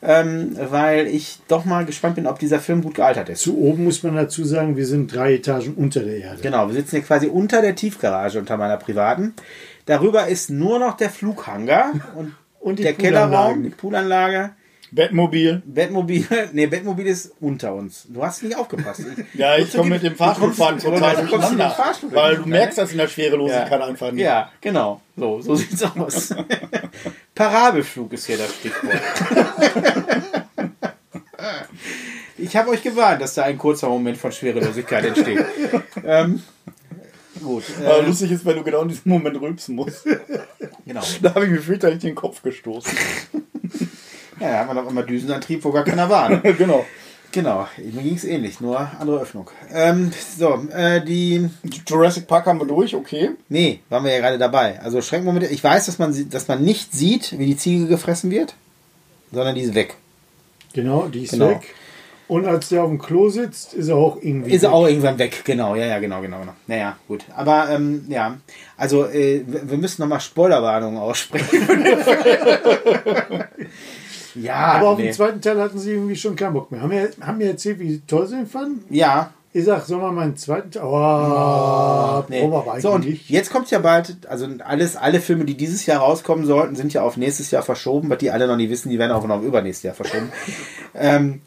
Ähm, 0.02 0.56
weil 0.70 1.08
ich 1.08 1.40
doch 1.48 1.66
mal 1.66 1.86
gespannt 1.86 2.16
bin, 2.16 2.28
ob 2.28 2.38
dieser 2.38 2.60
Film 2.60 2.84
gut 2.84 2.96
gealtert 2.96 3.30
ist. 3.30 3.42
Zu 3.42 3.58
oben 3.58 3.84
muss 3.84 4.04
man 4.04 4.16
dazu 4.16 4.44
sagen, 4.46 4.78
wir 4.78 4.86
sind 4.86 5.14
drei 5.14 5.34
Etagen 5.36 5.74
unter 5.74 6.02
der 6.02 6.18
Erde. 6.18 6.42
Genau, 6.42 6.68
wir 6.68 6.76
sitzen 6.76 6.98
hier 6.98 7.02
quasi 7.06 7.28
unter 7.28 7.62
der 7.62 7.76
Tiefgarage, 7.76 8.38
unter 8.38 8.58
meiner 8.58 8.78
privaten. 8.78 9.34
Darüber 9.86 10.28
ist 10.28 10.50
nur 10.52 10.78
noch 10.80 10.98
der 10.98 11.10
Flughanger 11.10 11.94
und, 12.16 12.36
Und 12.60 12.80
der 12.80 12.94
Kellerraum, 12.94 13.30
Poolanlagen. 13.32 13.64
die 13.64 13.70
Poolanlage. 13.70 14.50
Bettmobil. 14.92 15.62
Bettmobil, 15.66 16.26
nee, 16.54 16.68
Bettmobil 16.68 17.08
ist 17.08 17.34
unter 17.40 17.74
uns. 17.74 18.06
Du 18.08 18.24
hast 18.24 18.44
nicht 18.44 18.56
aufgepasst. 18.56 19.02
Ich, 19.02 19.26
Ja, 19.40 19.58
ich 19.58 19.74
komme 19.74 19.92
mit 19.92 20.04
dem 20.04 20.16
Fahrstuhlfahren 20.16 20.80
total 20.80 21.16
durcheinander. 21.26 21.76
Weil 22.12 22.32
du 22.32 22.38
durch, 22.38 22.48
merkst 22.48 22.78
ne? 22.78 22.84
das 22.84 22.92
in 22.92 22.98
der 22.98 23.08
Schwerelosigkeit 23.08 23.82
einfach 23.82 24.12
nicht. 24.12 24.24
Ja, 24.24 24.52
genau. 24.62 25.02
So, 25.16 25.42
so 25.42 25.56
sieht's 25.58 25.84
aus. 25.84 26.34
Parabelflug 27.36 28.14
ist 28.14 28.26
hier 28.28 28.38
das 28.38 28.54
Stichwort. 28.56 29.02
Ich 32.38 32.56
habe 32.56 32.70
euch 32.70 32.84
gewarnt, 32.84 33.22
dass 33.22 33.34
da 33.34 33.44
ein 33.44 33.58
kurzer 33.58 33.90
Moment 33.90 34.18
von 34.18 34.32
Schwerelosigkeit 34.32 35.04
entsteht. 35.06 35.44
ähm, 36.06 36.42
gut. 37.42 37.64
Äh, 37.84 38.06
lustig 38.06 38.32
ist, 38.32 38.46
wenn 38.46 38.56
du 38.56 38.64
genau 38.64 38.84
in 38.84 38.90
diesem 38.90 39.12
Moment 39.12 39.40
rülpsen 39.42 39.76
musst. 39.76 40.06
genau. 40.86 41.02
Da 41.22 41.36
habe 41.36 41.46
ich 41.46 41.52
mir 41.52 41.62
fürchterlich 41.62 42.00
den 42.00 42.16
Kopf 42.16 42.42
gestoßen. 42.42 42.96
Ja, 44.40 44.52
da 44.52 44.58
haben 44.60 44.68
wir 44.70 44.82
noch 44.82 44.90
immer 44.90 45.04
Düsenantrieb, 45.04 45.64
wo 45.64 45.72
gar 45.72 45.84
keiner 45.84 46.10
war. 46.10 46.30
Ne? 46.30 46.42
genau. 46.58 46.86
Genau, 47.32 47.68
mir 47.78 48.04
ging 48.04 48.16
es 48.16 48.24
ähnlich, 48.24 48.62
nur 48.62 48.80
andere 49.00 49.20
Öffnung. 49.20 49.50
Ähm, 49.74 50.12
so, 50.38 50.66
äh, 50.74 51.04
die. 51.04 51.50
Jurassic 51.86 52.26
Park 52.26 52.46
haben 52.46 52.60
wir 52.60 52.66
durch, 52.66 52.96
okay. 52.96 53.32
Nee, 53.50 53.82
waren 53.90 54.06
wir 54.06 54.14
ja 54.14 54.20
gerade 54.20 54.38
dabei. 54.38 54.80
Also 54.82 55.02
Schreckmomente. 55.02 55.48
Ich 55.48 55.62
weiß, 55.64 55.88
dass 55.88 56.00
man, 56.00 56.30
dass 56.30 56.48
man 56.48 56.64
nicht 56.64 56.94
sieht, 56.94 57.38
wie 57.38 57.46
die 57.46 57.58
Ziege 57.58 57.88
gefressen 57.88 58.32
wird, 58.32 58.56
sondern 59.32 59.56
die 59.56 59.62
ist 59.62 59.76
weg. 59.76 59.96
Genau, 60.74 61.08
die 61.08 61.24
ist 61.24 61.32
Genau. 61.32 61.50
weg. 61.50 61.76
Und 62.30 62.46
als 62.46 62.70
der 62.70 62.84
auf 62.84 62.90
dem 62.90 62.98
Klo 63.00 63.30
sitzt, 63.30 63.74
ist 63.74 63.90
er 63.90 63.96
auch 63.98 64.18
irgendwie. 64.22 64.52
Ist 64.52 64.64
er 64.64 64.70
weg. 64.70 64.76
auch 64.76 64.88
irgendwann 64.88 65.18
weg, 65.18 65.44
genau, 65.46 65.76
ja, 65.76 65.86
ja, 65.86 66.00
genau, 66.00 66.22
genau, 66.22 66.40
genau. 66.40 66.54
Naja, 66.66 66.98
gut. 67.08 67.24
Aber 67.36 67.70
ähm, 67.70 68.06
ja, 68.10 68.38
also 68.78 69.06
äh, 69.06 69.44
wir 69.46 69.70
wir 69.70 69.78
müssen 69.78 70.02
nochmal 70.02 70.22
Spoilerwarnungen 70.22 70.98
aussprechen. 70.98 71.68
ja, 74.42 74.56
Aber 74.56 74.90
auf 74.90 74.98
nee. 74.98 75.06
dem 75.06 75.14
zweiten 75.14 75.42
Teil 75.42 75.60
hatten 75.60 75.80
sie 75.80 75.92
irgendwie 75.92 76.16
schon 76.16 76.36
keinen 76.36 76.54
Bock 76.54 76.72
mehr. 76.72 76.82
Haben 76.82 76.92
wir, 76.92 77.10
haben 77.22 77.40
wir 77.40 77.48
erzählt, 77.48 77.80
wie 77.80 78.02
toll 78.06 78.28
sie 78.28 78.38
ihn 78.40 78.48
fanden? 78.48 78.84
ja. 78.94 79.32
Ich 79.54 79.66
sag, 79.66 79.86
sollen 79.86 80.02
wir 80.02 80.12
mal 80.12 80.24
einen 80.24 80.38
zweiten 80.38 80.70
Teil. 80.70 80.84
Oh, 80.84 82.24
Nee. 82.28 82.48
So, 82.80 82.92
und 82.92 83.06
eigentlich. 83.06 83.28
jetzt 83.28 83.52
kommt 83.52 83.72
ja 83.72 83.80
bald, 83.80 84.28
also 84.28 84.46
alles, 84.64 84.96
alle 84.96 85.20
Filme, 85.20 85.46
die 85.46 85.58
dieses 85.58 85.86
Jahr 85.88 86.02
rauskommen 86.02 86.46
sollten, 86.46 86.76
sind 86.76 86.94
ja 86.94 87.02
auf 87.02 87.18
nächstes 87.18 87.50
Jahr 87.50 87.64
verschoben, 87.64 88.08
was 88.10 88.20
die 88.20 88.30
alle 88.30 88.46
noch 88.46 88.58
nicht 88.58 88.70
wissen, 88.70 88.90
die 88.90 89.00
werden 89.00 89.14
auch 89.14 89.26
noch 89.26 89.42
übernächstes 89.42 89.84
Jahr 89.84 89.96
verschoben. 89.96 90.32
ähm, 90.94 91.42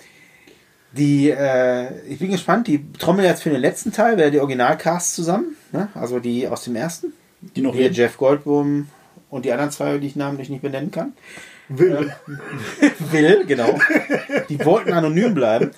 Die, 0.93 1.31
äh, 1.31 2.01
ich 2.09 2.19
bin 2.19 2.33
gespannt, 2.33 2.67
die 2.67 2.85
trommeln 2.95 3.29
jetzt 3.29 3.45
für 3.45 3.51
den 3.51 3.61
letzten 3.61 3.93
Teil, 3.93 4.17
wer 4.17 4.33
die 4.33 4.41
Originalcast 4.41 5.15
zusammen, 5.15 5.57
ne? 5.71 5.89
also 5.95 6.19
die 6.19 6.49
aus 6.49 6.65
dem 6.65 6.75
ersten. 6.75 7.13
Die 7.55 7.63
noch 7.63 7.75
Hier. 7.75 7.93
Jeff 7.93 8.17
Goldblum 8.17 8.89
und 9.29 9.45
die 9.45 9.53
anderen 9.53 9.71
zwei, 9.71 9.99
die 9.99 10.09
ich 10.09 10.17
namentlich 10.17 10.51
nicht 10.51 10.63
benennen 10.63 10.91
kann. 10.91 11.13
Will. 11.71 12.13
Will, 13.13 13.45
genau. 13.47 13.79
Die 14.49 14.65
wollten 14.65 14.93
anonym 14.93 15.35
bleiben. 15.35 15.71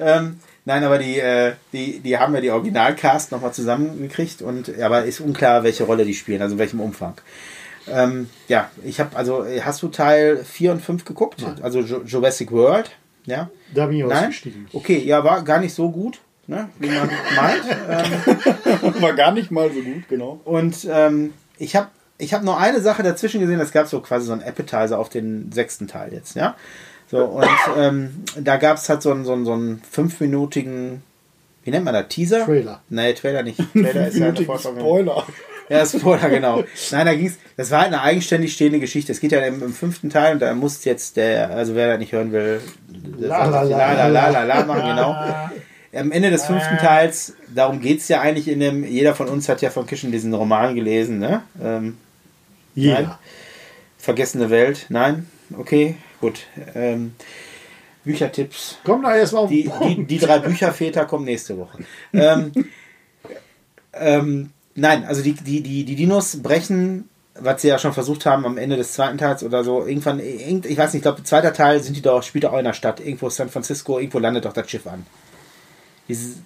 Ähm, 0.00 0.40
nein, 0.64 0.82
aber 0.82 0.98
die, 0.98 1.18
äh, 1.20 1.52
die, 1.72 2.00
die 2.00 2.18
haben 2.18 2.34
ja 2.34 2.40
die 2.40 2.50
Originalcast 2.50 3.30
nochmal 3.30 3.52
zusammengekriegt 3.52 4.42
und 4.42 4.78
aber 4.80 5.04
ist 5.04 5.20
unklar, 5.20 5.62
welche 5.62 5.84
Rolle 5.84 6.04
die 6.04 6.14
spielen, 6.14 6.42
also 6.42 6.54
in 6.54 6.58
welchem 6.58 6.80
Umfang. 6.80 7.14
Ähm, 7.86 8.30
ja, 8.48 8.70
ich 8.82 8.98
habe 9.00 9.14
also, 9.16 9.44
hast 9.62 9.82
du 9.82 9.88
Teil 9.88 10.42
4 10.42 10.72
und 10.72 10.80
5 10.80 11.04
geguckt? 11.04 11.42
Nein. 11.42 11.58
Also 11.62 11.80
Jurassic 11.80 12.50
World? 12.50 12.90
Ja? 13.26 13.50
Da 13.74 13.86
bin 13.86 13.98
ich 13.98 14.04
Nein? 14.04 14.18
ausgestiegen. 14.18 14.68
Okay, 14.72 14.98
ja, 15.04 15.22
war 15.24 15.42
gar 15.42 15.60
nicht 15.60 15.74
so 15.74 15.90
gut, 15.90 16.20
ne? 16.46 16.68
wie 16.78 16.88
man 16.88 17.10
meint. 17.36 17.64
Ähm, 18.84 19.02
War 19.02 19.12
gar 19.12 19.32
nicht 19.32 19.50
mal 19.50 19.70
so 19.70 19.80
gut, 19.80 20.08
genau. 20.08 20.40
und 20.44 20.86
ähm, 20.90 21.34
ich 21.58 21.76
habe 21.76 21.88
ich 22.18 22.32
hab 22.34 22.42
nur 22.44 22.58
eine 22.58 22.80
Sache 22.80 23.02
dazwischen 23.02 23.40
gesehen, 23.40 23.60
es 23.60 23.72
gab 23.72 23.86
so 23.88 24.00
quasi 24.00 24.26
so 24.26 24.32
einen 24.32 24.42
Appetizer 24.42 24.98
auf 24.98 25.08
den 25.08 25.50
sechsten 25.52 25.86
Teil 25.88 26.12
jetzt, 26.12 26.36
ja. 26.36 26.54
So, 27.10 27.24
und 27.24 27.46
ähm, 27.76 28.24
da 28.40 28.56
gab 28.56 28.78
es 28.78 28.88
halt 28.88 29.02
so 29.02 29.10
einen, 29.10 29.24
so, 29.24 29.32
einen, 29.32 29.44
so 29.44 29.52
einen 29.52 29.82
fünfminütigen, 29.90 31.02
wie 31.64 31.70
nennt 31.70 31.84
man 31.84 31.94
das, 31.94 32.08
Teaser? 32.08 32.44
Trailer. 32.44 32.80
Nee, 32.88 33.12
Trailer 33.14 33.42
nicht. 33.42 33.58
Trailer 33.72 34.08
ist 34.08 34.16
ja 34.18 34.28
eine 34.28 34.36
Vorschau- 34.40 34.74
Spoiler. 34.78 35.24
Ja, 35.68 35.84
Spoiler, 35.86 36.28
genau. 36.28 36.62
Nein, 36.90 37.06
da 37.06 37.14
ging's, 37.14 37.38
das 37.56 37.70
war 37.70 37.80
halt 37.82 37.88
eine 37.92 38.02
eigenständig 38.02 38.52
stehende 38.52 38.80
Geschichte. 38.80 39.12
Es 39.12 39.20
geht 39.20 39.32
ja 39.32 39.40
im, 39.40 39.62
im 39.62 39.72
fünften 39.72 40.10
Teil 40.10 40.34
und 40.34 40.40
da 40.40 40.52
muss 40.54 40.84
jetzt 40.84 41.16
der, 41.16 41.50
also 41.50 41.74
wer 41.74 41.88
das 41.88 41.98
nicht 41.98 42.12
hören 42.12 42.32
will, 42.32 42.60
La, 43.18 43.46
la, 43.46 43.62
la, 43.62 43.92
la, 43.92 44.06
la, 44.08 44.28
la, 44.28 44.42
la, 44.44 44.64
machen, 44.64 44.82
genau. 44.82 45.16
Am 45.98 46.10
Ende 46.10 46.30
des 46.30 46.44
fünften 46.46 46.76
Teils, 46.78 47.34
darum 47.54 47.80
geht's 47.80 48.08
ja 48.08 48.20
eigentlich 48.20 48.48
in 48.48 48.60
dem, 48.60 48.84
jeder 48.84 49.14
von 49.14 49.28
uns 49.28 49.48
hat 49.48 49.62
ja 49.62 49.70
von 49.70 49.86
Kischen 49.86 50.10
diesen 50.10 50.34
Roman 50.34 50.74
gelesen, 50.74 51.18
ne? 51.18 51.42
Ähm, 51.62 51.96
Jeder. 52.74 53.00
Nein. 53.02 53.14
Vergessene 53.98 54.50
Welt, 54.50 54.86
nein? 54.88 55.28
Okay, 55.56 55.96
gut. 56.20 56.46
Ähm, 56.74 57.14
Büchertipps. 58.04 58.78
Komm 58.84 59.02
da 59.02 59.16
erstmal 59.16 59.44
auf 59.44 59.50
Die, 59.50 59.70
die, 59.82 60.04
die 60.04 60.18
drei 60.18 60.38
Bücherväter 60.40 61.06
kommen 61.06 61.24
nächste 61.24 61.56
Woche. 61.56 61.78
Ähm, 62.12 62.52
ähm, 63.94 64.50
nein, 64.74 65.04
also 65.04 65.22
die, 65.22 65.32
die, 65.32 65.62
die, 65.62 65.84
die 65.84 65.96
Dinos 65.96 66.42
brechen, 66.42 67.08
was 67.34 67.62
sie 67.62 67.68
ja 67.68 67.78
schon 67.78 67.94
versucht 67.94 68.26
haben 68.26 68.44
am 68.44 68.58
Ende 68.58 68.76
des 68.76 68.92
zweiten 68.92 69.16
Teils 69.18 69.42
oder 69.42 69.64
so, 69.64 69.86
irgendwann, 69.86 70.20
irgend- 70.20 70.66
ich 70.66 70.76
weiß 70.76 70.92
nicht, 70.92 71.00
ich 71.00 71.02
glaube, 71.02 71.22
zweiter 71.22 71.52
Teil 71.52 71.82
sind 71.82 71.96
die 71.96 72.02
doch, 72.02 72.22
spielt 72.22 72.44
auch 72.44 72.58
in 72.58 72.64
der 72.64 72.74
Stadt, 72.74 73.00
irgendwo 73.00 73.30
San 73.30 73.48
Francisco, 73.48 73.98
irgendwo 73.98 74.18
landet 74.18 74.44
doch 74.44 74.52
das 74.52 74.70
Schiff 74.70 74.86
an. 74.86 75.06
Dieses, 76.08 76.36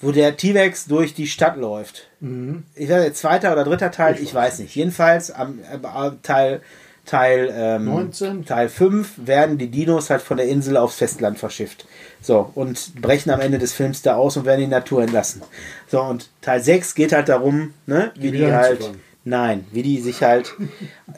wo 0.00 0.12
der 0.12 0.36
T-Rex 0.36 0.86
durch 0.86 1.14
die 1.14 1.26
Stadt 1.26 1.56
läuft. 1.56 2.08
Mhm. 2.20 2.64
Ich 2.74 2.88
weiß 2.88 3.04
nicht, 3.04 3.16
zweiter 3.16 3.52
oder 3.52 3.64
dritter 3.64 3.90
Teil, 3.90 4.18
ich, 4.20 4.34
weiß 4.34 4.60
nicht. 4.60 4.74
Jedenfalls 4.74 5.30
am 5.30 5.58
äh, 5.60 6.10
Teil 6.22 6.62
Teil 7.06 7.52
ähm, 7.52 7.86
19. 7.86 8.44
Teil 8.44 8.68
5 8.68 9.26
werden 9.26 9.58
die 9.58 9.68
Dinos 9.68 10.10
halt 10.10 10.22
von 10.22 10.36
der 10.36 10.46
Insel 10.46 10.76
aufs 10.76 10.96
Festland 10.96 11.38
verschifft. 11.38 11.86
So, 12.20 12.50
und 12.54 13.00
brechen 13.00 13.30
am 13.30 13.40
Ende 13.40 13.58
des 13.58 13.72
Films 13.72 14.02
da 14.02 14.14
aus 14.16 14.36
und 14.36 14.44
werden 14.44 14.60
in 14.60 14.70
die 14.70 14.76
Natur 14.76 15.02
entlassen. 15.02 15.42
So, 15.88 16.02
und 16.02 16.28
Teil 16.40 16.62
6 16.62 16.94
geht 16.94 17.12
halt 17.12 17.28
darum, 17.28 17.74
ne, 17.86 18.12
wie 18.14 18.30
Die 18.30 18.38
die 18.38 18.52
halt. 18.52 18.90
Nein, 19.22 19.66
wie 19.70 19.82
die 19.82 20.00
sich 20.00 20.22
halt 20.22 20.54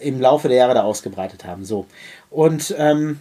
im 0.01 0.21
Laufe 0.21 0.49
der 0.49 0.57
Jahre 0.57 0.75
da 0.75 0.83
ausgebreitet 0.83 1.45
haben. 1.45 1.65
So. 1.65 1.87
Und 2.31 2.75
ähm, 2.77 3.21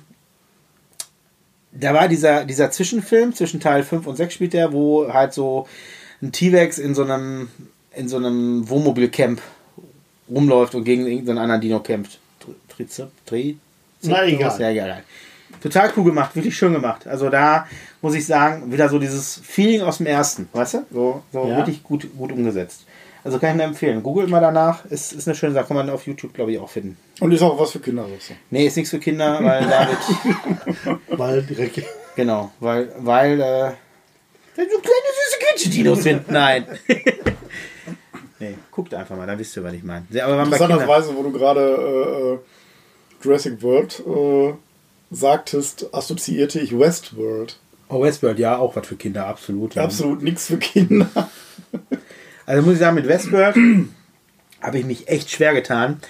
da 1.73 1.93
war 1.93 2.07
dieser, 2.07 2.45
dieser 2.45 2.71
Zwischenfilm, 2.71 3.33
zwischen 3.33 3.59
Teil 3.59 3.83
5 3.83 4.05
und 4.07 4.15
6 4.15 4.33
spielt 4.33 4.53
der, 4.53 4.73
wo 4.73 5.11
halt 5.11 5.33
so 5.33 5.67
ein 6.21 6.31
T-Rex 6.31 6.77
in 6.77 6.93
so 6.95 7.03
einem, 7.03 7.49
in 7.95 8.07
so 8.07 8.17
einem 8.17 8.69
Wohnmobilcamp 8.69 9.41
rumläuft 10.29 10.75
und 10.75 10.83
gegen 10.83 11.05
irgendeinen 11.07 11.37
anderen 11.39 11.61
Dino 11.61 11.79
kämpft. 11.79 12.19
Trizep, 12.69 13.09
Tri, 13.25 13.57
Na, 14.03 14.25
egal. 14.25 14.59
Ja, 14.59 14.69
egal. 14.69 15.03
Total 15.61 15.91
cool 15.95 16.05
gemacht, 16.05 16.35
wirklich 16.35 16.55
schön 16.57 16.73
gemacht. 16.73 17.05
Also 17.05 17.29
da 17.29 17.67
muss 18.01 18.15
ich 18.15 18.25
sagen, 18.25 18.71
wieder 18.71 18.89
so 18.89 18.97
dieses 18.97 19.39
Feeling 19.43 19.81
aus 19.81 19.97
dem 19.97 20.07
ersten, 20.07 20.47
weißt 20.53 20.75
du? 20.75 20.85
So, 20.91 21.23
so 21.31 21.47
Ja. 21.47 21.57
wirklich 21.57 21.83
gut, 21.83 22.07
gut 22.17 22.31
umgesetzt. 22.31 22.85
Also 23.23 23.37
kann 23.37 23.51
ich 23.51 23.55
nur 23.57 23.65
empfehlen. 23.65 24.01
Googelt 24.01 24.29
mal 24.29 24.39
danach, 24.39 24.85
ist, 24.85 25.13
ist 25.13 25.27
eine 25.27 25.35
schöne 25.35 25.53
Sache, 25.53 25.67
kann 25.67 25.77
man 25.77 25.89
auf 25.89 26.07
YouTube, 26.07 26.33
glaube 26.33 26.51
ich, 26.51 26.59
auch 26.59 26.69
finden. 26.69 26.97
Und 27.19 27.31
ist 27.31 27.41
auch 27.41 27.59
was 27.59 27.71
für 27.71 27.79
Kinder. 27.79 28.05
du. 28.05 28.33
Nee, 28.49 28.65
ist 28.65 28.75
nichts 28.77 28.89
für 28.89 28.99
Kinder, 28.99 29.39
weil 29.43 29.67
da 29.67 29.87
wird, 29.87 30.99
Weil 31.19 31.43
direkt. 31.43 31.83
genau, 32.15 32.51
weil, 32.59 32.91
weil, 32.97 33.39
äh, 33.39 33.71
so 34.55 34.63
kleine 34.63 34.75
süße 34.79 35.39
Quetschedinos 35.39 36.03
sind. 36.03 36.31
Nein. 36.31 36.65
nee, 38.39 38.55
guckt 38.71 38.93
einfach 38.93 39.15
mal, 39.15 39.27
dann 39.27 39.37
wisst 39.37 39.55
ihr, 39.55 39.63
was 39.63 39.73
ich 39.73 39.83
meine. 39.83 40.05
Aber. 40.23 40.43
Interessanterweise, 40.43 41.15
wo 41.15 41.23
du 41.23 41.31
gerade 41.31 41.61
äh, 41.61 42.33
äh, 42.33 42.39
Jurassic 43.23 43.61
World 43.61 44.03
äh, 44.05 44.53
sagtest, 45.11 45.93
assoziierte 45.93 46.59
ich 46.59 46.77
Westworld. 46.77 47.59
Oh, 47.87 48.01
Westworld, 48.01 48.39
ja, 48.39 48.57
auch 48.57 48.75
was 48.75 48.87
für 48.87 48.95
Kinder, 48.95 49.27
absolut. 49.27 49.75
ja. 49.75 49.83
Absolut 49.83 50.23
nichts 50.23 50.47
für 50.47 50.57
Kinder. 50.57 51.09
Also 52.51 52.63
muss 52.63 52.73
ich 52.73 52.79
sagen, 52.79 52.95
mit 52.95 53.07
Westworld 53.07 53.55
habe 54.61 54.77
ich 54.77 54.83
mich 54.83 55.07
echt 55.07 55.31
schwer 55.31 55.53
getan. 55.53 56.01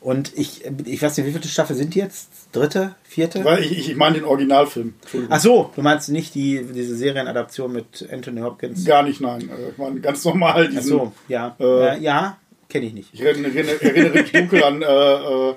Und 0.00 0.32
ich, 0.38 0.64
ich 0.84 1.02
weiß 1.02 1.16
nicht, 1.16 1.26
wie 1.26 1.32
viele 1.32 1.42
Staffel 1.48 1.74
sind 1.74 1.92
die 1.92 1.98
jetzt? 1.98 2.30
Dritte? 2.52 2.94
Vierte? 3.02 3.44
Weil 3.44 3.64
ich, 3.64 3.90
ich, 3.90 3.96
meine 3.96 4.14
den 4.14 4.24
Originalfilm. 4.24 4.94
Ach 5.28 5.40
so, 5.40 5.72
du 5.74 5.82
meinst 5.82 6.08
nicht 6.10 6.36
die, 6.36 6.64
diese 6.72 6.94
Serienadaption 6.94 7.72
mit 7.72 8.08
Anthony 8.12 8.42
Hopkins? 8.42 8.84
Gar 8.84 9.02
nicht, 9.02 9.20
nein. 9.20 9.50
Äh, 9.50 9.70
Ich 9.70 9.76
meine 9.76 9.98
ganz 9.98 10.24
normal 10.24 10.66
Ach 10.68 10.70
diesen. 10.70 10.88
so, 10.88 11.12
ja. 11.26 11.56
Äh, 11.58 11.98
ja, 11.98 12.38
kenne 12.68 12.86
ich 12.86 12.92
nicht. 12.92 13.12
Ich 13.12 13.20
erinnere, 13.20 13.50
erinnere, 13.52 13.82
erinnere 13.82 14.22
mich 14.22 14.30
dunkel 14.30 14.62
an, 14.62 14.82
äh, 14.82 14.84
äh, 14.86 15.54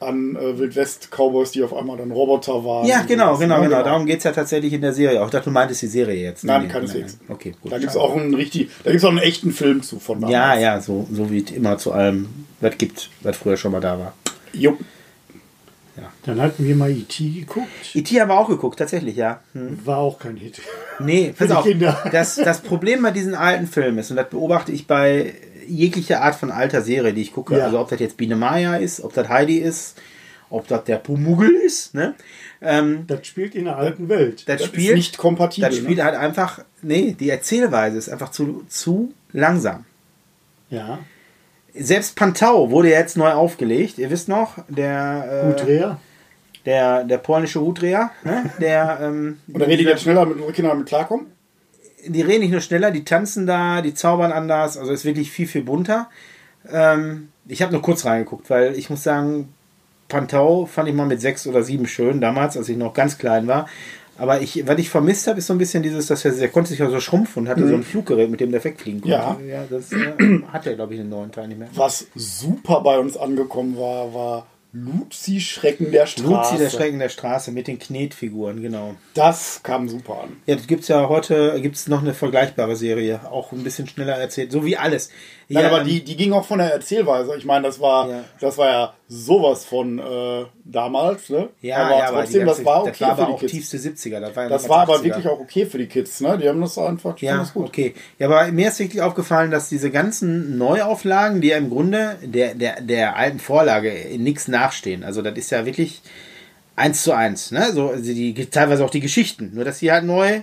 an 0.00 0.36
äh, 0.36 0.58
Wildwest-Cowboys, 0.58 1.50
die 1.52 1.62
auf 1.62 1.74
einmal 1.74 1.96
dann 1.96 2.10
Roboter 2.10 2.64
waren. 2.64 2.86
Ja, 2.86 3.02
genau, 3.02 3.36
genau, 3.36 3.58
ne? 3.58 3.68
genau. 3.68 3.82
Darum 3.82 4.06
geht 4.06 4.18
es 4.18 4.24
ja 4.24 4.32
tatsächlich 4.32 4.72
in 4.72 4.80
der 4.80 4.92
Serie. 4.92 5.20
Auch 5.20 5.26
ich 5.26 5.32
dachte, 5.32 5.46
du 5.46 5.50
meintest 5.50 5.82
die 5.82 5.86
Serie 5.86 6.22
jetzt. 6.22 6.44
Nein, 6.44 6.62
Nee, 6.62 6.68
keineswegs. 6.68 7.18
nein. 7.20 7.34
Okay, 7.36 7.54
gut. 7.60 7.72
Da 7.72 7.78
gibt 7.78 7.90
es 7.90 7.96
auch 7.96 8.16
einen 8.16 8.34
richtig, 8.34 8.70
da 8.84 8.90
gibt's 8.90 9.04
auch 9.04 9.10
einen 9.10 9.18
echten 9.18 9.52
Film 9.52 9.82
zu 9.82 9.98
von 9.98 10.20
damals. 10.20 10.32
Ja, 10.32 10.58
ja, 10.58 10.80
so, 10.80 11.06
so 11.12 11.30
wie 11.30 11.42
es 11.42 11.50
immer 11.50 11.78
zu 11.78 11.92
allem, 11.92 12.28
was 12.60 12.76
gibt, 12.78 13.10
was 13.22 13.36
früher 13.36 13.56
schon 13.56 13.72
mal 13.72 13.80
da 13.80 13.98
war. 13.98 14.14
Jo. 14.52 14.76
Dann 16.24 16.40
hatten 16.40 16.66
wir 16.66 16.76
mal 16.76 16.90
E.T. 16.90 17.30
geguckt. 17.40 17.66
E.T. 17.94 18.20
haben 18.20 18.28
wir 18.28 18.38
auch 18.38 18.48
geguckt, 18.48 18.78
tatsächlich, 18.78 19.16
ja. 19.16 19.40
Hm. 19.54 19.78
War 19.84 19.98
auch 19.98 20.18
kein 20.18 20.36
Hit. 20.36 20.60
Nee, 21.00 21.32
pass 21.38 21.50
auf. 21.50 21.66
Das, 22.12 22.36
das 22.36 22.60
Problem 22.60 23.02
bei 23.02 23.10
diesen 23.12 23.34
alten 23.34 23.66
Filmen 23.66 23.98
ist, 23.98 24.10
und 24.10 24.16
das 24.16 24.28
beobachte 24.28 24.70
ich 24.70 24.86
bei 24.86 25.34
jeglicher 25.68 26.22
Art 26.22 26.34
von 26.34 26.50
alter 26.50 26.82
Serie, 26.82 27.12
die 27.12 27.22
ich 27.22 27.32
gucke, 27.32 27.56
Ja. 27.58 27.64
also 27.66 27.78
ob 27.80 27.88
das 27.90 28.00
jetzt 28.00 28.16
Biene 28.16 28.36
Maya 28.36 28.76
ist, 28.76 29.00
ob 29.02 29.12
das 29.14 29.28
Heidi 29.28 29.58
ist, 29.58 29.96
ob 30.50 30.66
das 30.66 30.84
der 30.84 30.96
Pumuggel 30.96 31.50
ist, 31.50 31.94
ne? 31.94 32.14
Ähm, 32.62 33.04
Das 33.06 33.26
spielt 33.26 33.54
in 33.54 33.66
der 33.66 33.76
alten 33.76 34.08
Welt. 34.08 34.48
das, 34.48 34.58
Das 34.60 34.66
spielt, 34.68 34.88
ist 34.90 34.94
nicht 34.94 35.18
kompatibel. 35.18 35.68
das 35.68 35.78
spielt 35.78 35.98
ne? 35.98 36.04
halt 36.04 36.16
einfach, 36.16 36.64
nee, 36.82 37.14
die 37.18 37.28
Erzählweise 37.30 37.98
ist 37.98 38.08
einfach 38.08 38.30
zu, 38.30 38.64
zu 38.68 39.12
langsam. 39.32 39.84
Ja. 40.70 40.98
Selbst 41.74 42.16
Pantau 42.16 42.70
wurde 42.70 42.88
jetzt 42.90 43.16
neu 43.16 43.30
aufgelegt. 43.30 43.98
Ihr 43.98 44.10
wisst 44.10 44.28
noch, 44.28 44.56
der, 44.68 45.44
äh, 45.44 45.48
Hutdreher. 45.50 46.00
der, 46.64 47.04
der 47.04 47.18
polnische 47.18 47.60
Hutdreher, 47.60 48.10
ne? 48.24 48.50
der, 48.60 48.98
ähm, 49.02 49.38
Und 49.52 49.60
dann 49.60 49.68
rede 49.68 49.82
ich 49.82 49.88
jetzt 49.88 50.02
schneller 50.02 50.24
mit 50.26 50.36
unseren 50.36 50.52
Kindern 50.54 50.72
damit 50.72 50.88
klarkommen. 50.88 51.26
Die 52.06 52.22
reden 52.22 52.40
nicht 52.40 52.52
nur 52.52 52.60
schneller, 52.60 52.90
die 52.90 53.04
tanzen 53.04 53.46
da, 53.46 53.82
die 53.82 53.94
zaubern 53.94 54.32
anders, 54.32 54.76
also 54.76 54.92
ist 54.92 55.04
wirklich 55.04 55.30
viel, 55.30 55.46
viel 55.46 55.62
bunter. 55.62 56.08
Ähm, 56.70 57.28
ich 57.46 57.62
habe 57.62 57.72
nur 57.72 57.82
kurz 57.82 58.04
reingeguckt, 58.04 58.50
weil 58.50 58.76
ich 58.76 58.90
muss 58.90 59.02
sagen, 59.02 59.52
Pantau 60.08 60.66
fand 60.66 60.88
ich 60.88 60.94
mal 60.94 61.06
mit 61.06 61.20
sechs 61.20 61.46
oder 61.46 61.62
sieben 61.62 61.86
schön, 61.86 62.20
damals, 62.20 62.56
als 62.56 62.68
ich 62.68 62.76
noch 62.76 62.94
ganz 62.94 63.18
klein 63.18 63.46
war. 63.46 63.68
Aber 64.16 64.40
ich, 64.40 64.66
was 64.66 64.78
ich 64.78 64.90
vermisst 64.90 65.28
habe, 65.28 65.38
ist 65.38 65.46
so 65.46 65.54
ein 65.54 65.58
bisschen 65.58 65.82
dieses, 65.82 66.06
dass 66.06 66.24
er, 66.24 66.32
der 66.32 66.48
konnte 66.48 66.70
sich 66.70 66.80
ja 66.80 66.90
so 66.90 66.98
schrumpfen 66.98 67.44
und 67.44 67.48
hatte 67.48 67.66
so 67.68 67.74
ein 67.74 67.84
Fluggerät, 67.84 68.28
mit 68.28 68.40
dem 68.40 68.50
der 68.50 68.62
wegfliegen 68.64 69.00
konnte. 69.00 69.16
Ja. 69.16 69.38
ja 69.46 69.64
das 69.70 69.92
äh, 69.92 70.40
hat 70.52 70.66
er, 70.66 70.74
glaube 70.74 70.94
ich, 70.94 71.00
in 71.00 71.06
den 71.06 71.10
neuen 71.10 71.30
Teil 71.30 71.46
nicht 71.46 71.58
mehr. 71.58 71.68
Was 71.74 72.08
super 72.16 72.80
bei 72.80 72.98
uns 72.98 73.16
angekommen 73.16 73.76
war, 73.76 74.12
war 74.12 74.46
Luzi 74.72 75.40
Schrecken 75.40 75.92
der 75.92 76.06
Straße. 76.06 76.54
Luzi, 76.54 76.62
der 76.62 76.70
Schrecken 76.70 76.98
der 76.98 77.08
Straße 77.08 77.52
mit 77.52 77.68
den 77.68 77.78
Knetfiguren, 77.78 78.60
genau. 78.60 78.96
Das 79.14 79.62
kam 79.62 79.88
super 79.88 80.24
an. 80.24 80.36
Ja, 80.46 80.56
das 80.56 80.66
gibt's 80.66 80.88
ja 80.88 81.08
heute, 81.08 81.58
gibt's 81.62 81.88
noch 81.88 82.02
eine 82.02 82.12
vergleichbare 82.12 82.76
Serie, 82.76 83.20
auch 83.30 83.52
ein 83.52 83.64
bisschen 83.64 83.88
schneller 83.88 84.16
erzählt, 84.16 84.52
so 84.52 84.64
wie 84.66 84.76
alles. 84.76 85.10
Nein, 85.50 85.64
Ja, 85.64 85.70
aber 85.70 85.80
ähm, 85.80 85.86
die, 85.86 86.04
die 86.04 86.14
ging 86.16 86.34
auch 86.34 86.44
von 86.44 86.58
der 86.58 86.72
Erzählweise. 86.74 87.34
Ich 87.38 87.46
meine, 87.46 87.66
das 87.68 87.80
war, 87.80 88.06
Ja. 88.08 88.24
das 88.38 88.58
war 88.58 88.66
ja 88.70 88.94
sowas 89.08 89.64
von 89.64 89.98
äh, 89.98 90.44
damals, 90.64 91.30
ne? 91.30 91.48
Ja, 91.62 91.78
aber 91.78 91.98
ja, 91.98 92.08
aber 92.08 92.20
trotzdem, 92.20 92.46
das 92.46 92.56
ganze- 92.58 92.64
war 92.66 92.82
okay 92.82 92.90
das 92.90 93.00
war 93.00 93.08
aber 93.12 93.26
für 93.26 93.32
auch 93.32 93.38
die 93.40 93.46
Kids. 93.46 93.70
tiefste 93.70 93.76
70er. 93.78 94.20
Das 94.20 94.36
war, 94.36 94.42
ja 94.42 94.48
Das 94.50 94.68
war 94.68 94.78
aber 94.80 94.96
80er. 94.96 95.04
wirklich 95.04 95.26
auch 95.26 95.40
okay 95.40 95.64
für 95.64 95.78
die 95.78 95.86
Kids, 95.86 96.20
ne? 96.20 96.36
Die 96.36 96.46
haben 96.48 96.60
das 96.60 96.76
einfach 96.76 97.14
die 97.14 97.24
Ja, 97.24 97.38
das 97.38 97.54
gut. 97.54 97.66
okay. 97.68 97.94
Ja, 98.18 98.26
aber 98.26 98.52
mir 98.52 98.68
ist 98.68 98.78
wirklich 98.78 99.00
aufgefallen, 99.00 99.50
dass 99.50 99.70
diese 99.70 99.90
ganzen 99.90 100.58
Neuauflagen, 100.58 101.40
die 101.40 101.48
ja 101.48 101.56
im 101.56 101.70
Grunde 101.70 102.16
der, 102.22 102.54
der, 102.54 102.82
der 102.82 103.16
alten 103.16 103.38
Vorlage 103.38 103.90
nichts 104.18 104.48
nachstehen. 104.48 105.02
Also 105.02 105.22
das 105.22 105.38
ist 105.38 105.50
ja 105.50 105.64
wirklich 105.64 106.02
eins 106.76 107.02
zu 107.02 107.12
eins, 107.12 107.52
ne? 107.52 107.72
So, 107.72 107.88
also 107.88 108.02
die, 108.04 108.34
teilweise 108.50 108.84
auch 108.84 108.90
die 108.90 109.00
Geschichten, 109.00 109.52
nur 109.54 109.64
dass 109.64 109.78
die 109.78 109.90
halt 109.90 110.04
neu 110.04 110.42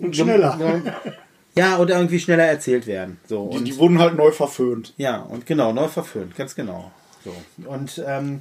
Und 0.00 0.16
schneller. 0.16 0.58
Ja, 1.60 1.78
oder 1.78 1.96
irgendwie 1.96 2.18
schneller 2.20 2.44
erzählt 2.44 2.86
werden. 2.86 3.18
So, 3.28 3.48
Die, 3.50 3.56
und, 3.58 3.64
die 3.64 3.76
wurden 3.78 3.98
halt 3.98 4.16
neu 4.16 4.30
verföhnt. 4.32 4.94
ja, 4.96 5.18
und 5.18 5.46
genau, 5.46 5.72
neu 5.72 5.88
verföhnt, 5.88 6.34
ganz 6.36 6.54
genau. 6.54 6.90
So. 7.24 7.34
Und 7.68 8.02
ähm, 8.06 8.40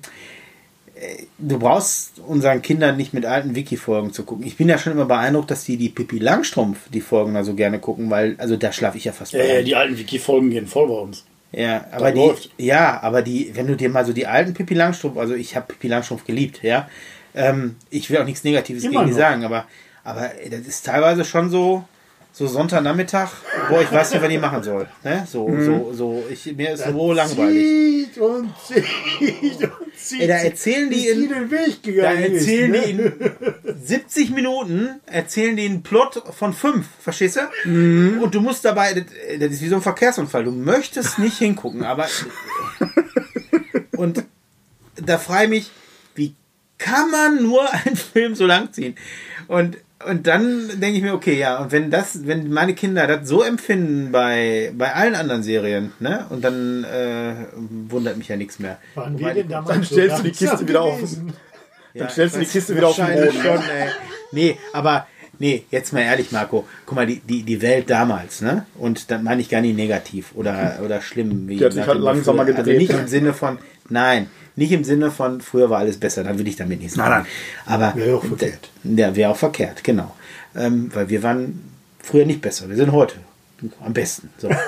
äh, 0.95 1.24
du 1.38 1.59
brauchst 1.59 2.20
unseren 2.26 2.61
Kindern 2.61 2.95
nicht 2.97 3.13
mit 3.13 3.26
alten 3.26 3.55
Wiki-Folgen 3.55 4.13
zu 4.13 4.24
gucken. 4.24 4.45
Ich 4.45 4.57
bin 4.57 4.70
ja 4.70 4.78
schon 4.78 4.93
immer 4.93 5.05
beeindruckt, 5.05 5.51
dass 5.51 5.63
die 5.65 5.78
die 5.78 5.89
Pippi 5.89 6.20
Langstrumpf 6.20 6.89
die 6.93 7.01
Folgen 7.01 7.34
da 7.34 7.43
so 7.43 7.53
gerne 7.55 7.80
gucken, 7.80 8.09
weil, 8.09 8.36
also 8.38 8.55
da 8.55 8.72
schlafe 8.72 8.97
ich 8.97 9.05
ja 9.05 9.11
fast 9.11 9.34
Ja, 9.34 9.39
bei 9.39 9.55
ja, 9.55 9.61
die 9.63 9.76
alten 9.76 9.97
Wiki-Folgen 9.97 10.49
gehen 10.49 10.67
voll 10.67 10.88
bei 10.88 10.93
uns. 10.93 11.26
Ja, 11.51 11.86
aber 11.91 12.11
die, 12.11 12.20
läuft. 12.20 12.51
ja, 12.57 13.01
aber 13.01 13.22
die, 13.24 13.51
wenn 13.55 13.65
du 13.67 13.76
dir 13.76 13.89
mal 13.89 14.05
so 14.05 14.13
die 14.13 14.28
alten 14.28 14.53
Pippi 14.53 14.76
Langstrumpf, 14.76 15.17
also 15.17 15.34
ich 15.34 15.55
habe 15.55 15.65
Pippi 15.67 15.88
Langstrumpf 15.88 16.24
geliebt, 16.26 16.61
ja. 16.61 16.88
Ähm, 17.36 17.76
ich 17.89 18.09
will 18.09 18.17
auch 18.20 18.26
nichts 18.26 18.43
Negatives 18.43 18.84
Immer 18.84 18.91
gegen 19.01 19.05
die 19.05 19.11
noch. 19.11 19.17
sagen, 19.17 19.43
aber, 19.43 19.65
aber 20.03 20.30
das 20.49 20.61
ist 20.61 20.86
teilweise 20.86 21.26
schon 21.26 21.49
so, 21.49 21.84
so 22.32 22.47
Sonntagnachmittag, 22.47 23.30
boah, 23.69 23.82
ich 23.82 23.91
weiß 23.91 24.11
nicht, 24.11 24.21
was 24.21 24.30
ich 24.30 24.39
machen 24.39 24.63
soll. 24.63 24.88
Ne? 25.03 25.27
So, 25.30 25.47
Mhm. 25.47 25.65
so, 25.65 25.93
so, 25.93 26.23
ich, 26.32 26.55
mir 26.55 26.73
ist 26.73 26.84
so 26.86 27.11
langweilig. 27.11 27.65
Zieht 28.13 28.17
und 28.19 28.53
zieht 28.65 28.84
und 29.63 29.95
zieht. 29.97 30.21
Ey, 30.21 30.27
da 30.27 30.36
erzählen 30.36 30.89
die 30.89 31.07
in- 31.07 31.30
Da 31.30 32.13
erzählen 32.13 32.73
ist, 32.73 32.88
die 32.88 32.93
ne? 32.93 33.11
in 33.73 33.84
70 33.84 34.30
Minuten, 34.32 35.01
erzählen 35.07 35.55
die 35.57 35.65
einen 35.65 35.84
Plot 35.84 36.23
von 36.38 36.53
fünf, 36.53 36.86
verstehst 37.01 37.38
du? 37.65 38.21
Und 38.23 38.34
du 38.34 38.39
musst 38.41 38.63
dabei, 38.63 38.93
das, 38.93 39.05
das 39.39 39.51
ist 39.51 39.61
wie 39.61 39.67
so 39.67 39.75
ein 39.75 39.82
Verkehrsunfall, 39.82 40.43
du 40.45 40.51
möchtest 40.51 41.19
nicht 41.19 41.38
hingucken, 41.39 41.84
aber 41.84 42.07
und 43.97 44.23
da 44.95 45.17
frage 45.17 45.43
ich 45.45 45.49
mich, 45.49 45.71
wie 46.15 46.36
kann 46.77 47.11
man 47.11 47.41
nur 47.43 47.69
einen 47.73 47.95
Film 47.95 48.36
so 48.36 48.45
lang 48.45 48.71
ziehen? 48.71 48.95
Und, 49.47 49.77
und 50.08 50.28
dann 50.28 50.80
denke 50.80 50.97
ich 50.97 51.04
mir, 51.04 51.14
okay, 51.14 51.38
ja, 51.38 51.58
und 51.58 51.72
wenn 51.72 51.91
das, 51.91 52.26
wenn 52.26 52.50
meine 52.50 52.74
Kinder 52.74 53.06
das 53.06 53.28
so 53.28 53.43
empfinden 53.43 54.12
bei, 54.12 54.72
bei 54.78 54.93
allen 54.93 55.16
anderen 55.16 55.43
Serien, 55.43 55.91
ne, 56.00 56.26
und 56.30 56.43
dann 56.43 56.86
äh, 56.86 57.34
wundert 57.89 58.18
mich 58.18 58.30
ja 58.30 58.38
nichts 58.38 58.60
mehr. 58.60 58.78
Waren 58.95 59.16
Wobei 59.16 59.28
wir 59.28 59.34
denn 59.43 59.50
damals 59.50 59.70
Dann 59.70 59.84
stellst 59.84 60.20
du 60.20 60.24
die 60.24 60.30
langsam 60.30 60.50
Kiste 60.50 60.68
wieder 60.70 60.82
auf. 60.82 61.00
Dann 61.93 62.10
stellst 62.10 62.36
du 62.36 62.39
die 62.39 62.45
Kiste 62.45 62.76
wieder 62.76 62.88
auf 62.88 62.95
den 62.95 63.08
Boden. 63.08 63.41
Schon, 63.41 63.58
ey. 63.58 63.89
Nee, 64.32 64.58
aber 64.72 65.08
nee, 65.38 65.66
jetzt 65.70 65.91
mal 65.91 66.02
ehrlich, 66.02 66.32
Marco. 66.32 66.66
Guck 66.86 66.95
mal, 66.95 67.06
die, 67.06 67.20
die, 67.20 67.43
die 67.43 67.62
Welt 67.62 67.89
damals, 67.89 68.41
ne? 68.41 68.66
Und 68.78 69.12
dann 69.12 69.24
meine 69.24 69.41
ich 69.41 69.50
gar 69.50 69.60
nicht 69.62 69.76
negativ 69.76 70.32
oder, 70.36 70.80
oder 70.86 71.02
schlimm. 71.02 71.50
Wie 71.50 71.58
Die 71.58 71.66
hat 71.66 71.74
sich 71.74 71.86
halt 71.86 72.00
langsamer 72.00 72.45
früher. 72.45 72.56
Also 72.56 72.72
gedreht. 72.72 72.89
nicht 72.89 72.97
im 72.97 73.08
Sinne 73.08 73.34
von, 73.34 73.58
nein, 73.89 74.30
nicht 74.60 74.72
im 74.72 74.84
Sinne 74.84 75.10
von, 75.10 75.41
früher 75.41 75.70
war 75.70 75.80
alles 75.80 75.97
besser, 75.97 76.24
dann 76.24 76.38
will 76.38 76.47
ich 76.47 76.55
damit 76.55 76.82
nicht 76.82 76.93
sagen. 76.93 77.10
Nein, 77.10 77.26
Aber 77.66 77.95
Wäre 77.95 78.18
auch 78.18 78.24
verkehrt. 78.24 78.70
Ja, 78.84 79.16
wäre 79.16 79.32
auch 79.32 79.38
verkehrt, 79.38 79.84
genau. 79.84 80.16
Ähm, 80.55 80.91
weil 80.93 81.10
wir 81.10 81.24
waren 81.24 81.62
früher 82.01 82.26
nicht 82.26 82.41
besser. 82.41 82.70
Wir 82.70 82.76
sind 82.76 82.91
heute 82.91 83.16
am 83.84 83.93
besten. 83.93 84.30
So. 84.38 84.49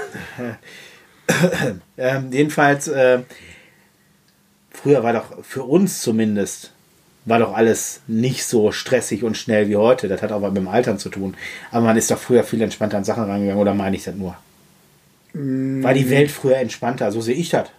ähm, 1.98 2.32
jedenfalls, 2.32 2.88
äh, 2.88 3.20
früher 4.72 5.04
war 5.04 5.14
doch 5.14 5.44
für 5.44 5.64
uns 5.64 6.02
zumindest 6.02 6.72
war 7.26 7.40
doch 7.40 7.54
alles 7.54 8.02
nicht 8.08 8.46
so 8.46 8.72
stressig 8.72 9.24
und 9.24 9.38
schnell 9.38 9.70
wie 9.70 9.76
heute. 9.76 10.08
Das 10.08 10.24
hat 10.24 10.32
auch 10.32 10.42
was 10.42 10.52
mit 10.52 10.64
dem 10.64 10.68
Altern 10.68 10.98
zu 10.98 11.10
tun. 11.10 11.36
Aber 11.70 11.86
man 11.86 11.98
ist 11.98 12.10
doch 12.10 12.18
früher 12.18 12.44
viel 12.44 12.62
entspannter 12.62 12.98
an 12.98 13.04
Sachen 13.04 13.26
rangegangen, 13.26 13.62
oder 13.62 13.76
meine 13.76 13.96
ich 13.96 14.04
das 14.04 14.16
nur? 14.16 14.36
War 15.34 15.94
die 15.94 16.10
Welt 16.10 16.32
früher 16.32 16.58
entspannter? 16.58 17.12
So 17.12 17.22
sehe 17.22 17.36
ich 17.36 17.50
das. 17.50 17.70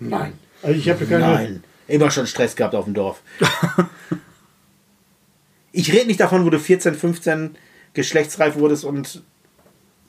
Nein. 0.00 0.32
Also 0.62 0.78
ich 0.78 0.88
habe 0.88 1.04
keine. 1.06 1.20
Nein. 1.24 1.64
Immer 1.86 2.10
schon 2.10 2.26
Stress 2.26 2.54
gehabt 2.54 2.74
auf 2.74 2.84
dem 2.84 2.94
Dorf. 2.94 3.22
ich 5.72 5.92
rede 5.92 6.06
nicht 6.06 6.20
davon, 6.20 6.44
wo 6.44 6.50
du 6.50 6.58
14, 6.58 6.94
15 6.94 7.56
geschlechtsreif 7.94 8.56
wurdest 8.56 8.84
und 8.84 9.22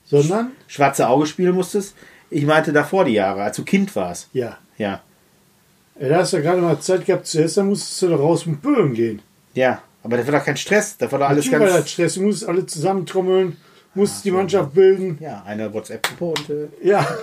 Sondern, 0.06 0.52
schwarze 0.68 1.08
Auge 1.08 1.26
spielen 1.26 1.56
musstest. 1.56 1.96
Ich 2.30 2.46
meinte 2.46 2.74
davor 2.74 3.06
die 3.06 3.14
Jahre, 3.14 3.44
als 3.44 3.56
du 3.58 3.64
Kind 3.64 3.96
warst. 3.96 4.30
ja. 4.34 4.58
Ja. 4.78 5.02
Da 6.00 6.16
hast 6.20 6.32
du 6.32 6.42
gerade 6.42 6.62
mal 6.62 6.80
Zeit 6.80 7.06
gehabt 7.06 7.28
zu 7.28 7.44
essen, 7.44 7.60
dann 7.60 7.68
musstest 7.68 8.02
du 8.02 8.08
da 8.08 8.16
raus 8.16 8.46
mit 8.46 8.62
Böhmen 8.62 8.94
gehen. 8.94 9.22
Ja. 9.54 9.82
Aber 10.02 10.16
das 10.16 10.26
war 10.28 10.40
doch 10.40 10.46
kein 10.46 10.56
Stress. 10.56 10.96
Das 10.98 11.12
war 11.12 11.20
doch 11.20 11.28
alles 11.28 11.44
Natürlich 11.46 11.60
war 11.60 11.68
ganz. 11.74 11.82
das 11.84 11.92
Stress. 11.92 12.14
Du 12.14 12.22
musst 12.22 12.48
alle 12.48 12.66
zusammentrommeln, 12.66 13.58
musst 13.96 14.24
die 14.24 14.32
Mannschaft 14.32 14.74
bilden. 14.74 15.18
Ja, 15.20 15.44
eine 15.46 15.74
WhatsApp-Gruppe 15.74 16.26
und 16.26 16.50
äh, 16.50 16.68
Ja. 16.88 17.06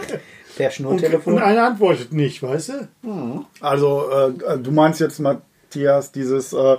per 0.58 0.66
Und, 0.66 0.72
Schnurtelefon. 0.74 1.34
und 1.34 1.42
einer 1.42 1.64
antwortet 1.64 2.12
nicht, 2.12 2.42
weißt 2.42 2.68
du? 3.02 3.44
Also, 3.60 4.10
äh, 4.10 4.58
du 4.58 4.70
meinst 4.70 5.00
jetzt, 5.00 5.18
Matthias, 5.20 6.12
dieses. 6.12 6.52
Äh, 6.52 6.76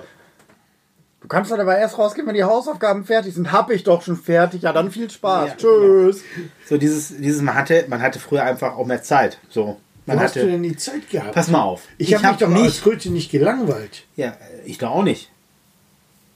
du 1.22 1.28
kannst 1.28 1.52
dann 1.52 1.60
aber 1.60 1.78
erst 1.78 1.98
rausgehen, 1.98 2.28
wenn 2.28 2.36
die 2.36 2.44
Hausaufgaben 2.44 3.06
fertig 3.06 3.34
sind. 3.34 3.52
Hab 3.52 3.72
ich 3.72 3.84
doch 3.84 4.02
schon 4.02 4.18
fertig. 4.18 4.62
Ja, 4.64 4.74
dann 4.74 4.92
viel 4.92 5.10
Spaß. 5.10 5.50
Ja, 5.50 5.56
Tschüss. 5.56 6.24
So 6.68 6.78
dieses, 6.78 7.18
dieses 7.18 7.42
man 7.42 7.56
hatte, 7.56 7.86
man 7.88 8.02
hatte 8.02 8.20
früher 8.20 8.44
einfach 8.44 8.76
auch 8.78 8.86
mehr 8.86 9.02
Zeit. 9.02 9.40
So. 9.50 9.78
Man 10.06 10.18
Wo 10.18 10.22
hast 10.24 10.36
du 10.36 10.40
hatte. 10.42 10.52
denn 10.52 10.64
die 10.64 10.76
Zeit 10.76 11.10
gehabt? 11.10 11.34
Pass 11.34 11.50
mal 11.50 11.62
auf. 11.62 11.84
Ich, 11.98 12.14
habe 12.14 12.24
mich 12.24 12.32
hab 12.32 12.40
doch 12.40 12.64
als 12.64 12.82
Kröte 12.82 13.12
nicht 13.12 13.30
gelangweilt. 13.32 14.06
Ja, 14.16 14.36
ich 14.66 14.78
doch 14.80 14.92
auch 14.92 15.04
nicht. 15.04 15.30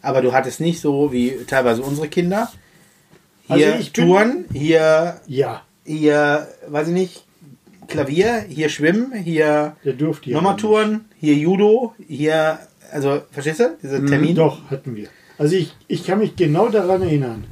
Aber 0.01 0.21
du 0.21 0.31
hattest 0.33 0.59
nicht 0.59 0.79
so 0.81 1.11
wie 1.11 1.43
teilweise 1.47 1.81
unsere 1.81 2.07
Kinder. 2.07 2.51
Hier 3.47 3.67
Also 3.67 3.79
ich 3.79 3.91
Touren, 3.93 4.45
hier, 4.53 5.21
Ja, 5.27 5.63
hier, 5.85 6.47
weiß 6.67 6.89
ich 6.89 6.93
nicht, 6.93 7.25
Klavier, 7.87 8.45
hier 8.49 8.69
Schwimmen, 8.69 9.13
hier 9.13 9.75
der 9.83 9.93
durfte 9.93 10.29
ja. 10.29 10.35
nochmal 10.37 10.53
nicht. 10.53 10.61
Touren, 10.61 11.05
hier 11.19 11.35
Judo, 11.35 11.93
hier, 12.07 12.59
also, 12.91 13.21
verstehst 13.31 13.59
du? 13.59 13.77
Dieser 13.81 14.05
Termin? 14.05 14.35
Doch, 14.35 14.69
hatten 14.69 14.95
wir. 14.95 15.07
Also 15.37 15.55
ich, 15.55 15.75
ich 15.87 16.05
kann 16.05 16.19
mich 16.19 16.35
genau 16.35 16.69
daran 16.69 17.01
erinnern, 17.01 17.43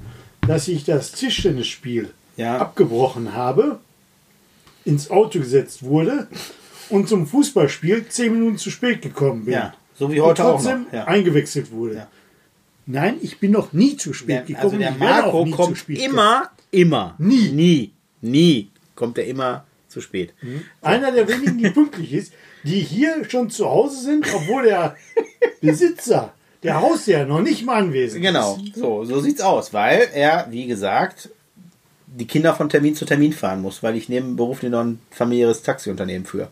dass 0.48 0.68
ich 0.68 0.84
das 0.86 1.12
Tischtennisspiel 1.14 2.12
Ja. 2.38 2.58
abgebrochen 2.60 3.34
habe, 3.36 3.80
ins 4.86 5.10
Auto 5.12 5.40
gesetzt 5.40 5.84
wurde 5.84 6.28
und 6.90 7.08
zum 7.10 7.28
Fußballspiel 7.28 8.08
zehn 8.10 8.34
Minuten 8.34 8.58
zu 8.58 8.70
spät 8.72 9.02
gekommen 9.02 9.46
bin. 9.46 9.54
Ja, 9.56 9.74
so 9.98 10.12
wie 10.12 10.20
und 10.20 10.28
heute 10.28 10.46
auch 10.46 10.52
trotzdem 10.56 10.84
noch. 10.84 10.94
Ja. 10.94 11.06
eingewechselt 11.06 11.72
wurde. 11.72 11.96
Ja. 11.96 12.08
Nein, 12.88 13.16
ich 13.22 13.40
bin 13.40 13.52
noch 13.52 13.74
nie 13.74 13.96
zu 13.98 14.14
spät 14.14 14.30
Der, 14.30 14.42
gekommen. 14.44 14.64
also 14.64 14.78
der 14.78 14.90
und 14.90 14.96
auch 14.96 15.46
Marco 15.46 15.46
kommt 15.56 15.90
immer, 15.90 16.50
immer, 16.72 17.16
Nie. 17.20 17.52
nie, 17.52 17.92
nie 18.22 18.70
kommt 18.96 19.18
er 19.18 19.26
immer 19.28 19.66
zu 19.92 20.02
spät. 20.02 20.34
kommen. 20.40 20.66
Einer 20.82 21.12
der 21.12 21.28
wenigen, 21.28 21.58
die 21.60 21.70
pünktlich 21.70 22.14
ist, 22.14 22.34
die 22.64 22.80
hier 22.80 23.24
schon 23.30 23.50
zu 23.50 23.70
Hause 23.70 24.02
sind, 24.02 24.26
obwohl 24.34 24.64
der 24.64 24.96
Besitzer, 25.62 26.34
der 26.64 26.80
Hausherr, 26.82 27.26
noch 27.26 27.42
nicht 27.42 27.66
mal 27.66 27.82
anwesend 27.82 28.22
Genau, 28.24 28.58
ist. 28.64 28.76
so, 28.76 29.04
so 29.04 29.20
sieht's 29.20 29.42
aus, 29.42 29.74
weil 29.74 30.08
er, 30.14 30.48
wie 30.50 30.68
gesagt, 30.68 31.30
die 32.08 32.28
Kinder 32.28 32.54
von 32.54 32.70
Termin 32.70 32.96
zu 32.96 33.06
Termin 33.06 33.34
fahren 33.34 33.62
muss, 33.62 33.82
weil 33.84 33.96
ich 33.96 34.10
neben 34.10 34.36
beruflich 34.36 34.70
noch 34.72 34.82
ein 34.84 35.00
familiäres 35.12 35.62
Taxiunternehmen 35.64 36.26
führe. 36.26 36.50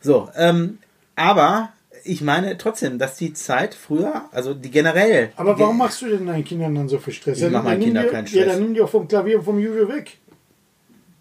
So, 0.00 0.28
ähm, 0.36 0.78
aber 1.14 1.72
ich 2.04 2.20
meine 2.22 2.58
trotzdem, 2.58 2.98
dass 2.98 3.16
die 3.16 3.32
Zeit 3.32 3.74
früher, 3.74 4.22
also 4.32 4.54
die 4.54 4.70
generell. 4.70 5.30
Aber 5.36 5.56
warum 5.58 5.78
machst 5.78 6.02
du 6.02 6.08
denn 6.08 6.26
deinen 6.26 6.42
Kindern 6.44 6.74
dann 6.74 6.88
so 6.88 6.98
viel 6.98 7.12
Stress? 7.12 7.36
Ich 7.40 7.44
Ja, 7.52 7.62
meinen 7.62 7.80
Kindern 7.80 8.08
keinen 8.10 8.24
Ja, 8.26 8.30
Stress. 8.30 8.46
dann 8.46 8.62
nimm 8.62 8.74
die 8.74 8.80
auch 8.80 8.88
vom 8.88 9.06
Klavier 9.06 9.38
und 9.38 9.44
vom 9.44 9.58
Judo 9.60 9.88
weg. 9.88 10.18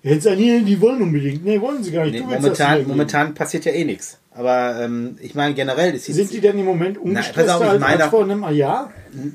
Jetzt 0.04 0.24
sagen 0.24 0.38
die, 0.38 0.64
die 0.64 0.82
wollen 0.82 1.02
unbedingt. 1.02 1.46
Nee, 1.46 1.62
wollen 1.62 1.84
sie 1.84 1.92
gar 1.92 2.06
nicht. 2.06 2.14
Nee, 2.14 2.22
momentan, 2.22 2.88
momentan 2.88 3.34
passiert 3.34 3.66
ja 3.66 3.72
eh 3.72 3.84
nichts. 3.86 4.18
Aber 4.34 4.80
ähm, 4.82 5.18
ich 5.22 5.36
meine 5.36 5.54
generell 5.54 5.94
ist 5.94 6.06
Sind 6.06 6.32
die 6.32 6.40
denn 6.40 6.58
im 6.58 6.66
Moment 6.66 6.98
ungestresster 6.98 7.58
auf, 7.58 7.62
als, 7.64 7.80
meine- 7.80 8.04
als 8.04 8.10
vor 8.10 8.24
einem 8.24 8.44
Jahr? 8.54 8.92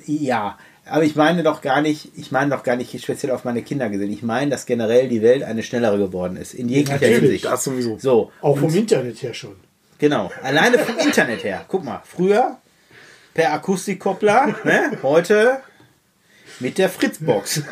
Ja, 0.07 0.59
aber 0.87 1.05
ich 1.05 1.15
meine 1.17 1.43
doch 1.43 1.61
gar 1.61 1.83
nicht, 1.83 2.13
ich 2.17 2.33
meine 2.33 2.51
doch 2.51 2.63
gar 2.63 2.77
nicht 2.77 2.99
speziell 3.03 3.33
auf 3.33 3.45
meine 3.45 3.63
Kinder 3.63 3.91
gesehen. 3.91 4.11
Ich 4.11 4.23
meine, 4.23 4.51
dass 4.51 4.67
generell 4.67 5.09
die 5.09 5.21
Welt 5.23 5.43
eine 5.43 5.63
schnellere 5.63 5.99
geworden 5.99 6.37
ist. 6.37 6.55
In 6.55 6.69
jeglicher 6.69 6.95
Natürlich, 6.95 7.21
Hinsicht. 7.21 7.45
Das 7.45 7.63
sowieso. 7.65 7.99
So. 7.99 8.33
Auch 8.41 8.57
vom 8.59 8.75
Internet 8.75 9.23
her 9.23 9.35
schon. 9.35 9.57
Genau. 9.99 10.31
Alleine 10.43 10.79
vom 10.79 10.97
Internet 10.99 11.45
her. 11.45 11.65
Guck 11.69 11.85
mal, 11.85 12.03
früher 12.05 12.59
per 13.35 13.53
Akustikkoppler, 13.53 14.55
ne? 14.65 14.99
heute 15.03 15.59
mit 16.61 16.79
der 16.79 16.89
Fritzbox. 16.89 17.63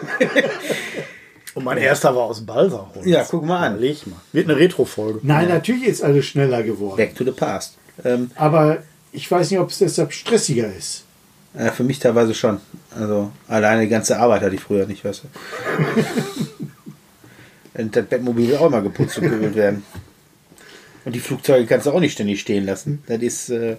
Und 1.54 1.64
mein 1.64 1.78
erster 1.78 2.14
war 2.16 2.24
aus 2.24 2.44
Balsa. 2.44 2.90
Ja, 3.04 3.24
guck 3.28 3.44
mal 3.44 3.64
an. 3.66 3.78
Leg 3.78 4.06
mal. 4.06 4.16
Wird 4.32 4.48
eine 4.50 4.58
Retro-Folge. 4.58 5.20
Nein, 5.22 5.48
natürlich 5.48 5.84
ist 5.86 6.02
alles 6.02 6.26
schneller 6.26 6.62
geworden. 6.64 6.96
Back 6.96 7.14
to 7.14 7.24
the 7.24 7.30
past. 7.30 7.76
Ähm, 8.04 8.30
Aber 8.34 8.78
ich 9.12 9.30
weiß 9.30 9.50
nicht, 9.50 9.60
ob 9.60 9.70
es 9.70 9.78
deshalb 9.78 10.12
stressiger 10.12 10.72
ist. 10.74 11.04
äh, 11.56 11.70
für 11.70 11.84
mich 11.84 12.00
teilweise 12.00 12.34
schon. 12.34 12.60
Also 12.98 13.30
alleine 13.46 13.82
die 13.82 13.88
ganze 13.88 14.18
Arbeit 14.18 14.42
hatte 14.42 14.54
ich 14.56 14.60
früher 14.62 14.86
nicht, 14.86 15.04
weißt 15.04 15.22
du. 15.24 15.28
Und 17.80 17.94
das 17.96 18.06
Bettmobil 18.06 18.48
will 18.48 18.56
auch 18.56 18.66
immer 18.66 18.82
geputzt 18.82 19.18
und 19.18 19.24
gewöhnt 19.30 19.56
werden. 19.56 19.84
Und 21.04 21.12
die 21.14 21.20
Flugzeuge 21.20 21.66
kannst 21.66 21.86
du 21.86 21.90
auch 21.90 21.98
nicht 22.00 22.12
ständig 22.12 22.40
stehen 22.40 22.64
lassen. 22.66 23.02
Das 23.06 23.20
ist, 23.20 23.50
äh, 23.50 23.76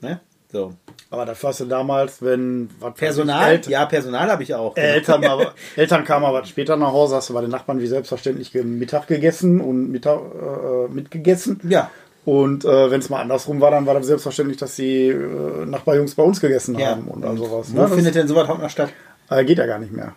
ne? 0.00 0.20
So. 0.54 0.72
Aber 1.10 1.26
das 1.26 1.42
warst 1.42 1.58
du 1.60 1.64
damals, 1.64 2.22
wenn 2.22 2.70
Personal? 2.96 3.58
ich, 3.58 3.66
Ja, 3.66 3.86
Personal 3.86 4.30
habe 4.30 4.44
ich 4.44 4.54
auch. 4.54 4.76
Eltern, 4.76 5.20
mal, 5.22 5.50
Eltern 5.74 6.04
kamen 6.04 6.24
aber 6.24 6.44
später 6.44 6.76
nach 6.76 6.92
Hause, 6.92 7.16
hast 7.16 7.28
du 7.28 7.34
bei 7.34 7.40
den 7.40 7.50
Nachbarn 7.50 7.80
wie 7.80 7.88
selbstverständlich 7.88 8.54
Mittag 8.54 9.08
gegessen 9.08 9.60
und 9.60 9.90
Mittag 9.90 10.20
äh, 10.20 10.92
mitgegessen. 10.92 11.60
Ja. 11.68 11.90
Und 12.24 12.64
äh, 12.64 12.90
wenn 12.90 13.00
es 13.00 13.10
mal 13.10 13.20
andersrum 13.20 13.60
war, 13.60 13.72
dann 13.72 13.84
war 13.84 13.94
das 13.94 14.06
selbstverständlich, 14.06 14.56
dass 14.58 14.76
die 14.76 15.08
äh, 15.08 15.66
Nachbarjungs 15.66 16.14
bei 16.14 16.22
uns 16.22 16.40
gegessen 16.40 16.78
Ja. 16.78 16.90
haben 16.90 17.08
und 17.08 17.24
all 17.24 17.36
sowas. 17.36 17.68
Wo 17.72 17.76
Ne? 17.80 17.82
Das, 17.88 17.94
findet 17.94 18.14
denn 18.14 18.28
sowas 18.28 18.46
heute 18.48 18.62
noch 18.62 18.70
statt? 18.70 18.90
äh, 19.30 19.44
geht 19.44 19.58
ja 19.58 19.66
gar 19.66 19.80
nicht 19.80 19.92
mehr. 19.92 20.14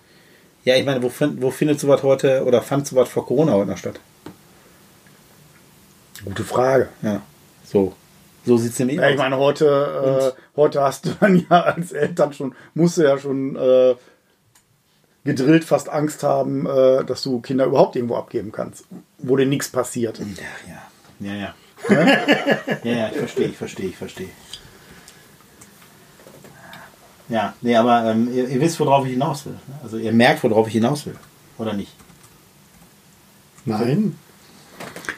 Ja, 0.66 0.76
ich 0.76 0.86
meine, 0.86 1.02
wo, 1.02 1.10
fin- 1.10 1.42
wo 1.42 1.50
findet 1.50 1.80
sowas 1.80 2.04
heute 2.04 2.44
oder 2.46 2.62
fand 2.62 2.86
sowas 2.86 3.10
vor 3.10 3.26
Corona 3.26 3.54
heute 3.54 3.72
noch 3.72 3.78
statt? 3.78 4.00
Gute 6.24 6.44
Frage. 6.44 6.90
Ja. 7.02 7.22
So. 7.66 7.94
So 8.48 8.56
sieht 8.56 8.72
es 8.72 8.80
nämlich 8.80 8.98
Ja, 8.98 9.10
ich 9.10 9.18
meine, 9.18 9.38
heute, 9.38 10.34
äh, 10.34 10.42
heute 10.56 10.82
hast 10.82 11.06
du 11.06 11.10
dann 11.20 11.36
ja 11.50 11.64
als 11.64 11.92
Eltern 11.92 12.32
schon, 12.32 12.56
musst 12.76 12.98
du 12.98 13.02
ja 13.04 13.18
schon 13.18 13.58
äh, 13.58 13.96
gedrillt 15.26 15.66
fast 15.66 15.90
Angst 15.90 16.24
haben, 16.24 16.66
äh, 16.66 17.04
dass 17.04 17.24
du 17.24 17.42
Kinder 17.42 17.66
überhaupt 17.66 17.98
irgendwo 17.98 18.16
abgeben 18.16 18.54
kannst, 18.54 18.86
wo 19.18 19.36
dir 19.36 19.46
nichts 19.46 19.68
passiert. 19.68 20.20
Ja, 20.20 20.26
ja. 20.66 21.34
Ja, 21.34 21.34
ja. 21.36 21.56
ja, 22.84 22.92
ja, 22.92 23.10
ich 23.10 23.18
verstehe, 23.18 23.48
ich 23.48 23.58
verstehe, 23.58 23.88
ich 23.88 23.98
verstehe. 23.98 24.30
Ja, 27.28 27.54
nee, 27.60 27.76
aber 27.76 28.06
ähm, 28.12 28.34
ihr, 28.34 28.48
ihr 28.48 28.62
wisst, 28.62 28.80
worauf 28.80 29.06
ich 29.06 29.12
hinaus 29.12 29.46
will. 29.46 29.54
ne? 29.68 29.80
Also 29.84 29.98
ihr 29.98 30.14
merkt, 30.14 30.42
worauf 30.44 30.68
ich 30.68 30.74
hinaus 30.74 31.06
will. 31.06 31.18
Oder 31.58 31.74
nicht? 31.74 31.92
Nein, 33.66 34.18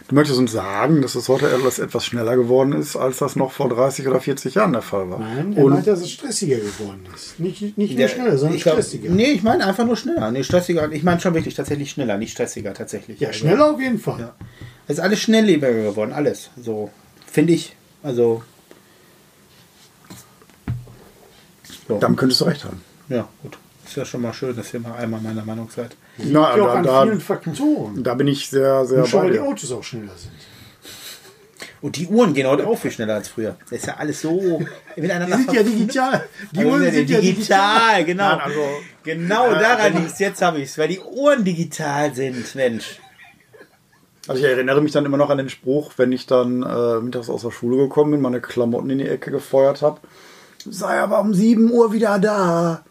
Du 0.09 0.15
möchtest 0.15 0.39
uns 0.39 0.51
sagen, 0.51 1.03
dass 1.03 1.13
es 1.13 1.29
heute 1.29 1.51
etwas, 1.51 1.77
etwas 1.77 2.03
schneller 2.03 2.35
geworden 2.35 2.73
ist, 2.73 2.95
als 2.95 3.17
das 3.19 3.35
noch 3.35 3.51
vor 3.51 3.69
30 3.69 4.07
oder 4.07 4.19
40 4.19 4.55
Jahren 4.55 4.73
der 4.73 4.81
Fall 4.81 5.07
war. 5.07 5.19
nein, 5.19 5.53
er 5.55 5.63
Und 5.63 5.73
meint, 5.73 5.85
dass 5.85 6.01
es 6.01 6.09
stressiger 6.09 6.57
geworden 6.57 7.05
ist. 7.15 7.39
Nicht, 7.39 7.77
nicht 7.77 7.95
nur 7.95 8.07
schneller, 8.07 8.35
sondern 8.35 8.57
ich 8.57 8.63
glaub- 8.63 8.73
stressiger. 8.73 9.11
Nee, 9.11 9.31
ich 9.33 9.43
meine 9.43 9.67
einfach 9.67 9.85
nur 9.85 9.95
schneller. 9.95 10.31
Nee, 10.31 10.43
stressiger. 10.43 10.91
Ich 10.91 11.03
meine 11.03 11.19
schon 11.21 11.35
wirklich 11.35 11.53
tatsächlich 11.53 11.91
schneller, 11.91 12.17
nicht 12.17 12.31
stressiger 12.31 12.73
tatsächlich. 12.73 13.19
Ja, 13.19 13.27
Also, 13.27 13.41
schneller 13.41 13.71
auf 13.71 13.79
jeden 13.79 13.99
Fall. 13.99 14.19
Ja. 14.19 14.35
Es 14.87 14.95
ist 14.97 14.99
alles 15.03 15.19
schnelllebiger 15.19 15.71
geworden, 15.73 16.11
alles. 16.11 16.49
So, 16.59 16.89
finde 17.31 17.53
ich. 17.53 17.75
Also. 18.01 18.41
So. 21.87 21.99
damit 21.99 22.17
könntest 22.17 22.41
du 22.41 22.45
recht 22.45 22.65
haben. 22.65 22.81
Ja, 23.09 23.29
gut. 23.43 23.59
Ist 23.85 23.95
ja 23.95 24.05
schon 24.05 24.21
mal 24.23 24.33
schön, 24.33 24.55
dass 24.55 24.73
ihr 24.73 24.79
mal 24.79 24.95
einmal 24.95 25.21
meiner 25.21 25.45
Meinung 25.45 25.69
seid. 25.69 25.95
Na, 26.25 26.47
Liegt 26.53 26.57
ja 26.57 26.63
auch 26.63 26.75
an 26.75 26.83
da, 26.83 27.01
vielen 27.03 27.19
da, 27.19 27.23
Faktoren. 27.25 28.03
da 28.03 28.13
bin 28.13 28.27
ich 28.27 28.49
sehr, 28.49 28.85
sehr 28.85 28.99
Und 28.99 29.07
schon 29.07 29.23
weil 29.23 29.31
die. 29.31 29.39
Autos 29.39 29.71
auch 29.71 29.83
schneller 29.83 30.11
sind. 30.17 30.33
Und 31.81 31.95
die 31.95 32.07
Uhren 32.07 32.33
gehen 32.33 32.45
heute 32.45 32.67
auch 32.67 32.77
viel 32.77 32.91
schneller 32.91 33.15
als 33.15 33.29
früher. 33.29 33.55
Das 33.69 33.79
ist 33.79 33.85
ja 33.87 33.95
alles 33.97 34.21
so 34.21 34.61
miteinander 34.97 35.37
Die 35.37 35.43
sind 35.43 35.53
ja 35.53 35.63
digital. 35.63 36.25
Die 36.51 36.57
Also 36.59 36.69
Uhren 36.71 36.83
ja 36.83 36.91
sind 36.91 37.09
ja 37.09 37.21
digital, 37.21 38.03
genau. 38.05 38.29
Nein, 38.31 38.39
also- 38.41 38.59
genau 39.03 39.51
Ja, 39.51 39.59
daran 39.59 39.93
liegt 39.95 40.11
es. 40.11 40.19
Jetzt 40.19 40.41
habe 40.41 40.57
ich 40.57 40.65
es, 40.69 40.77
weil 40.77 40.89
die 40.89 40.99
Uhren 40.99 41.45
digital 41.45 42.13
sind, 42.13 42.53
Mensch. 42.55 42.99
Also 44.27 44.43
ich 44.43 44.47
erinnere 44.49 44.81
mich 44.81 44.91
dann 44.91 45.05
immer 45.05 45.15
noch 45.17 45.29
an 45.29 45.37
den 45.37 45.49
Spruch, 45.49 45.93
wenn 45.95 46.11
ich 46.11 46.27
dann 46.27 46.63
äh, 46.63 46.99
mittags 46.99 47.29
aus 47.29 47.43
der 47.43 47.51
Schule 47.51 47.77
gekommen 47.77 48.11
bin, 48.11 48.21
meine 48.21 48.41
Klamotten 48.41 48.89
in 48.89 48.97
die 48.99 49.07
Ecke 49.07 49.31
gefeuert 49.31 49.81
habe. 49.81 50.01
Sei 50.69 50.99
aber 50.99 51.21
um 51.21 51.33
7 51.33 51.71
Uhr 51.71 51.93
wieder 51.93 52.19
da. 52.19 52.83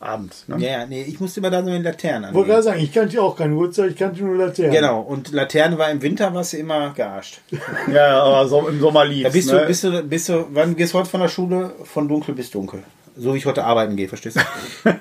Abends. 0.00 0.46
Ne? 0.46 0.56
Ja, 0.58 0.70
ja, 0.80 0.86
nee, 0.86 1.02
ich 1.02 1.18
musste 1.18 1.40
immer 1.40 1.50
da 1.50 1.62
so 1.62 1.70
mit 1.70 1.82
Laternen 1.82 2.30
Ich 2.30 2.34
wollte 2.34 2.50
gerade 2.50 2.62
sagen, 2.62 2.80
ich 2.80 2.92
kannte 2.92 3.20
auch 3.20 3.36
keine 3.36 3.54
Uhrzeit, 3.54 3.90
ich 3.90 3.96
kannte 3.96 4.22
nur 4.22 4.36
Laternen. 4.36 4.70
Genau, 4.72 5.00
und 5.00 5.32
Laterne 5.32 5.76
war 5.76 5.90
im 5.90 6.00
Winter 6.02 6.32
was 6.34 6.54
immer 6.54 6.90
gearscht. 6.90 7.40
Ja, 7.88 7.94
ja, 7.94 8.22
aber 8.22 8.48
so, 8.48 8.68
im 8.68 8.80
Sommer 8.80 9.04
lief 9.04 9.24
Da 9.24 9.30
bist 9.30 9.50
ne? 9.50 9.60
du, 9.60 9.66
bist 9.66 9.84
du, 9.84 10.02
bist 10.02 10.28
du, 10.28 10.46
wann 10.50 10.76
gehst 10.76 10.94
du 10.94 10.98
heute 10.98 11.10
von 11.10 11.20
der 11.20 11.28
Schule? 11.28 11.72
Von 11.84 12.06
dunkel 12.06 12.34
bis 12.34 12.50
dunkel. 12.50 12.84
So 13.16 13.34
wie 13.34 13.38
ich 13.38 13.46
heute 13.46 13.64
arbeiten 13.64 13.96
gehe, 13.96 14.08
verstehst 14.08 14.38
du? 14.84 14.90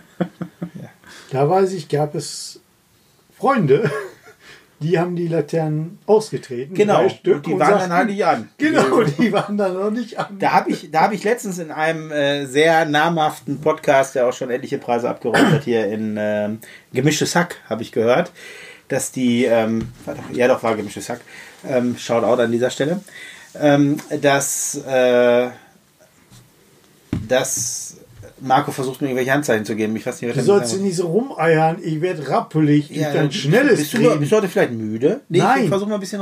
Da 1.29 1.49
weiß 1.49 1.73
ich, 1.73 1.89
gab 1.89 2.15
es 2.15 2.61
Freunde, 3.37 3.91
die 4.79 4.99
haben 4.99 5.15
die 5.15 5.27
Laternen 5.27 5.97
ausgetreten. 6.05 6.75
Genau, 6.75 7.01
drei 7.01 7.09
Stück, 7.09 7.35
und 7.37 7.47
die 7.47 7.59
waren 7.59 7.79
dann 7.79 7.93
halt 7.93 8.09
nicht 8.09 8.25
an. 8.25 8.49
Genau, 8.57 9.01
die 9.03 9.31
waren 9.31 9.57
dann 9.57 9.73
noch 9.73 9.89
nicht 9.89 10.19
an. 10.19 10.37
Da 10.39 10.51
habe 10.51 10.69
ich, 10.69 10.91
da 10.91 11.01
hab 11.01 11.13
ich 11.13 11.23
letztens 11.23 11.57
in 11.57 11.71
einem 11.71 12.11
äh, 12.11 12.45
sehr 12.45 12.85
namhaften 12.85 13.59
Podcast, 13.59 14.15
der 14.15 14.27
auch 14.27 14.33
schon 14.33 14.51
etliche 14.51 14.77
Preise 14.77 15.09
abgeräumt 15.09 15.51
hat, 15.51 15.63
hier 15.63 15.87
in 15.87 16.15
ähm, 16.19 16.59
Gemischtes 16.93 17.35
Hack, 17.35 17.55
habe 17.67 17.81
ich 17.81 17.91
gehört, 17.91 18.31
dass 18.87 19.11
die, 19.11 19.45
ähm, 19.45 19.91
ja 20.31 20.47
doch, 20.47 20.61
war 20.61 20.75
Gemischtes 20.75 21.09
Hack, 21.09 21.21
ähm, 21.67 21.97
Shoutout 21.97 22.41
an 22.41 22.51
dieser 22.51 22.69
Stelle, 22.69 23.01
ähm, 23.59 23.97
dass, 24.21 24.75
äh, 24.85 25.49
dass 27.27 27.86
Marco 28.39 28.71
versucht 28.71 29.01
mir 29.01 29.07
irgendwelche 29.07 29.31
Handzeichen 29.33 29.65
zu 29.65 29.75
geben. 29.75 29.95
Ich 29.95 30.05
weiß 30.05 30.21
nicht, 30.21 30.29
was 30.29 30.37
Du 30.37 30.43
sollst 30.43 30.71
sagen 30.71 30.83
nicht 30.83 30.95
so 30.95 31.07
rumeiern, 31.07 31.77
ich 31.81 32.01
werde 32.01 32.27
rappelig 32.29 32.87
durch 32.89 33.01
dein 33.01 33.31
schnelles 33.31 33.79
bist 33.79 33.93
du, 33.93 33.97
Leben. 33.97 34.19
bist 34.19 34.31
du 34.31 34.35
heute 34.37 34.47
vielleicht 34.47 34.71
müde? 34.73 35.21
Nee, 35.29 35.39
Nein. 35.39 35.63
Ich 35.63 35.69
versuche 35.69 35.89
mal 35.89 35.95
ein 35.95 36.01
bisschen 36.01 36.21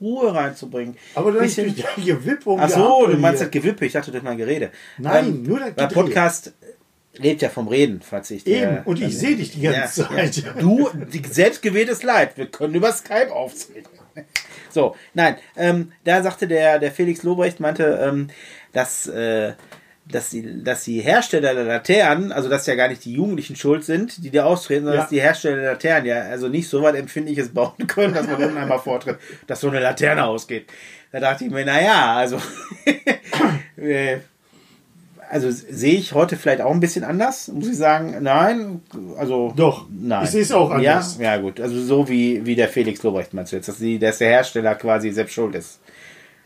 Ruhe 0.00 0.34
reinzubringen. 0.34 0.96
Aber 1.14 1.32
dann 1.32 1.42
bisschen, 1.42 1.74
durch 1.74 1.84
dein 1.96 2.04
Gewipp 2.04 2.46
um 2.46 2.60
Ach 2.60 2.68
so, 2.68 3.06
du 3.06 3.16
meinst 3.18 3.42
das 3.42 3.50
Gewippe. 3.50 3.84
Ich 3.86 3.92
dachte 3.92 4.10
durch 4.10 4.22
mein 4.22 4.36
Gerede. 4.36 4.66
Ähm, 4.66 4.70
Nein, 4.98 5.42
nur 5.42 5.58
das 5.60 5.74
Der 5.74 5.86
Gedrehe. 5.88 6.04
Podcast 6.04 6.52
lebt 7.18 7.42
ja 7.42 7.48
vom 7.48 7.66
Reden, 7.68 8.00
falls 8.02 8.30
ich 8.30 8.44
dir- 8.44 8.62
Eben, 8.62 8.78
und 8.84 9.00
ich 9.00 9.18
sehe 9.18 9.36
dich 9.36 9.50
die 9.52 9.62
ganze 9.62 10.02
Ja, 10.02 10.08
Zeit. 10.08 10.36
Ja. 10.36 10.52
Du, 10.60 10.88
selbstgewähltes 11.30 12.02
Leid. 12.02 12.36
Wir 12.36 12.46
können 12.46 12.74
über 12.74 12.92
Skype 12.92 13.32
aufzeichnen. 13.32 13.86
So, 14.70 14.94
nein, 15.14 15.36
ähm, 15.56 15.92
da 16.04 16.22
sagte 16.22 16.46
der, 16.46 16.78
der 16.78 16.92
Felix 16.92 17.22
Lobrecht, 17.22 17.60
meinte, 17.60 17.98
ähm, 18.02 18.28
dass, 18.72 19.06
äh, 19.06 19.54
dass, 20.10 20.30
die, 20.30 20.62
dass 20.62 20.84
die 20.84 21.00
Hersteller 21.00 21.54
der 21.54 21.64
Laternen, 21.64 22.30
also 22.32 22.48
dass 22.48 22.66
ja 22.66 22.74
gar 22.76 22.88
nicht 22.88 23.04
die 23.04 23.12
Jugendlichen 23.14 23.56
schuld 23.56 23.84
sind, 23.84 24.22
die 24.24 24.30
da 24.30 24.44
austreten, 24.44 24.84
sondern 24.84 24.96
Ja. 24.98 25.00
dass 25.02 25.10
die 25.10 25.20
Hersteller 25.20 25.56
der 25.56 25.72
Laternen 25.72 26.06
ja 26.06 26.20
also 26.22 26.48
nicht 26.48 26.68
so 26.68 26.82
weit 26.82 26.94
Empfindliches 26.94 27.48
bauen 27.54 27.86
können, 27.86 28.14
dass 28.14 28.26
man 28.26 28.42
unten 28.42 28.56
einmal 28.56 28.78
vortritt, 28.78 29.18
dass 29.46 29.60
so 29.60 29.68
eine 29.68 29.80
Laterne 29.80 30.24
ausgeht. 30.24 30.66
Da 31.12 31.20
dachte 31.20 31.44
ich 31.44 31.50
mir, 31.50 31.64
naja, 31.64 32.14
also 32.16 32.40
äh, 33.76 34.18
also 35.28 35.50
sehe 35.50 35.96
ich 35.98 36.12
heute 36.12 36.36
vielleicht 36.36 36.60
auch 36.60 36.70
ein 36.70 36.78
bisschen 36.80 37.02
anders, 37.02 37.48
muss 37.48 37.66
ich 37.68 37.76
sagen. 37.76 38.16
Nein, 38.20 38.80
also 39.18 39.52
Doch, 39.56 39.86
nein. 39.90 40.22
ich 40.24 40.30
sehe 40.30 40.42
es 40.42 40.52
auch 40.52 40.70
anders. 40.70 41.18
Ja, 41.18 41.34
ja 41.34 41.40
gut, 41.40 41.60
also 41.60 41.82
so 41.82 42.08
wie, 42.08 42.46
wie 42.46 42.54
der 42.54 42.68
Felix 42.68 43.02
Lobrecht 43.02 43.34
meinst 43.34 43.50
du 43.52 43.56
jetzt, 43.56 43.68
dass, 43.68 43.78
die, 43.78 43.98
dass 43.98 44.18
der 44.18 44.28
Hersteller 44.28 44.76
quasi 44.76 45.10
selbst 45.10 45.34
schuld 45.34 45.54
ist. 45.56 45.80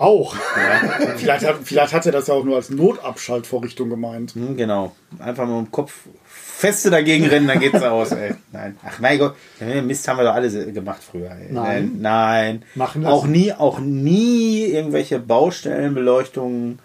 Auch. 0.01 0.34
Ja, 0.34 1.07
Vielleicht 1.16 1.46
hat, 1.46 1.57
vielleicht 1.62 1.92
hat 1.92 2.07
er 2.07 2.12
das 2.12 2.26
ja 2.26 2.32
auch 2.32 2.42
nur 2.42 2.57
als 2.57 2.70
Notabschaltvorrichtung 2.70 3.90
gemeint. 3.90 4.32
hm, 4.32 4.57
genau. 4.57 4.96
Einfach 5.18 5.46
mal 5.46 5.59
im 5.59 5.70
Kopf 5.70 5.92
feste 6.24 6.88
dagegen 6.88 7.26
rennen, 7.26 7.46
dann 7.46 7.61
geht's 7.61 7.82
aus, 7.82 8.12
ey. 8.12 8.34
Nein. 8.53 8.78
Ach 8.82 8.98
mein 8.98 9.18
Gott, 9.18 9.34
Mist 9.84 10.09
haben 10.09 10.16
wir 10.16 10.24
doch 10.24 10.34
alle 10.34 10.72
gemacht 10.72 11.03
früher. 11.03 11.30
Ey. 11.30 11.53
Nein. 11.53 11.98
Nein. 12.01 12.64
Machen 12.74 13.05
auch 13.05 13.26
nie, 13.26 13.53
auch 13.53 13.78
nie 13.78 14.64
irgendwelche 14.64 15.18
Baustellenbeleuchtungen 15.18 16.78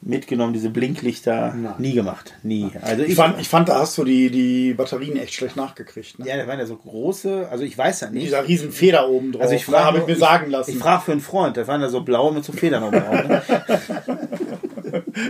mitgenommen, 0.00 0.52
diese 0.52 0.70
Blinklichter. 0.70 1.54
Nein. 1.54 1.74
Nie 1.78 1.92
gemacht. 1.92 2.34
Nie. 2.42 2.70
Also 2.82 3.02
Ich 3.02 3.14
fand, 3.16 3.40
ich 3.40 3.48
fand, 3.48 3.68
da 3.68 3.80
hast 3.80 3.98
du 3.98 4.04
die, 4.04 4.30
die 4.30 4.72
Batterien 4.74 5.16
echt 5.16 5.34
schlecht 5.34 5.56
nachgekriegt. 5.56 6.18
Ne? 6.18 6.26
Ja, 6.26 6.36
da 6.36 6.46
waren 6.46 6.58
ja 6.58 6.66
so 6.66 6.76
große, 6.76 7.48
also 7.50 7.64
ich 7.64 7.76
weiß 7.76 8.00
ja 8.02 8.10
nicht. 8.10 8.26
dieser 8.26 8.46
riesen 8.46 8.70
Feder 8.72 9.08
oben 9.08 9.32
drauf. 9.32 9.42
Also 9.42 9.54
ich 9.54 9.66
ne, 9.66 9.72
frage 9.74 9.84
habe 9.86 9.98
ich 9.98 10.06
mir 10.06 10.16
sagen 10.16 10.50
lassen. 10.50 10.70
Ich 10.72 10.78
frage 10.78 11.02
für 11.02 11.12
einen 11.12 11.20
Freund, 11.20 11.56
da 11.56 11.66
waren 11.66 11.80
ja 11.80 11.88
so 11.88 12.02
blaue 12.02 12.32
mit 12.32 12.44
so 12.44 12.52
Federn 12.52 12.82
oben 12.84 13.00
drauf. 13.00 13.28
Ne? 13.28 13.42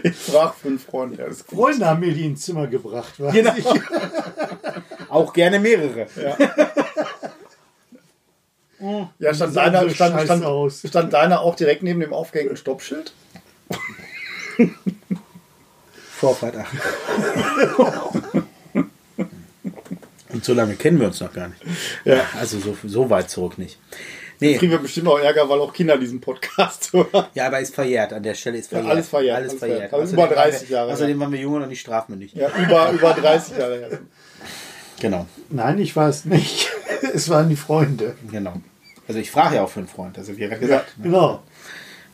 Ich 0.03 0.15
frage 0.15 0.53
für 0.61 0.69
einen 0.69 0.79
Freund. 0.79 1.19
Ja, 1.19 1.25
ist 1.25 1.47
gut. 1.47 1.59
Freunde 1.59 1.87
haben 1.87 2.01
mir 2.01 2.13
die 2.13 2.27
ins 2.27 2.43
Zimmer 2.43 2.67
gebracht. 2.67 3.19
Weiß 3.19 3.33
Genau. 3.33 3.55
ich. 3.57 3.65
Auch 5.09 5.33
gerne 5.33 5.59
mehrere. 5.59 6.07
Ja, 9.19 9.35
stand 9.35 9.55
sahen 9.55 9.73
deiner, 9.73 9.91
stand, 9.91 10.21
stand, 10.23 10.73
stand 10.73 11.13
deiner 11.13 11.41
auch 11.41 11.57
direkt 11.57 11.83
neben 11.83 12.01
dem 12.01 12.13
aufgehängten 12.13 12.57
Stoppschild? 12.57 13.13
Vorfahrt 16.17 16.57
8. 16.57 16.67
Und 20.31 20.45
so 20.45 20.53
lange 20.53 20.75
kennen 20.75 21.01
wir 21.01 21.07
uns 21.07 21.21
noch 21.21 21.33
gar 21.33 21.49
nicht. 21.49 21.63
Ja. 22.05 22.21
Also 22.39 22.59
so, 22.59 22.77
so 22.85 23.09
weit 23.11 23.31
zurück 23.31 23.57
nicht. 23.59 23.79
Nee, 24.41 24.57
Kriegen 24.57 24.71
wir 24.73 24.79
bestimmt 24.79 25.09
auch 25.09 25.19
Ärger, 25.19 25.49
weil 25.49 25.59
auch 25.59 25.73
Kinder 25.73 25.97
diesen 25.99 26.21
Podcast 26.21 26.93
hören. 26.93 27.27
ja, 27.35 27.47
aber 27.47 27.59
ist 27.61 27.75
verjährt. 27.75 28.13
An 28.13 28.23
der 28.23 28.35
Stelle 28.35 28.59
ist 28.59 28.67
Ja, 28.71 28.79
verjährt. 28.79 28.91
alles 28.95 29.09
verjährt, 29.09 29.37
Alles 29.37 29.49
alles 29.51 29.59
verjährt. 29.59 29.79
verjährt. 29.91 29.95
Also 30.03 30.13
über 30.15 30.23
waren 30.25 30.35
30 30.35 30.69
wir, 30.69 30.77
Jahre, 30.77 30.93
Außerdem 30.93 31.21
waren 31.21 31.33
wir 31.33 31.41
jung 31.41 31.55
und 31.55 31.69
nicht 31.69 31.81
strafmündig. 31.81 32.35
Ja, 32.35 32.49
über, 32.57 32.91
über 32.93 33.15
30 33.15 33.59
Jahre 33.59 33.79
her. 33.79 33.99
Genau, 35.01 35.27
Nein, 35.51 35.79
ich 35.79 35.95
war 35.97 36.09
es 36.09 36.25
nicht. 36.25 36.71
Es 37.15 37.29
waren 37.31 37.49
die 37.49 37.57
Freunde. 37.57 38.17
genau. 38.31 38.55
Also 39.07 39.21
ich 39.21 39.31
frage 39.31 39.55
ja 39.57 39.63
auch 39.63 39.71
für 39.71 39.79
einen 39.79 39.89
Freund. 39.89 40.19
Also 40.19 40.37
wie 40.37 40.43
er 40.43 40.59
gesagt. 40.59 40.99
ne? 40.99 41.39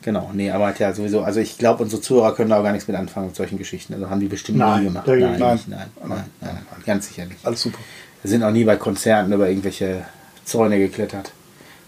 Genau. 0.04 0.30
Nee, 0.34 0.50
aber 0.50 0.74
ja 0.76 0.92
sowieso, 0.92 1.22
also 1.22 1.40
ich 1.40 1.56
glaube, 1.56 1.82
unsere 1.82 2.02
Zuhörer 2.02 2.34
können 2.34 2.50
da 2.50 2.58
auch 2.58 2.62
gar 2.62 2.72
nichts 2.72 2.86
mit 2.86 2.96
anfangen 2.96 3.28
mit 3.28 3.36
solchen 3.36 3.56
Geschichten. 3.56 3.94
Also 3.94 4.10
haben 4.10 4.20
die 4.20 4.26
bestimmt 4.26 4.58
Nein, 4.58 4.80
nie 4.80 4.84
gemacht. 4.88 5.06
Nein, 5.06 5.18
nein. 5.18 5.38
nein, 5.38 5.60
nein, 5.66 5.88
nein, 6.06 6.24
nein, 6.42 6.66
ganz 6.84 7.08
sicher 7.08 7.24
nicht. 7.24 7.38
Alles 7.42 7.62
super. 7.62 7.78
Wir 8.22 8.30
sind 8.30 8.42
auch 8.42 8.50
nie 8.50 8.64
bei 8.64 8.76
Konzerten 8.76 9.32
über 9.32 9.48
irgendwelche 9.48 10.04
Zäune 10.44 10.78
geklettert. 10.78 11.32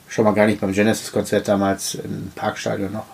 Schon 0.08 0.24
mal 0.24 0.32
gar 0.32 0.46
nicht 0.46 0.62
beim 0.62 0.72
Genesis-Konzert 0.72 1.46
damals 1.46 1.96
im 1.96 2.32
Parkstadion 2.34 2.92
noch. 2.92 3.04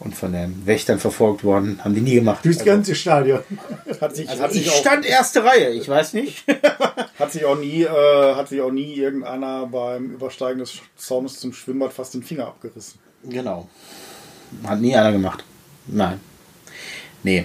Und 0.00 0.14
von 0.14 0.32
den 0.32 0.66
Wächtern 0.66 0.98
verfolgt 0.98 1.42
worden, 1.42 1.80
haben 1.82 1.94
die 1.94 2.00
nie 2.02 2.14
gemacht. 2.16 2.44
Durchs 2.44 2.64
ganze 2.64 2.94
Stadion. 2.94 3.40
Hat 4.02 4.16
sich, 4.16 4.28
Also 4.28 4.42
hat, 4.42 4.52
sich 4.52 4.66
ich 4.66 4.70
auch, 4.70 4.76
stand 4.76 5.06
erste 5.06 5.44
Reihe, 5.44 5.70
ich 5.70 5.88
weiß 5.88 6.12
nicht. 6.12 6.44
hat, 7.18 7.32
sich 7.32 7.44
auch 7.46 7.58
nie, 7.58 7.84
äh, 7.84 8.34
hat 8.34 8.48
sich 8.48 8.60
auch 8.60 8.70
nie 8.72 8.94
irgendeiner 8.94 9.66
beim 9.66 10.10
Übersteigen 10.12 10.58
des 10.58 10.78
Zaunes 10.96 11.40
zum 11.40 11.54
Schwimmbad 11.54 11.92
fast 11.92 12.12
den 12.14 12.22
Finger 12.22 12.46
abgerissen. 12.46 12.98
Genau. 13.24 13.68
Hat 14.64 14.80
nie 14.80 14.94
einer 14.96 15.12
gemacht. 15.12 15.44
Nein. 15.86 16.20
Nee. 17.22 17.44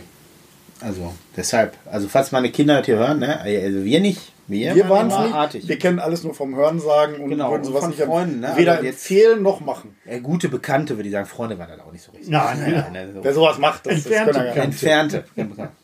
Also, 0.81 1.13
deshalb. 1.35 1.75
Also, 1.85 2.07
falls 2.07 2.31
meine 2.31 2.51
Kinder 2.51 2.77
das 2.77 2.85
hier 2.85 2.97
hören, 2.97 3.19
ne? 3.19 3.39
Also, 3.39 3.83
wir 3.83 3.99
nicht. 3.99 4.31
Wir, 4.47 4.75
Wir 4.75 4.87
waren 4.89 5.09
es 5.09 5.17
nicht. 5.17 5.33
artig. 5.33 5.67
Wir 5.67 5.79
kennen 5.79 5.97
alles 5.97 6.23
nur 6.23 6.35
vom 6.35 6.55
Hörensagen 6.55 7.19
und 7.19 7.29
Genau, 7.31 7.49
würden 7.49 7.61
und 7.61 7.67
sowas 7.67 7.81
von 7.81 7.89
nicht 7.89 8.03
Freunden, 8.03 8.41
ne? 8.41 8.53
weder 8.55 8.75
jetzt- 8.83 9.09
empfehlen 9.09 9.41
noch 9.41 9.59
machen. 9.59 9.95
Ja, 10.05 10.19
gute 10.19 10.49
Bekannte, 10.49 10.97
würde 10.97 11.09
ich 11.09 11.13
sagen. 11.13 11.25
Freunde 11.25 11.57
waren 11.57 11.69
das 11.69 11.79
auch 11.79 11.91
nicht 11.91 12.03
so 12.03 12.11
richtig. 12.11 12.29
Nein, 12.29 12.59
nein. 12.61 12.91
ne, 12.93 13.11
so. 13.11 13.23
Wer 13.23 13.33
sowas 13.33 13.57
macht, 13.57 13.87
das, 13.87 14.03
das 14.03 14.05
Entfernte 14.05 14.33
können 14.33 14.45
wir 14.45 14.55
ja. 14.55 14.63
Entfernte. 14.63 15.23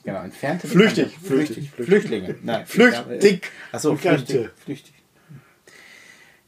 Genau, 0.03 0.21
entfernte. 0.21 0.67
Flüchtig, 0.67 1.05
Bekannte. 1.05 1.27
flüchtig, 1.27 1.69
Flüchtig. 1.71 1.85
Flüchtlinge. 1.87 2.35
Nein. 2.43 2.65
Flüchtig. 2.67 3.49
Achso, 3.71 3.93
Bekannte. 3.95 4.25
flüchtig. 4.25 4.49
flüchtig. 4.63 4.93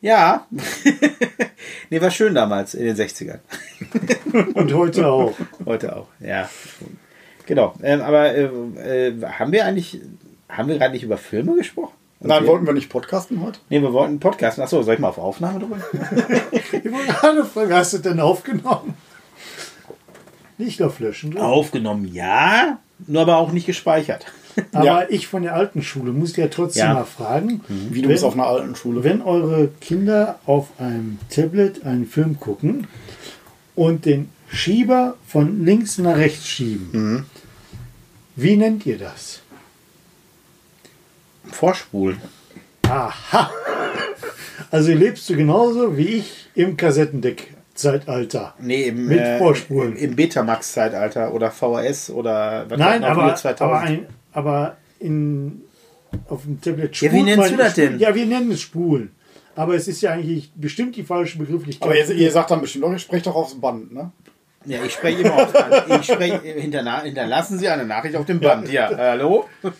Ja. 0.02 0.45
nee, 1.89 2.01
war 2.01 2.11
schön 2.11 2.34
damals 2.35 2.73
in 2.73 2.85
den 2.85 2.95
60ern. 2.95 3.39
Und 4.53 4.73
heute 4.73 5.07
auch. 5.07 5.34
Heute 5.65 5.95
auch, 5.95 6.07
ja. 6.19 6.49
Genau. 7.45 7.73
Ähm, 7.84 8.01
aber 8.01 8.34
äh, 8.34 8.43
äh, 9.07 9.22
haben 9.23 9.51
wir 9.51 9.65
eigentlich, 9.65 9.99
haben 10.49 10.69
wir 10.69 10.77
gerade 10.77 10.93
nicht 10.93 11.03
über 11.03 11.18
Filme 11.18 11.55
gesprochen? 11.55 11.93
Nein, 12.19 12.39
Okay. 12.43 12.47
wollten 12.47 12.65
wir 12.65 12.73
nicht 12.73 12.89
podcasten 12.89 13.41
heute? 13.43 13.60
Nee, 13.69 13.81
wir 13.81 13.91
wollten 13.91 14.11
einen 14.11 14.19
Podcast. 14.22 14.57
Achso, 14.60 14.81
soll 14.81 14.93
ich 14.93 14.99
mal 15.01 15.10
auf 15.10 15.18
Aufnahme 15.18 15.60
drücken? 15.60 15.84
Ich 16.72 16.91
wollte 16.91 17.11
gerade 17.14 17.45
fragen, 17.45 17.73
hast 17.73 17.93
du 17.93 17.97
denn 17.99 18.19
aufgenommen? 18.19 18.93
Nicht 20.57 20.81
auf 20.81 20.99
Löschen. 20.99 21.34
oder? 21.34 21.45
Aufgenommen, 21.45 22.05
ja. 22.14 22.80
Nur 23.07 23.22
aber 23.23 23.38
auch 23.38 23.51
nicht 23.51 23.65
gespeichert. 23.65 24.26
Aber 24.72 24.86
Ja. 24.86 25.06
ich 25.10 25.28
von 25.28 25.44
der 25.44 25.56
alten 25.56 25.82
Schule 25.82 26.12
muss 26.12 26.36
ja 26.36 26.48
trotzdem 26.48 26.86
Ja. 26.88 26.94
mal 26.94 27.06
fragen, 27.06 27.62
Wie 27.68 28.02
du 28.02 28.08
Wenn- 28.08 28.14
bist 28.14 28.24
auf 28.24 28.34
einer 28.34 28.48
alten 28.48 28.76
Schule. 28.76 29.04
wenn 29.04 29.22
eure 29.22 29.70
Kinder 29.82 30.40
auf 30.46 30.70
einem 30.80 31.18
Tablet 31.30 31.84
einen 31.86 32.06
Film 32.06 32.40
gucken 32.40 32.88
und 33.76 34.06
den 34.06 34.30
Schieber 34.50 35.16
von 35.28 35.66
links 35.66 35.98
nach 35.98 36.18
rechts 36.18 36.48
schieben, 36.48 36.90
Mhm. 36.92 37.26
wie 38.36 38.56
nennt 38.56 38.86
ihr 38.86 38.98
das? 38.98 39.42
Vorspulen. 41.52 42.22
Aha! 42.84 43.50
Also 44.72 44.92
lebst 44.94 45.30
du 45.30 45.36
genauso 45.36 45.98
wie 45.98 46.08
ich 46.08 46.48
im 46.56 46.78
Kassettendeck-Zeitalter. 46.78 48.54
Nee, 48.60 48.84
im, 48.88 49.08
Mit 49.08 49.20
äh, 49.20 49.38
Vorspulen. 49.38 49.96
im 49.96 50.16
Betamax-Zeitalter 50.16 51.34
oder 51.34 51.52
VHS 51.52 52.10
oder 52.10 52.66
was 52.70 52.78
Nein, 52.80 53.04
aber, 53.04 53.26
Uhr 53.28 53.36
2000. 53.36 53.62
aber, 53.62 53.80
ein, 53.82 54.08
aber 54.34 54.77
in, 54.99 55.61
auf 56.27 56.43
dem 56.43 56.60
Tablet 56.61 56.99
Ja, 57.01 57.11
wie 57.11 57.23
nennst 57.23 57.51
du 57.51 57.57
das 57.57 57.73
denn? 57.76 57.99
Ja, 57.99 58.14
wir 58.14 58.26
nennen 58.26 58.51
es 58.51 58.61
Spulen. 58.61 59.11
Aber 59.55 59.76
es 59.76 59.88
ist 59.88 60.01
ja 60.01 60.11
eigentlich 60.11 60.51
bestimmt 60.55 60.95
die 60.95 61.03
falsche 61.03 61.38
Begrifflichkeit. 61.38 61.88
Aber 61.88 61.95
ihr, 61.95 62.10
ihr 62.10 62.31
sagt 62.31 62.51
dann 62.51 62.61
bestimmt 62.61 62.85
auch, 62.85 62.91
ihr 62.91 62.99
sprecht 62.99 63.27
doch 63.27 63.35
aufs 63.35 63.60
Band, 63.60 63.93
ne? 63.93 64.11
Ja, 64.65 64.84
ich 64.84 64.93
spreche 64.93 65.22
immer 65.22 65.35
auf 65.35 65.55
an. 65.55 65.99
Ich 65.99 66.05
spreche, 66.05 66.39
hinterna 66.39 67.01
hinterlassen 67.01 67.60
Sie 67.60 67.68
eine 67.68 67.85
Nachricht 67.85 68.15
auf 68.15 68.26
dem 68.26 68.39
Band. 68.39 68.72
Ja, 68.72 68.89
äh, 68.91 69.10
hallo? 69.11 69.45
Und 69.61 69.73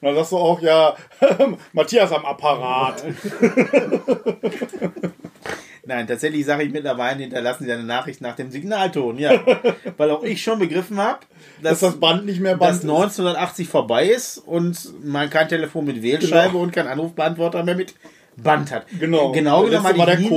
dann 0.00 0.14
sagst 0.14 0.32
du 0.32 0.38
auch, 0.38 0.60
ja, 0.62 0.96
Matthias 1.72 2.12
am 2.12 2.24
Apparat. 2.24 3.04
Nein, 5.88 6.06
tatsächlich 6.06 6.44
sage 6.44 6.64
ich 6.64 6.70
mittlerweile, 6.70 7.20
hinterlassen 7.22 7.64
Sie 7.64 7.72
eine 7.72 7.82
Nachricht 7.82 8.20
nach 8.20 8.36
dem 8.36 8.50
Signalton. 8.50 9.18
Ja, 9.18 9.40
weil 9.96 10.10
auch 10.10 10.22
ich 10.22 10.42
schon 10.42 10.58
begriffen 10.58 10.98
habe, 10.98 11.20
Dass 11.62 11.80
dass, 11.80 11.92
das 11.92 12.00
Band 12.00 12.26
nicht 12.26 12.40
mehr 12.40 12.58
Band 12.58 12.74
dass 12.74 12.82
1980 12.82 13.68
vorbei 13.68 14.06
ist 14.06 14.36
und 14.36 14.76
man 15.02 15.30
kein 15.30 15.48
Telefon 15.48 15.86
mit 15.86 16.02
Wählscheibe 16.02 16.58
und 16.58 16.72
kein 16.72 16.86
Anrufbeantworter 16.88 17.64
mehr 17.64 17.74
mit 17.74 17.94
Band 18.36 18.70
hat. 18.70 18.84
ist. 18.92 19.00
Genau. 19.00 19.32
genau 19.32 19.62
Das 19.62 19.70
genommen 19.70 19.86
hatte 19.86 19.98
war 19.98 20.08
ich 20.08 20.14
der 20.14 20.20
nie-. 20.20 20.28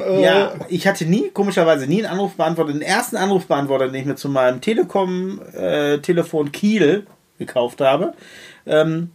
Äh, 0.00 0.22
Ja, 0.24 0.54
ich 0.70 0.86
hatte 0.86 1.04
nie, 1.04 1.28
komischerweise 1.34 1.86
nie 1.86 1.98
einen 2.02 2.14
Anrufbeantworter. 2.14 2.72
Den 2.72 2.80
ersten 2.80 3.16
Anrufbeantworter, 3.16 3.88
den 3.88 3.94
ich 3.94 4.06
mir 4.06 4.16
zu 4.16 4.30
meinem 4.30 4.62
Telekom-Telefon 4.62 6.50
Kiel 6.50 7.06
gekauft 7.38 7.82
habe, 7.82 8.14
ähm, 8.66 9.10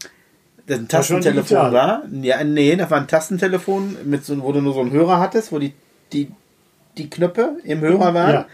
das 0.65 0.77
ein 0.77 0.83
war 0.83 0.87
Tastentelefon 0.89 1.71
war. 1.73 2.03
Ja, 2.21 2.43
nee, 2.43 2.75
das 2.75 2.89
war 2.89 2.99
ein 2.99 3.07
Tastentelefon, 3.07 3.97
mit 4.05 4.23
so, 4.25 4.41
wo 4.41 4.51
du 4.51 4.61
nur 4.61 4.73
so 4.73 4.81
einen 4.81 4.91
Hörer 4.91 5.19
hattest, 5.19 5.51
wo 5.51 5.59
die, 5.59 5.73
die, 6.11 6.29
die 6.97 7.09
Knöpfe 7.09 7.57
im 7.63 7.81
Hörer 7.81 8.13
waren. 8.13 8.33
Ja. 8.33 8.45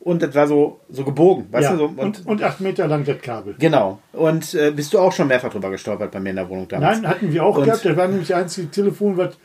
Und 0.00 0.20
das 0.20 0.34
war 0.34 0.48
so, 0.48 0.80
so 0.90 1.04
gebogen, 1.04 1.46
weißt 1.52 1.70
ja. 1.70 1.72
du? 1.72 1.78
So, 1.78 1.84
und, 1.84 1.98
und, 1.98 2.26
und 2.26 2.42
acht 2.42 2.60
Meter 2.60 2.88
lang 2.88 3.04
das 3.04 3.20
Kabel. 3.20 3.54
genau. 3.58 4.00
Und 4.12 4.52
äh, 4.54 4.72
bist 4.72 4.92
du 4.92 4.98
auch 4.98 5.12
schon 5.12 5.28
mehrfach 5.28 5.50
drüber 5.50 5.70
gestolpert 5.70 6.10
bei 6.10 6.18
mir 6.18 6.30
in 6.30 6.36
der 6.36 6.48
Wohnung 6.48 6.66
damals? 6.66 7.00
Nein, 7.00 7.10
hatten 7.10 7.32
wir 7.32 7.44
auch 7.44 7.56
Und- 7.56 7.64
gehabt. 7.64 7.84
Das 7.84 7.96
war 7.96 8.08
nämlich 8.08 8.28
das 8.28 8.38
einzige 8.38 8.70
Telefon, 8.70 9.16
was 9.16 9.36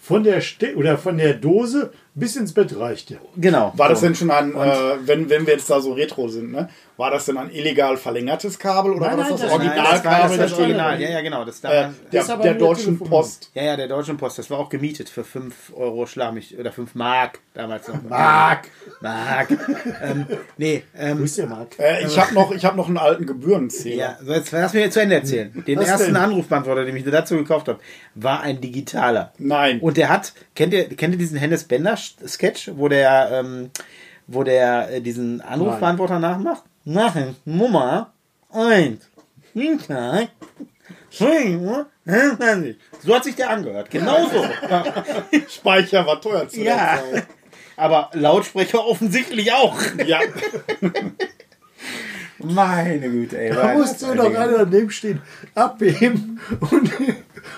von 0.00 0.22
der 0.22 0.40
Ste 0.40 0.76
oder 0.76 0.98
von 0.98 1.16
der 1.18 1.34
Dose 1.34 1.92
bis 2.14 2.36
ins 2.36 2.54
Bett 2.54 2.78
reichte. 2.78 3.18
Genau. 3.36 3.72
War 3.76 3.88
das 3.88 4.00
denn 4.00 4.14
schon 4.14 4.30
ein, 4.30 4.54
äh, 4.54 4.96
wenn, 5.04 5.28
wenn 5.28 5.46
wir 5.46 5.54
jetzt 5.54 5.68
da 5.68 5.80
so 5.80 5.92
retro 5.92 6.28
sind, 6.28 6.52
ne? 6.52 6.68
War 6.96 7.10
das 7.10 7.24
denn 7.24 7.36
ein 7.36 7.50
illegal 7.50 7.96
verlängertes 7.96 8.56
Kabel 8.56 8.92
oder 8.92 9.08
Nein, 9.08 9.18
war 9.18 9.28
das 9.28 9.30
nein, 9.30 9.32
das, 9.32 9.40
das- 9.40 9.52
Originalkabel 9.52 10.38
das, 10.38 10.50
das 10.50 10.58
Original. 10.60 11.00
Ja, 11.00 11.10
ja, 11.10 11.20
genau. 11.22 11.44
Das 11.44 11.64
äh, 11.64 11.88
der, 12.12 12.20
ist 12.22 12.30
aber 12.30 12.44
der 12.44 12.54
Deutschen. 12.54 13.00
Post? 13.00 13.50
Ja, 13.54 13.64
ja, 13.64 13.76
der 13.76 13.88
Deutschen 13.88 14.16
Post, 14.16 14.38
das 14.38 14.48
war 14.48 14.60
auch 14.60 14.68
gemietet 14.68 15.08
für 15.08 15.24
5 15.24 15.72
Euro 15.74 16.06
schlag 16.06 16.32
mich, 16.34 16.56
oder 16.56 16.70
5 16.70 16.94
Mark 16.94 17.40
damals 17.52 17.88
noch. 17.88 18.00
Mark! 18.08 18.68
Mark. 19.00 19.48
ähm, 20.02 20.26
nee, 20.56 20.84
ähm, 20.96 21.24
ist 21.24 21.36
der 21.36 21.48
Mark? 21.48 21.76
Äh, 21.80 22.06
ich 22.06 22.16
habe 22.16 22.32
noch, 22.32 22.52
ich 22.52 22.64
hab 22.64 22.76
noch 22.76 22.86
einen 22.86 22.98
alten 22.98 23.26
Gebührenzähler. 23.26 23.96
ja, 23.96 24.18
so 24.24 24.32
jetzt 24.32 24.52
lass 24.52 24.72
mir 24.72 24.80
jetzt 24.80 24.94
zu 24.94 25.00
Ende 25.00 25.16
erzählen. 25.16 25.64
Den 25.66 25.80
Was 25.80 25.88
ersten 25.88 26.14
denn? 26.14 26.16
Anrufbeantworter, 26.16 26.84
den 26.84 26.96
ich 26.96 27.04
dazu 27.04 27.36
gekauft 27.36 27.66
habe, 27.66 27.80
war 28.14 28.42
ein 28.42 28.60
digitaler. 28.60 29.32
Nein. 29.38 29.80
Und 29.80 29.96
der 29.96 30.10
hat, 30.10 30.32
kennt 30.54 30.72
ihr, 30.72 30.88
kennt 30.90 31.14
ihr 31.14 31.18
diesen 31.18 31.38
Hennes 31.38 31.64
Bender 31.64 31.96
Sketch, 32.26 32.70
wo 32.74 32.88
der, 32.88 33.30
ähm, 33.32 33.70
wo 34.26 34.42
der 34.42 34.90
äh, 34.90 35.00
diesen 35.00 35.40
Anrufbeantworter 35.40 36.18
nachmacht? 36.18 36.64
Machen, 36.84 37.36
Nummer 37.44 38.12
1, 38.52 39.08
Winter, 39.54 40.28
so 43.02 43.14
hat 43.14 43.24
sich 43.24 43.36
der 43.36 43.50
angehört. 43.50 43.90
Genauso. 43.90 44.44
Speicher 45.48 46.06
war 46.06 46.20
teuer 46.20 46.48
zu 46.48 46.60
Ja. 46.60 46.98
Aber 47.76 48.10
Lautsprecher 48.12 48.84
offensichtlich 48.84 49.52
auch. 49.52 49.78
Ja. 50.04 50.20
Meine 52.38 53.10
Güte, 53.10 53.38
ey. 53.38 53.54
Da 53.54 53.74
musste 53.74 54.14
doch 54.14 54.34
einer 54.34 54.58
daneben 54.58 54.90
stehen, 54.90 55.22
abheben 55.54 56.40
und, 56.70 56.92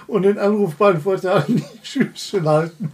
und 0.07 0.23
den 0.23 0.39
Anrufbeantworter 0.39 1.37
an 1.37 1.45
die 1.49 1.65
Schüssel 1.83 2.45
halten. 2.45 2.93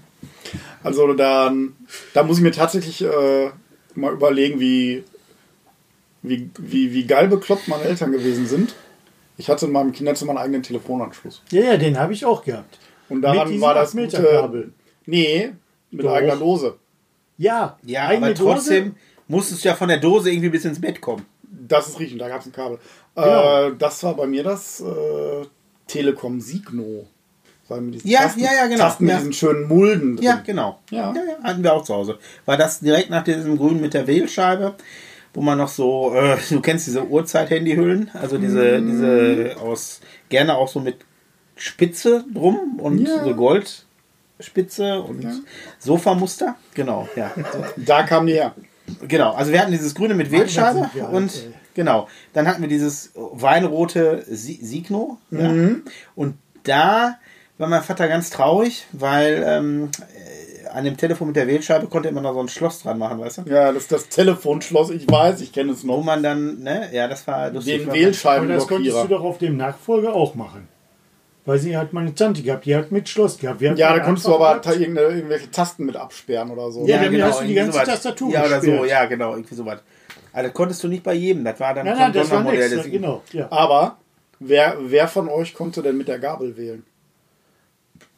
Also 0.83 1.13
dann, 1.15 1.75
da 2.15 2.23
muss 2.23 2.39
ich 2.39 2.43
mir 2.43 2.53
tatsächlich 2.53 3.03
äh, 3.03 3.51
mal 3.95 4.13
überlegen, 4.13 4.61
wie, 4.61 5.05
wie, 6.23 6.51
wie, 6.59 6.93
wie 6.93 7.05
geil 7.07 7.29
bekloppt 7.29 7.69
meine 7.69 7.85
Eltern 7.85 8.13
gewesen 8.13 8.47
sind. 8.47 8.75
Ich 9.37 9.49
hatte 9.49 9.67
in 9.67 9.73
meinem 9.73 9.93
Kinderzimmer 9.93 10.33
einen 10.33 10.39
eigenen 10.39 10.63
Telefonanschluss. 10.63 11.43
Ja, 11.51 11.63
ja, 11.63 11.77
den 11.77 11.99
habe 11.99 12.13
ich 12.13 12.25
auch 12.25 12.45
gehabt. 12.45 12.79
Und 13.09 13.19
Mit 13.19 13.25
daran 13.25 13.49
diesem 13.49 13.63
war 13.63 13.75
das 13.75 13.91
8 13.91 13.95
Meter 13.95 14.19
gute, 14.19 14.33
Kabel. 14.33 14.73
Nee, 15.07 15.53
mit 15.91 16.05
Doch. 16.05 16.13
eigener 16.13 16.37
Dose. 16.37 16.77
Ja, 17.39 17.79
Ja, 17.85 18.09
eigene 18.09 18.27
aber 18.27 18.35
trotzdem 18.35 18.95
musstest 19.29 19.65
du 19.65 19.69
ja 19.69 19.75
von 19.75 19.89
der 19.89 19.99
Dose 19.99 20.31
irgendwie 20.31 20.51
bis 20.51 20.65
ins 20.65 20.81
Bett 20.81 21.01
kommen. 21.01 21.27
Das 21.43 21.89
ist 21.89 21.99
richtig, 21.99 22.19
da 22.19 22.29
gab 22.29 22.41
es 22.41 22.47
ein 22.47 22.53
Kabel. 22.53 22.79
Genau. 23.15 23.69
Äh, 23.69 23.73
das 23.79 24.03
war 24.05 24.15
bei 24.15 24.27
mir 24.27 24.43
das 24.43 24.81
äh, 24.81 25.47
Telekom 25.87 26.41
Signo. 26.41 27.07
War 27.73 27.81
mit 27.81 27.95
diesen 27.95 28.09
Ja, 28.09 28.31
ja, 28.37 28.53
ja, 28.55 28.67
genau. 28.67 28.85
Tasten 28.85 29.05
mit 29.05 29.13
Ja. 29.13 29.19
diesen 29.19 29.33
schönen 29.33 29.69
Mulden 29.69 30.17
drin. 30.17 30.25
Ja, 30.25 30.43
genau. 30.45 30.79
Ja. 30.91 31.13
ja, 31.15 31.23
hatten 31.43 31.63
wir 31.63 31.73
auch 31.73 31.85
zu 31.85 31.95
Hause. 31.95 32.19
War 32.47 32.57
das 32.57 32.81
direkt 32.81 33.11
nach 33.11 33.25
diesem 33.25 33.57
Grün 33.59 33.81
mit 33.81 33.95
der 33.95 34.07
Wählscheibe, 34.07 34.75
wo 35.35 35.41
man 35.41 35.59
noch 35.59 35.69
so, 35.69 36.15
äh, 36.15 36.37
du 36.51 36.61
kennst 36.61 36.87
diese 36.87 37.07
Uhrzeit-Handyhüllen, 37.07 38.11
also 38.15 38.39
diese, 38.39 38.79
Mm. 38.81 38.87
diese 38.91 39.57
aus, 39.61 40.01
gerne 40.29 40.55
auch 40.57 40.69
so 40.69 40.81
mit 40.81 40.97
Spitze 41.57 42.25
drum 42.33 42.79
und 42.81 43.07
Ja. 43.07 43.25
so 43.25 43.35
Goldspitze 44.39 45.01
und 45.03 45.27
Sofamuster. 45.79 46.57
Genau, 46.75 47.09
ja. 47.17 47.31
Da 47.77 48.03
kam 48.03 48.27
die 48.27 48.35
her. 48.35 48.55
Genau, 49.07 49.33
also 49.33 49.53
wir 49.53 49.61
hatten 49.61 49.71
dieses 49.73 49.95
grüne 49.95 50.15
mit 50.15 50.31
Wählscheibe 50.31 50.81
alt, 50.83 51.13
und 51.13 51.35
ey. 51.35 51.53
genau, 51.75 52.09
dann 52.33 52.47
hatten 52.49 52.61
wir 52.63 52.69
dieses 52.69 53.13
weinrote 53.15 54.25
Si- 54.29 54.59
Signo 54.63 55.19
ja. 55.31 55.49
Mhm. 55.49 55.83
und 56.17 56.35
da 56.65 57.19
war 57.63 57.69
mein 57.69 57.83
Vater 57.83 58.09
ganz 58.09 58.29
traurig, 58.31 58.87
weil 58.93 59.43
ähm, 59.47 59.89
äh, 60.65 60.69
an 60.69 60.85
dem 60.85 60.97
Telefon 60.97 61.29
mit 61.29 61.37
der 61.37 61.47
Wählscheibe 61.47 61.87
konnte 61.87 62.09
immer 62.09 62.21
noch 62.21 62.35
so 62.35 62.41
ein 62.41 62.49
Schloss 62.49 62.83
dran 62.83 62.99
machen, 62.99 63.21
weißt 63.21 63.39
du? 63.39 63.43
Ja, 63.47 63.73
das 63.73 63.85
ist 63.85 63.93
das 63.93 64.09
Telefonschloss, 64.09 64.91
ich 64.91 65.09
weiß, 65.09 65.41
ich 65.43 65.53
kenne 65.53 65.73
es 65.73 65.87
Wo 65.87 65.99
noch. 65.99 66.05
man 66.05 66.23
dann, 66.23 66.61
ne, 66.63 66.89
ja, 66.93 67.07
das 67.09 67.27
war 67.27 67.51
lustig. 67.51 67.87
Den 67.87 67.87
man- 67.87 68.37
Aber 68.37 68.47
das 68.47 68.67
konntest 68.67 68.97
du 69.05 69.09
doch 69.09 69.23
auf 69.23 69.39
dem 69.39 69.57
Nachfolger 69.57 70.13
auch 70.13 70.35
machen. 70.35 70.69
Weil 71.45 71.59
sie 71.59 71.77
hat 71.77 71.93
meine 71.93 72.15
Tante 72.15 72.43
gehabt, 72.43 72.67
die 72.67 72.75
hat 72.77 72.93
mit 72.93 73.09
Schloss 73.09 73.39
gehabt. 73.39 73.61
Ja, 73.61 73.75
da 73.77 73.99
konntest 74.01 74.27
du 74.27 74.35
aber 74.35 74.61
irgendwelche 74.65 75.51
Tasten 75.51 75.85
mit 75.87 75.97
absperren 75.97 76.51
oder 76.51 76.71
so. 76.71 76.87
Ja, 76.87 77.03
damit 77.03 77.23
hast 77.23 77.41
du 77.43 77.47
die 77.47 77.55
ganze 77.55 77.73
sowas. 77.73 77.89
Tastatur 77.89 78.33
Ja, 78.33 78.45
oder 78.45 78.61
so, 78.61 78.85
ja, 78.85 79.05
genau, 79.07 79.33
irgendwie 79.33 79.55
sowas. 79.55 79.79
Also 80.33 80.49
das 80.49 80.55
konntest 80.55 80.83
du 80.83 80.89
nicht 80.89 81.03
bei 81.03 81.15
jedem, 81.15 81.45
das 81.45 81.61
war 81.61 81.75
dann 81.75 81.85
Nein, 81.87 81.95
so 81.97 82.01
nein, 82.03 82.13
das 82.13 82.31
war 82.31 82.39
ein 82.39 82.45
Sondermodell, 82.45 82.73
extra, 82.73 82.91
genau. 82.91 83.23
Ja. 83.33 83.47
Aber 83.53 83.99
wer, 84.41 84.77
wer 84.81 85.07
von 85.09 85.29
euch 85.29 85.53
konnte 85.55 85.83
denn 85.83 85.97
mit 85.97 86.09
der 86.09 86.19
Gabel 86.19 86.57
wählen? 86.57 86.85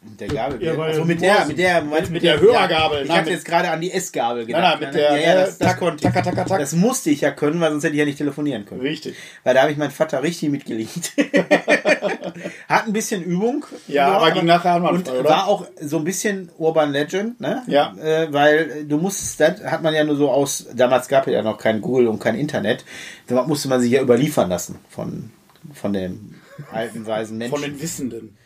Mit 0.08 0.20
der 0.20 0.28
Gabel. 0.28 0.62
Ja, 0.62 0.78
also 0.78 1.04
mit 1.04 1.20
der, 1.20 1.46
mit 1.46 1.58
der, 1.58 1.82
mit- 1.82 2.10
mit 2.10 2.22
der 2.22 2.40
Hörergabel. 2.40 3.02
Ich 3.02 3.08
Nein, 3.08 3.24
mit- 3.24 3.32
jetzt 3.32 3.44
gerade 3.44 3.70
an 3.70 3.80
die 3.80 3.90
Essgabel 3.90 4.44
gedacht. 4.46 4.62
nein, 4.80 4.80
mit 4.90 4.94
der, 4.94 5.16
ja, 5.18 5.28
ja, 5.34 5.34
das, 5.40 5.58
das 5.58 5.76
taka, 5.78 5.90
taka, 6.22 6.44
tak. 6.44 6.60
Das 6.60 6.72
musste 6.74 7.10
ich 7.10 7.22
ja 7.22 7.30
können, 7.30 7.60
weil 7.60 7.70
sonst 7.70 7.84
hätte 7.84 7.94
ich 7.94 7.98
ja 7.98 8.04
nicht 8.04 8.18
telefonieren 8.18 8.64
können. 8.66 8.82
Richtig. 8.82 9.16
Weil 9.42 9.54
da 9.54 9.62
habe 9.62 9.72
ich 9.72 9.78
meinen 9.78 9.90
Vater 9.90 10.22
richtig 10.22 10.50
mitgelegt. 10.50 11.12
Hat 12.68 12.86
ein 12.86 12.92
bisschen 12.92 13.22
Übung. 13.22 13.64
Ja, 13.88 14.08
aber 14.12 14.30
ging 14.32 14.44
nachher 14.46 14.76
Und 14.76 14.86
einwandfrei, 14.86 15.20
oder? 15.20 15.28
war 15.30 15.46
auch 15.46 15.66
so 15.80 15.98
ein 15.98 16.04
bisschen 16.04 16.50
Urban 16.58 16.92
Legend, 16.92 17.40
ne? 17.40 17.62
Ja. 17.66 17.94
Äh, 18.02 18.32
weil 18.32 18.84
du 18.84 18.98
musstest, 18.98 19.40
das 19.40 19.64
hat 19.64 19.82
man 19.82 19.94
ja 19.94 20.04
nur 20.04 20.16
so 20.16 20.30
aus, 20.30 20.66
damals 20.74 21.08
gab 21.08 21.26
es 21.26 21.32
ja 21.32 21.42
noch 21.42 21.58
kein 21.58 21.80
Google 21.80 22.08
und 22.08 22.18
kein 22.18 22.36
Internet, 22.36 22.84
da 23.26 23.42
musste 23.44 23.68
man 23.68 23.80
sich 23.80 23.90
ja 23.92 24.02
überliefern 24.02 24.48
lassen 24.48 24.78
von, 24.88 25.30
von 25.72 25.92
dem 25.92 26.34
alten, 26.72 27.06
weisen 27.06 27.38
Menschen. 27.38 27.52
Von 27.56 27.62
den 27.62 27.80
Wissenden. 27.80 28.36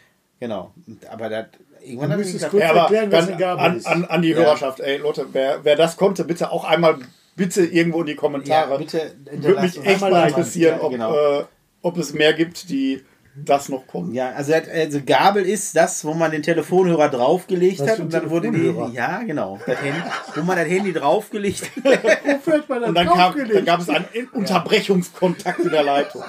Genau. 0.41 0.73
Aber 1.11 1.29
das, 1.29 1.47
irgendwann 1.83 2.11
müsstest 2.17 2.35
gesagt, 2.35 2.51
kurz 2.53 2.63
Ja, 2.65 2.75
erklären, 2.83 3.13
was 3.13 3.27
dann 3.27 3.35
eine 3.35 3.41
Gabel 3.43 3.65
an, 3.65 3.77
ist. 3.77 3.87
an, 3.87 4.05
an 4.05 4.23
die 4.23 4.31
Ja. 4.31 4.37
Hörerschaft, 4.39 4.81
ey 4.81 4.97
Leute, 4.99 5.27
wer, 5.33 5.65
wer 5.65 5.77
das 5.77 5.97
konnte, 5.97 6.25
bitte 6.25 6.51
auch 6.53 6.65
einmal 6.65 6.99
bitte 7.37 7.65
irgendwo 7.65 8.01
in 8.01 8.07
die 8.07 8.17
Kommentare. 8.17 8.71
ja, 8.73 8.77
bitte 8.77 9.15
Würde 9.31 9.61
mich 9.63 9.85
echt 9.85 10.01
mal 10.01 10.29
interessieren, 10.29 10.79
Ja, 10.79 10.85
ob, 10.85 10.91
genau. 10.93 11.15
äh, 11.41 11.45
ob 11.83 11.97
es 11.99 12.13
mehr 12.13 12.33
gibt, 12.35 12.69
die 12.71 13.05
das 13.45 13.69
noch 13.69 13.87
konnten. 13.87 14.15
Ja, 14.15 14.31
also, 14.33 14.53
also 14.53 15.01
Gabel 15.07 15.45
ist 15.47 15.77
das, 15.77 16.05
wo 16.05 16.13
man 16.15 16.33
den 16.33 16.43
Telefonhörer 16.43 17.09
draufgelegt 17.09 17.81
hat 17.83 18.01
und 18.01 18.13
dann 18.13 18.29
wurde 18.31 18.51
die, 18.51 18.75
ja 18.93 19.23
genau, 19.23 19.61
das 19.65 19.81
Handy, 19.81 20.01
wo 20.35 20.43
man 20.43 20.57
das 20.57 20.67
Handy 20.67 20.93
draufgelegt 20.93 21.71
hat. 21.85 22.03
Hat 22.05 22.69
man 22.69 22.81
das 22.81 22.89
Und 22.89 22.95
dann, 22.97 23.07
kam, 23.07 23.35
dann 23.53 23.65
gab 23.65 23.79
es 23.81 23.89
einen 23.89 24.07
Unterbrechungskontakt 24.33 25.61
in 25.61 25.71
der 25.71 25.85
Leitung. 25.85 26.25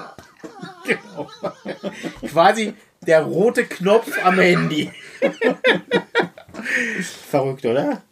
Quasi 2.28 2.74
der 3.06 3.22
rote 3.24 3.64
Knopf 3.64 4.12
am 4.24 4.38
Handy. 4.38 4.90
Verrückt, 7.30 7.64
oder? 7.64 8.02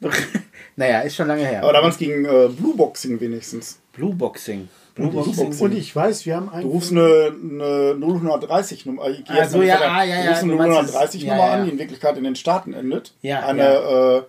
naja, 0.77 1.01
ist 1.01 1.17
schon 1.17 1.29
lange 1.29 1.45
her. 1.45 1.63
Aber 1.63 1.73
damals 1.73 1.99
ging 1.99 2.25
äh, 2.25 2.49
Blueboxing 2.49 3.21
wenigstens. 3.21 3.81
Blueboxing. 3.93 4.69
Blueboxing. 4.95 5.59
Und 5.61 5.75
ich 5.77 5.95
weiß, 5.95 6.25
wir 6.27 6.37
haben 6.37 6.49
einen. 6.49 6.63
Du 6.65 6.71
rufst 6.71 6.91
eine, 6.93 7.33
eine 7.43 7.95
030 8.41 8.87
Nummer. 8.87 9.09
Ich 9.11 9.25
gehe 9.25 9.37
Ah, 9.37 9.43
jetzt 9.43 9.53
so, 9.53 9.59
mal 9.59 9.67
ja, 9.67 9.75
weiter. 9.75 9.91
ah, 9.93 10.05
ja, 10.05 10.17
du 10.17 10.23
ja, 10.25 10.29
rufst 10.31 10.43
eine 10.45 10.53
du 10.53 10.59
meinst 10.59 10.83
es- 10.91 10.93
030 10.95 11.23
ja, 11.23 11.35
Nummer 11.35 11.47
ja. 11.49 11.53
an, 11.55 11.65
die 11.67 11.71
in 11.73 11.79
Wirklichkeit 11.79 12.17
in 12.17 12.25
den 12.25 12.37
Staaten 12.37 12.73
endet. 12.73 13.13
Ja, 13.23 13.41
eine 13.47 13.63
äh, 13.65 14.23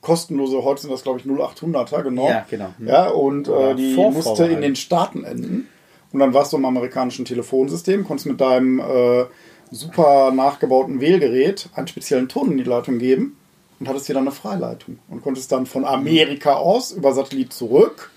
kostenlose, 0.00 0.62
heute 0.62 0.82
sind 0.82 0.92
das 0.92 1.02
glaube 1.02 1.18
ich 1.18 1.26
0800er, 1.26 2.02
genau. 2.02 2.28
Ja, 2.28 2.46
genau. 2.48 2.72
Ja, 2.78 3.08
und 3.08 3.48
äh, 3.48 3.74
die 3.74 3.94
Vorvorwahl. 3.94 4.28
musste 4.30 4.46
in 4.46 4.60
den 4.62 4.76
Staaten 4.76 5.24
enden. 5.24 5.68
Und 6.12 6.20
dann 6.20 6.32
warst 6.32 6.52
du 6.52 6.56
im 6.56 6.64
amerikanischen 6.64 7.24
Telefonsystem, 7.24 8.04
konntest 8.06 8.26
mit 8.26 8.40
deinem 8.40 8.78
äh, 8.78 9.24
super 9.70 10.30
nachgebauten 10.32 11.00
Wählgerät 11.00 11.68
einen 11.74 11.88
speziellen 11.88 12.28
Ton 12.28 12.52
in 12.52 12.58
die 12.58 12.64
Leitung 12.64 12.98
geben 12.98 13.36
und 13.80 13.88
hattest 13.88 14.08
wieder 14.08 14.20
eine 14.20 14.32
Freileitung. 14.32 14.98
Und 15.08 15.22
konntest 15.22 15.52
dann 15.52 15.66
von 15.66 15.84
Amerika 15.84 16.54
aus 16.54 16.92
über 16.92 17.12
Satellit 17.12 17.52
zurück 17.52 18.10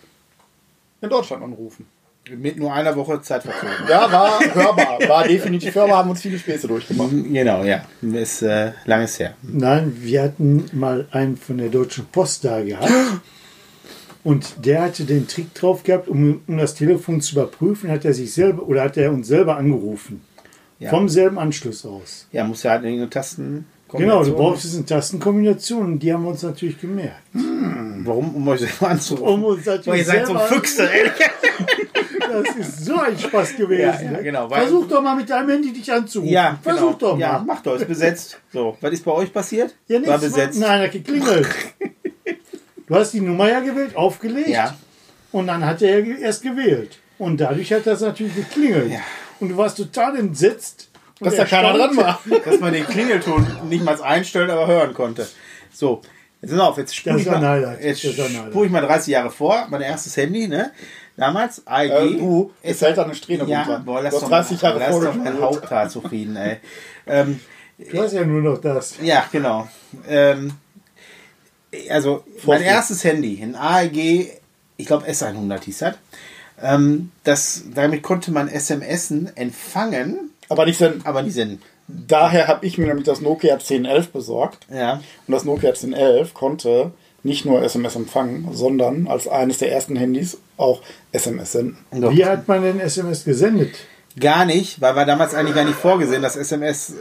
in 1.02 1.10
Deutschland 1.10 1.44
anrufen. 1.44 1.86
Mit 2.38 2.58
nur 2.58 2.72
einer 2.72 2.96
Woche 2.96 3.22
Zeit 3.22 3.42
verzogen. 3.42 3.74
Ja, 3.90 4.12
war 4.12 4.40
hörbar. 4.54 5.00
War 5.08 5.28
definitiv 5.28 5.74
hörbar, 5.74 5.98
haben 5.98 6.12
uns 6.12 6.22
viele 6.22 6.38
Späße 6.38 6.68
durchgemacht. 6.68 7.10
Genau, 7.12 7.64
ja. 7.64 7.84
Ist 8.02 8.44
äh, 8.44 8.74
langes 8.86 9.18
her. 9.20 9.34
Nein, 9.42 9.98
wir 10.00 10.24
hatten 10.24 10.66
mal 10.74 11.08
einen 11.12 11.38
von 11.38 11.58
der 11.58 11.70
Deutschen 11.70 12.06
Post 12.06 12.46
da 12.46 12.62
gehabt. 12.62 12.92
Und 14.24 14.66
der 14.66 14.84
hatte 14.84 15.06
den 15.06 15.28
Trick 15.28 15.56
drauf 15.56 15.82
gehabt, 15.84 16.08
um, 16.08 16.42
um 16.46 16.58
das 16.58 16.76
Telefon 16.76 17.22
zu 17.22 17.36
überprüfen, 17.36 17.90
hat 17.90 18.06
er 18.06 18.14
sich 18.14 18.32
selber 18.34 18.64
oder 18.64 18.84
hat 18.84 18.98
er 18.98 19.12
uns 19.12 19.28
selber 19.28 19.58
angerufen. 19.58 20.22
Ja. 20.80 20.90
Vom 20.92 21.10
selben 21.10 21.38
Anschluss 21.38 21.86
aus. 21.86 22.28
Ja, 22.32 22.44
muss 22.46 22.64
ja 22.64 22.72
halt 22.72 22.84
irgendeine 22.84 23.10
Tasten. 23.10 23.66
Genau, 23.92 24.24
du 24.24 24.34
brauchst 24.34 24.74
eine 24.76 24.86
Tastenkombination 24.86 25.86
und 25.86 26.00
die 26.00 26.14
haben 26.14 26.24
wir 26.24 26.30
uns 26.30 26.44
natürlich 26.44 26.80
gemerkt. 26.80 27.22
Warum? 27.34 28.36
Um 28.36 28.48
euch 28.48 28.60
selber 28.62 28.90
anzurufen. 28.90 29.28
Um 29.34 29.44
uns 29.46 29.66
Weil 29.66 29.78
natürlich 29.78 30.00
ihr 30.00 30.06
seid 30.06 30.28
so 30.28 30.38
Füchse, 30.38 30.90
ey. 30.94 31.10
Das 32.20 32.56
ist 32.56 32.86
so 32.86 32.98
ein 33.00 33.18
Spaß 33.18 33.58
gewesen. 33.58 33.82
Ja, 33.82 34.02
ja, 34.02 34.12
ne? 34.12 34.24
genau, 34.24 34.50
weil- 34.50 34.62
Versuch 34.62 34.88
doch 34.88 35.02
mal 35.02 35.16
mit 35.16 35.30
deinem 35.30 35.50
Handy 35.50 35.74
dich 35.74 35.92
anzurufen. 35.92 36.32
Ja, 36.32 36.60
Versuch 36.62 36.80
genau. 36.82 36.94
doch 37.00 37.14
mal. 37.14 37.20
Ja, 37.20 37.44
mach 37.46 37.62
doch, 37.62 37.76
ist 37.76 37.88
besetzt. 37.88 38.40
So, 38.54 38.78
was 38.80 38.92
ist 38.94 39.04
bei 39.04 39.12
euch 39.12 39.34
passiert? 39.34 39.76
Ja, 39.88 39.98
nichts, 39.98 40.12
War 40.12 40.20
besetzt. 40.20 40.60
Nein, 40.60 40.82
hat 40.84 40.92
geklingelt. 40.92 41.48
Du 42.88 42.96
hast 42.96 43.12
die 43.14 43.22
Nummer 43.22 43.48
ja 43.48 43.60
gewählt, 43.60 43.96
aufgelegt. 43.96 44.48
Ja. 44.50 44.76
Und 45.32 45.46
dann 45.46 45.64
hat 45.64 45.80
er 45.84 46.00
ja 46.00 46.16
erst 46.18 46.42
gewählt. 46.42 46.98
Und 47.20 47.40
dadurch 47.40 47.72
hat 47.72 47.86
das 47.86 48.02
natürlich 48.02 48.34
geklingelt. 48.36 48.92
Ja. 48.94 49.02
Und 49.40 49.50
du 49.50 49.58
warst 49.58 49.78
total 49.78 50.18
entsetzt. 50.18 50.90
Dass 51.22 51.36
da 51.36 51.46
keiner 51.46 51.74
dran 51.74 51.98
war. 51.98 52.22
Dass 52.46 52.60
man 52.60 52.72
den 52.74 52.86
Klingelton 52.86 53.46
nicht 53.68 53.84
mal 53.84 54.02
einstellen, 54.02 54.50
aber 54.50 54.68
hören 54.68 54.94
konnte. 54.94 55.28
So, 55.74 56.02
jetzt 56.42 56.50
sind 56.52 56.58
wir 56.60 56.66
auf. 56.68 56.78
Jetzt 56.78 56.96
spule 56.96 57.16
Das 57.16 57.24
ich, 57.26 57.32
mal- 57.32 57.78
jetzt 57.82 58.02
spule 58.02 58.66
ich 58.66 58.72
mal 58.72 58.82
30 58.82 59.08
Jahre 59.08 59.30
vor. 59.30 59.68
Mein 59.70 59.82
erstes 59.82 60.16
Handy, 60.16 60.48
ne? 60.48 60.72
Damals, 61.18 61.68
AEG. 61.68 61.92
Äh, 61.92 62.18
du, 62.18 62.52
es 62.64 62.82
hält 62.82 62.98
da 62.98 63.04
eine 63.04 63.14
Strähne 63.16 63.44
ja, 63.46 63.64
runter. 63.64 63.82
boah, 63.86 64.02
lass 64.02 64.14
doch, 64.18 64.30
30 64.30 64.62
Jahre 64.62 64.80
lass 64.80 64.98
doch 64.98 65.14
mein. 65.16 65.42
Haupthaar 65.42 65.90
zufrieden, 65.90 66.38
ey. 66.38 66.58
Ähm, 67.06 67.42
Du 67.78 68.02
hast 68.02 68.14
ja 68.14 68.26
nur 68.26 68.42
noch 68.42 68.60
das. 68.60 68.96
Ja, 69.02 69.26
genau. 69.32 69.68
Ähm, 70.08 70.52
also, 71.90 72.24
mein 72.46 72.62
erstes 72.62 73.04
Handy, 73.04 73.42
ein 73.42 73.56
AEG, 73.56 74.32
ich 74.78 74.86
glaube 74.86 75.08
S100 75.08 75.64
hieß 75.64 75.78
das. 75.80 75.96
Ähm, 76.62 77.12
das. 77.24 77.64
Damit 77.74 78.04
konnte 78.04 78.32
man 78.32 78.50
SMSen 78.50 79.36
empfangen, 79.36 80.32
Aber 80.50 80.66
nicht 80.66 80.78
sen 80.78 81.02
aber 81.04 81.22
nicht 81.22 81.34
senden. 81.34 81.62
Daher 81.88 82.48
habe 82.48 82.66
ich 82.66 82.78
mir 82.78 82.86
nämlich 82.86 83.06
das 83.06 83.22
Nokia 83.22 83.54
1011 83.54 84.10
besorgt. 84.10 84.68
Ja. 84.72 85.02
Und 85.28 85.32
das 85.34 85.44
Nokia 85.44 85.70
1011 85.70 86.34
konnte 86.34 86.92
nicht 87.24 87.46
nur 87.46 87.62
SMS 87.64 87.96
empfangen, 87.96 88.50
sondern 88.54 89.08
als 89.08 89.28
eines 89.28 89.58
der 89.58 89.72
ersten 89.72 89.96
Handys 89.96 90.38
auch 90.58 90.82
SMS 91.12 91.54
senden. 91.54 91.78
Doch. 91.92 92.12
Wie 92.12 92.26
hat 92.26 92.48
man 92.48 92.62
denn 92.62 92.80
SMS 92.80 93.26
gesendet? 93.26 93.76
Gar 94.20 94.46
nicht, 94.46 94.82
weil 94.82 94.96
war 94.96 95.06
damals 95.06 95.34
eigentlich 95.34 95.56
gar 95.56 95.66
nicht 95.66 95.78
vorgesehen, 95.78 96.22
dass 96.22 96.36
SMS 96.36 96.94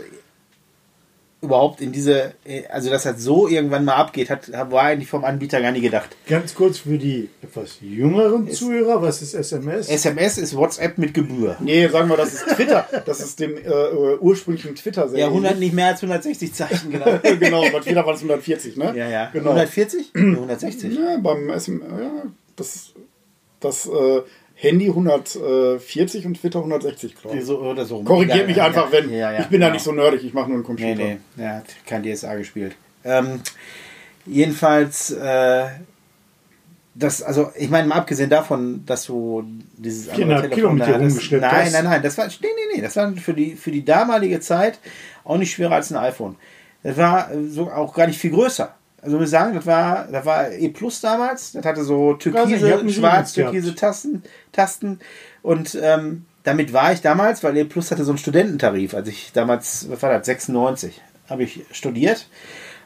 überhaupt 1.40 1.80
in 1.80 1.92
diese, 1.92 2.32
also 2.68 2.90
dass 2.90 3.04
das 3.04 3.20
so 3.22 3.46
irgendwann 3.46 3.84
mal 3.84 3.94
abgeht, 3.94 4.28
hat, 4.28 4.50
war 4.50 4.82
eigentlich 4.82 5.08
vom 5.08 5.24
Anbieter 5.24 5.60
gar 5.60 5.70
nicht 5.70 5.82
gedacht. 5.82 6.16
Ganz 6.26 6.54
kurz 6.54 6.78
für 6.78 6.98
die 6.98 7.28
etwas 7.42 7.78
jüngeren 7.80 8.50
Zuhörer, 8.50 9.00
was 9.02 9.22
ist 9.22 9.34
SMS? 9.34 9.88
SMS 9.88 10.38
ist 10.38 10.56
WhatsApp 10.56 10.98
mit 10.98 11.14
Gebühr. 11.14 11.56
Nee, 11.60 11.86
sagen 11.88 12.08
wir, 12.08 12.16
das 12.16 12.34
ist 12.34 12.46
Twitter. 12.56 12.88
Das 13.06 13.20
ist 13.20 13.38
dem 13.38 13.56
äh, 13.56 13.60
äh, 13.60 14.18
ursprünglichen 14.18 14.74
Twitter 14.74 15.08
sehr 15.08 15.20
Ja, 15.20 15.26
100 15.26 15.52
ähnlich. 15.52 15.68
nicht 15.68 15.74
mehr 15.76 15.86
als 15.88 16.02
160 16.02 16.52
Zeichen, 16.52 16.90
genau. 16.90 17.18
genau, 17.38 17.62
bei 17.70 17.80
Twitter 17.80 18.04
war 18.04 18.14
es 18.14 18.20
140, 18.20 18.76
ne? 18.76 18.92
Ja, 18.96 19.08
ja. 19.08 19.30
Genau. 19.32 19.50
140? 19.50 20.10
160. 20.14 20.88
Ja, 20.98 21.18
beim 21.18 21.50
SM, 21.56 21.80
ja, 21.82 22.22
das, 22.56 22.94
das 23.60 23.86
äh, 23.86 24.22
Handy 24.60 24.88
140 24.88 26.26
und 26.26 26.40
Twitter 26.40 26.58
160, 26.58 27.14
glaube 27.14 27.38
ich. 27.38 27.44
So, 27.44 27.58
oder 27.60 27.84
so. 27.86 28.02
Korrigiert 28.02 28.38
Ja, 28.38 28.46
mich 28.46 28.56
ja, 28.56 28.66
einfach, 28.66 28.92
ja. 28.92 28.92
wenn. 28.92 29.10
Ja, 29.12 29.32
ja, 29.32 29.40
ich 29.40 29.46
bin 29.46 29.60
da 29.60 29.66
genau. 29.68 29.74
nicht 29.74 29.84
so 29.84 29.92
nerdig, 29.92 30.24
ich 30.24 30.34
mache 30.34 30.50
nur 30.50 30.56
einen 30.56 30.62
Nee, 30.62 30.66
Computer. 30.94 30.94
nee, 31.36 31.44
er 31.44 31.56
hat 31.58 31.66
kein 31.86 32.02
DSA 32.02 32.34
gespielt. 32.34 32.74
Ähm, 33.04 33.40
jedenfalls, 34.26 35.12
äh, 35.12 35.66
das, 36.94 37.22
also, 37.22 37.52
ich 37.56 37.70
meine, 37.70 37.86
mal 37.86 37.94
abgesehen 37.96 38.28
davon, 38.30 38.82
dass 38.84 39.04
du 39.04 39.44
dieses 39.76 40.08
andere 40.08 40.24
400 40.48 40.50
Kilo 40.52 40.72
mit 40.72 40.86
dir 40.86 40.94
hattest- 40.94 41.30
Nein, 41.32 41.42
hast. 41.42 41.72
nein, 41.72 41.84
nein, 41.84 42.02
das 42.02 42.18
war, 42.18 42.26
nee, 42.26 42.32
nee, 42.42 42.76
nee, 42.76 42.82
das 42.82 42.96
war 42.96 43.12
für 43.12 43.34
die, 43.34 43.54
für 43.54 43.70
die 43.70 43.84
damalige 43.84 44.40
Zeit 44.40 44.80
auch 45.24 45.36
nicht 45.38 45.52
schwerer 45.52 45.76
als 45.76 45.92
ein 45.92 45.96
iPhone. 45.98 46.34
Das 46.82 46.96
war 46.96 47.30
äh, 47.30 47.44
so 47.48 47.70
auch 47.70 47.94
gar 47.94 48.08
nicht 48.08 48.18
viel 48.18 48.32
größer. 48.32 48.74
Also 49.00 49.16
muss 49.16 49.26
ich 49.26 49.30
sagen, 49.30 49.54
das 49.54 49.64
war, 49.66 50.08
das 50.10 50.24
war 50.26 50.50
E 50.52 50.68
Plus 50.70 51.00
damals. 51.00 51.52
Das 51.52 51.64
hatte 51.64 51.84
so 51.84 52.14
türkise, 52.14 52.82
schwarz, 52.90 53.32
türkise 53.32 53.74
Tasten, 53.74 54.22
Tasten. 54.52 54.98
Und 55.42 55.78
ähm, 55.80 56.24
damit 56.42 56.72
war 56.72 56.92
ich 56.92 57.00
damals, 57.00 57.44
weil 57.44 57.56
E 57.56 57.64
Plus 57.64 57.90
hatte 57.90 58.04
so 58.04 58.10
einen 58.10 58.18
Studententarif. 58.18 58.94
Als 58.94 59.08
ich 59.08 59.30
damals, 59.32 59.88
was 59.90 60.02
war 60.02 60.10
das, 60.18 60.26
96, 60.26 61.00
habe 61.30 61.44
ich 61.44 61.60
studiert. 61.70 62.26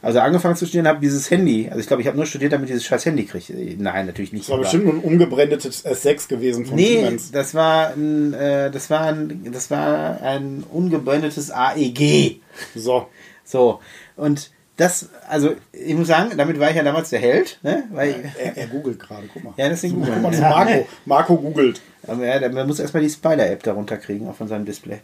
Also 0.02 0.18
angefangen 0.18 0.56
zu 0.56 0.66
studieren, 0.66 0.88
habe 0.88 0.98
dieses 1.00 1.30
Handy. 1.30 1.68
Also 1.68 1.78
ich 1.78 1.86
glaube, 1.86 2.02
ich 2.02 2.08
habe 2.08 2.16
nur 2.16 2.26
studiert, 2.26 2.52
damit 2.52 2.68
ich 2.68 2.72
dieses 2.74 2.84
scheiß 2.86 3.06
Handy 3.06 3.24
kriege. 3.24 3.76
Nein, 3.78 4.06
natürlich 4.06 4.32
nicht. 4.32 4.42
Das 4.44 4.48
war 4.50 4.54
aber- 4.56 4.62
bestimmt 4.64 4.84
nur 4.86 4.94
ein 4.94 5.00
umgebrandetes 5.00 5.84
S6 5.86 6.28
gewesen 6.28 6.66
von 6.66 6.74
Nee, 6.74 6.96
Siemens. 7.04 7.30
das 7.30 7.54
war 7.54 7.90
ein, 7.94 8.34
äh, 8.34 8.70
das 8.72 8.90
war 8.90 9.02
ein, 9.02 9.46
das 9.52 9.70
war 9.70 10.20
ein 10.20 10.64
ungebrandetes 10.70 11.52
AEG. 11.52 12.40
So. 12.74 13.06
So. 13.44 13.80
Und 14.16 14.50
das, 14.82 15.08
also 15.28 15.54
ich 15.72 15.94
muss 15.94 16.08
sagen, 16.08 16.36
damit 16.36 16.58
war 16.58 16.70
ich 16.70 16.76
ja 16.76 16.82
damals 16.82 17.10
der 17.10 17.20
Held, 17.20 17.58
ne? 17.62 17.84
Weil, 17.92 18.32
Er, 18.38 18.56
er 18.56 18.66
googelt 18.66 18.98
gerade, 18.98 19.28
guck 19.32 19.44
mal. 19.44 19.54
ja, 19.56 19.68
deswegen 19.68 19.94
Guck 19.94 20.04
googeln. 20.06 20.22
mal, 20.22 20.34
Ja. 20.38 20.50
Marco, 20.50 20.88
Marco 21.06 21.36
googelt. 21.36 21.80
Aber 22.06 22.24
ja, 22.26 22.48
man 22.48 22.66
muss 22.66 22.80
erstmal 22.80 23.02
die 23.02 23.10
Spider-App 23.10 23.62
darunter 23.62 23.96
kriegen, 23.96 24.28
auch 24.28 24.34
von 24.34 24.48
seinem 24.48 24.64
Display. 24.64 25.00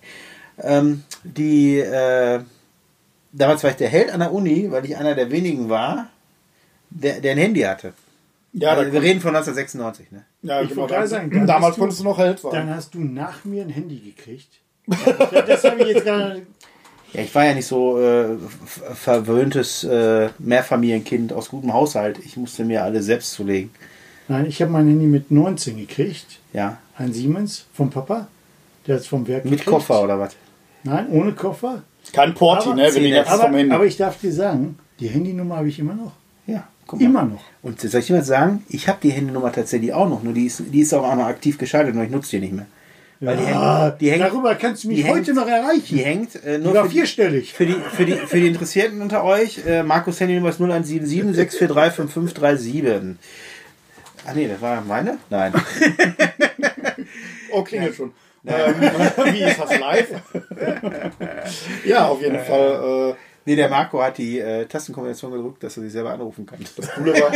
Ähm, 0.61 1.05
die, 1.23 1.79
äh, 1.79 2.41
damals 3.33 3.63
war 3.63 3.71
ich 3.71 3.77
der 3.77 3.89
Held 3.89 4.11
an 4.11 4.21
der 4.21 4.33
Uni, 4.33 4.71
weil 4.71 4.85
ich 4.85 4.97
einer 4.97 5.15
der 5.15 5.31
wenigen 5.31 5.69
war, 5.69 6.09
der, 6.91 7.21
der 7.21 7.33
ein 7.33 7.39
Handy 7.39 7.61
hatte. 7.61 7.93
Ja, 8.55 8.71
also, 8.71 8.91
wir 8.93 9.03
reden 9.03 9.21
von 9.21 9.37
1996, 9.37 10.11
ne? 10.11 10.25
ja 10.43 10.63
Ich 10.63 10.71
genau, 10.71 10.81
wollte 10.83 10.95
gerade 10.95 11.09
dann- 11.09 11.31
sagen, 11.31 11.47
damals 11.47 11.65
hast 11.71 11.77
du- 11.77 11.81
konntest 11.81 12.01
du 12.01 12.05
noch 12.05 12.19
Held 12.19 12.41
sein. 12.41 12.51
Dann 12.53 12.75
hast 12.75 12.95
du 12.95 13.01
nach 13.01 13.45
mir 13.45 13.63
ein 13.63 13.69
Handy 13.71 13.99
gekriegt. 14.01 14.49
Ja, 15.33 15.43
das 15.43 15.63
habe 15.65 15.83
ich 15.83 15.89
jetzt 15.89 16.05
gerade. 16.05 16.47
Ja, 17.13 17.23
ich 17.23 17.35
war 17.35 17.45
ja 17.47 17.55
nicht 17.55 17.67
so 17.67 17.99
äh, 18.01 18.37
verwöhntes 18.95 19.85
äh, 19.85 20.29
Mehrfamilienkind 20.39 21.33
aus 21.33 21.49
gutem 21.49 21.73
Haushalt. 21.73 22.19
Ich 22.25 22.37
musste 22.37 22.65
mir 22.65 22.85
alle 22.85 23.03
selbst 23.03 23.33
zulegen. 23.33 23.71
Nein, 24.29 24.47
ich 24.47 24.61
habe 24.61 24.71
mein 24.71 24.87
Handy 24.89 25.07
mit 25.07 25.31
19 25.31 25.77
gekriegt. 25.79 26.39
Ja. 26.53 26.79
Ein 26.97 27.13
Siemens 27.15 27.65
vom 27.73 27.91
Papa. 27.91 28.29
Der 28.87 28.97
hat 28.97 29.03
es 29.03 29.09
vom 29.09 29.27
Werk 29.27 29.45
Mit 29.45 29.53
gekriegt. 29.53 29.71
Koffer 29.71 30.03
oder 30.03 30.19
was? 30.21 30.37
Nein, 30.83 31.07
ohne 31.11 31.33
Koffer. 31.33 31.83
Kein 32.13 32.35
Porti, 32.35 32.69
Aber- 32.69 32.77
ne? 32.77 32.91
Wenn 32.95 33.03
die 33.03 33.15
aber- 33.17 33.43
Handy. 33.51 33.71
aber 33.73 33.87
ich 33.87 33.97
darf 33.97 34.21
dir 34.21 34.33
sagen, 34.33 34.79
die 35.01 35.09
Handynummer 35.09 35.57
habe 35.57 35.69
ich 35.69 35.79
immer 35.79 35.95
noch. 35.95 36.13
Ja, 36.47 36.67
guck 36.87 37.01
mal. 37.01 37.07
Immer 37.07 37.23
noch. 37.25 37.41
Und 37.63 37.81
soll 37.81 38.01
ich 38.01 38.07
dir 38.07 38.19
was 38.19 38.27
sagen? 38.27 38.65
Ich 38.69 38.87
habe 38.89 38.99
die 39.03 39.11
Handynummer 39.11 39.53
tatsächlich 39.53 39.93
auch 39.93 40.09
noch, 40.09 40.23
nur 40.23 40.33
die 40.35 40.47
ist, 40.47 40.63
die 40.73 40.81
ist 40.81 40.93
auch 40.95 41.15
noch 41.17 41.25
aktiv 41.27 41.57
geschaltet, 41.59 41.95
nur 41.95 42.05
ich 42.05 42.11
nutze 42.11 42.31
die 42.33 42.41
nicht 42.41 42.53
mehr. 42.55 42.67
Weil 43.21 43.37
die 43.37 43.43
Ja, 43.45 43.87
hängt- 43.87 44.01
die 44.01 44.11
hängt- 44.13 44.23
darüber 44.25 44.55
kannst 44.55 44.85
du 44.85 44.89
mich 44.89 44.99
die 44.99 45.05
hängt- 45.05 45.17
heute 45.19 45.35
noch 45.35 45.49
erreichen. 45.49 45.85
Die 45.97 46.05
hängt 46.05 46.45
äh, 46.45 46.59
nur 46.59 46.73
für 46.75 46.83
die, 46.89 46.95
vierstellig. 46.95 47.53
für, 47.53 47.67
die, 47.67 47.73
für, 47.75 48.05
die, 48.07 48.13
für 48.15 48.39
die 48.41 48.47
Interessierten 48.47 49.03
unter 49.03 49.25
euch. 49.25 49.61
Äh, 49.67 49.83
Markus 49.83 50.21
Handynummer 50.21 50.51
ist 50.51 50.61
0177 50.61 51.35
643 51.35 51.97
5537. 52.13 53.17
Ach 54.27 54.35
nee, 54.35 54.47
das 54.49 54.61
war 54.61 54.81
meine? 54.83 55.19
Nein. 55.31 55.53
Oh, 57.51 57.63
klingelt 57.63 57.95
schon. 57.95 58.13
Ähm, 58.47 58.75
wie 59.33 59.43
ist 59.43 59.59
das 59.59 59.79
live? 59.79 60.09
ja, 61.87 62.07
auf 62.09 62.21
jeden 62.21 62.39
Fall. 62.39 63.11
Äh, 63.13 63.15
Nee, 63.47 63.57
der 63.57 63.71
Marco 63.71 64.03
hat 64.03 64.19
die 64.19 64.39
äh, 64.41 64.67
Tastenkombination 64.67 65.33
gedrückt, 65.33 65.63
dass 65.63 65.75
er 65.79 65.83
sich 65.85 65.93
selber 65.93 66.11
anrufen 66.11 66.45
kann. 66.45 66.59
das 66.77 66.91
Coole 66.93 67.15
war, 67.15 67.33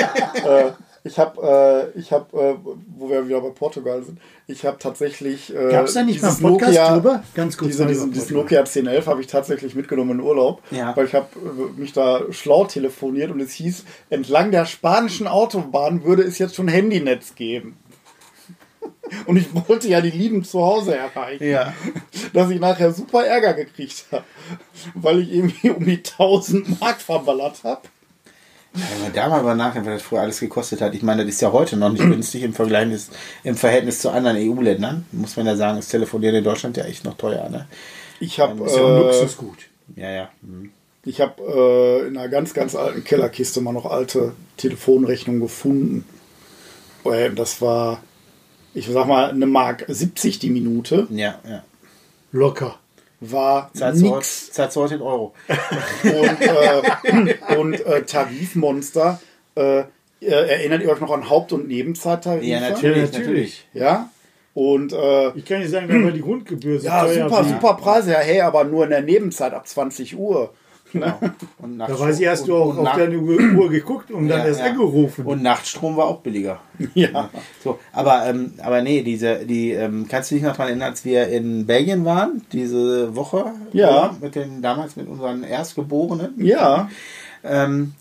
äh, 0.67 0.73
ich 1.05 1.19
habe, 1.19 1.91
äh, 1.95 1.99
ich 1.99 2.13
habe, 2.13 2.39
äh, 2.39 2.55
wo 2.97 3.11
wir 3.11 3.27
wieder 3.27 3.41
bei 3.41 3.51
Portugal 3.51 4.03
sind, 4.03 4.19
ich 4.47 4.65
habe 4.65 4.79
tatsächlich. 4.79 5.55
Äh, 5.55 5.71
Gab 5.73 5.87
es 5.87 5.95
da 5.95 6.03
nicht 6.05 6.23
mal 6.23 6.29
einen 6.29 6.39
Podcast 6.41 6.73
Nokia, 6.73 6.93
drüber? 6.95 7.23
Ganz 7.35 7.57
kurz. 7.57 7.71
Diese, 7.73 7.87
diesen, 7.87 8.13
Portugal. 8.13 8.43
Nokia 8.43 8.59
1011 8.61 9.07
habe 9.07 9.21
ich 9.21 9.27
tatsächlich 9.27 9.75
mitgenommen 9.75 10.19
in 10.19 10.21
Urlaub, 10.21 10.63
Ja. 10.71 10.97
weil 10.97 11.07
ich 11.07 11.15
habe 11.15 11.27
äh, 11.41 11.81
mich 11.81 11.93
da 11.93 12.21
schlau 12.31 12.65
telefoniert 12.67 13.31
und 13.31 13.41
es 13.41 13.53
hieß, 13.53 13.85
entlang 14.11 14.51
der 14.53 14.65
spanischen 14.67 15.27
Autobahn 15.27 16.05
würde 16.05 16.23
es 16.23 16.39
jetzt 16.39 16.55
schon 16.55 16.69
Handynetz 16.69 17.35
geben. 17.35 17.77
Und 19.27 19.37
ich 19.37 19.49
wollte 19.69 19.89
ja 19.89 20.01
die 20.01 20.11
Lieben 20.11 20.43
zu 20.43 20.65
Hause 20.65 20.97
erreichen, 20.97 21.45
Ja. 21.45 21.75
dass 22.33 22.51
ich 22.51 22.59
nachher 22.59 22.93
super 22.93 23.25
Ärger 23.25 23.53
gekriegt 23.53 24.07
habe, 24.11 24.25
weil 24.95 25.21
ich 25.21 25.33
irgendwie 25.33 25.71
um 25.71 25.85
die 25.85 25.99
1000 25.99 26.81
Mark 26.81 27.01
verballert 27.01 27.63
habe. 27.65 27.83
Wenn 28.75 29.03
man 29.03 29.13
da 29.13 29.29
mal 29.29 29.41
über 29.41 29.55
nachdenkt, 29.55 29.87
was 29.87 29.97
das 29.97 30.03
früher 30.03 30.21
alles 30.21 30.41
gekostet 30.41 30.81
hat. 30.81 30.95
Ich 30.95 31.03
meine, 31.03 31.25
das 31.25 31.35
ist 31.35 31.43
ja 31.43 31.53
heute 31.53 31.77
noch 31.77 31.91
nicht 31.91 32.05
günstig 32.05 32.43
im 32.43 32.55
Vergleich 32.55 32.89
im 33.45 33.57
Verhältnis 33.57 34.01
zu 34.01 34.11
anderen 34.11 34.39
EU-Ländern. 34.39 35.05
Muss 35.13 35.37
man 35.37 35.47
ja 35.47 35.57
sagen, 35.57 35.79
ist 35.79 35.89
Telefonieren 35.89 36.37
in 36.37 36.45
Deutschland 36.45 36.77
ja 36.77 36.85
echt 36.85 37.05
noch 37.05 37.17
teuer. 37.17 37.49
Ne? 37.51 37.67
Ich 38.21 38.41
habe 38.41 38.65
Ist 38.65 38.77
ja 38.77 38.83
äh, 38.83 38.99
Luxusgut. 38.99 39.59
Ja, 39.97 40.11
ja. 40.11 40.31
Hm. 40.43 40.71
Ich 41.05 41.21
habe 41.21 41.43
äh, 41.43 42.07
in 42.07 42.17
einer 42.17 42.29
ganz, 42.29 42.55
ganz 42.55 42.75
alten 42.75 43.05
Kellerkiste 43.05 43.61
mal 43.61 43.73
noch 43.73 43.87
alte 43.87 44.33
Telefonrechnungen 44.57 45.43
gefunden. 45.43 46.05
Äh, 47.05 47.31
Das 47.31 47.61
war, 47.61 48.01
ich 48.73 48.87
sag 48.87 49.07
mal, 49.07 49.31
eine 49.31 49.47
Mark 49.47 49.85
70 49.89 50.39
die 50.39 50.51
Minute. 50.51 51.09
Ja, 51.11 51.41
ja. 51.47 51.65
Locker. 52.31 52.79
War 53.25 53.71
nix. 53.95 54.51
zahlst 54.53 54.77
du 54.77 54.81
heute 54.81 54.97
in 54.97 55.03
Euro. 55.03 55.33
Und, 56.03 56.41
äh, 56.41 57.57
und 57.57 57.87
äh, 57.87 58.03
Tarifmonster. 58.03 59.21
Äh, 59.55 59.81
äh, 59.81 59.85
erinnert 60.21 60.83
ihr 60.83 60.91
euch 60.91 61.01
noch 61.01 61.13
an 61.13 61.29
Haupt- 61.29 61.53
und 61.53 61.69
Nebenzeittarife? 61.69 62.45
Ja, 62.45 62.61
natürlich, 62.61 63.13
Ja, 63.13 63.19
natürlich. 63.19 63.69
Ja? 63.75 64.11
Und 64.55 64.93
äh, 64.93 65.31
Ich 65.37 65.45
kann 65.45 65.61
dir 65.61 65.69
sagen, 65.69 66.05
war 66.05 66.11
die 66.11 66.21
Grundgebühr 66.21 66.81
so 66.81 66.87
ja, 66.87 67.05
teuer 67.05 67.29
super, 67.29 67.45
super 67.45 67.75
Preise. 67.75 68.13
Ja, 68.13 68.19
hey, 68.19 68.41
aber 68.41 68.65
nur 68.65 68.85
in 68.85 68.91
der 68.91 69.03
Nebenzeit 69.03 69.55
ab 69.55 69.67
20 69.67 70.17
Uhr. 70.19 70.53
Genau. 70.93 71.19
Und 71.59 71.79
Da 71.79 71.89
ich, 71.89 72.27
hast 72.29 72.47
du 72.47 72.55
und- 72.57 72.63
auch 72.63 72.79
und 72.79 72.87
auf 72.87 72.97
deine 72.97 73.19
Uhr 73.19 73.71
geguckt 73.71 74.11
und 74.11 74.29
dann 74.29 74.41
Ja, 74.41 74.47
erst 74.47 74.61
ja. 74.61 74.67
angerufen. 74.67 75.25
Und 75.25 75.43
Nachtstrom 75.43 75.97
war 75.97 76.07
auch 76.07 76.21
billiger. 76.21 76.61
Ja. 76.95 77.31
So, 77.63 77.79
aber, 77.93 78.27
ähm, 78.27 78.55
aber 78.63 78.83
nee, 78.83 79.03
diese, 79.03 79.47
die, 79.47 79.71
ähm, 79.73 80.07
kannst 80.09 80.31
du 80.31 80.35
dich 80.35 80.45
noch 80.45 80.53
daran 80.53 80.69
erinnern, 80.69 80.91
als 80.91 81.05
wir 81.05 81.29
in 81.29 81.65
Belgien 81.67 82.05
waren, 82.05 82.43
diese 82.53 83.15
Woche? 83.17 83.53
Ja. 83.73 84.17
Mit 84.21 84.35
den, 84.35 84.61
damals 84.63 84.97
mit 84.97 85.09
unseren 85.09 85.45
Erstgeborenen. 85.45 86.35
Ja. 86.45 86.91
Ähm, 87.45 87.95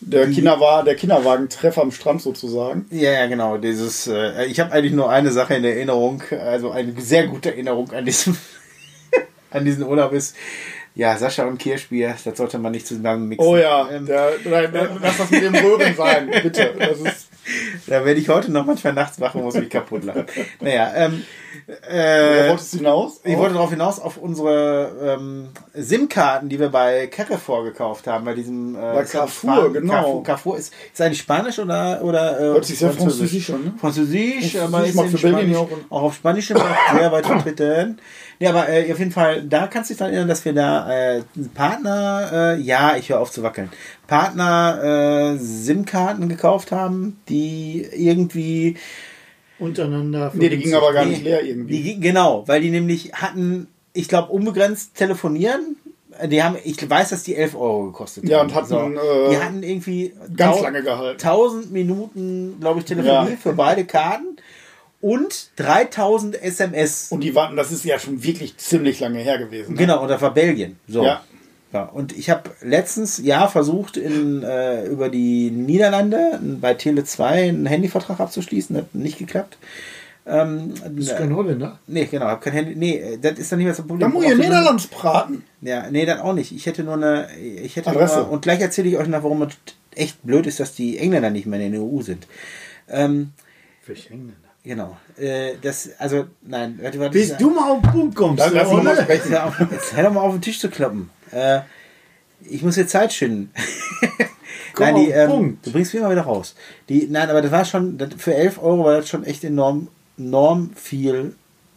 Der, 0.00 0.26
Kinderwa 0.28 0.82
der 0.82 0.96
Kinderwagentreffer 0.96 1.80
am 1.82 1.90
Strand 1.92 2.20
sozusagen. 2.20 2.86
ja, 2.90 3.12
ja, 3.12 3.26
genau. 3.26 3.56
Dieses, 3.58 4.06
äh, 4.06 4.44
ich 4.46 4.58
habe 4.60 4.72
eigentlich 4.72 4.92
nur 4.92 5.08
eine 5.10 5.30
Sache 5.30 5.54
in 5.54 5.64
Erinnerung, 5.64 6.22
also 6.30 6.70
eine 6.70 6.92
sehr 7.00 7.26
gute 7.26 7.50
Erinnerung 7.52 7.90
an 7.92 8.04
diesem, 8.04 8.36
an 9.50 9.64
diesen 9.64 9.84
Urlaub 9.84 10.12
ist, 10.12 10.34
ja, 10.94 11.16
Sascha 11.16 11.44
und 11.44 11.58
Kirschbier, 11.58 12.14
das 12.24 12.36
sollte 12.36 12.58
man 12.58 12.72
nicht 12.72 12.86
zusammen 12.86 13.28
mixen. 13.28 13.46
Oh 13.46 13.56
ja, 13.56 13.88
Ähm, 13.90 14.06
der, 14.06 14.38
der, 14.38 14.90
lass 15.00 15.18
das 15.18 15.30
mit 15.30 15.42
dem 15.42 15.54
Röhren 15.54 15.94
sein, 15.96 16.30
bitte. 16.42 16.74
Das 16.78 17.00
ist, 17.00 17.28
da 17.86 18.04
werde 18.04 18.20
ich 18.20 18.28
heute 18.28 18.52
noch 18.52 18.64
manchmal 18.64 18.92
nachts 18.92 19.20
wach 19.20 19.34
und 19.34 19.42
muss 19.42 19.54
mich 19.54 19.70
kaputt 19.70 20.04
lachen. 20.04 20.26
Naja, 20.60 20.92
ähm, 20.94 21.24
äh, 21.88 22.48
wolltest 22.50 22.74
du 22.74 22.78
hinaus? 22.78 23.20
Ich 23.24 23.36
wollte 23.36 23.54
darauf 23.54 23.70
hinaus 23.70 24.00
auf 24.00 24.16
unsere 24.16 25.16
ähm, 25.18 25.48
SIM-Karten, 25.74 26.48
die 26.48 26.58
wir 26.58 26.68
bei 26.68 27.06
Carrefour 27.08 27.64
gekauft 27.64 28.06
haben, 28.06 28.24
bei 28.24 28.34
diesem 28.34 28.74
äh, 28.74 28.78
Bei 28.78 29.04
Carrefour, 29.04 29.72
genau. 29.72 29.92
Carrefour, 29.92 30.22
Carrefour 30.24 30.58
ist, 30.58 30.72
ist 30.92 31.00
eigentlich 31.00 31.18
Spanisch 31.20 31.58
oder 31.58 32.00
oder 32.02 32.38
äh, 32.38 32.42
Hört 32.44 32.64
sich 32.64 32.78
sehr 32.78 32.90
französisch 32.92 33.50
an, 33.50 33.64
ne? 33.64 33.74
Französisch, 33.80 34.52
Französisch 34.52 34.60
aber 34.60 34.84
ist 34.86 34.94
in 35.12 35.18
Spanisch, 35.18 35.56
auch, 35.56 35.68
auch- 35.90 36.02
auf 36.02 36.14
Spanisch 36.14 36.48
sehr 36.48 36.56
weit 37.12 37.26
vertreten. 37.26 37.98
Ja, 38.40 38.50
aber 38.50 38.68
äh, 38.68 38.90
auf 38.92 38.98
jeden 38.98 39.12
Fall, 39.12 39.42
da 39.42 39.68
kannst 39.68 39.90
du 39.90 39.94
dich 39.94 39.98
daran 39.98 40.12
erinnern, 40.12 40.28
dass 40.28 40.44
wir 40.44 40.52
da 40.52 40.90
äh, 41.16 41.22
Partner, 41.54 42.30
äh, 42.56 42.60
ja, 42.60 42.96
ich 42.96 43.08
höre 43.10 43.20
auf 43.20 43.30
zu 43.30 43.44
wackeln, 43.44 43.70
Partner 44.08 45.34
äh, 45.34 45.38
SIM-Karten 45.38 46.28
gekauft 46.28 46.72
haben, 46.72 47.16
die 47.28 47.86
irgendwie 47.92 48.76
untereinander. 49.64 50.30
Nee, 50.34 50.48
die 50.48 50.58
ging 50.58 50.74
aber 50.74 50.92
gar 50.92 51.04
nicht 51.04 51.22
leer 51.22 51.42
irgendwie. 51.44 51.82
Die, 51.82 52.00
genau, 52.00 52.44
weil 52.46 52.60
die 52.60 52.70
nämlich 52.70 53.12
hatten, 53.14 53.66
ich 53.92 54.08
glaube, 54.08 54.30
unbegrenzt 54.32 54.94
telefonieren. 54.94 55.76
Die 56.28 56.42
haben, 56.42 56.56
ich 56.62 56.88
weiß, 56.88 57.08
dass 57.10 57.24
die 57.24 57.34
11 57.34 57.56
Euro 57.56 57.86
gekostet 57.86 58.28
Ja, 58.28 58.38
haben. 58.38 58.48
und 58.48 58.54
hatten, 58.54 58.96
äh, 58.96 59.30
die 59.30 59.36
hatten 59.38 59.62
irgendwie 59.64 60.14
ganz 60.36 60.60
lange 60.60 60.82
gehalten. 60.84 61.18
1000 61.20 61.72
Minuten, 61.72 62.56
glaube 62.60 62.78
ich, 62.78 62.84
Telefonie 62.84 63.30
Ja. 63.32 63.36
für 63.36 63.52
beide 63.52 63.84
Karten 63.84 64.36
und 65.00 65.50
3000 65.56 66.40
SMS. 66.40 67.08
Und 67.10 67.20
die 67.22 67.34
warten, 67.34 67.56
das 67.56 67.72
ist 67.72 67.84
ja 67.84 67.98
schon 67.98 68.22
wirklich 68.22 68.56
ziemlich 68.58 69.00
lange 69.00 69.18
her 69.18 69.38
gewesen. 69.38 69.72
Ne? 69.72 69.78
Genau, 69.78 70.02
und 70.02 70.08
das 70.08 70.22
war 70.22 70.32
Belgien. 70.32 70.78
So. 70.86 71.02
Ja. 71.04 71.24
Ja, 71.74 71.82
und 71.86 72.16
ich 72.16 72.30
habe 72.30 72.50
letztens 72.62 73.18
ja 73.18 73.48
versucht, 73.48 73.96
in, 73.96 74.44
äh, 74.44 74.86
über 74.86 75.08
die 75.08 75.50
Niederlande 75.50 76.38
bei 76.60 76.72
Tele2 76.72 77.22
einen 77.24 77.66
Handyvertrag 77.66 78.20
abzuschließen. 78.20 78.76
Das 78.76 78.84
hat 78.84 78.94
nicht 78.94 79.18
geklappt. 79.18 79.58
Ähm, 80.24 80.72
Bist 80.90 81.10
du 81.10 81.16
kein 81.16 81.34
Holländer? 81.34 81.80
Nee, 81.88 82.06
genau, 82.08 82.26
hab 82.26 82.40
kein 82.42 82.52
Handy. 82.52 82.76
Nee, 82.76 83.18
das 83.20 83.38
ist 83.40 83.50
dann 83.50 83.58
nicht 83.58 83.66
mehr 83.66 83.74
so 83.74 83.82
ein 83.82 83.88
Da 83.88 83.94
Problem. 84.06 84.12
muss 84.12 84.24
ich 84.24 84.30
wenn- 84.30 84.38
Niederlands 84.38 84.86
braten. 84.86 85.42
Ja, 85.62 85.90
nee, 85.90 86.06
dann 86.06 86.20
auch 86.20 86.32
nicht. 86.32 86.52
Ich 86.52 86.64
hätte 86.66 86.84
nur 86.84 86.94
eine. 86.94 87.26
Ich 87.36 87.74
hätte 87.74 87.90
Adresse. 87.90 88.18
Nur, 88.18 88.30
und 88.30 88.42
gleich 88.42 88.60
erzähle 88.60 88.88
ich 88.90 88.96
euch 88.96 89.08
noch, 89.08 89.24
warum 89.24 89.42
es 89.42 89.54
echt 89.96 90.22
blöd 90.22 90.46
ist, 90.46 90.60
dass 90.60 90.74
die 90.74 90.98
Engländer 90.98 91.30
nicht 91.30 91.46
mehr 91.46 91.58
in 91.60 91.72
der 91.72 91.82
EU 91.82 92.00
sind. 92.02 92.28
Ähm, 92.88 93.32
Welche 93.84 94.10
Engländer? 94.10 94.34
genau. 94.62 94.96
Äh, 95.18 95.54
das, 95.60 95.90
also, 95.98 96.26
nein, 96.42 96.78
warte, 96.80 97.00
warte. 97.00 97.12
Bis 97.12 97.36
du 97.36 97.50
mal 97.50 97.70
auf 97.72 97.82
den 97.82 97.90
Punkt 97.90 98.14
kommst. 98.16 98.40
Dann 98.44 98.54
lass 98.54 98.70
mal 98.72 98.96
sprechen. 98.96 99.36
Jetzt 99.72 99.96
hör 99.96 100.04
doch 100.04 100.12
mal 100.12 100.20
auf 100.20 100.32
den 100.32 100.40
Tisch 100.40 100.58
zu 100.60 100.70
kloppen. 100.70 101.10
Äh, 101.34 101.60
ich 102.48 102.62
muss 102.62 102.76
jetzt 102.76 102.90
Zeit 102.90 103.12
schinden. 103.12 103.50
Komm 104.74 104.86
nein, 104.86 104.94
die, 104.96 105.10
ähm, 105.10 105.58
du 105.62 105.72
bringst 105.72 105.94
mich 105.94 106.02
mal 106.02 106.10
wieder 106.10 106.22
raus. 106.22 106.54
Die, 106.88 107.06
nein, 107.10 107.30
aber 107.30 107.42
das 107.42 107.52
war 107.52 107.64
schon, 107.64 107.96
das, 107.96 108.10
für 108.18 108.34
11 108.34 108.60
Euro 108.62 108.84
war 108.84 108.96
das 108.96 109.08
schon 109.08 109.24
echt 109.24 109.44
enorm, 109.44 109.88
enorm 110.18 110.70
viel 110.74 111.34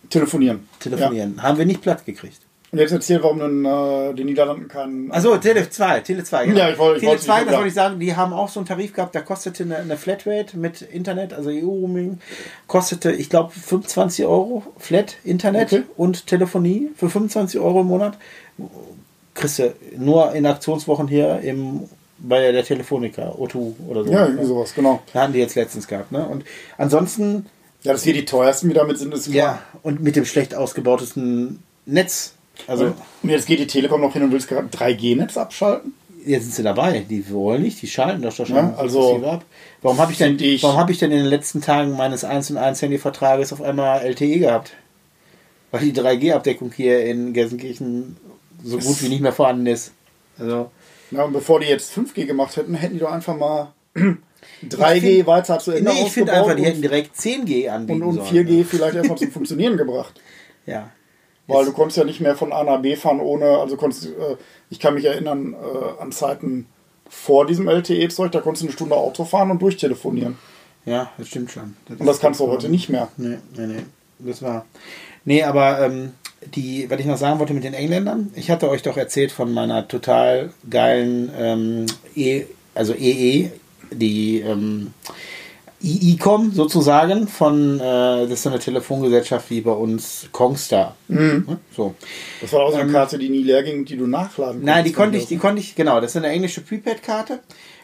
Telefonieren. 0.09 0.67
telefonieren. 0.79 1.41
Haben 1.43 1.57
wir 1.59 1.65
nicht 1.65 1.81
platt 1.81 2.05
gekriegt. 2.05 2.39
Und 2.71 2.79
jetzt 2.79 2.91
erzähl, 2.91 3.21
warum 3.23 3.39
denn 3.39 3.63
äh, 3.65 4.13
die 4.13 4.25
Niederlanden 4.25 4.67
keinen. 4.67 5.09
Achso, 5.11 5.37
Tele 5.37 5.69
2, 5.69 6.01
Tele 6.01 6.23
2. 6.23 6.47
Genau. 6.47 6.57
Ja, 6.59 6.69
ich 6.71 6.77
wollte- 6.77 6.99
Tele 6.99 7.11
wollte- 7.11 7.23
2, 7.25 7.37
ich- 7.39 7.43
das 7.45 7.51
ja. 7.51 7.57
wollte 7.59 7.67
ich 7.69 7.73
sagen, 7.73 7.99
die 7.99 8.15
haben 8.15 8.33
auch 8.33 8.49
so 8.49 8.59
einen 8.59 8.67
Tarif 8.67 8.93
gehabt, 8.93 9.15
da 9.15 9.21
kostete 9.21 9.63
eine, 9.63 9.77
eine 9.77 9.95
Flatrate 9.95 10.57
mit 10.57 10.81
Internet, 10.81 11.33
also 11.33 11.49
EU-Roaming, 11.49 12.19
kostete, 12.67 13.11
ich 13.13 13.29
glaube, 13.29 13.53
25 13.53 14.25
Euro 14.25 14.63
Flat 14.77 15.15
Internet 15.23 15.71
Okay. 15.71 15.83
und 15.95 16.27
Telefonie 16.27 16.89
für 16.97 17.09
25 17.09 17.59
Euro 17.61 17.81
im 17.81 17.87
Monat. 17.87 18.17
Kriegst 19.37 19.59
du 19.59 19.73
nur 19.97 20.33
in 20.33 20.45
Aktionswochen 20.45 21.07
hier 21.07 21.39
im, 21.41 21.81
bei 22.19 22.51
der 22.51 22.63
Telefonica, 22.63 23.29
O2 23.37 23.73
oder 23.87 24.03
so. 24.03 24.11
ja, 24.11 24.25
irgendwie 24.25 24.45
sowas, 24.45 24.73
genau. 24.73 25.01
Da 25.13 25.21
hatten 25.21 25.33
die 25.33 25.39
jetzt 25.39 25.55
letztens 25.55 25.87
gehabt. 25.87 26.11
Ne? 26.11 26.25
Und 26.27 26.43
ansonsten, 26.77 27.45
Ja, 27.83 27.93
dass 27.93 28.05
wir 28.05 28.13
die 28.13 28.25
teuersten, 28.25 28.69
die 28.69 28.73
damit 28.75 28.97
sind, 28.97 29.13
ist 29.13 29.25
klar. 29.31 29.35
ja, 29.35 29.61
und 29.83 30.01
mit 30.01 30.15
dem 30.15 30.25
schlecht 30.25 30.55
ausgebautesten 30.55 31.61
Netz. 31.85 32.33
Also, 32.65 32.93
Und 33.21 33.29
jetzt 33.29 33.45
geht 33.45 33.59
die 33.59 33.67
Telekom 33.67 34.01
noch 34.01 34.13
hin 34.13 34.23
und 34.23 34.31
will 34.31 34.39
das 34.39 34.47
3G-Netz 34.49 35.37
abschalten. 35.37 35.93
Jetzt 36.25 36.43
sind 36.43 36.55
sie 36.55 36.63
dabei. 36.63 37.05
Die 37.07 37.29
wollen 37.31 37.61
nicht, 37.61 37.81
die 37.81 37.87
schalten 37.87 38.23
das 38.23 38.35
doch 38.37 38.47
schon 38.47 38.55
Ja, 38.55 38.73
also- 38.75 39.23
ab. 39.23 39.45
Warum 39.83 39.99
habe 39.99 40.11
ich, 40.11 40.17
denn- 40.17 40.39
ich- 40.39 40.63
warum 40.63 40.77
hab 40.77 40.89
ich 40.89 40.97
denn 40.97 41.11
in 41.11 41.19
den 41.19 41.27
letzten 41.27 41.61
Tagen 41.61 41.95
meines 41.95 42.23
1 42.23 42.49
und 42.49 42.57
1 42.57 42.81
Handyvertrages 42.81 43.53
auf 43.53 43.61
einmal 43.61 44.01
LTE 44.03 44.39
gehabt? 44.39 44.71
Weil 45.71 45.81
die 45.81 45.93
3G-Abdeckung 45.93 46.71
hier 46.75 47.05
in 47.05 47.31
Gelsenkirchen 47.33 48.17
so 48.63 48.77
gut 48.77 49.01
wie 49.01 49.09
nicht 49.09 49.21
mehr 49.21 49.33
vorhanden 49.33 49.67
ist. 49.67 49.91
Also, 50.39 50.71
Na, 51.11 51.23
und 51.23 51.33
bevor 51.33 51.59
die 51.59 51.67
jetzt 51.67 51.91
5G 51.95 52.25
gemacht 52.25 52.55
hätten, 52.55 52.73
hätten 52.75 52.95
die 52.95 52.99
doch 52.99 53.11
einfach 53.11 53.35
mal 53.35 53.73
3G 54.63 55.25
weiter 55.25 55.59
zu 55.59 55.71
Ende 55.71 55.91
nee, 55.91 56.03
ich 56.05 56.11
finde 56.11 56.31
ausgebaut 56.33 56.49
einfach, 56.49 56.55
die 56.55 56.65
hätten 56.65 56.81
direkt 56.81 57.15
10G 57.15 57.69
anbieten 57.69 58.01
und, 58.01 58.19
und 58.19 58.25
sollen. 58.27 58.47
4G 58.47 58.65
vielleicht 58.65 58.95
erstmal 58.95 59.17
zum 59.17 59.31
Funktionieren 59.31 59.77
gebracht. 59.77 60.19
Ja. 60.65 60.91
Weil 61.47 61.65
du 61.65 61.71
konntest 61.71 61.97
ja 61.97 62.03
nicht 62.03 62.19
mehr 62.19 62.35
von 62.35 62.51
A 62.51 62.63
nach 62.63 62.81
B 62.81 62.95
fahren 62.95 63.21
ohne, 63.21 63.45
also 63.45 63.77
konntest, 63.77 64.05
äh, 64.07 64.35
ich 64.69 64.79
kann 64.79 64.95
mich 64.95 65.05
erinnern 65.05 65.53
äh, 65.53 66.01
an 66.01 66.11
Zeiten 66.11 66.67
vor 67.09 67.45
diesem 67.45 67.69
LTE-Zeug, 67.69 68.31
da 68.33 68.41
konntest 68.41 68.63
du 68.63 68.67
eine 68.67 68.73
Stunde 68.73 68.95
Auto 68.95 69.23
fahren 69.23 69.51
und 69.51 69.61
durchtelefonieren. 69.61 70.37
Ja, 70.85 71.11
das 71.17 71.29
stimmt 71.29 71.51
schon. 71.51 71.75
Und 71.87 72.05
das 72.05 72.19
kannst 72.19 72.39
du 72.39 72.47
heute 72.47 72.69
nicht 72.69 72.89
mehr. 72.89 73.07
Nee, 73.17 73.37
nee, 73.55 73.67
nee. 73.67 73.83
Das 74.19 74.41
war. 74.41 74.65
Nee, 75.25 75.43
aber 75.43 75.85
ähm, 75.85 76.13
die, 76.45 76.89
was 76.89 76.99
ich 76.99 77.05
noch 77.05 77.17
sagen 77.17 77.39
wollte 77.39 77.53
mit 77.53 77.63
den 77.63 77.73
Engländern, 77.73 78.31
ich 78.35 78.49
hatte 78.51 78.69
euch 78.69 78.83
doch 78.83 78.97
erzählt 78.97 79.31
von 79.31 79.53
meiner 79.53 79.87
total 79.87 80.51
geilen 80.69 81.31
ähm, 81.37 81.85
e, 82.15 82.43
also 82.75 82.93
EE, 82.93 83.51
die 83.91 84.39
ähm, 84.39 84.93
IICOM 85.83 86.53
sozusagen 86.53 87.27
von, 87.27 87.79
äh, 87.79 87.81
das 87.81 88.31
ist 88.31 88.47
eine 88.47 88.59
Telefongesellschaft 88.59 89.49
wie 89.51 89.61
bei 89.61 89.71
uns 89.71 90.27
Kongstar. 90.31 90.95
Ne? 91.07 91.59
So. 91.75 91.93
Das 92.41 92.51
war 92.53 92.61
auch 92.61 92.71
so 92.71 92.77
eine 92.77 92.91
Karte, 92.91 93.19
die 93.19 93.29
nie 93.29 93.43
leer 93.43 93.61
ging, 93.61 93.85
die 93.85 93.95
du 93.95 94.07
nachladen 94.07 94.61
Ähm, 94.61 94.65
Nein, 94.65 94.85
die 94.85 94.91
konntest. 94.91 94.95
konnte 94.95 95.17
ich, 95.17 95.25
die 95.27 95.37
konnte 95.37 95.61
ich, 95.61 95.75
genau, 95.75 96.01
das 96.01 96.11
ist 96.11 96.17
eine 96.17 96.29
englische 96.29 96.61
Prepaid-Karte. 96.61 97.39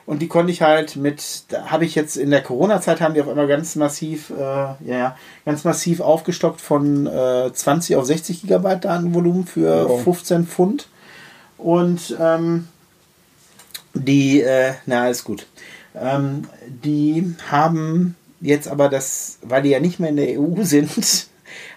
Und 0.05 0.21
die 0.21 0.27
konnte 0.27 0.51
ich 0.51 0.61
halt 0.61 0.97
mit, 0.97 1.45
da 1.49 1.67
habe 1.67 1.85
ich 1.85 1.95
jetzt 1.95 2.17
in 2.17 2.29
der 2.29 2.43
Corona-Zeit 2.43 2.99
haben 2.99 3.13
die 3.13 3.21
auf 3.21 3.29
einmal 3.29 3.47
ganz 3.47 3.75
massiv, 3.75 4.31
äh, 4.31 4.41
ja, 4.41 4.75
ja, 4.85 5.17
ganz 5.45 5.63
massiv 5.63 6.01
aufgestockt 6.01 6.59
von 6.59 7.07
äh, 7.07 7.51
20 7.53 7.95
auf 7.95 8.05
60 8.05 8.41
Gigabyte 8.41 8.83
Datenvolumen 8.85 9.45
für 9.45 9.87
Wow. 9.87 10.03
15 10.03 10.45
Pfund. 10.45 10.87
Und 11.57 12.17
ähm, 12.19 12.67
die, 13.93 14.41
äh, 14.41 14.73
na, 14.85 15.03
alles 15.03 15.23
gut. 15.23 15.47
Ähm, 15.95 16.47
die 16.67 17.35
haben 17.49 18.15
jetzt 18.41 18.67
aber 18.67 18.89
das, 18.89 19.37
weil 19.41 19.61
die 19.61 19.69
ja 19.69 19.79
nicht 19.79 19.99
mehr 19.99 20.09
in 20.09 20.17
der 20.17 20.39
EU 20.39 20.55
sind, 20.63 21.27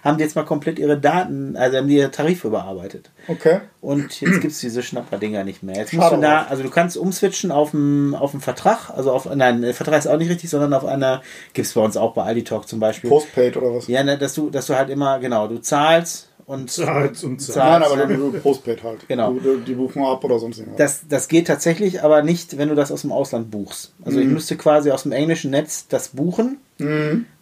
haben 0.03 0.19
die 0.19 0.25
jetzt 0.25 0.37
mal 0.37 0.45
komplett 0.45 0.79
ihre 0.79 0.99
Daten, 0.99 1.57
also 1.57 1.79
haben 1.79 1.89
die 1.89 1.97
ihre 1.97 2.11
Tarife 2.11 2.49
überarbeitet. 2.49 3.11
Okay. 3.29 3.61
Und 3.81 4.21
jetzt 4.21 4.41
gibt 4.41 4.53
es 4.53 4.61
diese 4.61 4.83
Schnapper-Dinger 4.83 5.45
nicht 5.45 5.63
mehr. 5.63 5.77
Jetzt 5.77 5.91
Schade 5.91 6.03
musst 6.03 6.17
du 6.17 6.21
da, 6.21 6.47
also 6.49 6.63
du 6.63 6.71
kannst 6.71 6.97
umswitchen 6.97 7.51
auf 7.51 7.71
dem, 7.71 8.15
auf 8.15 8.33
Vertrag, 8.41 8.91
also 8.91 9.13
auf, 9.13 9.29
nein, 9.35 9.63
der 9.63 9.75
Vertrag 9.75 9.99
ist 9.99 10.07
auch 10.07 10.19
nicht 10.19 10.31
richtig, 10.31 10.51
sondern 10.51 10.75
auf 10.75 10.85
einer, 10.85 11.23
gibt 11.53 11.67
es 11.67 11.75
bei 11.75 11.81
uns 11.81 11.97
auch 11.97 12.13
bei 12.15 12.23
Aldi 12.25 12.45
Talk 12.45 12.69
zum 12.69 12.81
Beispiel. 12.81 13.11
Postpaid 13.11 13.57
oder 13.57 13.75
was? 13.75 13.87
Ja, 13.89 14.03
ne, 14.03 14.19
dass 14.19 14.35
du, 14.35 14.51
dass 14.51 14.67
du 14.67 14.77
halt 14.77 14.91
immer, 14.91 15.19
genau, 15.19 15.49
du 15.49 15.59
zahlst 15.59 16.29
und 16.47 16.71
Zahlst 16.71 17.25
und 17.25 17.41
zahlst. 17.41 17.57
Nein, 17.57 17.83
aber 17.83 18.07
du, 18.07 18.31
du 18.31 18.39
Postpaid 18.39 18.83
halt. 18.85 19.09
Genau. 19.09 19.33
Du, 19.33 19.59
die 19.59 19.75
buchen 19.75 20.05
ab 20.05 20.23
oder 20.23 20.39
sonst 20.39 20.59
irgendwas. 20.59 20.79
Das, 20.79 21.09
das 21.09 21.29
geht 21.29 21.49
tatsächlich, 21.49 22.03
aber 22.05 22.23
nicht, 22.23 22.57
wenn 22.57 22.69
du 22.69 22.77
das 22.77 22.93
aus 22.93 23.03
dem 23.03 23.11
Ausland 23.11 23.51
buchst. 23.51 23.93
Also 24.05 24.21
ich 24.21 24.29
müsste 24.29 24.57
quasi 24.57 24.93
aus 24.93 25.03
dem 25.03 25.13
englischen 25.13 25.51
Netz 25.51 25.89
das 25.89 26.09
buchen. 26.09 26.59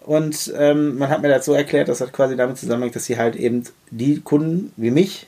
Und 0.05 0.53
ähm, 0.57 0.99
man 0.99 1.09
hat 1.09 1.23
mir 1.23 1.29
das 1.29 1.47
so 1.47 1.55
erklärt, 1.55 1.89
dass 1.89 1.99
das 1.99 2.13
quasi 2.13 2.37
damit 2.37 2.59
zusammenhängt, 2.59 2.95
dass 2.95 3.07
sie 3.07 3.17
halt 3.17 3.37
eben 3.37 3.65
die 3.91 4.21
Kunden 4.21 4.73
wie 4.77 4.91
mich 4.91 5.27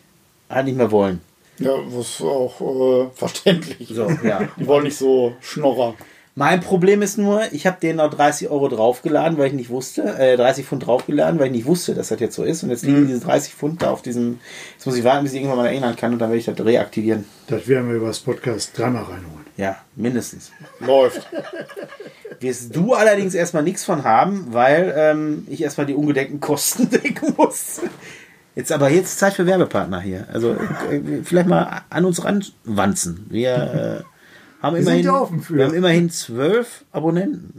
halt 0.50 0.66
nicht 0.66 0.76
mehr 0.76 0.90
wollen. 0.90 1.20
Ja, 1.58 1.72
was 1.88 2.20
auch 2.20 2.60
äh, 2.60 3.08
verständlich. 3.14 3.88
So, 3.88 4.08
ja. 4.22 4.48
Die 4.58 4.66
wollen 4.66 4.84
nicht 4.84 4.98
so 4.98 5.34
Schnorrer. 5.40 5.94
Mein 6.38 6.60
Problem 6.60 7.00
ist 7.00 7.16
nur, 7.16 7.50
ich 7.52 7.66
habe 7.66 7.78
denen 7.80 7.96
noch 7.96 8.10
30 8.10 8.50
Euro 8.50 8.68
draufgeladen, 8.68 9.38
weil 9.38 9.46
ich 9.46 9.52
nicht 9.54 9.70
wusste, 9.70 10.02
äh, 10.18 10.36
30 10.36 10.66
Pfund 10.66 10.86
draufgeladen, 10.86 11.40
weil 11.40 11.46
ich 11.46 11.52
nicht 11.52 11.64
wusste, 11.64 11.94
dass 11.94 12.08
das 12.08 12.20
jetzt 12.20 12.34
so 12.34 12.44
ist. 12.44 12.62
Und 12.62 12.68
jetzt 12.68 12.84
liegen 12.84 13.06
diese 13.06 13.20
30 13.20 13.54
Pfund 13.54 13.80
da 13.80 13.90
auf 13.90 14.02
diesem. 14.02 14.38
Jetzt 14.74 14.84
muss 14.84 14.98
ich 14.98 15.04
warten, 15.04 15.24
bis 15.24 15.32
ich 15.32 15.38
irgendwann 15.38 15.56
mal 15.56 15.68
erinnern 15.68 15.96
kann 15.96 16.12
und 16.12 16.18
dann 16.18 16.28
werde 16.28 16.38
ich 16.38 16.44
das 16.44 16.62
reaktivieren. 16.62 17.24
Das 17.46 17.66
werden 17.66 17.88
wir 17.88 17.96
über 17.96 18.08
das 18.08 18.20
Podcast 18.20 18.76
dreimal 18.76 19.04
reinholen. 19.04 19.35
Ja, 19.56 19.76
mindestens. 19.94 20.50
Läuft. 20.80 21.26
Wirst 22.40 22.74
du 22.76 22.92
allerdings 22.94 23.34
erstmal 23.34 23.62
nichts 23.62 23.84
von 23.84 24.04
haben, 24.04 24.48
weil 24.50 24.92
ähm, 24.96 25.46
ich 25.48 25.62
erstmal 25.62 25.86
die 25.86 25.94
ungedeckten 25.94 26.40
Kosten 26.40 26.90
decken 26.90 27.34
muss. 27.36 27.80
Jetzt 28.54 28.72
aber 28.72 28.88
jetzt 28.90 29.18
Zeit 29.18 29.34
für 29.34 29.46
Werbepartner 29.46 30.00
hier. 30.00 30.26
Also 30.32 30.52
äh, 30.52 31.22
vielleicht 31.24 31.48
mal 31.48 31.82
an 31.88 32.04
uns 32.04 32.24
ranwanzen. 32.24 33.26
Wir 33.28 33.54
äh, 33.54 34.02
haben 34.62 34.76
Wir 34.76 34.82
sind 34.82 34.92
immerhin, 34.92 35.06
ja 35.06 35.20
offen 35.20 35.42
für. 35.42 35.54
wir 35.56 35.64
haben 35.66 35.74
immerhin 35.74 36.10
zwölf 36.10 36.84
Abonnenten. 36.92 37.58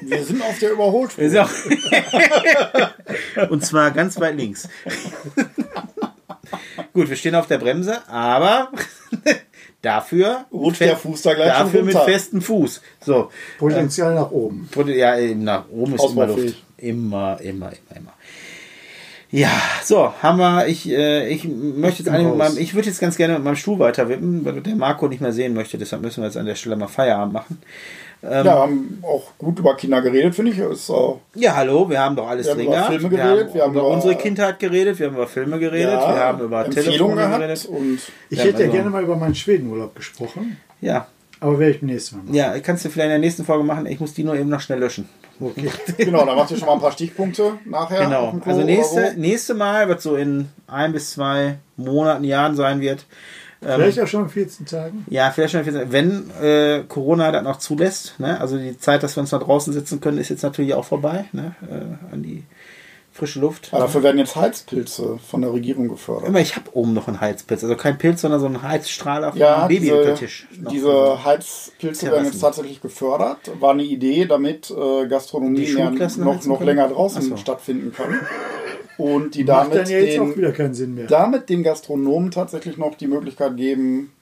Wir 0.00 0.24
sind 0.24 0.42
auf 0.42 0.58
der 0.58 0.72
Überholspur. 0.72 1.24
Und 3.50 3.64
zwar 3.64 3.90
ganz 3.92 4.18
weit 4.20 4.36
links. 4.36 4.68
Gut, 6.92 7.08
wir 7.08 7.16
stehen 7.16 7.34
auf 7.34 7.46
der 7.46 7.58
Bremse, 7.58 8.06
aber 8.08 8.70
dafür 9.82 10.46
Rutscht 10.52 10.80
der 10.80 10.96
Fuß 10.96 11.22
da 11.22 11.34
gleich 11.34 11.48
dafür 11.48 11.82
mit 11.82 11.98
festem 11.98 12.40
Fuß. 12.40 12.80
So, 13.04 13.30
Potenzial 13.58 14.14
nach 14.14 14.30
oben. 14.30 14.68
ja, 14.86 15.18
eben 15.18 15.44
nach 15.44 15.68
oben 15.68 15.94
ist 15.94 16.04
immer 16.04 16.26
Luft. 16.26 16.62
Immer, 16.78 17.40
immer, 17.40 17.70
immer, 17.70 17.96
immer. 17.96 18.12
Ja, 19.30 19.50
so, 19.82 20.12
haben 20.22 20.38
wir, 20.38 20.66
ich, 20.66 20.90
äh, 20.90 21.26
ich 21.28 21.44
möchte 21.44 22.02
jetzt 22.02 22.12
eigentlich 22.12 22.36
meinem, 22.36 22.58
ich 22.58 22.74
würde 22.74 22.88
jetzt 22.88 23.00
ganz 23.00 23.16
gerne 23.16 23.34
mit 23.34 23.44
meinem 23.44 23.56
Stuhl 23.56 23.78
weiter 23.78 24.10
wippen, 24.10 24.44
weil 24.44 24.60
der 24.60 24.76
Marco 24.76 25.08
nicht 25.08 25.22
mehr 25.22 25.32
sehen 25.32 25.54
möchte, 25.54 25.78
deshalb 25.78 26.02
müssen 26.02 26.22
wir 26.22 26.26
jetzt 26.26 26.36
an 26.36 26.44
der 26.44 26.54
Stelle 26.54 26.76
mal 26.76 26.86
Feierabend 26.86 27.32
machen. 27.32 27.58
Ja, 28.22 28.44
haben 28.44 29.02
auch 29.02 29.22
gut 29.36 29.58
über 29.58 29.76
Kinder 29.76 30.00
geredet, 30.00 30.34
finde 30.34 30.52
ich. 30.52 30.58
Ist 30.58 30.88
auch, 30.90 31.20
Ja, 31.34 31.56
hallo, 31.56 31.90
wir 31.90 31.98
haben 32.00 32.14
doch 32.14 32.28
alles 32.28 32.46
Wir 32.46 32.52
haben 32.52 32.58
drin 32.58 32.66
über 32.68 32.76
gehabt. 32.76 32.92
Filme 32.94 33.10
wir 33.10 33.18
geredet, 33.18 33.46
haben 33.48 33.54
wir 33.54 33.62
haben 33.62 33.70
über 33.72 33.80
über- 33.80 33.88
unsere 33.90 34.14
Kindheit 34.14 34.58
geredet, 34.60 34.98
wir 35.00 35.06
haben 35.08 35.14
über 35.16 35.26
Filme 35.26 35.58
geredet, 35.58 35.92
ja, 35.92 36.14
wir 36.14 36.20
haben 36.20 36.40
über 36.44 36.64
Empfehlungen 36.64 36.92
Telefone 36.92 37.16
gehabt 37.16 37.40
geredet. 37.40 37.66
und 37.66 37.98
Ich 38.30 38.38
Ja, 38.38 38.44
hätte 38.44 38.58
ja 38.58 38.64
also- 38.66 38.72
gerne 38.76 38.90
mal 38.90 39.02
über 39.02 39.16
meinen 39.16 39.34
Schwedenurlaub 39.34 39.96
gesprochen, 39.96 40.56
Ja, 40.80 41.08
aber 41.40 41.58
werde 41.58 41.72
ich 41.74 41.80
beim 41.80 41.88
nächsten 41.90 42.16
Mal 42.16 42.22
machen. 42.22 42.34
ja, 42.34 42.58
kannst 42.60 42.84
du 42.84 42.90
vielleicht 42.90 43.06
in 43.06 43.10
der 43.10 43.18
nächsten 43.18 43.44
Folge 43.44 43.64
machen. 43.64 43.86
Ich 43.86 43.98
muss 43.98 44.14
die 44.14 44.22
nur 44.22 44.36
eben 44.36 44.48
noch 44.48 44.60
schnell 44.60 44.78
löschen. 44.78 45.08
Okay. 45.40 45.68
genau, 45.98 46.24
da 46.24 46.36
macht 46.36 46.52
ihr 46.52 46.56
schon 46.58 46.66
mal 46.66 46.74
ein 46.74 46.80
paar 46.80 46.92
Stichpunkte 46.92 47.54
nachher. 47.64 48.04
Genau. 48.04 48.38
Also 48.44 48.62
nächste, 48.62 49.14
nächste 49.16 49.54
Mal, 49.54 49.88
was 49.88 50.04
so 50.04 50.14
in 50.14 50.48
ein 50.68 50.92
bis 50.92 51.10
zwei 51.14 51.56
Monaten, 51.76 52.22
Jahren 52.22 52.54
sein 52.54 52.80
wird. 52.80 53.04
Ähm, 53.64 53.80
Vielleicht 53.80 54.00
auch 54.00 54.06
schon 54.06 54.24
in 54.24 54.28
14 54.28 54.66
Tagen. 54.66 55.06
Ja, 55.08 55.30
vielleicht 55.30 55.52
schon, 55.52 55.92
wenn 55.92 56.30
äh, 56.40 56.82
Corona 56.88 57.30
das 57.30 57.42
noch 57.44 57.58
zulässt. 57.58 58.18
Ne? 58.18 58.40
Also 58.40 58.58
die 58.58 58.76
Zeit, 58.78 59.02
dass 59.02 59.16
wir 59.16 59.20
uns 59.20 59.32
noch 59.32 59.42
draußen 59.42 59.72
sitzen 59.72 60.00
können, 60.00 60.18
ist 60.18 60.30
jetzt 60.30 60.42
natürlich 60.42 60.74
auch 60.74 60.84
vorbei. 60.84 61.26
Ne? 61.32 61.54
Äh, 61.70 62.14
an 62.14 62.22
die 62.22 62.44
frische 63.12 63.40
Luft. 63.40 63.70
Ja, 63.72 63.78
dafür 63.78 64.02
werden 64.02 64.18
jetzt 64.18 64.36
Heizpilze 64.36 65.18
von 65.18 65.42
der 65.42 65.52
Regierung 65.52 65.88
gefördert. 65.88 66.28
Immer, 66.28 66.40
ich 66.40 66.56
habe 66.56 66.70
oben 66.72 66.94
noch 66.94 67.08
einen 67.08 67.20
Heizpilz. 67.20 67.62
Also 67.62 67.76
kein 67.76 67.98
Pilz, 67.98 68.22
sondern 68.22 68.40
so 68.40 68.46
einen 68.46 68.62
Heizstrahler 68.62 69.32
von 69.32 69.40
Ja, 69.40 69.56
einem 69.58 69.68
Baby 69.68 69.80
diese, 69.80 69.98
unter 69.98 70.14
Tisch. 70.14 70.46
Diese 70.70 71.24
Heizpilze 71.24 72.10
werden 72.10 72.24
jetzt 72.24 72.40
tatsächlich 72.40 72.80
gefördert. 72.80 73.38
War 73.60 73.72
eine 73.72 73.84
Idee, 73.84 74.24
damit 74.24 74.70
äh, 74.70 75.06
Gastronomie 75.06 75.72
noch, 76.18 76.44
noch 76.44 76.60
länger 76.62 76.88
draußen 76.88 77.22
so. 77.22 77.36
stattfinden 77.36 77.92
kann. 77.92 78.20
Und 78.98 79.34
die 79.34 79.44
damit 79.44 79.88
ja 79.88 79.98
jetzt 79.98 80.18
auch 80.18 80.26
den, 80.26 80.36
wieder 80.36 80.52
keinen 80.52 80.74
Sinn 80.74 80.94
mehr. 80.94 81.06
damit 81.06 81.48
den 81.48 81.62
Gastronomen 81.62 82.30
tatsächlich 82.30 82.76
noch 82.76 82.94
die 82.94 83.06
Möglichkeit 83.06 83.56
geben, 83.56 84.12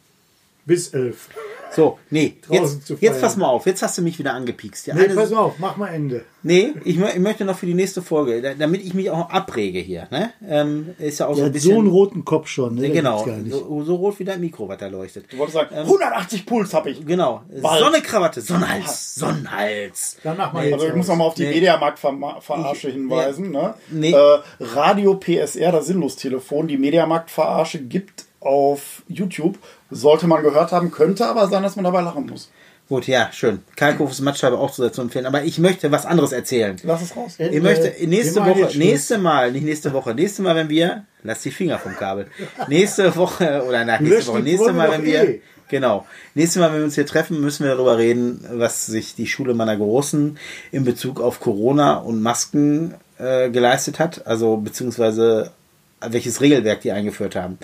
Bis 0.70 0.88
11. 0.94 1.28
So, 1.72 1.98
nee, 2.10 2.34
jetzt, 2.48 2.92
jetzt 3.00 3.20
pass 3.20 3.36
mal 3.36 3.46
auf. 3.46 3.64
Jetzt 3.64 3.80
hast 3.82 3.96
du 3.96 4.02
mich 4.02 4.18
wieder 4.18 4.34
angepiekst. 4.34 4.88
Ja, 4.88 4.94
Nee, 4.96 5.04
eine- 5.04 5.14
pass 5.14 5.30
mal 5.30 5.38
auf, 5.38 5.54
mach 5.60 5.76
mal 5.76 5.86
Ende. 5.86 6.24
Nee, 6.42 6.72
ich, 6.84 6.98
ich 6.98 7.18
möchte 7.20 7.44
noch 7.44 7.56
für 7.56 7.66
die 7.66 7.74
nächste 7.74 8.02
Folge, 8.02 8.42
da- 8.42 8.54
damit 8.54 8.82
ich 8.84 8.92
mich 8.92 9.08
auch 9.08 9.30
abrege 9.30 9.78
hier. 9.78 10.08
Ne? 10.10 10.32
Ähm, 10.48 10.96
ist 10.98 11.20
ja 11.20 11.26
auch 11.28 11.36
so 11.36 11.42
ein 11.44 11.54
hat 11.54 11.60
so 11.60 11.68
einen 11.70 11.78
bisschen. 11.82 11.92
roten 11.92 12.24
Kopf 12.24 12.48
schon. 12.48 12.74
Ne? 12.74 12.80
Der 12.80 12.90
genau, 12.90 13.18
gibt's 13.22 13.30
Gar 13.30 13.42
nicht. 13.44 13.52
so, 13.52 13.84
so 13.84 13.94
rot 13.94 14.18
wie 14.18 14.24
dein 14.24 14.40
Mikro, 14.40 14.68
was 14.68 14.78
da 14.78 14.88
leuchtet. 14.88 15.32
du 15.32 15.38
wolltest 15.38 15.54
sagen, 15.58 15.70
Ähm, 15.76 15.86
180 15.86 16.44
Puls 16.44 16.74
habe 16.74 16.90
ich. 16.90 17.06
Genau. 17.06 17.42
Wald. 17.60 17.84
Sonne, 17.84 18.00
Krawatte, 18.02 18.40
Sonnenhals, 18.40 19.14
Sonnenhals. 19.14 20.16
Dann 20.24 20.36
mach 20.38 20.52
mal 20.52 20.66
Nee, 20.66 20.72
Also 20.72 20.88
ich 20.88 20.94
muss 20.96 21.06
nochmal 21.06 21.28
auf 21.28 21.34
die 21.34 21.44
Nee. 21.44 21.54
Mediamarkt-Verarsche 21.54 22.90
hinweisen. 22.90 23.52
Ne? 23.52 23.74
Nee. 23.92 24.10
Äh, 24.12 24.38
Radio 24.58 25.14
PSR, 25.20 25.70
das 25.70 25.86
Sinnlos-Telefon, 25.86 26.66
die 26.66 26.78
Mediamarkt-Verarsche 26.78 27.78
gibt 27.78 28.24
auf 28.40 29.02
YouTube. 29.08 29.58
Sollte 29.90 30.26
man 30.26 30.42
gehört 30.42 30.72
haben, 30.72 30.90
könnte 30.90 31.26
aber 31.26 31.48
sein, 31.48 31.62
dass 31.62 31.76
man 31.76 31.84
dabei 31.84 32.00
lachen 32.00 32.26
muss. 32.26 32.50
Gut, 32.90 33.06
ja, 33.06 33.30
schön. 33.32 33.60
Kalkhofes 33.76 34.20
Matschscheibe 34.20 34.58
auch 34.58 34.72
zu 34.72 34.90
zu 34.90 35.00
empfehlen. 35.00 35.24
Aber 35.24 35.44
ich 35.44 35.60
möchte 35.60 35.92
was 35.92 36.06
anderes 36.06 36.32
erzählen. 36.32 36.76
Lass 36.82 37.02
es 37.02 37.16
raus. 37.16 37.36
Ich 37.38 37.62
möchte 37.62 37.94
nächste 38.04 38.34
Wir 38.34 38.40
machen 38.40 38.62
Woche, 38.62 38.78
nächste 38.78 39.18
Mal, 39.18 39.52
nicht 39.52 39.64
nächste 39.64 39.92
Woche, 39.92 40.12
nächste 40.12 40.42
Mal, 40.42 40.56
wenn 40.56 40.68
wir, 40.68 41.04
lass 41.22 41.42
die 41.42 41.52
Finger 41.52 41.78
vom 41.78 41.94
Kabel. 41.94 42.26
Nächste 42.66 43.14
Woche 43.14 43.62
oder 43.64 43.84
nach 43.84 44.00
nächste 44.00 44.32
Woche, 44.32 44.40
nächste 44.40 44.72
Mal, 44.72 44.90
wenn 44.90 45.04
wir, 45.04 45.22
eh. 45.22 45.40
genau, 45.68 46.04
nächste 46.34 46.58
Mal, 46.58 46.72
wenn 46.72 46.78
wir 46.78 46.84
uns 46.86 46.96
hier 46.96 47.06
treffen, 47.06 47.40
müssen 47.40 47.64
wir 47.64 47.76
darüber 47.76 47.96
reden, 47.96 48.44
was 48.54 48.86
sich 48.86 49.14
die 49.14 49.28
Schule 49.28 49.54
meiner 49.54 49.76
Großen 49.76 50.36
in 50.72 50.84
Bezug 50.84 51.20
auf 51.20 51.38
Corona 51.38 51.98
und 51.98 52.20
Masken 52.20 52.94
äh, 53.18 53.50
geleistet 53.50 54.00
hat, 54.00 54.26
also 54.26 54.56
beziehungsweise 54.56 55.52
welches 56.00 56.40
Regelwerk 56.40 56.80
die 56.80 56.90
eingeführt 56.90 57.36
haben. 57.36 57.58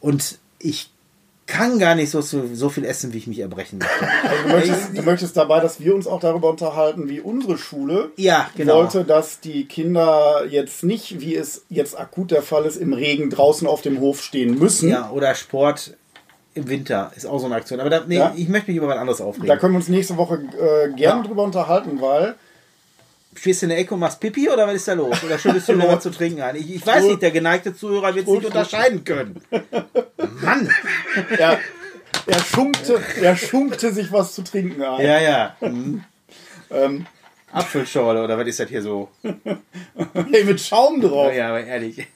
Und 0.00 0.38
ich 0.58 0.90
kann 1.46 1.78
gar 1.80 1.96
nicht 1.96 2.10
so, 2.10 2.20
so, 2.20 2.68
viel 2.68 2.84
essen, 2.84 3.12
wie 3.12 3.18
ich 3.18 3.26
mich 3.26 3.40
erbrechen 3.40 3.78
möchte. 3.80 4.08
Also 4.30 4.42
du, 4.44 4.48
möchtest, 4.54 4.98
du 4.98 5.02
möchtest 5.02 5.36
dabei, 5.36 5.58
dass 5.60 5.80
wir 5.80 5.94
uns 5.94 6.06
auch 6.06 6.20
darüber 6.20 6.48
unterhalten, 6.48 7.08
wie 7.08 7.20
unsere 7.20 7.58
Schule 7.58 8.12
Ja, 8.16 8.48
genau. 8.56 8.76
wollte, 8.76 9.04
dass 9.04 9.40
die 9.40 9.64
Kinder 9.64 10.44
jetzt 10.48 10.84
nicht, 10.84 11.20
wie 11.20 11.34
es 11.34 11.64
jetzt 11.68 11.98
akut 11.98 12.30
der 12.30 12.42
Fall 12.42 12.66
ist, 12.66 12.76
im 12.76 12.92
Regen 12.92 13.30
draußen 13.30 13.66
auf 13.66 13.82
dem 13.82 13.98
Hof 13.98 14.22
stehen 14.22 14.58
müssen. 14.58 14.90
Ja, 14.90 15.10
oder 15.10 15.34
Sport 15.34 15.96
im 16.54 16.68
Winter 16.68 17.12
ist 17.16 17.26
auch 17.26 17.38
so 17.40 17.46
eine 17.46 17.56
Aktion. 17.56 17.80
Aber 17.80 17.90
da, 17.90 18.04
nee, 18.06 18.16
Ja. 18.16 18.32
ich 18.36 18.48
möchte 18.48 18.70
mich 18.70 18.78
über 18.78 18.88
was 18.88 18.98
anderes 18.98 19.18
Da 19.18 19.24
aufregen. 19.24 19.58
können 19.58 19.74
wir 19.74 19.78
uns 19.78 19.88
nächste 19.88 20.16
Woche 20.16 20.40
äh, 20.60 20.92
gerne 20.94 21.24
drüber 21.24 21.42
unterhalten, 21.42 22.00
weil 22.00 22.36
Stehst 23.34 23.62
du 23.62 23.66
in 23.66 23.70
der 23.70 23.78
Ecke 23.78 23.94
und 23.94 24.00
machst 24.00 24.20
Pipi 24.20 24.50
oder 24.50 24.66
was 24.66 24.74
ist 24.74 24.88
da 24.88 24.94
los? 24.94 25.22
Oder 25.22 25.38
schüttest 25.38 25.68
du 25.68 25.78
was 25.88 26.02
zu 26.02 26.10
trinken 26.10 26.42
ein? 26.42 26.56
Ich, 26.56 26.74
ich 26.74 26.86
weiß 26.86 27.04
nicht, 27.04 27.22
der 27.22 27.30
geneigte 27.30 27.74
Zuhörer 27.74 28.14
wird 28.14 28.26
es 28.26 28.32
nicht 28.32 28.46
unterscheiden 28.46 29.04
können. 29.04 29.40
Mann! 30.42 30.68
er, 31.38 31.58
er, 32.26 32.40
schunkte, 32.40 33.00
er 33.20 33.36
schunkte 33.36 33.92
sich 33.92 34.10
was 34.10 34.34
zu 34.34 34.42
trinken 34.42 34.82
ein. 34.82 35.04
Ja, 35.04 35.20
ja. 35.20 35.56
Mhm. 35.60 36.04
Ähm, 36.70 37.06
Apfelschorle 37.52 38.22
oder 38.22 38.38
was 38.38 38.46
ist 38.46 38.60
das 38.60 38.68
hier 38.68 38.82
so? 38.82 39.08
hey, 39.22 40.44
mit 40.44 40.60
Schaum 40.60 41.00
drauf. 41.00 41.32
Ja, 41.32 41.48
aber 41.48 41.64
ehrlich. 41.64 42.06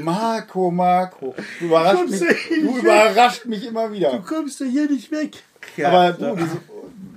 Marco, 0.00 0.70
Marco. 0.70 1.34
Du 1.58 1.66
überrascht, 1.66 2.08
mich, 2.08 2.20
du 2.20 2.78
überrascht 2.78 3.44
mich 3.46 3.66
immer 3.66 3.92
wieder. 3.92 4.12
Du 4.12 4.22
kommst 4.22 4.60
doch 4.60 4.66
hier 4.66 4.88
nicht 4.88 5.10
weg. 5.10 5.42
Ja, 5.76 5.88
Aber 5.88 6.12
du, 6.12 6.36
diese, 6.36 6.60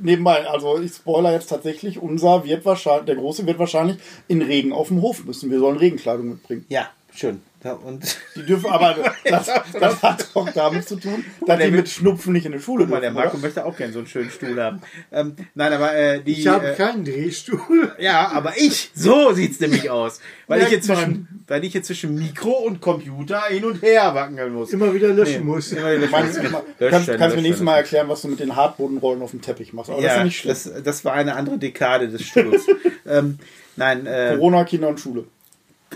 nebenbei, 0.01 0.47
also 0.47 0.79
ich 0.79 0.93
spoiler 0.93 1.31
jetzt 1.31 1.47
tatsächlich, 1.47 1.99
unser 1.99 2.45
wird 2.45 2.65
wahrscheinlich, 2.65 3.05
der 3.05 3.15
Große 3.15 3.45
wird 3.45 3.59
wahrscheinlich 3.59 3.97
in 4.27 4.41
Regen 4.41 4.71
auf 4.73 4.89
dem 4.89 5.01
Hof 5.01 5.25
müssen. 5.25 5.51
Wir 5.51 5.59
sollen 5.59 5.77
Regenkleidung 5.77 6.29
mitbringen. 6.29 6.65
ja, 6.69 6.89
schön. 7.13 7.41
Ja, 7.65 7.73
Und 7.73 8.03
Die 8.35 8.45
dürfen 8.45 8.69
aber, 8.69 8.95
das, 9.25 9.49
das 9.73 10.03
hat 10.03 10.27
auch 10.35 10.47
damit 10.51 10.87
zu 10.87 10.97
tun, 10.97 11.25
dass 11.47 11.57
der 11.57 11.71
die 11.71 11.75
mit 11.75 11.89
Schnupfen 11.89 12.33
nicht 12.33 12.45
in 12.45 12.51
die 12.51 12.59
Schule 12.59 12.85
mal, 12.85 13.01
der 13.01 13.09
dürfen, 13.09 13.15
Marco 13.15 13.37
oder? 13.37 13.41
möchte 13.47 13.65
auch 13.65 13.75
gerne 13.75 13.91
so 13.91 13.99
einen 13.99 14.07
schönen 14.07 14.29
Stuhl 14.29 14.61
haben. 14.61 14.81
Ähm, 15.11 15.35
nein, 15.55 15.73
aber 15.73 15.95
äh, 15.95 16.21
die. 16.21 16.33
Ich 16.33 16.47
habe 16.47 16.73
äh, 16.73 16.75
keinen 16.75 17.03
Drehstuhl. 17.03 17.91
Ja, 17.97 18.29
aber 18.29 18.53
ich, 18.55 18.91
so 18.93 19.33
sieht's 19.33 19.59
nämlich 19.59 19.89
aus. 19.89 20.19
Weil 20.47 20.61
ich, 20.61 20.69
jetzt 20.69 20.85
zwischen, 20.85 21.43
weil 21.47 21.63
ich 21.63 21.73
jetzt 21.73 21.87
zwischen 21.87 22.13
Mikro 22.13 22.51
und 22.51 22.81
Computer 22.81 23.41
hin 23.49 23.65
und 23.65 23.81
her 23.81 24.13
wackeln 24.13 24.53
muss. 24.53 24.71
Immer 24.71 24.93
wieder 24.93 25.07
löschen 25.07 25.43
muss. 25.43 25.71
Immer 25.71 25.91
wieder 25.97 26.07
löschen. 26.07 26.51
du, 26.51 26.85
Löschen, 26.85 26.91
kannst, 26.91 27.07
kannst 27.07 27.07
du 27.07 27.17
mir 27.17 27.17
löschen, 27.17 27.41
nächstes 27.41 27.61
Mal 27.63 27.71
löschen. 27.71 27.83
erklären, 27.83 28.09
was 28.09 28.21
du 28.21 28.27
mit 28.27 28.39
den 28.39 28.55
Hartbodenrollen 28.55 29.23
auf 29.23 29.31
dem 29.31 29.41
Teppich 29.41 29.73
machst. 29.73 29.89
Aber 29.89 30.01
das 30.03 30.11
ist 30.11 30.13
ja 30.13 30.19
Ja, 30.19 30.23
nicht 30.25 30.37
schlimm. 30.37 30.53
das, 30.53 30.83
das 30.83 31.03
war 31.03 31.13
eine 31.13 31.35
andere 31.35 31.57
Dekade 31.57 32.09
des 32.09 32.21
Stuhls. 32.21 32.67
ähm, 33.07 33.39
nein, 33.75 34.05
äh, 34.05 34.33
Corona, 34.35 34.65
Kinder 34.65 34.89
und 34.89 34.99
Schule. 34.99 35.25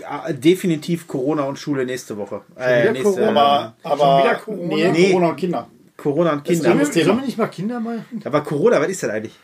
Äh, 0.02 0.34
definitiv 0.34 1.06
Corona 1.06 1.42
und 1.44 1.58
Schule 1.58 1.84
nächste 1.86 2.16
Woche. 2.16 2.42
Äh, 2.56 2.82
wieder 2.82 2.92
nächste, 2.92 3.10
Corona? 3.12 3.30
Aber, 3.30 3.74
Schon 3.82 3.92
aber 3.92 4.24
wieder 4.24 4.34
Corona? 4.36 4.74
Nee, 4.76 4.90
Nee. 4.92 5.08
Corona 5.10 5.28
und 5.30 5.36
Kinder. 5.36 5.66
Corona 5.96 6.32
und 6.32 6.44
Kinder. 6.44 6.62
Sollen 6.86 7.06
wir, 7.18 7.24
nicht 7.26 7.38
mal 7.38 7.46
Kinder 7.48 7.80
machen? 7.80 8.22
Aber 8.24 8.40
Corona, 8.42 8.80
was 8.80 8.88
ist 8.88 9.02
das 9.02 9.10
eigentlich? 9.10 9.34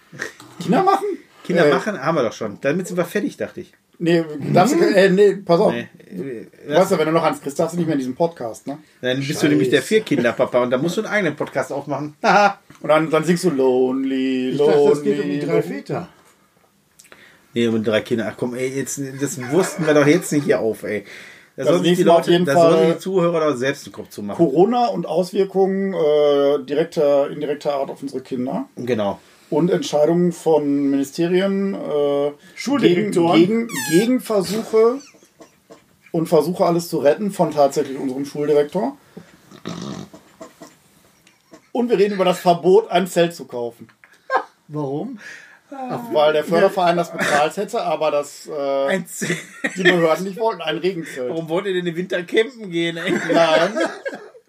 Kinder 0.60 0.82
machen? 0.82 1.04
Kinder 1.44 1.66
Äh, 1.66 1.70
machen 1.70 2.02
haben 2.02 2.14
wir 2.16 2.22
doch 2.22 2.32
schon. 2.32 2.58
Damit 2.60 2.88
sind 2.88 2.96
wir 2.96 3.04
fertig, 3.04 3.36
dachte 3.36 3.60
ich. 3.60 3.72
Nee, 3.98 4.22
darfst 4.52 4.74
du, 4.74 4.78
äh, 4.84 5.08
nee, 5.08 5.36
pass 5.36 5.58
auf. 5.58 5.72
Nee. 5.72 5.88
Du 6.66 6.74
weißt 6.74 6.90
ja, 6.90 6.98
wenn 6.98 7.06
du 7.06 7.12
noch 7.12 7.22
eins 7.22 7.40
kriegst, 7.40 7.58
darfst 7.58 7.74
du 7.74 7.78
nicht 7.78 7.86
mehr 7.86 7.94
in 7.94 8.00
diesem 8.00 8.14
Podcast, 8.14 8.66
ne? 8.66 8.76
Dann 9.00 9.20
bist 9.20 9.42
du 9.42 9.48
nämlich 9.48 9.70
der 9.70 9.80
Vierkinderpapa 9.80 10.62
und 10.62 10.70
da 10.70 10.76
musst 10.76 10.98
du 10.98 11.00
einen 11.02 11.10
eigenen 11.10 11.36
Podcast 11.36 11.72
aufmachen. 11.72 12.14
Haha. 12.22 12.58
Und 12.82 12.90
dann, 12.90 13.08
dann 13.08 13.24
singst 13.24 13.42
du 13.44 13.50
Lonely, 13.50 14.50
Ich 14.50 14.58
Lonely. 14.58 14.74
dachte, 14.74 14.90
das 14.90 15.02
geht 15.02 15.24
um 15.24 15.30
die 15.30 15.38
drei 15.40 15.46
lonely. 15.46 15.62
Väter. 15.62 16.08
Nee, 17.56 17.68
und 17.68 17.86
drei 17.86 18.02
Kinder. 18.02 18.28
Ach 18.30 18.36
komm, 18.36 18.54
ey, 18.54 18.68
jetzt, 18.68 19.00
das 19.18 19.40
wussten 19.50 19.86
wir 19.86 19.94
doch 19.94 20.06
jetzt 20.06 20.30
nicht 20.30 20.44
hier 20.44 20.60
auf, 20.60 20.82
ey. 20.82 21.04
Da 21.56 21.62
Also 21.62 21.72
sollen 21.72 21.84
sich 21.84 21.96
die 21.96 22.02
Leute, 22.02 22.30
jeden 22.30 22.44
da 22.44 22.52
Fall- 22.52 22.70
sollen 22.72 22.92
die 22.92 22.98
Zuhörer 22.98 23.50
doch 23.50 23.56
selbst 23.56 23.86
den 23.86 23.94
Kopf 23.94 24.10
zumachen. 24.10 24.36
Corona 24.36 24.88
und 24.88 25.06
Auswirkungen 25.06 25.94
äh, 25.94 26.62
direkter, 26.66 27.30
indirekter 27.30 27.72
Art 27.76 27.88
auf 27.88 28.02
unsere 28.02 28.20
Kinder. 28.20 28.68
Genau. 28.76 29.20
Und 29.48 29.70
Entscheidungen 29.70 30.32
von 30.32 30.90
Ministerien, 30.90 31.72
äh, 31.72 31.78
gegen, 31.78 32.34
Schuldirektoren. 32.56 33.38
gegen, 33.40 33.68
gegen 33.90 34.20
Versuche 34.20 34.98
und 36.12 36.26
Versuche 36.28 36.62
alles 36.66 36.88
zu 36.90 36.98
retten 36.98 37.30
von 37.30 37.52
tatsächlich 37.52 37.98
unserem 37.98 38.26
Schuldirektor. 38.26 38.98
Und 41.72 41.88
wir 41.88 41.96
reden 41.96 42.14
über 42.16 42.26
das 42.26 42.38
Verbot, 42.40 42.90
ein 42.90 43.06
Zelt 43.06 43.34
zu 43.34 43.46
kaufen. 43.46 43.88
Warum? 44.68 45.20
Weil 46.12 46.32
der 46.32 46.44
Förderverein 46.44 46.97
das 46.97 47.10
bezahlt 47.12 47.56
hätte, 47.56 47.82
aber 47.82 48.10
das 48.10 48.47
äh, 48.47 49.01
die 49.76 49.82
Behörden 49.82 50.24
nicht 50.24 50.38
wollten. 50.38 50.62
Ein 50.62 50.78
Regenzelt. 50.78 51.28
Warum 51.30 51.48
wollt 51.48 51.66
ihr 51.66 51.74
denn 51.74 51.86
im 51.86 51.97
Winter 51.97 52.22
campen 52.22 52.70
gehen, 52.70 52.97
ey? 52.97 53.12
Nein. 53.32 53.70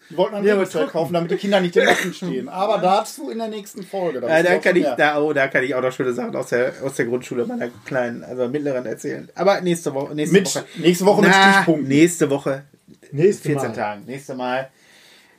Die 0.09 0.15
wollten 0.17 0.35
ein 0.35 0.43
Ja, 0.45 0.53
Regenzelt 0.53 0.89
kaufen, 0.91 1.13
damit 1.13 1.31
die 1.31 1.35
Kinder 1.35 1.59
nicht 1.59 1.75
im 1.75 1.85
Nacken 1.85 2.13
stehen. 2.13 2.47
Aber 2.49 2.77
dazu 2.77 3.29
in 3.29 3.39
der 3.39 3.47
nächsten 3.49 3.83
Folge. 3.83 4.21
Da 4.21 4.27
Ja, 4.37 4.43
da 4.43 4.57
kann 4.59 4.75
ich, 4.75 4.83
mehr. 4.83 4.95
da, 4.95 5.19
oh, 5.19 5.33
da 5.33 5.47
kann 5.47 5.63
ich 5.63 5.73
auch 5.75 5.81
noch 5.81 5.91
schöne 5.91 6.13
Sachen 6.13 6.35
aus 6.35 6.47
der, 6.49 6.73
aus 6.83 6.95
der 6.95 7.05
Grundschule 7.07 7.45
meiner 7.45 7.69
kleinen, 7.85 8.23
also 8.23 8.47
mittleren 8.47 8.85
erzählen. 8.85 9.27
Aber 9.35 9.59
nächste 9.61 9.93
Woche, 9.93 10.13
nächste 10.15 10.33
Mit, 10.37 10.45
Woche. 10.55 10.65
nächste 10.75 11.05
Woche 11.05 11.21
mit 11.21 11.31
Na, 11.31 11.51
Stichpunkten. 11.53 11.87
Nächste 11.89 12.29
Woche, 12.29 12.63
Nächste 13.11 13.49
14 13.49 13.69
Mal. 13.69 13.75
Tagen. 13.75 14.05
Nächste 14.05 14.35
Mal. 14.35 14.69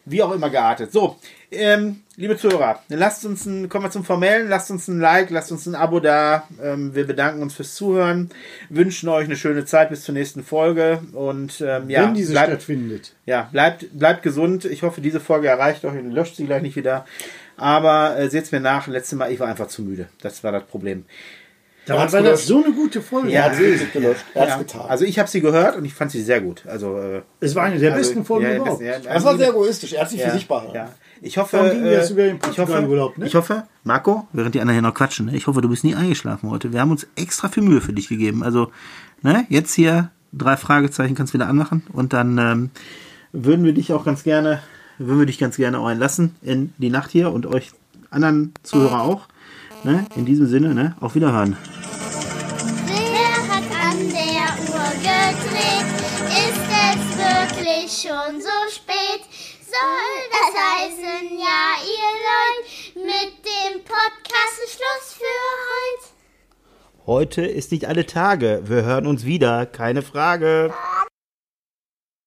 Wie 0.05 0.23
auch 0.23 0.33
immer 0.33 0.51
geartet. 0.51 0.91
So, 0.93 1.17
ähm, 1.51 2.03
liebe 2.19 2.37
Zuhörer, 2.37 2.81
lasst 2.89 3.25
uns 3.25 3.47
ein, 3.47 3.69
kommen 3.69 3.85
wir 3.87 3.91
zum 3.91 4.05
Formellen, 4.05 4.49
lasst 4.49 4.71
uns 4.71 4.89
ein 4.89 4.99
Like, 5.01 5.31
lasst 5.31 5.53
uns 5.53 5.67
ein 5.67 5.75
Abo 5.75 6.01
da. 6.01 6.43
Ähm, 6.63 6.95
wir 6.95 7.07
bedanken 7.07 7.41
uns 7.43 7.55
fürs 7.55 7.75
Zuhören, 7.77 8.31
wünschen 8.69 9.09
euch 9.09 9.25
eine 9.27 9.37
schöne 9.37 9.65
Zeit 9.65 9.89
bis 9.91 10.03
zur 10.03 10.15
nächsten 10.15 10.43
Folge 10.43 11.01
und 11.13 11.61
ähm, 11.61 11.89
ja, 11.89 12.03
Wenn 12.03 12.15
diese 12.15 12.33
bleibt, 12.33 12.49
stattfindet. 12.49 13.15
ja, 13.25 13.49
bleibt, 13.53 13.87
bleibt 13.97 14.23
gesund. 14.23 14.65
Ich 14.65 14.83
hoffe, 14.83 15.01
diese 15.01 15.21
Folge 15.21 15.49
erreicht 15.49 15.85
euch 15.85 15.97
und 15.99 16.11
löscht 16.11 16.37
sie 16.37 16.45
gleich 16.47 16.63
nicht 16.63 16.77
wieder. 16.77 17.07
Aber 17.57 18.19
äh, 18.19 18.29
seht's 18.29 18.53
mir 18.53 18.61
nach, 18.61 18.87
letztes 18.89 19.17
Mal, 19.19 19.33
ich 19.33 19.41
war 19.41 19.49
einfach 19.49 19.69
zu 19.69 19.83
müde. 19.83 20.09
Das 20.21 20.43
war 20.45 20.53
das 20.53 20.65
Problem. 20.65 21.05
Da 21.87 21.95
war 21.97 22.05
das 22.05 22.13
gelöscht. 22.13 22.47
so 22.47 22.63
eine 22.63 22.75
gute 22.75 23.01
Folge. 23.01 23.31
Ja, 23.31 23.45
hat 23.45 23.55
sie 23.55 23.79
gelöscht. 23.93 24.25
Er 24.35 24.43
hat's 24.43 24.51
Ja, 24.53 24.59
getan. 24.59 24.83
also 24.89 25.05
ich 25.07 25.19
habe 25.19 25.29
sie 25.31 25.41
gehört 25.41 25.75
und 25.77 25.85
ich 25.87 25.95
fand 25.95 26.11
sie 26.11 26.21
sehr 26.23 26.41
gut. 26.43 26.65
Also 26.67 26.99
äh, 26.99 27.23
Es 27.41 27.55
war 27.55 27.65
eine 27.65 27.79
der 27.79 27.95
also, 27.95 28.11
besten 28.11 28.25
Folgen 28.27 28.45
ja, 28.45 28.57
überhaupt. 28.57 28.83
das- 28.83 29.05
ja, 29.05 29.15
das 29.15 29.25
war 29.25 29.39
sehr 29.39 29.49
egoistisch. 29.51 29.95
Er 29.95 30.03
hat 30.03 30.11
sich 30.11 30.21
ja, 30.21 30.27
für 30.29 30.35
sich 30.35 30.47
behalten. 30.47 30.75
Ich 31.21 31.39
hoffe, 31.39 31.59
äh, 31.59 32.05
ich 32.05 32.11
hoffe, 32.11 32.39
Portugal-Urlaub, 32.41 33.19
ne? 33.19 33.27
ich 33.27 33.35
hoffe, 33.35 33.65
Marco, 33.85 34.29
während 34.33 34.55
die 34.55 34.61
anderen 34.61 34.77
hier 34.77 34.89
noch 34.89 34.95
quatschen, 34.95 35.27
ne? 35.27 35.37
ich 35.37 35.47
hoffe, 35.47 35.61
du 35.61 35.69
bist 35.69 35.85
nie 35.85 35.95
eingeschlafen 35.95 36.51
heute. 36.51 36.73
Wir 36.73 36.81
haben 36.81 36.91
uns 36.91 37.07
extra 37.17 37.49
viel 37.49 37.63
Mühe 37.63 37.81
für 37.81 37.93
dich 37.93 38.09
gegeben. 38.09 38.43
Also, 38.43 38.71
ne, 39.23 39.47
jetzt 39.49 39.75
hier 39.75 40.11
drei 40.33 40.57
Fragezeichen 40.57 41.15
kannst 41.15 41.35
du 41.35 41.39
wieder 41.39 41.49
anmachen 41.49 41.83
und 41.93 42.13
dann 42.13 42.39
ähm, 42.39 42.71
würden 43.33 43.65
wir 43.65 43.73
dich 43.73 43.93
auch 43.93 44.05
ganz 44.05 44.23
gerne, 44.23 44.63
würden 44.99 45.21
wir 45.21 45.27
dich 45.27 45.39
ganz 45.39 45.57
gerne 45.57 45.79
auch 45.79 45.87
einlassen 45.87 46.37
in 46.43 46.73
die 46.79 46.91
Nacht 46.91 47.11
hier 47.11 47.33
und 47.33 47.47
euch 47.47 47.73
anderen 48.11 48.55
Zuhörer 48.63 49.03
auch. 49.03 49.29
Ne? 49.85 50.07
In 50.17 50.25
diesem 50.25 50.47
Sinne, 50.47 50.75
ne? 50.75 50.97
Auf 51.01 51.15
Wiederhören. 51.15 51.57
Wer 52.87 53.55
hat 53.55 53.63
an 53.81 53.99
der 54.09 54.75
Uhr 54.75 54.91
gedreht? 55.01 55.87
Ist 56.27 56.67
es 56.91 57.17
wirklich 57.17 58.11
schon 58.11 58.41
so 58.41 58.75
spät? 58.75 59.08
Soll 59.79 60.29
das 60.33 60.55
heißen, 60.61 61.39
ja, 61.39 61.77
ihr 61.85 62.13
Leute, 62.27 63.07
mit 63.07 63.45
dem 63.45 63.85
Podcast 63.85 64.59
Schluss 64.67 65.15
für 65.15 65.39
heute? 65.69 67.07
Heute 67.07 67.43
ist 67.47 67.71
nicht 67.71 67.87
alle 67.87 68.05
Tage. 68.05 68.63
Wir 68.65 68.83
hören 68.83 69.07
uns 69.07 69.25
wieder, 69.25 69.67
keine 69.67 70.03
Frage. 70.03 70.75